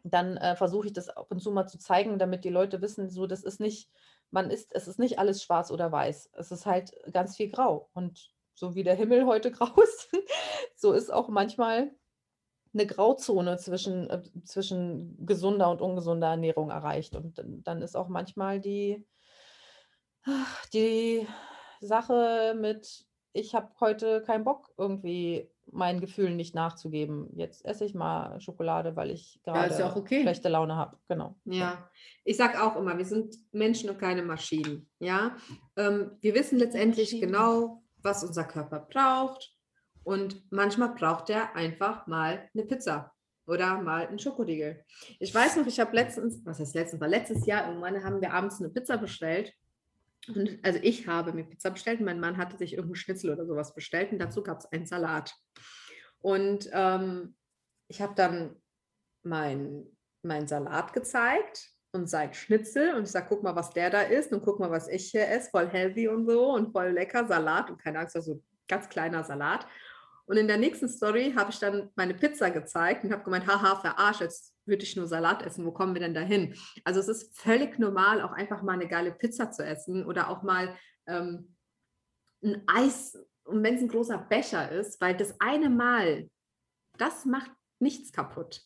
dann 0.04 0.38
äh, 0.38 0.56
versuche 0.56 0.88
ich 0.88 0.94
das 0.94 1.10
ab 1.10 1.28
und 1.30 1.40
zu 1.40 1.52
mal 1.52 1.68
zu 1.68 1.80
zeigen, 1.80 2.20
damit 2.20 2.44
die 2.44 2.50
Leute 2.50 2.82
wissen, 2.82 3.10
so 3.10 3.26
das 3.28 3.44
ist 3.44 3.60
nicht, 3.60 3.90
man 4.36 4.52
ist, 4.52 4.76
es 4.76 4.88
ist 4.88 5.00
nicht 5.00 5.18
alles 5.18 5.42
schwarz 5.42 5.72
oder 5.72 5.92
weiß. 5.92 6.30
Es 6.34 6.52
ist 6.52 6.66
halt 6.66 6.94
ganz 7.12 7.38
viel 7.38 7.50
grau. 7.50 7.90
Und 7.94 8.30
so 8.54 8.76
wie 8.76 8.84
der 8.84 8.96
Himmel 8.96 9.26
heute 9.26 9.50
grau 9.58 9.82
ist, 9.82 10.10
so 10.76 10.92
ist 10.92 11.12
auch 11.12 11.30
manchmal 11.30 11.92
eine 12.74 12.86
Grauzone 12.86 13.58
zwischen, 13.58 14.10
äh, 14.10 14.22
zwischen 14.44 15.26
gesunder 15.26 15.72
und 15.72 15.82
ungesunder 15.82 16.28
Ernährung 16.28 16.70
erreicht. 16.70 17.16
Und 17.16 17.42
dann 17.64 17.82
ist 17.82 17.96
auch 17.96 18.10
manchmal 18.10 18.60
die, 18.60 19.08
die 20.74 21.26
Sache 21.80 22.56
mit, 22.60 23.06
ich 23.32 23.56
habe 23.56 23.72
heute 23.80 24.22
keinen 24.22 24.44
Bock, 24.44 24.74
irgendwie 24.78 25.50
meinen 25.72 26.00
Gefühlen 26.00 26.36
nicht 26.36 26.56
nachzugeben. 26.56 27.30
Jetzt 27.36 27.66
esse 27.66 27.86
ich 27.86 27.94
mal 27.94 28.40
Schokolade, 28.40 28.96
weil 28.96 29.12
ich 29.12 29.40
gerade 29.44 29.74
ja, 29.74 29.80
ja 29.80 29.96
okay. 29.96 30.22
schlechte 30.22 30.50
Laune 30.50 30.76
habe. 30.76 30.98
Genau. 31.08 31.36
Ja, 31.46 31.90
ich 32.24 32.38
sage 32.38 32.62
auch 32.64 32.76
immer, 32.76 32.98
wir 32.98 33.06
sind 33.06 33.36
Menschen 33.52 33.90
und 33.90 34.00
keine 34.00 34.24
Maschinen. 34.24 34.88
Ja, 35.00 35.36
ähm, 35.76 36.12
wir 36.22 36.36
wissen 36.36 36.60
letztendlich 36.60 37.14
Maschinen. 37.14 37.32
genau, 37.32 37.84
was 38.02 38.24
unser 38.24 38.44
Körper 38.44 38.80
braucht. 38.80 39.54
Und 40.04 40.44
manchmal 40.52 40.94
braucht 40.94 41.32
er 41.32 41.56
einfach 41.56 42.06
mal 42.06 42.48
eine 42.54 42.64
Pizza 42.64 43.12
oder 43.48 43.82
mal 43.82 44.08
einen 44.08 44.20
Schokoriegel. 44.20 44.84
Ich 45.20 45.34
weiß 45.34 45.58
noch, 45.58 45.68
ich 45.68 45.80
habe 45.80 45.96
letztens, 45.96 46.46
was 46.46 46.60
heißt 46.60 46.76
letztens, 46.76 47.02
war 47.02 47.08
letztes 47.08 47.46
Jahr 47.46 47.68
irgendwann 47.68 48.04
haben 48.04 48.22
wir 48.22 48.34
abends 48.34 48.60
eine 48.60 48.70
Pizza 48.70 48.98
bestellt. 48.98 49.54
Und 50.28 50.60
also 50.64 50.80
ich 50.82 51.08
habe 51.08 51.34
mir 51.34 51.44
Pizza 51.44 51.70
bestellt 51.72 52.02
mein 52.02 52.20
Mann 52.20 52.38
hatte 52.38 52.58
sich 52.58 52.74
irgendeinen 52.74 52.96
Schnitzel 52.96 53.32
oder 53.32 53.46
sowas 53.46 53.74
bestellt 53.74 54.12
und 54.12 54.20
dazu 54.20 54.44
gab 54.44 54.60
es 54.60 54.72
einen 54.72 54.86
Salat. 54.86 55.36
Und 56.20 56.70
ähm, 56.74 57.36
ich 57.88 58.02
habe 58.02 58.16
dann 58.16 58.56
meinen 59.24 59.96
mein 60.24 60.48
Salat 60.48 60.94
gezeigt 60.94 61.70
und 61.92 62.10
sein 62.10 62.34
Schnitzel 62.34 62.96
und 62.96 63.04
ich 63.04 63.12
sage, 63.12 63.28
guck 63.30 63.44
mal, 63.44 63.56
was 63.56 63.70
der 63.70 63.90
da 63.90 64.02
ist 64.02 64.34
und 64.34 64.44
guck 64.44 64.60
mal, 64.60 64.72
was 64.72 64.88
ich 64.88 65.12
hier 65.12 65.30
esse, 65.30 65.50
voll 65.50 65.68
healthy 65.68 66.08
und 66.08 66.26
so 66.26 66.54
und 66.54 66.72
voll 66.72 66.90
lecker 66.90 67.28
Salat 67.28 67.70
und 67.70 67.82
keine 67.82 68.00
Angst, 68.00 68.16
also 68.16 68.42
ganz 68.68 68.90
kleiner 68.90 69.24
Salat. 69.24 69.68
Und 70.28 70.38
in 70.38 70.48
der 70.48 70.58
nächsten 70.58 70.90
Story 70.90 71.34
habe 71.36 71.52
ich 71.52 71.60
dann 71.60 71.92
meine 71.96 72.14
Pizza 72.14 72.50
gezeigt 72.50 73.04
und 73.04 73.12
habe 73.12 73.24
gemeint, 73.24 73.46
haha, 73.46 73.76
verarscht, 73.76 74.22
jetzt 74.22 74.56
würde 74.66 74.84
ich 74.84 74.96
nur 74.96 75.08
Salat 75.08 75.44
essen, 75.44 75.66
wo 75.66 75.72
kommen 75.72 75.94
wir 75.94 76.02
denn 76.02 76.16
dahin? 76.16 76.56
Also 76.84 77.00
es 77.00 77.08
ist 77.08 77.38
völlig 77.38 77.78
normal, 77.78 78.22
auch 78.22 78.32
einfach 78.32 78.64
mal 78.64 78.74
eine 78.74 78.88
geile 78.88 79.12
Pizza 79.12 79.52
zu 79.52 79.64
essen 79.64 80.06
oder 80.06 80.30
auch 80.30 80.42
mal 80.42 80.76
ähm, 81.08 81.56
ein 82.44 82.64
Eis, 82.68 83.18
und 83.44 83.64
wenn 83.64 83.76
es 83.76 83.82
ein 83.82 83.88
großer 83.88 84.18
Becher 84.18 84.72
ist, 84.72 85.00
weil 85.00 85.16
das 85.16 85.40
eine 85.40 85.70
Mal, 85.70 86.30
das 86.98 87.26
macht 87.26 87.52
nichts 87.80 88.12
kaputt 88.12 88.64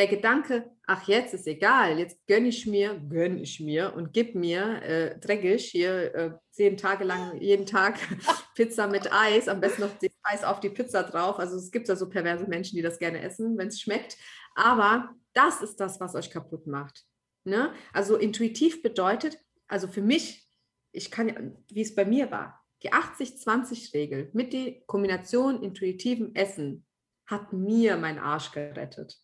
der 0.00 0.08
Gedanke, 0.08 0.70
ach 0.86 1.06
jetzt 1.08 1.34
ist 1.34 1.46
egal, 1.46 1.98
jetzt 1.98 2.26
gönne 2.26 2.48
ich 2.48 2.66
mir, 2.66 2.98
gönne 3.10 3.38
ich 3.42 3.60
mir 3.60 3.94
und 3.94 4.14
gib 4.14 4.34
mir 4.34 4.82
äh, 4.82 5.18
dreckig 5.20 5.66
hier 5.66 6.14
äh, 6.14 6.30
zehn 6.52 6.78
Tage 6.78 7.04
lang 7.04 7.38
jeden 7.38 7.66
Tag 7.66 7.98
Pizza 8.54 8.86
mit 8.86 9.12
Eis, 9.12 9.46
am 9.46 9.60
besten 9.60 9.82
noch 9.82 9.98
das 10.00 10.10
Eis 10.22 10.42
auf 10.42 10.58
die 10.60 10.70
Pizza 10.70 11.02
drauf. 11.02 11.38
Also 11.38 11.56
es 11.56 11.70
gibt 11.70 11.86
ja 11.86 11.96
so 11.96 12.08
perverse 12.08 12.46
Menschen, 12.46 12.76
die 12.76 12.82
das 12.82 12.98
gerne 12.98 13.20
essen, 13.20 13.58
wenn 13.58 13.68
es 13.68 13.78
schmeckt. 13.78 14.16
Aber 14.54 15.14
das 15.34 15.60
ist 15.60 15.76
das, 15.80 16.00
was 16.00 16.14
euch 16.14 16.30
kaputt 16.30 16.66
macht. 16.66 17.04
Ne? 17.44 17.74
Also 17.92 18.16
intuitiv 18.16 18.80
bedeutet, 18.80 19.36
also 19.68 19.86
für 19.86 20.02
mich, 20.02 20.48
ich 20.92 21.10
kann, 21.10 21.58
wie 21.68 21.82
es 21.82 21.94
bei 21.94 22.06
mir 22.06 22.30
war, 22.30 22.64
die 22.82 22.90
80-20-Regel 22.90 24.30
mit 24.32 24.54
der 24.54 24.80
Kombination 24.86 25.62
intuitivem 25.62 26.34
Essen 26.34 26.86
hat 27.26 27.52
mir 27.52 27.98
meinen 27.98 28.18
Arsch 28.18 28.50
gerettet. 28.50 29.20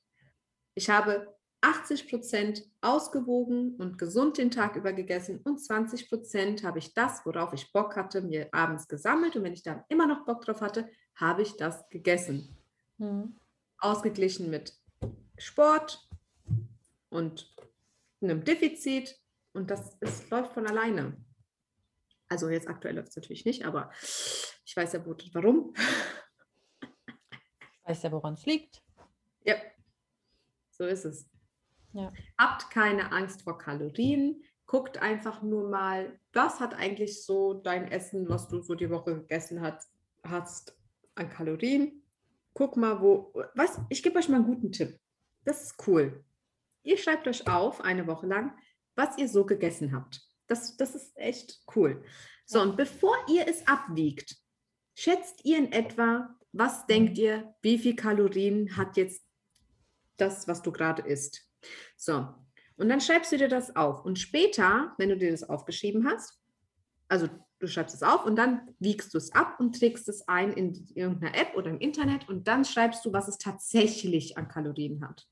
Ich 0.76 0.90
habe 0.90 1.34
80 1.62 2.08
Prozent 2.08 2.64
ausgewogen 2.82 3.76
und 3.76 3.96
gesund 3.96 4.36
den 4.36 4.50
Tag 4.50 4.76
über 4.76 4.92
gegessen 4.92 5.40
und 5.42 5.58
20 5.58 6.08
Prozent 6.10 6.62
habe 6.62 6.78
ich 6.78 6.92
das, 6.92 7.24
worauf 7.24 7.54
ich 7.54 7.72
Bock 7.72 7.96
hatte, 7.96 8.20
mir 8.20 8.48
abends 8.52 8.86
gesammelt 8.86 9.36
und 9.36 9.42
wenn 9.42 9.54
ich 9.54 9.62
dann 9.62 9.82
immer 9.88 10.06
noch 10.06 10.26
Bock 10.26 10.42
drauf 10.42 10.60
hatte, 10.60 10.88
habe 11.14 11.42
ich 11.42 11.56
das 11.56 11.88
gegessen. 11.88 12.54
Mhm. 12.98 13.36
Ausgeglichen 13.78 14.50
mit 14.50 14.78
Sport 15.38 16.06
und 17.08 17.54
einem 18.20 18.44
Defizit 18.44 19.18
und 19.54 19.70
das 19.70 19.96
ist, 20.00 20.28
läuft 20.28 20.52
von 20.52 20.66
alleine. 20.66 21.16
Also 22.28 22.50
jetzt 22.50 22.68
aktuell 22.68 22.96
läuft 22.96 23.08
es 23.08 23.16
natürlich 23.16 23.46
nicht, 23.46 23.64
aber 23.64 23.90
ich 24.02 24.76
weiß 24.76 24.92
ja 24.92 25.06
warum. 25.06 25.72
Ich 26.82 27.88
weiß 27.88 28.02
ja, 28.02 28.12
woran 28.12 28.34
es 28.34 28.44
liegt. 28.44 28.82
Ja, 29.44 29.54
so 30.76 30.84
ist 30.84 31.04
es. 31.04 31.28
Ja. 31.92 32.12
Habt 32.38 32.70
keine 32.70 33.12
Angst 33.12 33.42
vor 33.42 33.58
Kalorien. 33.58 34.42
Guckt 34.66 34.98
einfach 34.98 35.42
nur 35.42 35.68
mal, 35.70 36.18
was 36.32 36.60
hat 36.60 36.74
eigentlich 36.74 37.24
so 37.24 37.54
dein 37.54 37.90
Essen, 37.90 38.28
was 38.28 38.48
du 38.48 38.60
so 38.60 38.74
die 38.74 38.90
Woche 38.90 39.14
gegessen 39.14 39.60
hast, 39.60 39.88
hast 40.24 40.76
an 41.14 41.30
Kalorien. 41.30 42.02
Guck 42.52 42.76
mal, 42.76 43.00
wo, 43.00 43.32
was, 43.54 43.80
ich 43.88 44.02
gebe 44.02 44.18
euch 44.18 44.28
mal 44.28 44.36
einen 44.36 44.46
guten 44.46 44.72
Tipp. 44.72 44.98
Das 45.44 45.62
ist 45.62 45.86
cool. 45.86 46.24
Ihr 46.82 46.98
schreibt 46.98 47.28
euch 47.28 47.46
auf, 47.48 47.80
eine 47.80 48.06
Woche 48.06 48.26
lang, 48.26 48.56
was 48.96 49.16
ihr 49.18 49.28
so 49.28 49.46
gegessen 49.46 49.94
habt. 49.94 50.20
Das, 50.48 50.76
das 50.76 50.94
ist 50.94 51.16
echt 51.16 51.62
cool. 51.74 52.04
So, 52.44 52.60
und 52.60 52.76
bevor 52.76 53.16
ihr 53.28 53.46
es 53.48 53.66
abwiegt, 53.66 54.36
schätzt 54.94 55.44
ihr 55.44 55.58
in 55.58 55.72
etwa, 55.72 56.34
was 56.52 56.86
denkt 56.86 57.18
ihr, 57.18 57.54
wie 57.62 57.78
viel 57.78 57.96
Kalorien 57.96 58.76
hat 58.76 58.96
jetzt 58.96 59.25
das, 60.16 60.48
was 60.48 60.62
du 60.62 60.72
gerade 60.72 61.02
isst. 61.02 61.48
So, 61.96 62.26
und 62.76 62.88
dann 62.88 63.00
schreibst 63.00 63.32
du 63.32 63.38
dir 63.38 63.48
das 63.48 63.74
auf. 63.74 64.04
Und 64.04 64.18
später, 64.18 64.94
wenn 64.98 65.08
du 65.08 65.16
dir 65.16 65.30
das 65.30 65.48
aufgeschrieben 65.48 66.06
hast, 66.06 66.40
also 67.08 67.28
du 67.58 67.66
schreibst 67.66 67.94
es 67.94 68.02
auf 68.02 68.26
und 68.26 68.36
dann 68.36 68.74
wiegst 68.78 69.14
du 69.14 69.18
es 69.18 69.32
ab 69.32 69.56
und 69.58 69.78
trägst 69.78 70.08
es 70.08 70.28
ein 70.28 70.52
in 70.52 70.86
irgendeiner 70.94 71.34
App 71.34 71.56
oder 71.56 71.70
im 71.70 71.78
Internet 71.78 72.28
und 72.28 72.48
dann 72.48 72.64
schreibst 72.64 73.04
du, 73.04 73.12
was 73.12 73.28
es 73.28 73.38
tatsächlich 73.38 74.36
an 74.36 74.48
Kalorien 74.48 75.02
hat. 75.06 75.26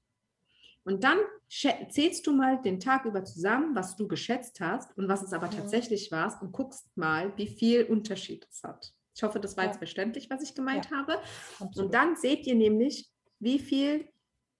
Und 0.85 1.03
dann 1.03 1.19
zählst 1.49 2.27
du 2.27 2.33
mal 2.33 2.61
den 2.61 2.79
Tag 2.79 3.07
über 3.07 3.25
zusammen, 3.25 3.75
was 3.75 3.97
du 3.97 4.07
geschätzt 4.07 4.61
hast 4.61 4.97
und 4.99 5.09
was 5.09 5.23
es 5.23 5.33
aber 5.33 5.51
tatsächlich 5.51 6.13
war 6.13 6.41
und 6.43 6.53
guckst 6.53 6.95
mal, 6.97 7.33
wie 7.37 7.47
viel 7.47 7.85
Unterschied 7.85 8.47
es 8.51 8.63
hat. 8.63 8.93
Ich 9.17 9.23
hoffe, 9.23 9.41
das 9.41 9.57
war 9.57 9.65
jetzt 9.65 9.79
verständlich, 9.79 10.29
was 10.29 10.43
ich 10.43 10.55
gemeint 10.55 10.91
ja, 10.91 10.99
habe. 10.99 11.19
Absolut. 11.59 11.77
Und 11.79 11.95
dann 11.95 12.17
seht 12.17 12.47
ihr 12.47 12.55
nämlich, 12.55 13.09
wie 13.39 13.59
viel 13.59 14.09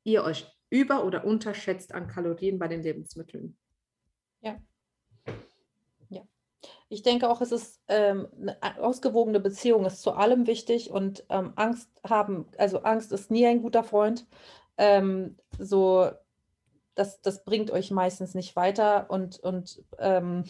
ihr 0.05 0.23
euch 0.23 0.47
über- 0.71 1.05
oder 1.05 1.25
unterschätzt 1.25 1.95
an 1.95 2.09
Kalorien 2.09 2.59
bei 2.59 2.69
den 2.69 2.83
Lebensmitteln. 2.83 3.57
Ja. 4.41 4.61
Ja. 6.09 6.23
Ich 6.89 7.03
denke 7.03 7.29
auch, 7.29 7.41
es 7.41 7.53
ist 7.53 7.83
ähm, 7.89 8.29
eine 8.41 8.83
ausgewogene 8.83 9.41
Beziehung 9.41 9.85
ist 9.87 10.03
zu 10.03 10.13
allem 10.13 10.47
wichtig 10.47 10.91
und 10.91 11.25
ähm, 11.29 11.53
Angst 11.57 11.91
haben, 12.07 12.47
also 12.59 12.81
Angst 12.81 13.13
ist 13.13 13.31
nie 13.31 13.47
ein 13.47 13.63
guter 13.63 13.85
Freund. 13.85 14.27
Ähm, 14.77 15.37
so, 15.59 16.11
das, 16.95 17.21
das 17.21 17.45
bringt 17.45 17.71
euch 17.71 17.91
meistens 17.91 18.35
nicht 18.35 18.57
weiter 18.57 19.11
und, 19.11 19.39
und 19.41 19.83
ähm, 19.99 20.45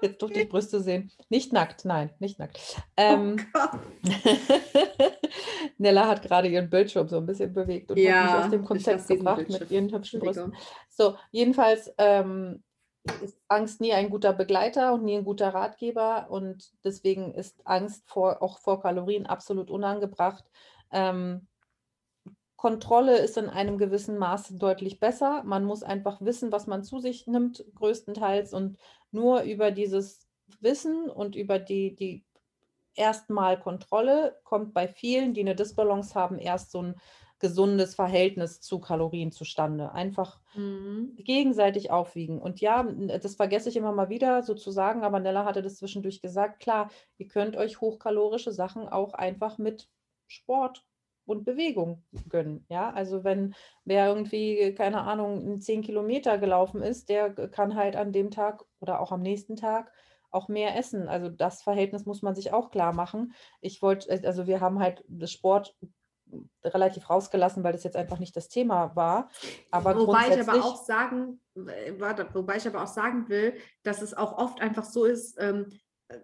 Jetzt 0.00 0.20
durfte 0.20 0.40
ich 0.40 0.48
Brüste 0.48 0.80
sehen. 0.80 1.10
Nicht 1.28 1.52
nackt, 1.52 1.84
nein, 1.84 2.10
nicht 2.18 2.38
nackt. 2.38 2.82
Ähm, 2.96 3.36
oh 3.54 3.78
Nella 5.78 6.06
hat 6.08 6.22
gerade 6.22 6.48
ihren 6.48 6.68
Bildschirm 6.68 7.08
so 7.08 7.16
ein 7.16 7.26
bisschen 7.26 7.52
bewegt 7.52 7.90
und 7.90 7.98
ja, 7.98 8.14
hat 8.14 8.24
mich 8.24 8.44
aus 8.44 8.50
dem 8.50 8.64
Konzept 8.64 9.08
gebracht 9.08 9.48
mit 9.48 9.70
ihren 9.70 9.90
hübschen 9.92 10.20
Brüsten. 10.20 10.54
So, 10.90 11.16
jedenfalls 11.30 11.92
ähm, 11.98 12.62
ist 13.22 13.38
Angst 13.48 13.80
nie 13.80 13.92
ein 13.92 14.10
guter 14.10 14.32
Begleiter 14.32 14.94
und 14.94 15.04
nie 15.04 15.16
ein 15.16 15.24
guter 15.24 15.48
Ratgeber 15.54 16.26
und 16.30 16.72
deswegen 16.84 17.32
ist 17.34 17.66
Angst 17.66 18.04
vor, 18.06 18.42
auch 18.42 18.58
vor 18.58 18.80
Kalorien 18.80 19.26
absolut 19.26 19.70
unangebracht. 19.70 20.44
Ähm, 20.90 21.46
Kontrolle 22.64 23.18
ist 23.18 23.36
in 23.36 23.50
einem 23.50 23.76
gewissen 23.76 24.16
Maße 24.16 24.56
deutlich 24.56 24.98
besser. 24.98 25.42
Man 25.44 25.66
muss 25.66 25.82
einfach 25.82 26.22
wissen, 26.22 26.50
was 26.50 26.66
man 26.66 26.82
zu 26.82 26.98
sich 26.98 27.26
nimmt, 27.26 27.62
größtenteils. 27.74 28.54
Und 28.54 28.78
nur 29.10 29.42
über 29.42 29.70
dieses 29.70 30.26
Wissen 30.60 31.10
und 31.10 31.36
über 31.36 31.58
die, 31.58 31.94
die 31.94 32.24
erstmal 32.94 33.60
Kontrolle 33.60 34.40
kommt 34.44 34.72
bei 34.72 34.88
vielen, 34.88 35.34
die 35.34 35.42
eine 35.42 35.54
Disbalance 35.54 36.14
haben, 36.14 36.38
erst 36.38 36.70
so 36.70 36.80
ein, 36.80 36.94
gesundes 37.38 37.94
Verhältnis 37.94 38.62
zu 38.62 38.78
Kalorien 38.80 39.30
zustande. 39.30 39.92
Einfach 39.92 40.40
mhm. 40.54 41.14
gegenseitig 41.16 41.90
aufwiegen. 41.90 42.40
Und 42.40 42.62
ja, 42.62 42.82
das 42.82 43.34
vergesse 43.34 43.68
ich 43.68 43.76
immer 43.76 43.92
mal 43.92 44.08
wieder 44.08 44.42
sozusagen, 44.42 45.04
aber 45.04 45.20
Nella 45.20 45.44
hatte 45.44 45.60
das 45.60 45.76
zwischendurch 45.76 46.22
gesagt, 46.22 46.60
klar, 46.60 46.90
ihr 47.18 47.28
könnt 47.28 47.58
euch 47.58 47.82
hochkalorische 47.82 48.52
Sachen 48.52 48.88
auch 48.88 49.12
einfach 49.12 49.58
mit 49.58 49.90
Sport 50.26 50.86
und 51.26 51.44
Bewegung 51.44 52.02
gönnen. 52.28 52.64
Ja, 52.68 52.90
also 52.90 53.24
wenn 53.24 53.54
wer 53.84 54.08
irgendwie, 54.08 54.74
keine 54.74 55.02
Ahnung, 55.02 55.60
10 55.60 55.82
Kilometer 55.82 56.38
gelaufen 56.38 56.82
ist, 56.82 57.08
der 57.08 57.30
kann 57.48 57.74
halt 57.74 57.96
an 57.96 58.12
dem 58.12 58.30
Tag 58.30 58.64
oder 58.80 59.00
auch 59.00 59.12
am 59.12 59.22
nächsten 59.22 59.56
Tag 59.56 59.92
auch 60.30 60.48
mehr 60.48 60.76
essen. 60.76 61.08
Also 61.08 61.28
das 61.28 61.62
Verhältnis 61.62 62.06
muss 62.06 62.22
man 62.22 62.34
sich 62.34 62.52
auch 62.52 62.70
klar 62.70 62.92
machen. 62.92 63.34
Ich 63.60 63.80
wollte, 63.82 64.10
äh, 64.10 64.26
also 64.26 64.46
wir 64.46 64.60
haben 64.60 64.80
halt 64.80 65.04
das 65.08 65.30
Sport 65.30 65.76
relativ 66.64 67.08
rausgelassen, 67.10 67.62
weil 67.62 67.72
das 67.72 67.84
jetzt 67.84 67.96
einfach 67.96 68.18
nicht 68.18 68.36
das 68.36 68.48
Thema 68.48 68.96
war. 68.96 69.30
Aber 69.70 69.96
wobei 69.96 70.28
ich 70.28 70.48
aber 70.48 70.64
auch 70.64 70.82
sagen, 70.84 71.40
warte, 71.54 72.28
wobei 72.32 72.56
ich 72.56 72.66
aber 72.66 72.82
auch 72.82 72.88
sagen 72.88 73.28
will, 73.28 73.54
dass 73.82 74.02
es 74.02 74.14
auch 74.14 74.38
oft 74.38 74.60
einfach 74.60 74.84
so 74.84 75.04
ist, 75.04 75.36
ähm, 75.38 75.68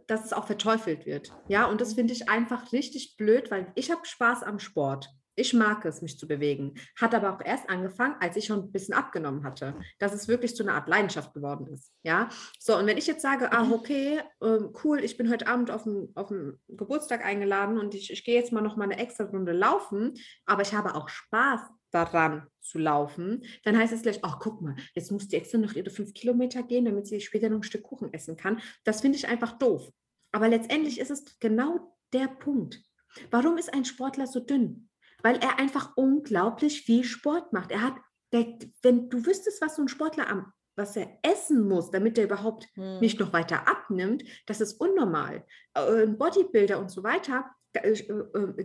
dass 0.07 0.25
es 0.25 0.33
auch 0.33 0.47
verteufelt 0.47 1.07
wird. 1.07 1.33
Ja, 1.49 1.67
und 1.67 1.81
das 1.81 1.95
finde 1.95 2.13
ich 2.13 2.29
einfach 2.29 2.73
richtig 2.73 3.17
blöd, 3.17 3.51
weil 3.51 3.73
ich 3.75 3.91
habe 3.91 4.05
Spaß 4.05 4.43
am 4.43 4.59
Sport. 4.59 5.09
Ich 5.37 5.55
mag 5.55 5.85
es, 5.87 6.03
mich 6.03 6.19
zu 6.19 6.29
bewegen. 6.29 6.75
Hat 7.01 7.15
aber 7.15 7.33
auch 7.33 7.41
erst 7.43 7.71
angefangen, 7.71 8.17
als 8.21 8.37
ich 8.37 8.45
schon 8.45 8.61
ein 8.61 8.73
bisschen 8.73 8.95
abgenommen 8.95 9.43
hatte, 9.43 9.75
dass 9.99 10.13
es 10.13 10.29
wirklich 10.29 10.55
zu 10.55 10.63
einer 10.63 10.75
Art 10.75 10.89
Leidenschaft 10.89 11.33
geworden 11.33 11.67
ist. 11.69 11.93
Ja, 12.03 12.29
so 12.59 12.77
und 12.77 12.87
wenn 12.87 12.99
ich 12.99 13.07
jetzt 13.07 13.23
sage, 13.23 13.51
ah, 13.51 13.67
okay, 13.71 14.21
äh, 14.41 14.59
cool, 14.85 15.03
ich 15.03 15.17
bin 15.17 15.31
heute 15.31 15.47
Abend 15.47 15.71
auf 15.71 15.85
dem, 15.85 16.11
auf 16.15 16.29
dem 16.29 16.59
Geburtstag 16.69 17.25
eingeladen 17.25 17.79
und 17.79 17.95
ich, 17.95 18.11
ich 18.11 18.25
gehe 18.25 18.35
jetzt 18.35 18.53
mal 18.53 18.61
noch 18.61 18.77
mal 18.77 18.85
eine 18.85 18.99
extra 18.99 19.25
Runde 19.25 19.53
laufen, 19.53 20.15
aber 20.45 20.63
ich 20.63 20.75
habe 20.75 20.95
auch 20.95 21.09
Spaß 21.09 21.61
daran 21.91 22.47
zu 22.61 22.79
laufen, 22.79 23.45
dann 23.65 23.77
heißt 23.77 23.93
es 23.93 24.03
gleich, 24.03 24.21
ach 24.23 24.39
guck 24.41 24.61
mal, 24.61 24.77
jetzt 24.95 25.11
muss 25.11 25.29
die 25.29 25.37
extra 25.37 25.59
noch 25.59 25.75
ihre 25.75 25.91
fünf 25.91 26.13
Kilometer 26.15 26.63
gehen, 26.63 26.85
damit 26.85 27.07
sie 27.07 27.21
später 27.21 27.49
noch 27.49 27.59
ein 27.59 27.63
Stück 27.63 27.83
Kuchen 27.83 28.13
essen 28.13 28.37
kann. 28.37 28.61
Das 28.85 29.01
finde 29.01 29.19
ich 29.19 29.29
einfach 29.29 29.59
doof. 29.59 29.91
Aber 30.33 30.49
letztendlich 30.49 31.01
ist 31.01 31.11
es 31.11 31.39
genau 31.41 31.97
der 32.13 32.29
Punkt. 32.29 32.83
Warum 33.31 33.59
ist 33.59 33.73
ein 33.75 33.85
Sportler 33.85 34.27
so 34.27 34.41
dünn? 34.41 34.89
Weil 35.23 35.37
er 35.37 35.59
einfach 35.59 35.97
unglaublich 35.97 36.83
viel 36.83 37.05
Sport 37.05 37.53
macht. 37.53 37.73
Er 37.73 37.83
hat, 37.83 37.95
der, 38.33 38.59
wenn 38.83 39.09
du 39.11 39.27
wüsstest, 39.27 39.61
was 39.61 39.77
so 39.77 39.83
ein 39.83 39.89
Sportler 39.89 40.29
am 40.29 40.53
was 40.77 40.97
er 40.97 41.19
essen 41.23 41.69
muss, 41.69 41.91
damit 41.91 42.19
er 42.19 42.25
überhaupt 42.25 42.67
hm. 42.75 43.01
nicht 43.01 43.21
noch 43.21 43.33
weiter 43.33 43.69
abnimmt, 43.69 44.25
das 44.47 44.61
ist 44.61 44.75
unnormal. 44.75 45.45
Äh, 45.75 46.05
ein 46.05 46.19
Bodybuilder 46.19 46.79
und 46.79 46.91
so 46.91 47.03
weiter, 47.03 47.51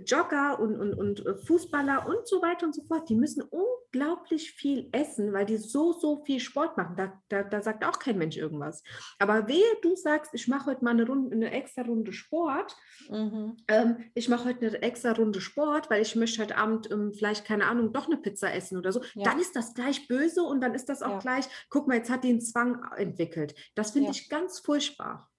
Jogger 0.06 0.60
und, 0.60 0.80
und, 0.80 0.94
und 0.96 1.26
äh, 1.26 1.36
Fußballer 1.36 2.08
und 2.08 2.28
so 2.28 2.42
weiter 2.42 2.66
und 2.66 2.74
so 2.74 2.84
fort, 2.84 3.08
die 3.08 3.16
müssen 3.16 3.44
unglaublich 3.44 4.52
viel 4.52 4.90
essen, 4.92 5.32
weil 5.32 5.46
die 5.46 5.58
so, 5.58 5.94
so 5.94 6.24
viel 6.26 6.40
Sport 6.40 6.76
machen. 6.76 6.96
Da, 6.96 7.22
da, 7.30 7.44
da 7.44 7.62
sagt 7.62 7.86
auch 7.86 8.00
kein 8.00 8.18
Mensch 8.18 8.36
irgendwas. 8.36 8.84
Aber 9.20 9.48
wehe, 9.48 9.64
du 9.84 9.96
sagst, 9.96 10.34
ich 10.34 10.48
mache 10.48 10.72
heute 10.72 10.84
mal 10.84 10.92
eine, 10.92 11.06
Runde, 11.06 11.36
eine 11.36 11.52
extra 11.52 11.84
Runde 11.84 12.14
Sport. 12.14 12.76
Mhm. 13.10 13.58
Ähm, 13.68 13.98
ich 14.16 14.28
mache 14.28 14.46
heute 14.46 14.66
eine 14.66 14.82
extra 14.82 15.12
Runde 15.12 15.40
Sport, 15.40 15.90
weil 15.92 16.02
ich 16.02 16.16
möchte 16.16 16.42
heute 16.42 16.58
Abend 16.58 16.90
ähm, 16.92 17.14
vielleicht, 17.14 17.46
keine 17.46 17.68
Ahnung, 17.68 17.94
doch 17.94 18.08
eine 18.08 18.18
Pizza 18.18 18.54
essen 18.54 18.78
oder 18.78 18.92
so. 18.92 19.02
Ja. 19.14 19.26
Dann 19.26 19.40
ist 19.40 19.56
das 19.56 19.76
gleich 19.76 20.08
böse 20.08 20.42
und 20.42 20.62
dann 20.62 20.74
ist 20.74 20.90
das 20.90 21.04
auch 21.04 21.12
ja. 21.12 21.20
gleich, 21.20 21.46
guck 21.70 21.88
mal, 21.88 21.98
jetzt 21.98 22.10
hat 22.10 22.24
die 22.24 22.30
einen 22.30 22.42
Zwang 22.42 22.84
entwickelt. 22.98 23.54
Das 23.76 23.92
finde 23.92 24.08
ja. 24.08 24.12
ich 24.12 24.30
ganz 24.30 24.60
furchtbar. 24.60 25.30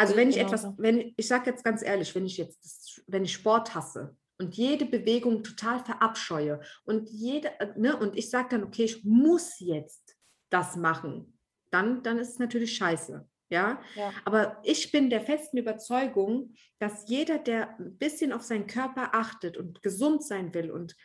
Also 0.00 0.16
wenn 0.16 0.30
ich 0.30 0.36
genau 0.36 0.48
etwas, 0.48 0.66
wenn 0.78 1.12
ich 1.14 1.28
sage 1.28 1.50
jetzt 1.50 1.62
ganz 1.62 1.82
ehrlich, 1.82 2.14
wenn 2.14 2.24
ich 2.24 2.38
jetzt, 2.38 3.02
wenn 3.06 3.22
ich 3.22 3.34
Sport 3.34 3.74
hasse 3.74 4.16
und 4.38 4.56
jede 4.56 4.86
Bewegung 4.86 5.44
total 5.44 5.84
verabscheue 5.84 6.60
und 6.84 7.10
jede, 7.10 7.50
ne, 7.76 7.94
und 7.98 8.16
ich 8.16 8.30
sage 8.30 8.48
dann, 8.52 8.64
okay, 8.64 8.84
ich 8.84 9.04
muss 9.04 9.58
jetzt 9.58 10.16
das 10.48 10.74
machen, 10.76 11.38
dann, 11.70 12.02
dann 12.02 12.18
ist 12.18 12.30
es 12.30 12.38
natürlich 12.38 12.74
scheiße. 12.76 13.28
Ja? 13.50 13.82
ja? 13.94 14.12
aber 14.24 14.58
ich 14.62 14.90
bin 14.90 15.10
der 15.10 15.20
festen 15.20 15.58
Überzeugung, 15.58 16.54
dass 16.78 17.06
jeder, 17.06 17.38
der 17.38 17.78
ein 17.78 17.98
bisschen 17.98 18.32
auf 18.32 18.42
seinen 18.42 18.66
Körper 18.66 19.14
achtet 19.14 19.58
und 19.58 19.82
gesund 19.82 20.24
sein 20.24 20.54
will 20.54 20.70
und 20.70 20.96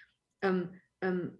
ähm, 0.41 0.80
ähm, 1.02 1.38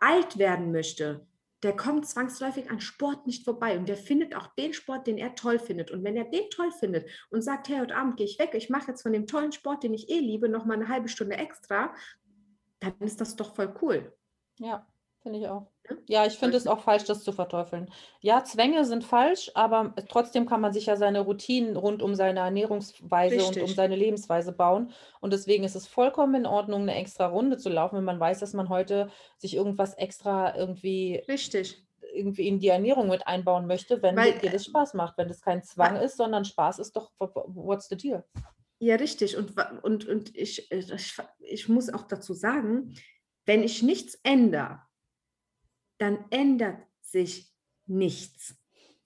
alt 0.00 0.38
werden 0.38 0.72
möchte, 0.72 1.24
der 1.62 1.76
kommt 1.76 2.06
zwangsläufig 2.06 2.70
an 2.70 2.80
Sport 2.80 3.26
nicht 3.26 3.44
vorbei 3.44 3.78
und 3.78 3.88
der 3.88 3.96
findet 3.96 4.34
auch 4.34 4.48
den 4.54 4.72
Sport, 4.72 5.06
den 5.06 5.18
er 5.18 5.34
toll 5.34 5.58
findet. 5.58 5.90
Und 5.90 6.04
wenn 6.04 6.16
er 6.16 6.24
den 6.24 6.48
toll 6.50 6.70
findet 6.70 7.08
und 7.30 7.42
sagt, 7.42 7.68
hey, 7.68 7.80
heute 7.80 7.96
Abend 7.96 8.16
gehe 8.16 8.26
ich 8.26 8.38
weg, 8.38 8.54
ich 8.54 8.70
mache 8.70 8.88
jetzt 8.88 9.02
von 9.02 9.12
dem 9.12 9.26
tollen 9.26 9.52
Sport, 9.52 9.82
den 9.82 9.94
ich 9.94 10.08
eh 10.08 10.20
liebe, 10.20 10.48
noch 10.48 10.64
mal 10.64 10.74
eine 10.74 10.88
halbe 10.88 11.08
Stunde 11.08 11.36
extra, 11.36 11.94
dann 12.80 12.94
ist 13.00 13.20
das 13.20 13.36
doch 13.36 13.54
voll 13.54 13.74
cool. 13.82 14.16
Ja, 14.58 14.86
finde 15.22 15.38
ich 15.38 15.48
auch. 15.48 15.66
Ja, 16.06 16.26
ich 16.26 16.34
finde 16.34 16.56
es 16.56 16.66
auch 16.66 16.80
falsch, 16.80 17.04
das 17.04 17.22
zu 17.22 17.32
verteufeln. 17.32 17.90
Ja, 18.20 18.44
Zwänge 18.44 18.84
sind 18.84 19.04
falsch, 19.04 19.50
aber 19.54 19.94
trotzdem 20.08 20.46
kann 20.46 20.60
man 20.60 20.72
sich 20.72 20.86
ja 20.86 20.96
seine 20.96 21.20
Routinen 21.20 21.76
rund 21.76 22.02
um 22.02 22.14
seine 22.14 22.40
Ernährungsweise 22.40 23.36
Richtig. 23.36 23.62
und 23.62 23.68
um 23.68 23.74
seine 23.74 23.96
Lebensweise 23.96 24.52
bauen. 24.52 24.92
Und 25.20 25.32
deswegen 25.32 25.64
ist 25.64 25.76
es 25.76 25.86
vollkommen 25.86 26.34
in 26.34 26.46
Ordnung, 26.46 26.82
eine 26.82 26.94
extra 26.94 27.26
Runde 27.26 27.58
zu 27.58 27.68
laufen, 27.68 27.96
wenn 27.96 28.04
man 28.04 28.20
weiß, 28.20 28.40
dass 28.40 28.52
man 28.52 28.68
heute 28.68 29.10
sich 29.36 29.54
irgendwas 29.54 29.94
extra 29.94 30.56
irgendwie 30.56 31.22
Richtig 31.28 31.84
irgendwie 32.12 32.48
in 32.48 32.58
die 32.58 32.68
Ernährung 32.68 33.08
mit 33.08 33.26
einbauen 33.26 33.66
möchte, 33.66 34.02
wenn 34.02 34.16
Weil, 34.16 34.38
dir 34.38 34.50
das 34.50 34.64
Spaß 34.64 34.94
macht, 34.94 35.16
wenn 35.16 35.28
das 35.28 35.40
kein 35.40 35.62
Zwang 35.62 35.96
ist, 35.96 36.16
sondern 36.16 36.44
Spaß 36.44 36.80
ist 36.80 36.96
doch, 36.96 37.12
what's 37.18 37.88
the 37.88 37.96
deal? 37.96 38.24
Ja, 38.80 38.96
richtig. 38.96 39.36
Und, 39.36 39.54
und, 39.82 40.08
und 40.08 40.36
ich, 40.36 40.70
ich, 40.72 41.20
ich 41.38 41.68
muss 41.68 41.92
auch 41.92 42.02
dazu 42.02 42.34
sagen, 42.34 42.94
wenn 43.44 43.62
ich 43.62 43.82
nichts 43.82 44.18
ändere, 44.22 44.80
dann 46.00 46.24
ändert 46.30 46.82
sich 47.02 47.52
nichts. 47.86 48.54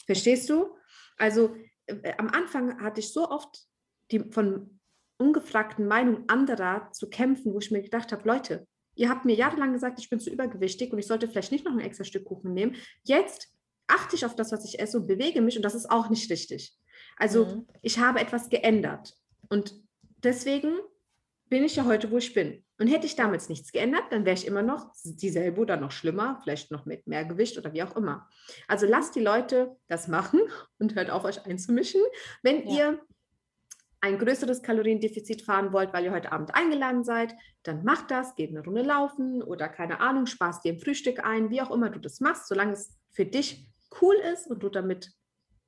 Verstehst 0.07 0.49
du? 0.49 0.77
Also 1.17 1.57
äh, 1.87 2.13
am 2.19 2.29
Anfang 2.29 2.81
hatte 2.81 3.01
ich 3.01 3.13
so 3.13 3.29
oft 3.29 3.67
die 4.11 4.21
von 4.31 4.81
ungefragten 5.19 5.87
Meinungen 5.87 6.29
anderer 6.29 6.91
zu 6.93 7.09
kämpfen, 7.09 7.53
wo 7.53 7.59
ich 7.59 7.71
mir 7.71 7.83
gedacht 7.83 8.13
habe, 8.13 8.29
Leute, 8.29 8.67
ihr 8.95 9.09
habt 9.09 9.25
mir 9.25 9.35
jahrelang 9.35 9.73
gesagt, 9.73 9.99
ich 9.99 10.11
bin 10.11 10.21
zu 10.21 10.31
übergewichtig 10.31 10.93
und 10.93 10.99
ich 10.99 11.07
sollte 11.07 11.29
vielleicht 11.29 11.53
nicht 11.53 11.65
noch 11.65 11.73
ein 11.73 11.81
extra 11.81 12.05
Stück 12.05 12.25
Kuchen 12.25 12.53
nehmen. 12.53 12.77
Jetzt 13.03 13.53
achte 13.87 14.17
ich 14.17 14.25
auf 14.25 14.35
das, 14.35 14.53
was 14.53 14.65
ich 14.65 14.79
esse 14.79 14.99
und 14.99 15.07
bewege 15.07 15.41
mich 15.41 15.57
und 15.57 15.63
das 15.63 15.75
ist 15.75 15.91
auch 15.91 16.11
nicht 16.11 16.31
richtig. 16.31 16.77
Also 17.17 17.47
mhm. 17.47 17.67
ich 17.83 17.99
habe 17.99 18.21
etwas 18.21 18.51
geändert 18.51 19.15
und 19.49 19.75
deswegen 20.23 20.79
bin 21.49 21.65
ich 21.65 21.77
ja 21.77 21.85
heute, 21.85 22.11
wo 22.11 22.19
ich 22.19 22.35
bin. 22.35 22.65
Und 22.79 22.89
hätte 22.89 23.07
ich 23.07 23.15
damals 23.15 23.49
nichts 23.49 23.71
geändert, 23.71 24.05
dann 24.11 24.25
wäre 24.25 24.35
ich 24.35 24.47
immer 24.47 24.63
noch 24.63 24.93
dieselbe 25.05 25.61
oder 25.61 25.77
noch 25.77 25.93
schlimmer, 25.93 26.41
vielleicht 26.43 26.73
noch 26.73 26.87
mit 26.87 27.07
mehr 27.07 27.25
Gewicht 27.25 27.57
oder 27.57 27.73
wie 27.73 27.83
auch 27.83 27.95
immer. 27.97 28.29
Also 28.67 28.87
lasst 28.87 29.15
die 29.15 29.21
Leute 29.21 29.77
das 29.87 30.09
machen 30.09 30.41
und 30.79 30.95
hört 30.95 31.11
auf, 31.11 31.25
euch 31.25 31.45
einzumischen. 31.47 32.01
Wenn 32.43 32.67
ja. 32.67 32.75
ihr 32.75 33.01
ein 34.01 34.19
größeres 34.19 34.63
Kaloriendefizit 34.63 35.43
fahren 35.43 35.73
wollt, 35.73 35.93
weil 35.93 36.05
ihr 36.05 36.13
heute 36.13 36.33
Abend 36.33 36.55
eingeladen 36.55 37.05
seid, 37.05 37.35
dann 37.63 37.85
macht 37.85 38.11
das, 38.11 38.35
geht 38.35 38.51
eine 38.51 38.63
Runde 38.63 38.83
laufen 38.83 39.43
oder 39.43 39.69
keine 39.69 40.01
Ahnung, 40.01 40.27
sparst 40.27 40.65
dir 40.65 40.75
ein 40.75 40.79
Frühstück 40.79 41.25
ein, 41.25 41.51
wie 41.51 41.63
auch 41.63 41.71
immer 41.71 41.89
du 41.89 42.01
das 42.01 42.21
machst, 42.21 42.49
solange 42.49 42.73
es 42.73 42.99
für 43.13 43.25
dich 43.25 43.67
cool 44.03 44.17
ist 44.17 44.47
und 44.49 44.63
du 44.63 44.69
damit 44.69 45.11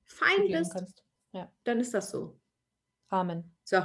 fein 0.05 0.49
bist, 0.49 1.05
ja. 1.33 1.51
dann 1.65 1.81
ist 1.81 1.95
das 1.95 2.11
so. 2.11 2.39
Amen. 3.09 3.57
So. 3.65 3.79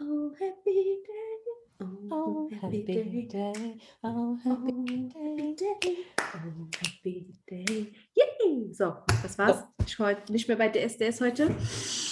Oh, 0.00 0.30
happy 0.38 1.02
day. 1.04 1.82
Oh, 2.12 2.48
happy 2.60 2.84
day. 2.84 3.80
Oh, 4.04 4.38
happy 4.44 5.56
day. 5.56 5.96
Oh, 6.18 6.68
happy 6.80 7.34
day. 7.50 7.92
Yay! 8.14 8.72
So, 8.72 8.94
das 9.22 9.36
war's. 9.38 9.58
So. 9.58 9.64
Ich 9.84 9.98
heute 9.98 10.30
nicht 10.32 10.46
mehr 10.46 10.56
bei 10.56 10.68
DSDS 10.68 11.20
heute. 11.20 11.50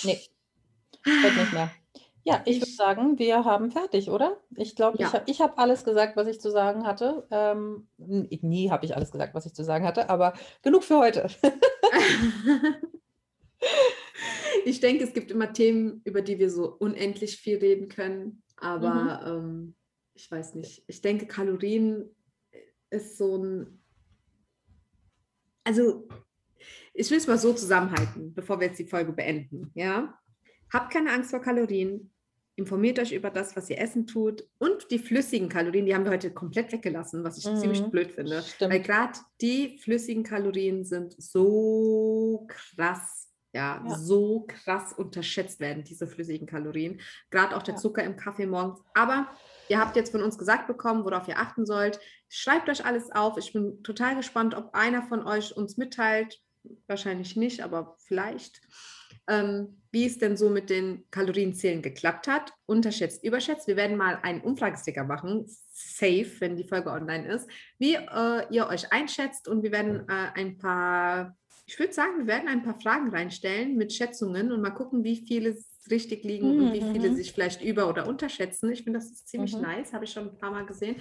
Nee, 0.03 0.21
heute 1.07 1.37
nicht 1.39 1.53
mehr. 1.53 1.71
Ja, 2.25 2.43
ich, 2.45 2.57
ich 2.57 2.63
würde 2.63 2.73
sagen, 2.73 3.19
wir 3.21 3.45
haben 3.45 3.71
fertig, 3.71 4.11
oder? 4.11 4.37
Ich 4.57 4.75
glaube, 4.75 4.99
ja. 4.99 5.07
ich 5.07 5.15
habe 5.15 5.25
ich 5.31 5.41
hab 5.41 5.59
alles 5.61 5.85
gesagt, 5.85 6.17
was 6.17 6.27
ich 6.27 6.41
zu 6.41 6.51
sagen 6.51 6.85
hatte. 6.85 7.29
Ähm, 7.31 7.87
nie 7.99 8.69
habe 8.69 8.85
ich 8.85 8.97
alles 8.97 9.13
gesagt, 9.13 9.33
was 9.35 9.47
ich 9.47 9.55
zu 9.55 9.63
sagen 9.63 9.87
hatte, 9.87 10.11
aber 10.11 10.33
genug 10.63 10.83
für 10.83 10.99
heute. 10.99 11.29
ich 14.67 14.81
denke, 14.81 15.05
es 15.05 15.13
gibt 15.13 15.31
immer 15.31 15.53
Themen, 15.53 16.01
über 16.03 16.23
die 16.23 16.41
wir 16.41 16.51
so 16.51 16.67
unendlich 16.67 17.37
viel 17.37 17.59
reden 17.59 17.89
können. 17.89 18.43
Aber 18.57 19.23
mhm. 19.25 19.29
ähm, 19.29 19.75
ich 20.15 20.29
weiß 20.29 20.57
nicht. 20.57 20.83
Ich 20.89 21.01
denke, 21.01 21.27
Kalorien 21.27 22.11
ist 22.91 23.17
so 23.17 23.39
ein. 23.39 23.81
Also, 25.63 26.09
ich 26.95 27.09
will 27.11 27.19
es 27.19 27.29
mal 27.29 27.39
so 27.39 27.53
zusammenhalten, 27.53 28.35
bevor 28.35 28.59
wir 28.59 28.67
jetzt 28.67 28.81
die 28.81 28.89
Folge 28.89 29.13
beenden. 29.13 29.71
Ja? 29.75 30.19
Habt 30.73 30.93
keine 30.93 31.13
Angst 31.13 31.31
vor 31.31 31.41
Kalorien. 31.41 32.11
Informiert 32.57 32.99
euch 32.99 33.13
über 33.13 33.31
das, 33.31 33.55
was 33.55 33.71
ihr 33.71 33.79
essen 33.79 34.09
tut. 34.09 34.49
Und 34.59 34.91
die 34.91 34.99
flüssigen 34.99 35.49
Kalorien, 35.49 35.87
die 35.87 35.95
haben 35.95 36.05
wir 36.05 36.13
heute 36.13 36.33
komplett 36.33 36.73
weggelassen, 36.73 37.23
was 37.23 37.39
ich 37.39 37.47
mhm. 37.47 37.59
ziemlich 37.59 37.85
blöd 37.85 38.11
finde. 38.11 38.43
Stimmt. 38.43 38.73
Weil 38.73 38.81
gerade 38.81 39.19
die 39.41 39.79
flüssigen 39.79 40.25
Kalorien 40.25 40.85
sind 40.85 41.15
so 41.23 42.49
krass 42.49 43.26
ja, 43.57 43.83
ja, 43.85 43.95
so 43.97 44.47
krass 44.47 44.93
unterschätzt 44.93 45.61
werden, 45.61 45.85
diese 45.85 46.07
flüssigen 46.07 46.47
Kalorien. 46.47 47.01
Gerade 47.31 47.57
auch 47.57 47.63
der 47.63 47.75
ja. 47.75 47.81
Zucker 47.81 48.05
im 48.05 48.17
Kaffee 48.17 48.47
morgens. 48.47 48.81
Aber 48.95 49.29
Ihr 49.69 49.81
habt 49.81 49.97
jetzt 49.97 50.13
von 50.13 50.23
uns 50.23 50.39
gesagt 50.39 50.67
bekommen, 50.67 51.05
worauf 51.05 51.29
ihr 51.29 51.39
achten 51.39 51.67
sollt. 51.67 51.99
Schreibt 52.29 52.69
euch 52.69 52.85
alles 52.85 53.11
auf. 53.11 53.37
Ich 53.37 53.53
bin 53.53 53.83
total 53.83 54.17
gespannt, 54.17 54.55
ob 54.55 54.75
einer 54.75 55.03
von 55.03 55.27
euch 55.27 55.57
uns 55.57 55.77
mitteilt. 55.77 56.41
Wahrscheinlich 56.87 57.37
nicht, 57.37 57.63
aber 57.63 57.97
vielleicht. 57.99 58.61
Ähm, 59.29 59.81
wie 59.91 60.07
es 60.07 60.19
denn 60.19 60.37
so 60.37 60.51
mit 60.51 60.71
den 60.71 61.05
Kalorienzählen 61.11 61.83
geklappt 61.83 62.29
hat. 62.29 62.53
Unterschätzt, 62.67 63.25
überschätzt. 63.25 63.67
Wir 63.67 63.77
werden 63.77 63.97
mal 63.97 64.19
einen 64.23 64.41
Umfragesticker 64.41 65.05
machen, 65.05 65.47
safe, 65.73 66.31
wenn 66.39 66.57
die 66.57 66.69
Folge 66.69 66.91
online 66.91 67.27
ist, 67.27 67.49
wie 67.79 67.95
äh, 67.95 68.47
ihr 68.51 68.69
euch 68.69 68.93
einschätzt 68.93 69.49
und 69.49 69.63
wir 69.63 69.73
werden 69.73 70.09
äh, 70.09 70.29
ein 70.35 70.59
paar, 70.59 71.37
ich 71.67 71.79
würde 71.79 71.93
sagen, 71.93 72.19
wir 72.19 72.27
werden 72.29 72.49
ein 72.49 72.63
paar 72.63 72.81
Fragen 72.81 73.11
reinstellen 73.11 73.77
mit 73.77 73.93
Schätzungen 73.93 74.53
und 74.53 74.63
mal 74.63 74.71
gucken, 74.71 75.03
wie 75.03 75.17
viele 75.17 75.57
richtig 75.91 76.25
liegen 76.25 76.57
mhm. 76.57 76.63
und 76.63 76.73
wie 76.73 76.81
viele 76.81 77.11
mhm. 77.11 77.17
sich 77.17 77.33
vielleicht 77.33 77.63
über- 77.63 77.89
oder 77.89 78.07
unterschätzen. 78.09 78.71
Ich 78.71 78.85
finde, 78.85 79.01
das 79.01 79.11
ist 79.11 79.29
ziemlich 79.29 79.55
mhm. 79.55 79.63
nice, 79.63 79.93
habe 79.93 80.05
ich 80.05 80.13
schon 80.13 80.29
ein 80.29 80.39
paar 80.39 80.53
Mal 80.53 80.65
gesehen. 80.65 80.97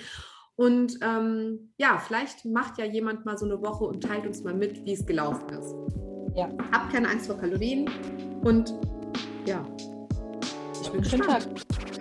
Und 0.56 0.98
ähm, 1.02 1.74
ja, 1.78 1.98
vielleicht 2.00 2.46
macht 2.46 2.78
ja 2.78 2.86
jemand 2.86 3.26
mal 3.26 3.38
so 3.38 3.46
eine 3.46 3.62
Woche 3.62 3.84
und 3.86 4.02
teilt 4.02 4.26
uns 4.26 4.44
mal 4.44 4.54
mit, 4.54 4.86
wie 4.86 4.94
es 4.94 5.06
gelaufen 5.06 5.50
ist. 5.50 5.76
Ja. 6.36 6.50
Habt 6.72 6.92
keine 6.92 7.10
Angst 7.10 7.28
vor 7.28 7.38
Kalorien 7.38 7.90
und 8.44 8.74
ja, 9.46 9.66
ich 10.82 10.90
bin 10.90 11.02
gespannt. 11.02 11.50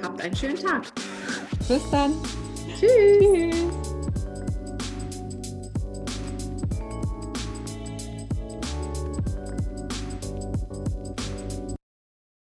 Habt 0.02 0.20
einen 0.20 0.36
schönen 0.36 0.56
Tag. 0.56 0.84
Bis 1.68 1.90
dann. 1.90 2.12
Tschüss. 2.78 2.90
Tschüss. 3.18 3.93